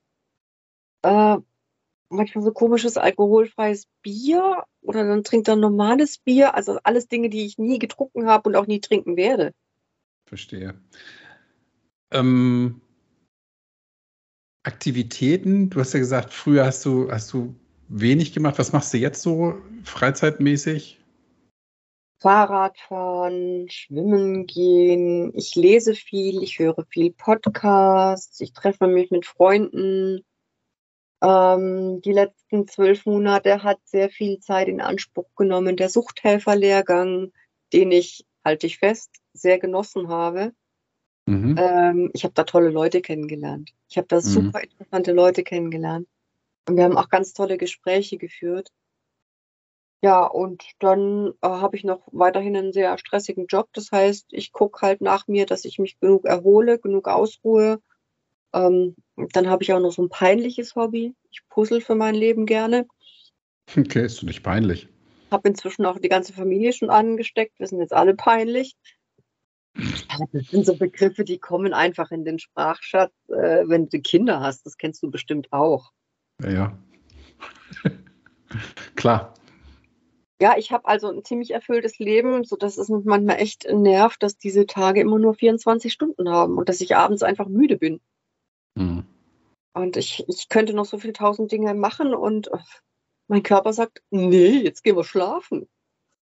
äh, 1.03 1.37
manchmal 2.09 2.45
so 2.45 2.53
komisches 2.53 2.97
alkoholfreies 2.97 3.87
Bier 4.03 4.65
oder 4.81 5.05
dann 5.05 5.25
trinkt 5.25 5.49
er 5.49 5.57
normales 5.57 6.19
Bier. 6.19 6.55
Also 6.55 6.79
alles 6.83 7.09
Dinge, 7.09 7.29
die 7.29 7.45
ich 7.45 7.59
nie 7.59 7.79
getrunken 7.79 8.27
habe 8.27 8.49
und 8.49 8.57
auch 8.57 8.67
nie 8.67 8.81
trinken 8.81 9.17
werde. 9.17 9.53
Verstehe. 10.27 10.81
Ähm, 12.11 12.81
Aktivitäten, 14.63 15.69
du 15.69 15.81
hast 15.81 15.93
ja 15.93 15.99
gesagt, 15.99 16.33
früher 16.33 16.65
hast 16.65 16.85
du, 16.87 17.11
hast 17.11 17.33
du 17.35 17.55
wenig 17.89 18.33
gemacht. 18.33 18.59
Was 18.59 18.73
machst 18.73 18.95
du 18.95 18.99
jetzt 18.99 19.21
so 19.21 19.61
freizeitmäßig? 19.85 21.01
Fahrradfahren, 22.25 23.69
schwimmen 23.69 24.47
gehen. 24.47 25.31
Ich 25.35 25.55
lese 25.57 25.95
viel, 25.95 26.43
ich 26.43 26.59
höre 26.59 26.87
viel 26.89 27.13
Podcasts, 27.13 28.41
ich 28.41 28.55
treffe 28.55 28.87
mich 28.87 29.11
mit 29.11 29.27
Freunden. 29.27 30.25
Ähm, 31.23 32.01
die 32.01 32.13
letzten 32.13 32.67
zwölf 32.67 33.05
Monate 33.05 33.63
hat 33.63 33.77
sehr 33.85 34.09
viel 34.09 34.39
Zeit 34.41 34.69
in 34.69 34.81
Anspruch 34.81 35.29
genommen. 35.37 35.77
Der 35.77 35.91
Suchthelferlehrgang, 35.91 37.31
den 37.75 37.93
ich, 37.93 38.25
halte 38.43 38.69
ich 38.69 38.79
fest, 38.79 39.11
sehr 39.35 39.59
genossen 39.59 40.09
habe. 40.09 40.55
Mhm. 41.27 41.57
Ähm, 41.59 42.11
ich 42.15 42.25
habe 42.25 42.33
da 42.33 42.45
tolle 42.45 42.71
Leute 42.71 43.03
kennengelernt. 43.03 43.75
Ich 43.91 43.99
habe 43.99 44.09
da 44.09 44.17
mhm. 44.17 44.21
super 44.21 44.63
interessante 44.63 45.13
Leute 45.13 45.43
kennengelernt. 45.43 46.09
Und 46.67 46.79
wir 46.79 46.85
haben 46.85 46.97
auch 46.97 47.11
ganz 47.11 47.35
tolle 47.35 47.59
Gespräche 47.59 48.17
geführt. 48.17 48.71
Ja, 50.05 50.27
und 50.27 50.63
dann 50.81 51.33
äh, 51.41 51.49
habe 51.49 51.77
ich 51.77 51.85
noch 51.85 52.03
weiterhin 52.13 52.57
einen 52.57 52.73
sehr 52.73 52.97
stressigen 52.99 53.47
Job. 53.47 53.69
Das 53.73 53.91
heißt, 53.91 54.27
ich 54.33 54.53
gucke 54.53 54.83
halt 54.83 55.01
nach 55.01 55.27
mir, 55.29 55.47
dass 55.47 55.65
ich 55.65 55.79
mich 55.79 55.99
genug 55.99 56.27
erhole, 56.27 56.79
genug 56.79 57.09
ausruhe 57.09 57.81
ähm, 58.55 58.95
dann 59.17 59.49
habe 59.49 59.63
ich 59.63 59.73
auch 59.73 59.81
noch 59.81 59.93
so 59.93 60.03
ein 60.03 60.09
peinliches 60.09 60.77
Hobby. 60.77 61.15
Ich 61.31 61.43
puzzle 61.49 61.81
für 61.81 61.97
mein 61.97 62.15
Leben 62.15 62.47
gerne. 62.47 62.87
Okay, 63.77 64.05
ist 64.05 64.23
du 64.23 64.27
nicht 64.27 64.43
peinlich? 64.43 64.89
Habe 65.31 65.49
inzwischen 65.49 65.85
auch 65.85 65.99
die 65.99 66.09
ganze 66.09 66.33
Familie 66.33 66.73
schon 66.73 66.91
angesteckt. 66.91 67.59
Wir 67.59 67.67
sind 67.67 67.81
jetzt 67.81 67.93
alle 67.93 68.15
peinlich. 68.15 68.77
Das 70.33 70.47
sind 70.51 70.65
so 70.65 70.77
Begriffe, 70.77 71.25
die 71.25 71.39
kommen 71.39 71.75
einfach 71.75 72.13
in 72.13 72.25
den 72.25 72.39
Sprachschatz, 72.39 73.13
äh, 73.29 73.65
wenn 73.67 73.89
du 73.89 74.01
Kinder 74.01 74.39
hast. 74.39 74.65
Das 74.65 74.77
kennst 74.77 75.03
du 75.03 75.11
bestimmt 75.11 75.53
auch. 75.53 75.91
Ja, 76.41 76.51
ja. 76.51 76.79
Klar. 78.95 79.35
Ja, 80.41 80.57
ich 80.57 80.73
habe 80.73 80.87
also 80.87 81.09
ein 81.09 81.25
ziemlich 81.25 81.53
erfülltes 81.53 81.99
Leben, 81.99 82.45
sodass 82.45 82.77
es 82.77 82.89
mich 82.89 83.05
manchmal 83.05 83.41
echt 83.41 83.69
nervt, 83.71 84.23
dass 84.23 84.37
diese 84.37 84.67
Tage 84.67 85.01
immer 85.01 85.19
nur 85.19 85.35
24 85.35 85.93
Stunden 85.93 86.29
haben 86.29 86.59
und 86.59 86.69
dass 86.69 86.81
ich 86.81 86.97
abends 86.97 87.23
einfach 87.23 87.47
müde 87.47 87.77
bin. 87.77 88.01
Mhm. 88.75 89.05
Und 89.75 89.97
ich, 89.97 90.25
ich 90.29 90.49
könnte 90.49 90.75
noch 90.75 90.85
so 90.85 90.99
viele 90.99 91.13
tausend 91.13 91.53
Dinge 91.53 91.75
machen 91.75 92.15
und 92.15 92.49
äh, 92.49 92.59
mein 93.29 93.43
Körper 93.43 93.73
sagt, 93.73 94.03
nee, 94.11 94.59
jetzt 94.59 94.83
gehen 94.83 94.97
wir 94.97 95.05
schlafen. 95.05 95.69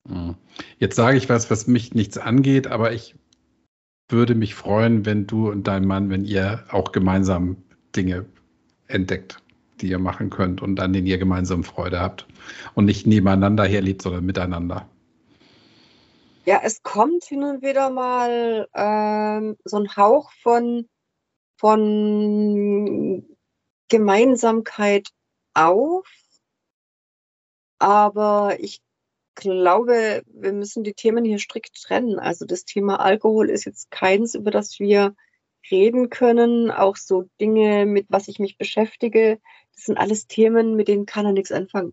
Mhm. 0.08 0.36
Jetzt 0.78 0.96
sage 0.96 1.16
ich 1.16 1.28
was, 1.28 1.50
was 1.50 1.66
mich 1.66 1.94
nichts 1.94 2.18
angeht, 2.18 2.66
aber 2.66 2.92
ich 2.92 3.14
würde 4.08 4.34
mich 4.34 4.54
freuen, 4.54 5.06
wenn 5.06 5.26
du 5.26 5.50
und 5.50 5.66
dein 5.66 5.86
Mann, 5.86 6.10
wenn 6.10 6.24
ihr 6.24 6.64
auch 6.70 6.92
gemeinsam 6.92 7.56
Dinge 7.94 8.26
entdeckt, 8.88 9.42
die 9.80 9.88
ihr 9.88 9.98
machen 9.98 10.30
könnt 10.30 10.62
und 10.62 10.78
an 10.80 10.92
denen 10.92 11.06
ihr 11.06 11.18
gemeinsam 11.18 11.64
Freude 11.64 12.00
habt 12.00 12.26
und 12.74 12.84
nicht 12.84 13.06
nebeneinander 13.06 13.64
herlebt, 13.64 14.02
sondern 14.02 14.24
miteinander. 14.24 14.88
Ja, 16.44 16.60
es 16.64 16.82
kommt 16.82 17.24
hin 17.24 17.44
und 17.44 17.62
wieder 17.62 17.90
mal 17.90 18.68
ähm, 18.74 19.56
so 19.64 19.78
ein 19.78 19.96
Hauch 19.96 20.32
von 20.42 20.88
von 21.56 23.24
Gemeinsamkeit 23.88 25.08
auf. 25.54 26.08
Aber 27.78 28.56
ich 28.58 28.80
glaube, 29.36 30.22
wir 30.26 30.52
müssen 30.52 30.82
die 30.82 30.94
Themen 30.94 31.24
hier 31.24 31.38
strikt 31.38 31.80
trennen. 31.80 32.18
Also 32.18 32.44
das 32.46 32.64
Thema 32.64 33.00
Alkohol 33.00 33.48
ist 33.50 33.64
jetzt 33.64 33.90
keins, 33.90 34.34
über 34.34 34.50
das 34.50 34.80
wir 34.80 35.14
reden 35.70 36.10
können. 36.10 36.70
Auch 36.70 36.96
so 36.96 37.28
Dinge, 37.40 37.86
mit 37.86 38.06
was 38.08 38.28
ich 38.28 38.38
mich 38.38 38.58
beschäftige, 38.58 39.40
das 39.74 39.84
sind 39.84 39.98
alles 39.98 40.26
Themen, 40.26 40.76
mit 40.76 40.88
denen 40.88 41.06
kann 41.06 41.26
er 41.26 41.32
nichts 41.32 41.52
anfangen. 41.52 41.92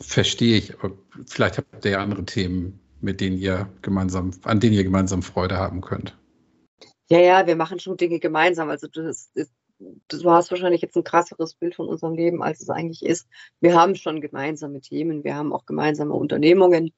Verstehe 0.00 0.56
ich, 0.56 0.74
aber 0.74 0.96
vielleicht 1.26 1.58
habt 1.58 1.84
ihr 1.84 1.90
ja 1.92 2.02
andere 2.02 2.24
Themen, 2.24 2.80
mit 3.00 3.20
denen 3.20 3.36
ihr 3.36 3.68
gemeinsam, 3.82 4.30
an 4.44 4.60
denen 4.60 4.74
ihr 4.74 4.84
gemeinsam 4.84 5.22
Freude 5.22 5.58
haben 5.58 5.82
könnt. 5.82 6.16
Ja, 7.10 7.18
ja, 7.18 7.46
wir 7.46 7.56
machen 7.56 7.80
schon 7.80 7.96
Dinge 7.96 8.20
gemeinsam. 8.20 8.70
Also 8.70 8.86
das 8.86 9.30
ist, 9.34 9.52
du 9.78 10.30
hast 10.30 10.50
wahrscheinlich 10.50 10.80
jetzt 10.80 10.96
ein 10.96 11.04
krasseres 11.04 11.54
Bild 11.54 11.74
von 11.74 11.88
unserem 11.88 12.14
Leben, 12.14 12.42
als 12.42 12.60
es 12.60 12.70
eigentlich 12.70 13.04
ist. 13.04 13.28
Wir 13.60 13.74
haben 13.74 13.94
schon 13.94 14.20
gemeinsame 14.20 14.80
Themen, 14.80 15.24
wir 15.24 15.34
haben 15.34 15.52
auch 15.52 15.66
gemeinsame 15.66 16.14
Unternehmungen, 16.14 16.92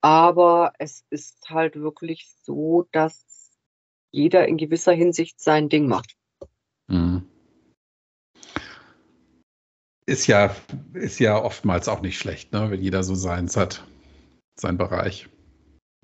aber 0.00 0.74
es 0.78 1.04
ist 1.08 1.48
halt 1.48 1.76
wirklich 1.76 2.30
so, 2.42 2.86
dass 2.92 3.23
jeder 4.14 4.46
in 4.46 4.56
gewisser 4.56 4.92
Hinsicht 4.92 5.40
sein 5.40 5.68
Ding 5.68 5.88
macht. 5.88 6.14
Mhm. 6.86 7.28
Ist 10.06 10.28
ja, 10.28 10.54
ist 10.92 11.18
ja 11.18 11.42
oftmals 11.42 11.88
auch 11.88 12.00
nicht 12.00 12.18
schlecht, 12.18 12.52
ne? 12.52 12.70
wenn 12.70 12.80
jeder 12.80 13.02
so 13.02 13.14
seins 13.14 13.56
hat, 13.56 13.84
sein 14.54 14.78
Bereich. 14.78 15.28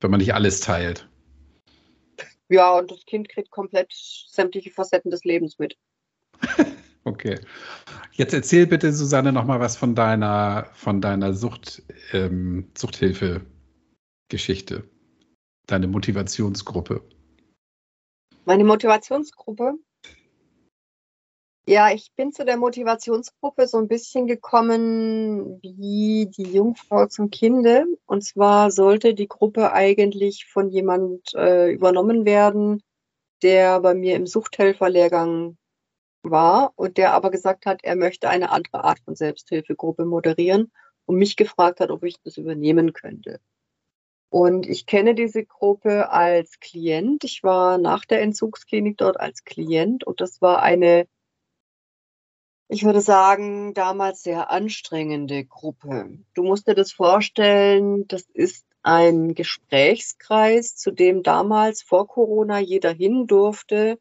Wenn 0.00 0.10
man 0.10 0.18
nicht 0.18 0.34
alles 0.34 0.58
teilt. 0.60 1.08
Ja, 2.48 2.76
und 2.78 2.90
das 2.90 3.04
Kind 3.04 3.28
kriegt 3.28 3.50
komplett 3.50 3.92
sämtliche 3.92 4.70
Facetten 4.70 5.12
des 5.12 5.22
Lebens 5.24 5.58
mit. 5.58 5.76
okay. 7.04 7.38
Jetzt 8.12 8.34
erzähl 8.34 8.66
bitte, 8.66 8.92
Susanne, 8.92 9.32
noch 9.32 9.44
mal 9.44 9.60
was 9.60 9.76
von 9.76 9.94
deiner, 9.94 10.68
von 10.72 11.00
deiner 11.00 11.32
Sucht, 11.34 11.84
ähm, 12.12 12.72
Suchthilfe-Geschichte. 12.76 14.82
Deine 15.66 15.86
Motivationsgruppe. 15.86 17.04
Meine 18.44 18.64
Motivationsgruppe? 18.64 19.74
Ja, 21.66 21.92
ich 21.92 22.10
bin 22.16 22.32
zu 22.32 22.44
der 22.44 22.56
Motivationsgruppe 22.56 23.68
so 23.68 23.78
ein 23.78 23.86
bisschen 23.86 24.26
gekommen 24.26 25.60
wie 25.62 26.28
die 26.36 26.50
Jungfrau 26.50 27.06
zum 27.06 27.30
Kinde. 27.30 27.84
Und 28.06 28.24
zwar 28.24 28.70
sollte 28.70 29.14
die 29.14 29.28
Gruppe 29.28 29.72
eigentlich 29.72 30.46
von 30.46 30.68
jemand 30.70 31.32
äh, 31.34 31.70
übernommen 31.70 32.24
werden, 32.24 32.82
der 33.42 33.80
bei 33.80 33.94
mir 33.94 34.16
im 34.16 34.26
Suchthelferlehrgang 34.26 35.58
war 36.22 36.72
und 36.76 36.96
der 36.96 37.12
aber 37.12 37.30
gesagt 37.30 37.66
hat, 37.66 37.84
er 37.84 37.94
möchte 37.94 38.28
eine 38.28 38.50
andere 38.50 38.84
Art 38.84 39.00
von 39.00 39.14
Selbsthilfegruppe 39.14 40.04
moderieren 40.04 40.72
und 41.06 41.16
mich 41.16 41.36
gefragt 41.36 41.80
hat, 41.80 41.90
ob 41.90 42.04
ich 42.04 42.16
das 42.22 42.36
übernehmen 42.36 42.92
könnte. 42.92 43.40
Und 44.30 44.66
ich 44.66 44.86
kenne 44.86 45.14
diese 45.14 45.44
Gruppe 45.44 46.10
als 46.10 46.60
Klient. 46.60 47.24
Ich 47.24 47.42
war 47.42 47.78
nach 47.78 48.04
der 48.04 48.22
Entzugsklinik 48.22 48.96
dort 48.96 49.18
als 49.20 49.44
Klient 49.44 50.04
und 50.04 50.20
das 50.20 50.40
war 50.40 50.62
eine 50.62 51.06
ich 52.72 52.84
würde 52.84 53.00
sagen, 53.00 53.74
damals 53.74 54.22
sehr 54.22 54.48
anstrengende 54.48 55.44
Gruppe. 55.44 56.20
Du 56.34 56.44
musst 56.44 56.68
dir 56.68 56.76
das 56.76 56.92
vorstellen, 56.92 58.06
das 58.06 58.22
ist 58.32 58.64
ein 58.84 59.34
Gesprächskreis, 59.34 60.76
zu 60.76 60.92
dem 60.92 61.24
damals 61.24 61.82
vor 61.82 62.06
Corona 62.06 62.60
jeder 62.60 62.92
hin 62.92 63.26
durfte 63.26 63.98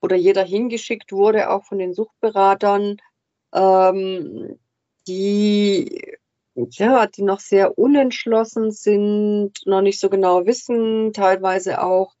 oder 0.00 0.14
jeder 0.14 0.44
hingeschickt 0.44 1.10
wurde, 1.10 1.50
auch 1.50 1.64
von 1.64 1.78
den 1.78 1.94
Suchtberatern. 1.94 2.98
ähm, 3.52 4.58
die 5.08 6.16
ja, 6.70 7.06
die 7.06 7.22
noch 7.22 7.40
sehr 7.40 7.78
unentschlossen 7.78 8.70
sind, 8.70 9.52
noch 9.66 9.82
nicht 9.82 10.00
so 10.00 10.08
genau 10.08 10.46
wissen, 10.46 11.12
teilweise 11.12 11.82
auch, 11.82 12.14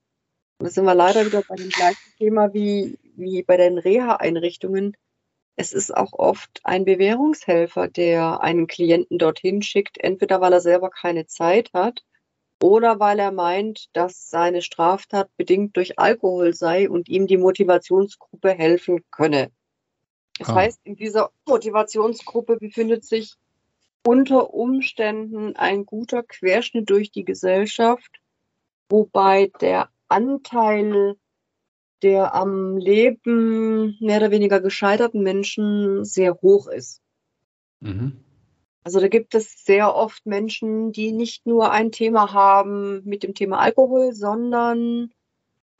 da 0.58 0.68
sind 0.68 0.84
wir 0.84 0.94
leider 0.94 1.24
wieder 1.26 1.42
bei 1.48 1.56
dem 1.56 1.70
gleichen 1.70 2.12
Thema 2.18 2.52
wie, 2.52 2.98
wie 3.16 3.42
bei 3.42 3.56
den 3.56 3.78
Reha-Einrichtungen. 3.78 4.96
Es 5.56 5.72
ist 5.72 5.94
auch 5.94 6.12
oft 6.12 6.60
ein 6.64 6.84
Bewährungshelfer, 6.84 7.88
der 7.88 8.42
einen 8.42 8.66
Klienten 8.66 9.18
dorthin 9.18 9.62
schickt, 9.62 9.98
entweder 9.98 10.40
weil 10.40 10.52
er 10.52 10.60
selber 10.60 10.90
keine 10.90 11.26
Zeit 11.26 11.72
hat 11.72 12.04
oder 12.62 13.00
weil 13.00 13.18
er 13.18 13.32
meint, 13.32 13.88
dass 13.94 14.28
seine 14.28 14.62
Straftat 14.62 15.30
bedingt 15.36 15.76
durch 15.76 15.98
Alkohol 15.98 16.54
sei 16.54 16.88
und 16.88 17.08
ihm 17.08 17.26
die 17.26 17.36
Motivationsgruppe 17.36 18.50
helfen 18.50 19.04
könne. 19.10 19.50
Das 20.38 20.50
ah. 20.50 20.54
heißt, 20.56 20.80
in 20.84 20.96
dieser 20.96 21.30
Motivationsgruppe 21.46 22.56
befindet 22.56 23.04
sich 23.04 23.34
unter 24.06 24.54
Umständen 24.54 25.56
ein 25.56 25.84
guter 25.84 26.22
Querschnitt 26.22 26.88
durch 26.88 27.10
die 27.10 27.24
Gesellschaft, 27.24 28.20
wobei 28.88 29.50
der 29.60 29.90
Anteil 30.08 31.16
der 32.02 32.34
am 32.34 32.76
Leben 32.76 33.96
mehr 34.00 34.18
oder 34.18 34.30
weniger 34.30 34.60
gescheiterten 34.60 35.22
Menschen 35.22 36.04
sehr 36.04 36.34
hoch 36.42 36.68
ist. 36.68 37.00
Mhm. 37.80 38.22
Also 38.84 39.00
da 39.00 39.08
gibt 39.08 39.34
es 39.34 39.64
sehr 39.64 39.94
oft 39.96 40.24
Menschen, 40.26 40.92
die 40.92 41.10
nicht 41.10 41.46
nur 41.46 41.72
ein 41.72 41.90
Thema 41.90 42.32
haben 42.32 43.02
mit 43.04 43.24
dem 43.24 43.34
Thema 43.34 43.58
Alkohol, 43.58 44.12
sondern 44.12 45.10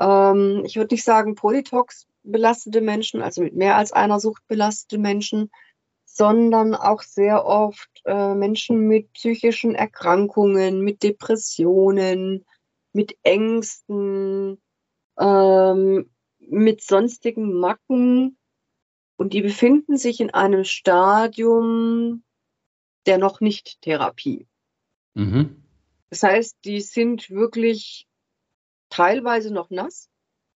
ähm, 0.00 0.62
ich 0.64 0.76
würde 0.76 0.94
nicht 0.94 1.04
sagen 1.04 1.36
Polytox 1.36 2.08
belastete 2.24 2.80
Menschen, 2.80 3.22
also 3.22 3.42
mit 3.42 3.54
mehr 3.54 3.76
als 3.76 3.92
einer 3.92 4.18
Sucht 4.18 4.42
belastete 4.48 4.98
Menschen, 4.98 5.50
sondern 6.16 6.74
auch 6.74 7.02
sehr 7.02 7.44
oft 7.44 7.90
äh, 8.06 8.34
Menschen 8.34 8.88
mit 8.88 9.12
psychischen 9.12 9.74
Erkrankungen, 9.74 10.80
mit 10.80 11.02
Depressionen, 11.02 12.46
mit 12.94 13.18
Ängsten, 13.22 14.58
ähm, 15.18 16.10
mit 16.38 16.82
sonstigen 16.82 17.60
Macken. 17.60 18.38
Und 19.16 19.34
die 19.34 19.42
befinden 19.42 19.98
sich 19.98 20.20
in 20.20 20.32
einem 20.32 20.64
Stadium 20.64 22.24
der 23.04 23.18
noch 23.18 23.40
nicht 23.40 23.82
Therapie. 23.82 24.48
Mhm. 25.14 25.62
Das 26.08 26.22
heißt, 26.22 26.56
die 26.64 26.80
sind 26.80 27.28
wirklich 27.28 28.08
teilweise 28.88 29.52
noch 29.52 29.68
nass. 29.68 30.08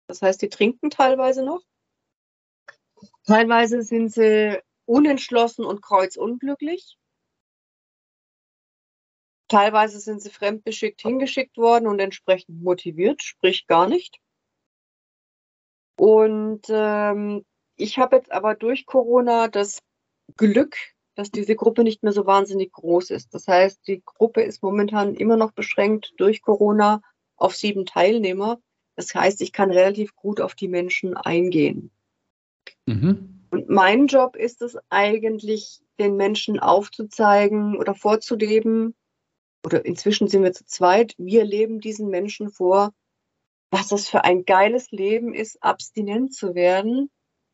Das 0.06 0.22
heißt, 0.22 0.40
die 0.40 0.48
trinken 0.48 0.88
teilweise 0.88 1.44
noch. 1.44 1.62
Teilweise 3.24 3.82
sind 3.82 4.10
sie 4.10 4.60
unentschlossen 4.90 5.64
und 5.64 5.82
kreuzunglücklich. 5.82 6.98
Teilweise 9.46 10.00
sind 10.00 10.20
sie 10.20 10.30
fremdbeschickt 10.30 11.00
hingeschickt 11.00 11.56
worden 11.56 11.86
und 11.86 12.00
entsprechend 12.00 12.60
motiviert, 12.60 13.22
sprich 13.22 13.68
gar 13.68 13.88
nicht. 13.88 14.18
Und 15.96 16.62
ähm, 16.68 17.44
ich 17.76 17.98
habe 17.98 18.16
jetzt 18.16 18.32
aber 18.32 18.56
durch 18.56 18.84
Corona 18.84 19.46
das 19.46 19.78
Glück, 20.36 20.76
dass 21.14 21.30
diese 21.30 21.54
Gruppe 21.54 21.84
nicht 21.84 22.02
mehr 22.02 22.12
so 22.12 22.26
wahnsinnig 22.26 22.72
groß 22.72 23.10
ist. 23.10 23.32
Das 23.32 23.46
heißt, 23.46 23.86
die 23.86 24.02
Gruppe 24.04 24.42
ist 24.42 24.62
momentan 24.62 25.14
immer 25.14 25.36
noch 25.36 25.52
beschränkt 25.52 26.14
durch 26.16 26.42
Corona 26.42 27.00
auf 27.36 27.54
sieben 27.54 27.86
Teilnehmer. 27.86 28.60
Das 28.96 29.14
heißt, 29.14 29.40
ich 29.40 29.52
kann 29.52 29.70
relativ 29.70 30.16
gut 30.16 30.40
auf 30.40 30.56
die 30.56 30.68
Menschen 30.68 31.16
eingehen. 31.16 31.92
Mhm. 32.86 33.39
Und 33.50 33.68
mein 33.68 34.06
Job 34.06 34.36
ist 34.36 34.62
es 34.62 34.76
eigentlich, 34.88 35.80
den 35.98 36.16
Menschen 36.16 36.58
aufzuzeigen 36.58 37.76
oder 37.76 37.94
vorzuleben, 37.94 38.94
oder 39.64 39.84
inzwischen 39.84 40.28
sind 40.28 40.42
wir 40.42 40.52
zu 40.52 40.64
zweit, 40.64 41.14
wir 41.18 41.44
leben 41.44 41.80
diesen 41.80 42.08
Menschen 42.08 42.50
vor, 42.50 42.92
was 43.70 43.92
es 43.92 44.08
für 44.08 44.24
ein 44.24 44.44
geiles 44.44 44.90
Leben 44.90 45.34
ist, 45.34 45.62
abstinent 45.62 46.34
zu 46.34 46.54
werden 46.54 47.10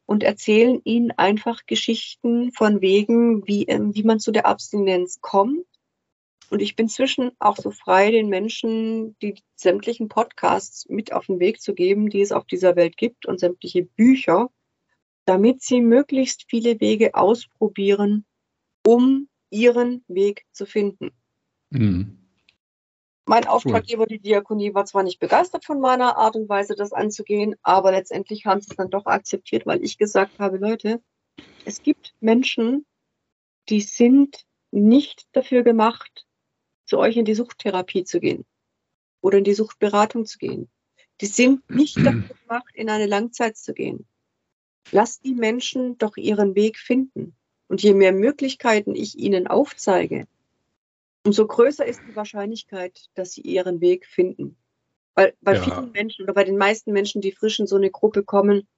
und 0.06 0.22
erzählen 0.22 0.80
ihnen 0.84 1.10
einfach 1.10 1.66
Geschichten 1.66 2.52
von 2.52 2.80
Wegen, 2.80 3.46
wie, 3.46 3.64
ähm, 3.64 3.94
wie 3.94 4.04
man 4.04 4.20
zu 4.20 4.30
der 4.30 4.46
Abstinenz 4.46 5.20
kommt. 5.20 5.66
Und 6.48 6.62
ich 6.62 6.76
bin 6.76 6.88
zwischen 6.88 7.32
auch 7.40 7.56
so 7.56 7.72
frei, 7.72 8.12
den 8.12 8.28
Menschen 8.28 9.16
die 9.18 9.42
sämtlichen 9.56 10.08
Podcasts 10.08 10.88
mit 10.88 11.12
auf 11.12 11.26
den 11.26 11.40
Weg 11.40 11.60
zu 11.60 11.74
geben, 11.74 12.08
die 12.08 12.20
es 12.20 12.30
auf 12.30 12.46
dieser 12.46 12.76
Welt 12.76 12.96
gibt 12.96 13.26
und 13.26 13.40
sämtliche 13.40 13.82
Bücher, 13.82 14.48
damit 15.26 15.62
sie 15.62 15.80
möglichst 15.80 16.46
viele 16.48 16.80
Wege 16.80 17.14
ausprobieren, 17.14 18.24
um 18.86 19.28
ihren 19.50 20.04
Weg 20.08 20.44
zu 20.52 20.64
finden. 20.64 21.10
Mhm. 21.70 22.22
Mein 23.28 23.46
Auftraggeber, 23.46 24.02
cool. 24.02 24.06
die 24.06 24.20
Diakonie, 24.20 24.72
war 24.72 24.86
zwar 24.86 25.02
nicht 25.02 25.18
begeistert 25.18 25.64
von 25.64 25.80
meiner 25.80 26.16
Art 26.16 26.36
und 26.36 26.48
Weise, 26.48 26.76
das 26.76 26.92
anzugehen, 26.92 27.56
aber 27.62 27.90
letztendlich 27.90 28.46
haben 28.46 28.60
sie 28.60 28.68
es 28.70 28.76
dann 28.76 28.88
doch 28.88 29.06
akzeptiert, 29.06 29.66
weil 29.66 29.82
ich 29.82 29.98
gesagt 29.98 30.38
habe, 30.38 30.58
Leute, 30.58 31.02
es 31.64 31.82
gibt 31.82 32.14
Menschen, 32.20 32.86
die 33.68 33.80
sind 33.80 34.46
nicht 34.70 35.26
dafür 35.32 35.64
gemacht, 35.64 36.24
zu 36.84 36.98
euch 36.98 37.16
in 37.16 37.24
die 37.24 37.34
Suchttherapie 37.34 38.04
zu 38.04 38.20
gehen 38.20 38.46
oder 39.20 39.38
in 39.38 39.44
die 39.44 39.54
Suchtberatung 39.54 40.24
zu 40.24 40.38
gehen. 40.38 40.70
Die 41.20 41.26
sind 41.26 41.68
nicht 41.68 41.96
dafür 42.06 42.36
gemacht, 42.42 42.74
in 42.74 42.88
eine 42.88 43.06
Langzeit 43.06 43.56
zu 43.56 43.74
gehen. 43.74 44.06
Lass 44.92 45.20
die 45.20 45.34
Menschen 45.34 45.98
doch 45.98 46.16
ihren 46.16 46.54
Weg 46.54 46.78
finden. 46.78 47.34
Und 47.68 47.82
je 47.82 47.94
mehr 47.94 48.12
Möglichkeiten 48.12 48.94
ich 48.94 49.18
ihnen 49.18 49.48
aufzeige, 49.48 50.28
umso 51.24 51.46
größer 51.46 51.84
ist 51.84 52.00
die 52.08 52.14
Wahrscheinlichkeit, 52.14 53.10
dass 53.14 53.32
sie 53.32 53.40
ihren 53.40 53.80
Weg 53.80 54.06
finden. 54.06 54.56
Weil 55.14 55.34
bei 55.40 55.54
ja. 55.54 55.62
vielen 55.62 55.90
Menschen 55.92 56.22
oder 56.22 56.34
bei 56.34 56.44
den 56.44 56.58
meisten 56.58 56.92
Menschen, 56.92 57.20
die 57.20 57.32
frisch 57.32 57.58
in 57.58 57.66
so 57.66 57.76
eine 57.76 57.90
Gruppe 57.90 58.22
kommen, 58.22 58.68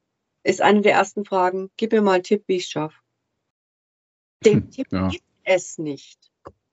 ist 0.45 0.63
eine 0.63 0.81
der 0.81 0.93
ersten 0.93 1.25
Fragen, 1.25 1.71
gib 1.77 1.93
mir 1.93 2.01
mal 2.01 2.15
einen 2.15 2.23
Tipp, 2.23 2.45
wie 2.47 2.57
ich 2.57 2.65
es 2.65 2.71
schaffe. 2.71 2.97
Den 4.45 4.63
hm, 4.63 4.71
Tipp 4.71 4.87
ja. 4.91 5.09
gibt 5.09 5.25
es 5.45 5.79
nicht. 5.79 6.31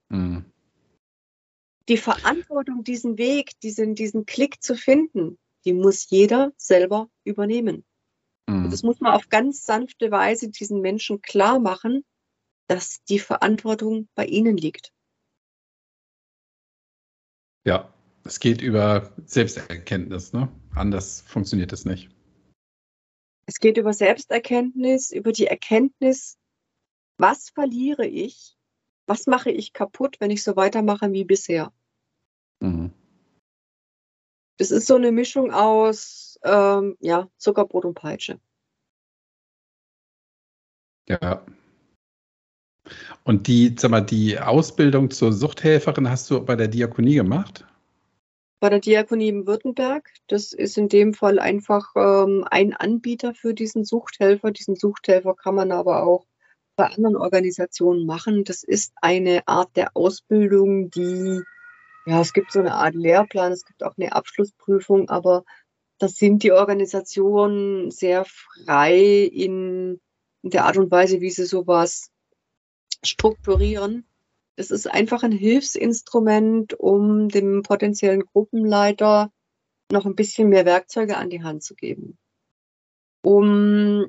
Mhm. 0.10 0.46
Die 1.90 1.98
Verantwortung, 1.98 2.84
diesen 2.84 3.18
Weg, 3.18 3.60
diesen, 3.60 3.96
diesen 3.96 4.26
Klick 4.26 4.64
zu 4.64 4.76
finden, 4.76 5.38
die 5.66 5.74
muss 5.74 6.10
jeder 6.10 6.54
selber 6.58 7.10
übernehmen. 7.24 7.84
Mhm. 8.48 8.70
Das 8.70 8.84
muss 8.84 9.00
man 9.00 9.14
auf 9.14 9.30
ganz 9.30 9.66
sanfte 9.66 10.12
Weise 10.12 10.50
diesen 10.50 10.82
Menschen 10.82 11.22
klar 11.22 11.60
machen, 11.60 12.04
dass 12.68 13.04
die 13.04 13.20
Verantwortung 13.20 14.08
bei 14.16 14.26
ihnen 14.26 14.58
liegt. 14.58 14.92
Ja, 17.66 17.94
es 18.24 18.40
geht 18.40 18.62
über 18.62 19.12
Selbsterkenntnis, 19.26 20.34
ne? 20.34 20.50
Anders 20.76 21.22
funktioniert 21.22 21.74
es 21.74 21.86
nicht. 21.86 22.10
Es 23.48 23.60
geht 23.60 23.78
über 23.78 23.94
Selbsterkenntnis, 23.94 25.12
über 25.12 25.32
die 25.32 25.48
Erkenntnis, 25.48 26.38
was 27.18 27.50
verliere 27.50 28.06
ich, 28.06 28.56
was 29.08 29.28
mache 29.28 29.52
ich 29.52 29.74
kaputt, 29.74 30.18
wenn 30.20 30.32
ich 30.32 30.44
so 30.44 30.56
weitermache 30.56 31.12
wie 31.12 31.24
bisher. 31.24 31.72
Mhm. 32.60 32.92
Das 34.58 34.72
ist 34.72 34.88
so 34.88 34.96
eine 34.96 35.12
Mischung 35.12 35.52
aus 35.52 36.40
ähm, 36.44 36.96
ja, 37.00 37.30
Zuckerbrot 37.38 37.86
und 37.86 37.96
Peitsche. 37.96 38.40
Ja. 41.08 41.46
Und 43.24 43.48
die, 43.48 43.76
sag 43.78 43.92
mal, 43.92 44.02
die 44.02 44.40
Ausbildung 44.40 45.10
zur 45.12 45.34
Suchthelferin 45.34 46.10
hast 46.10 46.30
du 46.30 46.44
bei 46.44 46.56
der 46.56 46.68
Diakonie 46.68 47.16
gemacht? 47.16 47.66
Bei 48.60 48.70
der 48.70 48.80
Diakonie 48.80 49.30
in 49.30 49.48
Württemberg. 49.48 50.10
Das 50.28 50.54
ist 50.54 50.78
in 50.78 50.88
dem 50.88 51.14
Fall 51.14 51.40
einfach 51.40 51.94
ähm, 51.96 52.46
ein 52.50 52.74
Anbieter 52.74 53.34
für 53.34 53.54
diesen 53.54 53.84
Suchthelfer. 53.84 54.52
Diesen 54.52 54.76
Suchthelfer 54.76 55.36
kann 55.36 55.56
man 55.56 55.72
aber 55.72 56.04
auch 56.04 56.26
bei 56.76 56.86
anderen 56.86 57.16
Organisationen 57.16 58.06
machen. 58.06 58.44
Das 58.44 58.64
ist 58.64 58.94
eine 59.02 59.48
Art 59.48 59.76
der 59.76 59.96
Ausbildung, 59.96 60.90
die 60.90 61.42
ja, 62.06 62.22
es 62.22 62.34
gibt 62.34 62.52
so 62.52 62.60
eine 62.60 62.76
Art 62.76 62.96
Lehrplan, 62.96 63.52
es 63.52 63.66
gibt 63.66 63.84
auch 63.84 63.96
eine 63.98 64.14
Abschlussprüfung, 64.14 65.10
aber 65.10 65.44
das 65.98 66.16
sind 66.16 66.44
die 66.44 66.52
Organisationen 66.52 67.90
sehr 67.90 68.26
frei 68.26 69.24
in, 69.24 70.00
der 70.52 70.66
Art 70.66 70.78
und 70.78 70.92
Weise, 70.92 71.22
wie 71.22 71.32
sie 71.32 71.46
sowas 71.46 72.12
strukturieren. 73.04 74.08
Es 74.56 74.72
ist 74.72 74.88
einfach 74.88 75.24
ein 75.24 75.32
Hilfsinstrument, 75.32 76.80
um 76.80 77.30
dem 77.30 77.64
potenziellen 77.64 78.22
Gruppenleiter 78.22 79.32
noch 79.92 80.06
ein 80.06 80.16
bisschen 80.16 80.50
mehr 80.50 80.66
Werkzeuge 80.66 81.18
an 81.18 81.30
die 81.30 81.44
Hand 81.44 81.64
zu 81.64 81.76
geben, 81.76 82.18
um 83.24 84.06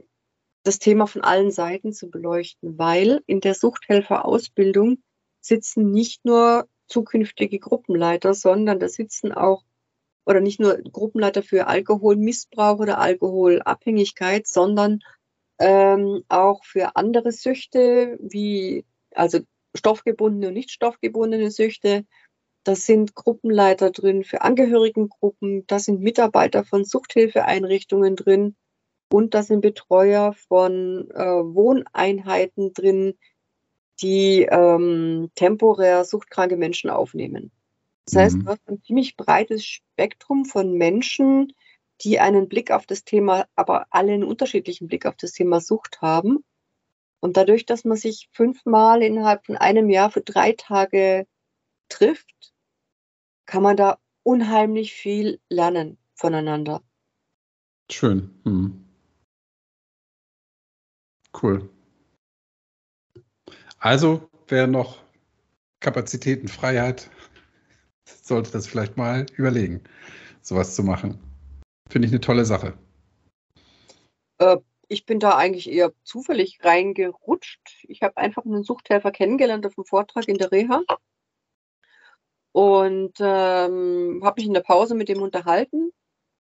das 0.63 0.79
Thema 0.79 1.07
von 1.07 1.23
allen 1.23 1.51
Seiten 1.51 1.93
zu 1.93 2.11
beleuchten, 2.11 2.77
weil 2.79 3.23
in 3.27 3.41
der 3.41 3.55
Suchthelferausbildung 3.55 5.03
sitzen 5.41 5.91
nicht 5.91 6.25
nur 6.25 6.69
zukünftige 6.89 7.59
Gruppenleiter, 7.59 8.35
sondern 8.35 8.79
da 8.79 8.89
sitzen 8.89 9.33
auch 9.33 9.65
oder 10.27 10.41
nicht 10.41 10.59
nur 10.59 10.77
Gruppenleiter 10.79 11.43
für 11.43 11.69
Alkoholmissbrauch 11.69 12.81
oder 12.81 12.99
Alkoholabhängigkeit, 12.99 14.47
sondern 14.47 15.01
ähm, 15.59 16.25
auch 16.29 16.65
für 16.65 16.97
andere 16.97 17.33
Süchte, 17.33 18.19
wie 18.21 18.85
also 19.15 19.41
stoffgebundene 19.75 20.49
und 20.49 20.55
nicht 20.55 20.71
stoffgebundene 20.71 21.51
Süchte. 21.51 22.05
Da 22.65 22.75
sind 22.75 23.15
Gruppenleiter 23.15 23.91
drin 23.93 24.25
für 24.25 24.43
Angehörigengruppen, 24.43 25.65
da 25.69 25.79
sind 25.79 26.01
Mitarbeiter 26.01 26.65
von 26.65 26.85
Suchthilfeeinrichtungen 26.85 28.17
drin 28.17 28.57
und 29.13 29.35
da 29.35 29.45
sind 29.45 29.61
Betreuer 29.61 30.33
von 30.49 31.09
äh, 31.13 31.25
Wohneinheiten 31.25 32.73
drin, 32.73 33.15
die 34.01 34.43
ähm, 34.43 35.31
temporär 35.35 36.05
suchtkranke 36.05 36.57
Menschen 36.57 36.91
aufnehmen. 36.91 37.51
Das 38.07 38.17
heißt, 38.17 38.37
mhm. 38.37 38.45
du 38.45 38.51
hast 38.51 38.69
ein 38.69 38.83
ziemlich 38.83 39.17
breites 39.17 39.65
Spektrum 39.65 40.45
von 40.45 40.73
Menschen, 40.75 41.53
die 42.03 42.21
einen 42.21 42.49
Blick 42.49 42.71
auf 42.71 42.87
das 42.87 43.05
Thema, 43.05 43.47
aber 43.57 43.87
alle 43.91 44.13
einen 44.13 44.25
unterschiedlichen 44.25 44.87
Blick 44.87 45.07
auf 45.07 45.17
das 45.17 45.33
Thema 45.33 45.61
Sucht 45.61 46.01
haben. 46.03 46.45
Und 47.21 47.37
dadurch, 47.37 47.67
dass 47.67 47.85
man 47.85 47.97
sich 47.97 48.29
fünfmal 48.33 49.03
innerhalb 49.03 49.47
von 49.47 49.57
einem 49.57 49.91
Jahr 49.91 50.11
für 50.11 50.21
drei 50.21 50.53
Tage 50.53 51.27
trifft, 51.89 52.53
kann 53.47 53.63
man 53.63 53.77
da 53.77 53.99
unheimlich 54.23 54.93
viel 54.93 55.41
lernen 55.49 55.99
voneinander. 56.15 56.83
Schön. 57.91 58.41
Hm. 58.45 58.85
Cool. 61.33 61.69
Also, 63.87 64.29
wer 64.49 64.67
noch 64.67 64.99
Kapazitätenfreiheit, 65.79 67.09
sollte 68.05 68.51
das 68.51 68.67
vielleicht 68.67 68.97
mal 68.97 69.27
überlegen, 69.37 69.85
sowas 70.43 70.75
zu 70.75 70.83
machen. 70.83 71.21
Finde 71.89 72.07
ich 72.09 72.13
eine 72.13 72.21
tolle 72.21 72.45
Sache. 72.45 72.77
Äh, 74.39 74.57
ich 74.89 75.07
bin 75.07 75.21
da 75.21 75.37
eigentlich 75.37 75.71
eher 75.71 75.93
zufällig 76.03 76.59
reingerutscht. 76.65 77.61
Ich 77.87 78.03
habe 78.03 78.17
einfach 78.17 78.45
einen 78.45 78.65
Suchthelfer 78.65 79.13
kennengelernt 79.13 79.65
auf 79.65 79.77
dem 79.77 79.85
Vortrag 79.85 80.27
in 80.27 80.39
der 80.39 80.51
Reha 80.51 80.83
und 82.51 83.15
ähm, 83.21 84.21
habe 84.25 84.41
mich 84.41 84.47
in 84.49 84.55
der 84.55 84.63
Pause 84.63 84.97
mit 84.97 85.09
dem 85.09 85.23
unterhalten. 85.23 85.93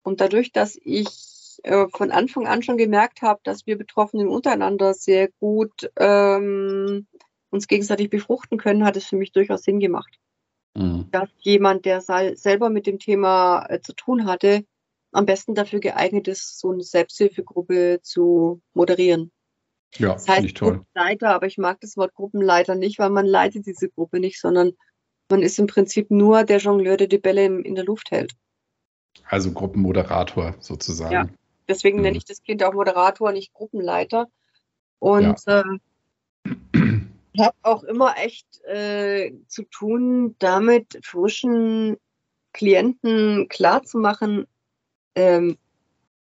Und 0.01 0.21
dadurch, 0.21 0.53
dass 0.53 0.79
ich 0.81 1.36
äh, 1.63 1.87
von 1.93 2.11
Anfang 2.11 2.47
an 2.47 2.63
schon 2.63 2.77
gemerkt 2.77 3.21
habe, 3.21 3.39
dass 3.43 3.65
wir 3.65 3.77
Betroffenen 3.77 4.27
untereinander 4.27 4.93
sehr 4.93 5.29
gut 5.39 5.89
ähm, 5.97 7.07
uns 7.49 7.67
gegenseitig 7.67 8.09
befruchten 8.09 8.57
können, 8.57 8.85
hat 8.85 8.97
es 8.97 9.05
für 9.05 9.15
mich 9.15 9.31
durchaus 9.31 9.63
Sinn 9.63 9.79
gemacht. 9.79 10.19
Mhm. 10.75 11.07
Dass 11.11 11.29
jemand, 11.39 11.85
der 11.85 12.01
selber 12.01 12.69
mit 12.69 12.87
dem 12.87 12.99
Thema 12.99 13.65
äh, 13.69 13.81
zu 13.81 13.93
tun 13.93 14.25
hatte, 14.25 14.65
am 15.11 15.25
besten 15.25 15.55
dafür 15.55 15.79
geeignet 15.79 16.27
ist, 16.27 16.59
so 16.59 16.71
eine 16.71 16.83
Selbsthilfegruppe 16.83 17.99
zu 18.01 18.61
moderieren. 18.73 19.31
Ja, 19.95 20.13
das 20.13 20.27
heißt 20.27 20.45
ich 20.45 20.53
toll. 20.53 20.77
Gruppenleiter, 20.77 21.29
aber 21.33 21.47
ich 21.47 21.57
mag 21.57 21.79
das 21.79 21.97
Wort 21.97 22.13
Gruppenleiter 22.13 22.75
nicht, 22.75 22.99
weil 22.99 23.09
man 23.09 23.25
leitet 23.25 23.65
diese 23.65 23.89
Gruppe 23.89 24.19
nicht, 24.19 24.39
sondern 24.39 24.73
man 25.29 25.41
ist 25.41 25.59
im 25.59 25.67
Prinzip 25.67 26.11
nur 26.11 26.43
der 26.43 26.59
Jongleur, 26.59 26.97
der 26.97 27.07
die 27.07 27.17
Bälle 27.17 27.45
in 27.45 27.75
der 27.75 27.85
Luft 27.85 28.11
hält. 28.11 28.33
Also 29.25 29.51
Gruppenmoderator 29.51 30.55
sozusagen. 30.59 31.13
Ja, 31.13 31.27
deswegen 31.67 31.97
mhm. 31.97 32.03
nenne 32.03 32.17
ich 32.17 32.25
das 32.25 32.43
Kind 32.43 32.63
auch 32.63 32.73
Moderator, 32.73 33.31
nicht 33.31 33.53
Gruppenleiter. 33.53 34.27
Und 34.99 35.45
ja. 35.45 35.61
äh, 35.61 36.49
habe 37.39 37.57
auch 37.61 37.83
immer 37.83 38.15
echt 38.17 38.63
äh, 38.65 39.33
zu 39.47 39.63
tun, 39.63 40.35
damit 40.39 40.99
frischen 41.03 41.97
Klienten 42.53 43.47
klarzumachen, 43.49 44.47
ähm, 45.15 45.57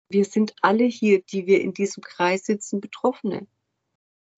wir 0.10 0.26
sind 0.26 0.56
alle 0.62 0.86
hier, 0.86 1.22
die 1.22 1.48
wir 1.48 1.62
in 1.62 1.74
diesem 1.74 2.04
Kreis 2.04 2.46
sitzen, 2.46 2.82
Betroffene. 2.82 3.48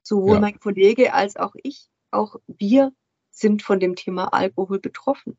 Sowohl 0.02 0.36
ja. 0.36 0.40
mein 0.40 0.60
Kollege 0.60 1.14
als 1.14 1.36
auch 1.36 1.53
ich, 1.64 1.90
auch 2.11 2.36
wir 2.48 2.94
sind 3.32 3.61
von 3.61 3.80
dem 3.80 3.95
Thema 3.95 4.34
Alkohol 4.34 4.80
betroffen. 4.80 5.38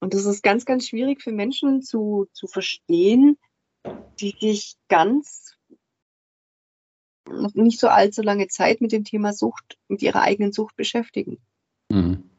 Und 0.00 0.14
das 0.14 0.24
ist 0.24 0.42
ganz, 0.42 0.64
ganz 0.64 0.88
schwierig 0.88 1.22
für 1.22 1.32
Menschen 1.32 1.82
zu, 1.82 2.26
zu 2.32 2.46
verstehen, 2.46 3.38
die 4.20 4.34
sich 4.38 4.76
ganz 4.88 5.56
noch 7.28 7.54
nicht 7.54 7.80
so 7.80 7.88
allzu 7.88 8.22
lange 8.22 8.48
Zeit 8.48 8.80
mit 8.80 8.92
dem 8.92 9.04
Thema 9.04 9.32
Sucht, 9.32 9.78
mit 9.88 10.02
ihrer 10.02 10.22
eigenen 10.22 10.52
Sucht 10.52 10.76
beschäftigen. 10.76 11.38
Mhm. 11.90 12.30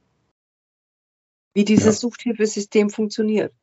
Wie 1.53 1.65
dieses 1.65 1.85
ja. 1.85 1.91
Suchthilfesystem 1.93 2.89
funktioniert. 2.89 3.53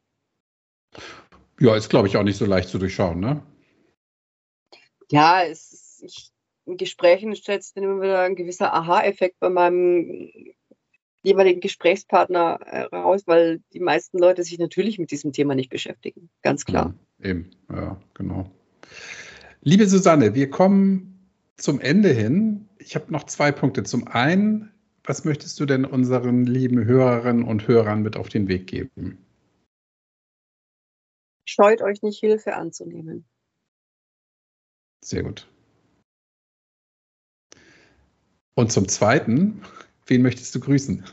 Ja, 1.61 1.77
ist, 1.77 1.89
glaube 1.89 2.09
ich, 2.09 2.17
auch 2.17 2.23
nicht 2.23 2.37
so 2.37 2.45
leicht 2.45 2.69
zu 2.69 2.79
durchschauen, 2.79 3.21
ne? 3.21 3.43
Ja, 5.11 5.45
es 5.45 5.73
ist, 5.73 6.03
ich, 6.03 6.31
in 6.67 6.77
Gesprächen 6.77 7.37
stellt 7.37 7.63
sich 7.63 7.75
dann 7.75 7.85
immer 7.85 8.03
wieder 8.03 8.21
ein 8.21 8.37
gewisser 8.37 8.75
Aha-Effekt 8.75 9.39
bei 9.39 9.51
meinem 9.51 10.31
jeweiligen 11.23 11.61
Gesprächspartner 11.61 12.59
äh, 12.67 12.89
weil 13.27 13.63
die 13.73 13.81
meisten 13.81 14.19
Leute 14.19 14.43
sich 14.43 14.59
natürlich 14.59 14.99
mit 14.99 15.11
diesem 15.11 15.33
Thema 15.33 15.55
nicht 15.55 15.71
beschäftigen. 15.71 16.31
Ganz 16.43 16.65
klar. 16.65 16.87
Ja, 16.87 16.95
eben, 17.25 17.51
ja, 17.71 18.01
genau. 18.15 18.51
Liebe 19.63 19.87
Susanne, 19.87 20.35
wir 20.35 20.51
kommen 20.51 21.31
zum 21.57 21.81
Ende 21.81 22.11
hin. 22.11 22.69
Ich 22.79 22.95
habe 22.95 23.11
noch 23.13 23.25
zwei 23.25 23.51
Punkte. 23.51 23.83
Zum 23.83 24.07
einen, 24.09 24.71
was 25.05 25.25
möchtest 25.25 25.59
du 25.59 25.67
denn 25.67 25.85
unseren 25.85 26.45
lieben 26.45 26.85
Hörerinnen 26.85 27.45
und 27.45 27.67
Hörern 27.67 28.03
mit 28.03 28.17
auf 28.17 28.29
den 28.29 28.49
Weg 28.49 28.67
geben? 28.67 29.19
Scheut 31.47 31.83
euch 31.83 32.03
nicht, 32.03 32.21
Hilfe 32.21 32.55
anzunehmen. 32.55 33.25
Sehr 35.03 35.23
gut. 35.23 35.47
Und 38.55 38.73
zum 38.73 38.89
Zweiten, 38.89 39.63
wen 40.07 40.23
möchtest 40.23 40.55
du 40.55 40.61
grüßen? 40.61 41.05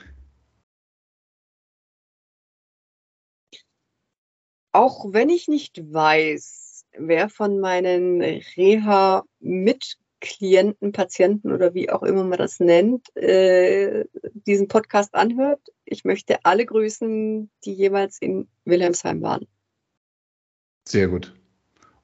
Auch 4.72 5.06
wenn 5.12 5.30
ich 5.30 5.48
nicht 5.48 5.94
weiß, 5.94 6.86
wer 6.98 7.30
von 7.30 7.60
meinen 7.60 8.22
Reha-Mitklienten, 8.22 10.92
Patienten 10.92 11.52
oder 11.52 11.74
wie 11.74 11.90
auch 11.90 12.04
immer 12.04 12.24
man 12.24 12.38
das 12.38 12.60
nennt, 12.60 13.16
äh, 13.16 14.06
diesen 14.46 14.68
Podcast 14.68 15.16
anhört, 15.16 15.62
ich 15.86 16.06
möchte 16.06 16.46
alle 16.46 16.66
grüßen, 16.66 17.50
die 17.66 17.74
jeweils 17.74 18.20
in 18.20 18.48
Wilhelmsheim 18.66 19.22
waren. 19.22 19.48
Sehr 20.88 21.08
gut. 21.08 21.34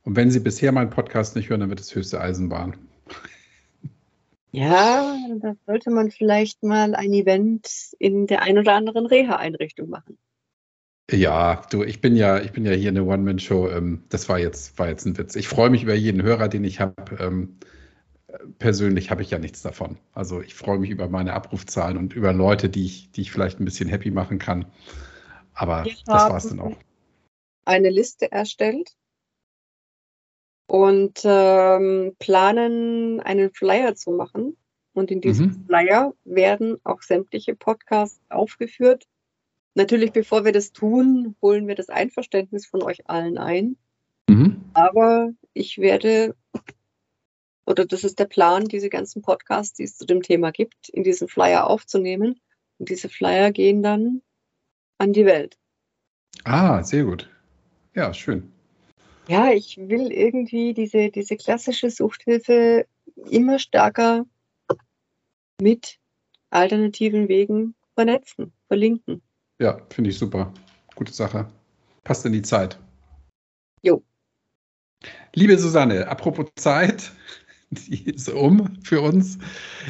Und 0.04 0.16
wenn 0.16 0.32
Sie 0.32 0.40
bisher 0.40 0.72
meinen 0.72 0.90
Podcast 0.90 1.36
nicht 1.36 1.50
hören, 1.50 1.60
dann 1.62 1.70
wird 1.70 1.82
es 1.82 1.94
höchste 1.94 2.22
Eisenbahn. 2.22 2.76
Ja, 4.52 5.18
da 5.40 5.56
sollte 5.66 5.92
man 5.92 6.10
vielleicht 6.10 6.64
mal 6.64 6.96
ein 6.96 7.14
Event 7.14 7.94
in 8.00 8.28
der 8.28 8.42
ein 8.42 8.58
oder 8.58 8.74
anderen 8.74 9.06
Reha-Einrichtung 9.06 9.90
machen. 9.90 10.18
Ja, 11.10 11.62
du, 11.70 11.84
ich 11.84 12.02
bin 12.02 12.16
ja, 12.16 12.40
ich 12.40 12.52
bin 12.52 12.66
ja 12.66 12.74
hier 12.74 12.90
eine 12.90 13.04
One-Man-Show. 13.04 13.70
Ähm, 13.70 14.04
das 14.10 14.28
war 14.28 14.40
jetzt, 14.40 14.78
war 14.78 14.90
jetzt 14.90 15.06
ein 15.06 15.18
Witz. 15.18 15.36
Ich 15.36 15.48
freue 15.48 15.70
mich 15.70 15.84
über 15.84 15.96
jeden 15.96 16.22
Hörer, 16.22 16.50
den 16.50 16.64
ich 16.64 16.80
habe. 16.80 16.96
Ähm, 17.20 17.58
persönlich 18.60 19.10
habe 19.10 19.22
ich 19.22 19.32
ja 19.32 19.40
nichts 19.40 19.62
davon. 19.62 19.98
Also 20.14 20.42
ich 20.42 20.54
freue 20.54 20.80
mich 20.80 20.90
über 20.90 21.08
meine 21.08 21.34
Abrufzahlen 21.34 21.98
und 21.98 22.14
über 22.14 22.34
Leute, 22.34 22.70
die 22.70 22.86
ich, 22.86 23.12
die 23.12 23.22
ich 23.22 23.32
vielleicht 23.32 23.60
ein 23.60 23.66
bisschen 23.66 23.90
happy 23.90 24.12
machen 24.12 24.38
kann. 24.38 24.66
Aber 25.54 25.86
ja, 25.86 25.94
das 26.06 26.30
war 26.30 26.38
es 26.38 26.50
dann 26.50 26.60
auch 26.60 26.76
eine 27.66 27.90
Liste 27.90 28.32
erstellt 28.32 28.96
und 30.68 31.22
ähm, 31.24 32.16
planen, 32.20 33.20
einen 33.22 33.52
Flyer 33.52 33.96
zu 33.96 34.12
machen. 34.12 34.58
Und 34.94 35.12
in 35.12 35.22
diesem 35.22 35.48
mhm. 35.48 35.66
Flyer 35.68 36.14
werden 36.24 36.78
auch 36.84 37.02
sämtliche 37.02 37.56
Podcasts 37.56 38.20
aufgeführt. 38.30 39.06
Natürlich, 39.78 40.12
bevor 40.12 40.44
wir 40.44 40.54
das 40.54 40.72
tun, 40.72 41.36
holen 41.40 41.68
wir 41.68 41.76
das 41.76 41.90
Einverständnis 41.90 42.66
von 42.66 42.82
euch 42.82 43.08
allen 43.08 43.38
ein. 43.38 43.78
Mhm. 44.28 44.60
Aber 44.74 45.34
ich 45.54 45.78
werde, 45.78 46.36
oder 47.64 47.86
das 47.86 48.04
ist 48.04 48.18
der 48.18 48.26
Plan, 48.26 48.66
diese 48.66 48.90
ganzen 48.90 49.22
Podcasts, 49.22 49.76
die 49.76 49.84
es 49.84 49.96
zu 49.96 50.08
dem 50.08 50.24
Thema 50.24 50.52
gibt, 50.52 50.90
in 50.90 51.04
diesen 51.04 51.28
Flyer 51.28 51.68
aufzunehmen. 51.68 52.42
Und 52.80 52.90
diese 52.90 53.08
Flyer 53.08 53.52
gehen 53.52 53.84
dann 53.84 54.24
an 54.98 55.14
die 55.14 55.28
Welt. 55.28 55.60
Ah, 56.44 56.82
sehr 56.82 57.04
gut. 57.04 57.30
Ja, 57.94 58.16
schön. 58.16 58.52
Ja, 59.28 59.52
ich 59.52 59.78
will 59.78 60.12
irgendwie 60.12 60.74
diese, 60.74 61.12
diese 61.12 61.38
klassische 61.38 61.92
Suchthilfe 61.92 62.88
immer 63.30 63.60
stärker 63.60 64.26
mit 65.62 66.00
alternativen 66.50 67.28
Wegen 67.28 67.76
vernetzen, 67.94 68.54
verlinken. 68.68 69.22
Ja, 69.60 69.80
finde 69.90 70.10
ich 70.12 70.18
super. 70.18 70.54
Gute 70.96 71.14
Sache. 71.14 71.48
Passt 72.04 72.26
in 72.26 72.34
die 72.34 72.42
Zeit. 72.42 72.80
Jo. 73.82 74.04
Liebe 75.34 75.58
Susanne, 75.58 76.08
apropos 76.08 76.48
Zeit, 76.56 77.12
die 77.70 78.10
ist 78.10 78.30
um 78.30 78.78
für 78.84 79.02
uns. 79.02 79.40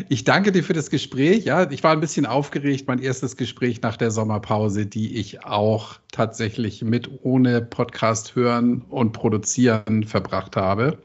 Ich 0.10 0.24
danke 0.24 0.52
dir 0.52 0.64
für 0.64 0.74
das 0.74 0.90
Gespräch. 0.90 1.46
Ja, 1.46 1.70
ich 1.70 1.84
war 1.84 1.92
ein 1.92 2.00
bisschen 2.00 2.26
aufgeregt. 2.26 2.88
Mein 2.88 3.00
erstes 3.00 3.38
Gespräch 3.38 3.82
nach 3.82 3.98
der 3.98 4.12
Sommerpause, 4.12 4.86
die 4.86 5.18
ich 5.18 5.44
auch 5.46 6.00
tatsächlich 6.12 6.82
mit 6.82 7.10
ohne 7.24 7.62
Podcast 7.62 8.36
hören 8.36 8.82
und 8.90 9.12
produzieren 9.12 10.04
verbracht 10.06 10.56
habe. 10.56 10.98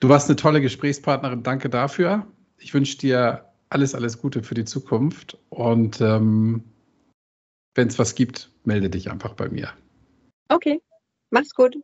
Du 0.00 0.08
warst 0.08 0.28
eine 0.28 0.36
tolle 0.36 0.60
Gesprächspartnerin. 0.60 1.42
Danke 1.42 1.68
dafür. 1.68 2.26
Ich 2.58 2.74
wünsche 2.74 2.98
dir 2.98 3.44
alles, 3.70 3.94
alles 3.94 4.18
Gute 4.20 4.42
für 4.42 4.54
die 4.54 4.64
Zukunft. 4.64 5.38
Und 5.48 6.00
ähm, 6.00 6.64
wenn 7.74 7.88
es 7.88 7.98
was 7.98 8.14
gibt, 8.14 8.50
melde 8.64 8.90
dich 8.90 9.10
einfach 9.10 9.34
bei 9.34 9.48
mir. 9.48 9.70
Okay, 10.48 10.80
mach's 11.30 11.54
gut. 11.54 11.76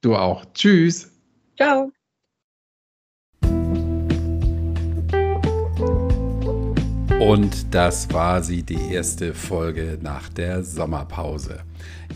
Du 0.00 0.14
auch. 0.14 0.44
Tschüss. 0.52 1.10
Ciao. 1.56 1.90
Und 7.20 7.74
das 7.74 8.12
war 8.12 8.42
sie, 8.42 8.62
die 8.62 8.92
erste 8.92 9.32
Folge 9.32 9.98
nach 10.02 10.28
der 10.28 10.62
Sommerpause. 10.62 11.60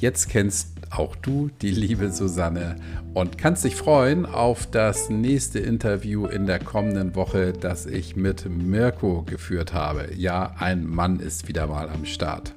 Jetzt 0.01 0.29
kennst 0.29 0.69
auch 0.91 1.17
du 1.17 1.51
die 1.63 1.71
liebe 1.71 2.11
Susanne 2.11 2.77
und 3.15 3.39
kannst 3.39 3.65
dich 3.65 3.75
freuen 3.75 4.27
auf 4.27 4.67
das 4.71 5.09
nächste 5.09 5.61
Interview 5.61 6.27
in 6.27 6.47
der 6.47 6.59
kommenden 6.59 7.15
Woche, 7.15 7.53
das 7.53 7.87
ich 7.87 8.17
mit 8.17 8.49
Mirko 8.51 9.23
geführt 9.23 9.73
habe. 9.73 10.11
Ja, 10.15 10.55
ein 10.59 10.85
Mann 10.85 11.21
ist 11.21 11.49
wieder 11.49 11.69
mal 11.69 11.89
am 11.89 12.05
Start. 12.05 12.55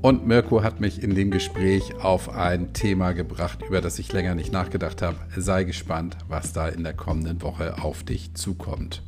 Und 0.00 0.28
Mirko 0.28 0.62
hat 0.62 0.80
mich 0.80 1.02
in 1.02 1.16
dem 1.16 1.32
Gespräch 1.32 1.96
auf 1.96 2.28
ein 2.28 2.72
Thema 2.72 3.12
gebracht, 3.12 3.62
über 3.66 3.80
das 3.80 3.98
ich 3.98 4.12
länger 4.12 4.36
nicht 4.36 4.52
nachgedacht 4.52 5.02
habe. 5.02 5.16
Sei 5.36 5.64
gespannt, 5.64 6.16
was 6.28 6.52
da 6.52 6.68
in 6.68 6.84
der 6.84 6.94
kommenden 6.94 7.42
Woche 7.42 7.82
auf 7.82 8.04
dich 8.04 8.32
zukommt. 8.34 9.02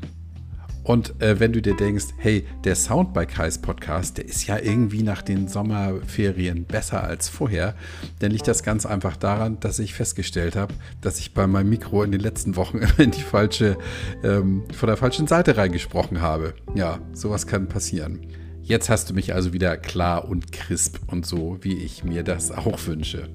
Und 0.82 1.20
äh, 1.22 1.38
wenn 1.38 1.52
du 1.52 1.62
dir 1.62 1.76
denkst, 1.76 2.06
hey, 2.16 2.44
der 2.64 2.74
Sound 2.74 3.14
bei 3.14 3.24
Kais 3.24 3.58
Podcast, 3.58 4.18
der 4.18 4.24
ist 4.24 4.48
ja 4.48 4.58
irgendwie 4.58 5.04
nach 5.04 5.22
den 5.22 5.46
Sommerferien 5.46 6.64
besser 6.64 7.04
als 7.04 7.28
vorher, 7.28 7.76
dann 8.18 8.32
liegt 8.32 8.48
das 8.48 8.64
ganz 8.64 8.84
einfach 8.84 9.16
daran, 9.16 9.60
dass 9.60 9.78
ich 9.78 9.94
festgestellt 9.94 10.56
habe, 10.56 10.74
dass 11.02 11.20
ich 11.20 11.34
bei 11.34 11.46
meinem 11.46 11.68
Mikro 11.68 12.02
in 12.02 12.10
den 12.10 12.20
letzten 12.20 12.56
Wochen 12.56 12.78
immer 12.78 12.98
in 12.98 13.12
die 13.12 13.22
falsche, 13.22 13.78
ähm, 14.24 14.64
von 14.74 14.88
der 14.88 14.96
falschen 14.96 15.28
Seite 15.28 15.56
reingesprochen 15.56 16.20
habe. 16.20 16.54
Ja, 16.74 16.98
sowas 17.12 17.46
kann 17.46 17.68
passieren. 17.68 18.26
Jetzt 18.70 18.88
hast 18.88 19.10
du 19.10 19.14
mich 19.14 19.34
also 19.34 19.52
wieder 19.52 19.76
klar 19.76 20.28
und 20.28 20.52
crisp 20.52 20.98
und 21.08 21.26
so, 21.26 21.58
wie 21.62 21.74
ich 21.74 22.04
mir 22.04 22.22
das 22.22 22.52
auch 22.52 22.86
wünsche. 22.86 23.28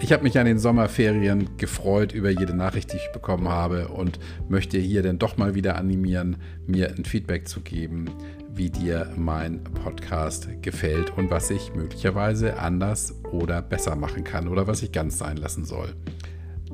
Ich 0.00 0.12
habe 0.12 0.24
mich 0.24 0.36
an 0.36 0.46
den 0.46 0.58
Sommerferien 0.58 1.56
gefreut 1.58 2.10
über 2.12 2.28
jede 2.28 2.56
Nachricht, 2.56 2.92
die 2.92 2.96
ich 2.96 3.12
bekommen 3.12 3.48
habe 3.48 3.86
und 3.86 4.18
möchte 4.48 4.76
hier 4.76 5.04
dann 5.04 5.20
doch 5.20 5.36
mal 5.36 5.54
wieder 5.54 5.76
animieren, 5.76 6.38
mir 6.66 6.88
ein 6.88 7.04
Feedback 7.04 7.46
zu 7.46 7.60
geben, 7.60 8.06
wie 8.52 8.68
dir 8.68 9.12
mein 9.14 9.62
Podcast 9.62 10.48
gefällt 10.60 11.16
und 11.16 11.30
was 11.30 11.50
ich 11.50 11.72
möglicherweise 11.76 12.58
anders 12.58 13.14
oder 13.30 13.62
besser 13.62 13.94
machen 13.94 14.24
kann 14.24 14.48
oder 14.48 14.66
was 14.66 14.82
ich 14.82 14.90
ganz 14.90 15.18
sein 15.18 15.36
lassen 15.36 15.64
soll. 15.64 15.94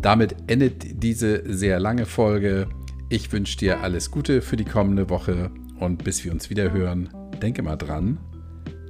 Damit 0.00 0.36
endet 0.46 1.02
diese 1.02 1.42
sehr 1.52 1.78
lange 1.78 2.06
Folge. 2.06 2.66
Ich 3.10 3.30
wünsche 3.30 3.58
dir 3.58 3.82
alles 3.82 4.10
Gute 4.10 4.40
für 4.40 4.56
die 4.56 4.64
kommende 4.64 5.10
Woche 5.10 5.50
und 5.78 6.02
bis 6.02 6.24
wir 6.24 6.32
uns 6.32 6.48
wieder 6.48 6.72
hören, 6.72 7.10
denke 7.40 7.62
mal 7.62 7.76
dran, 7.76 8.18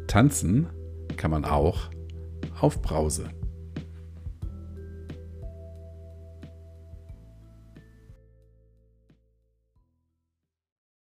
tanzen 0.06 0.68
kann 1.16 1.31
man 1.31 1.44
auch 1.44 1.90
auf 2.60 2.82
Brause. 2.82 3.31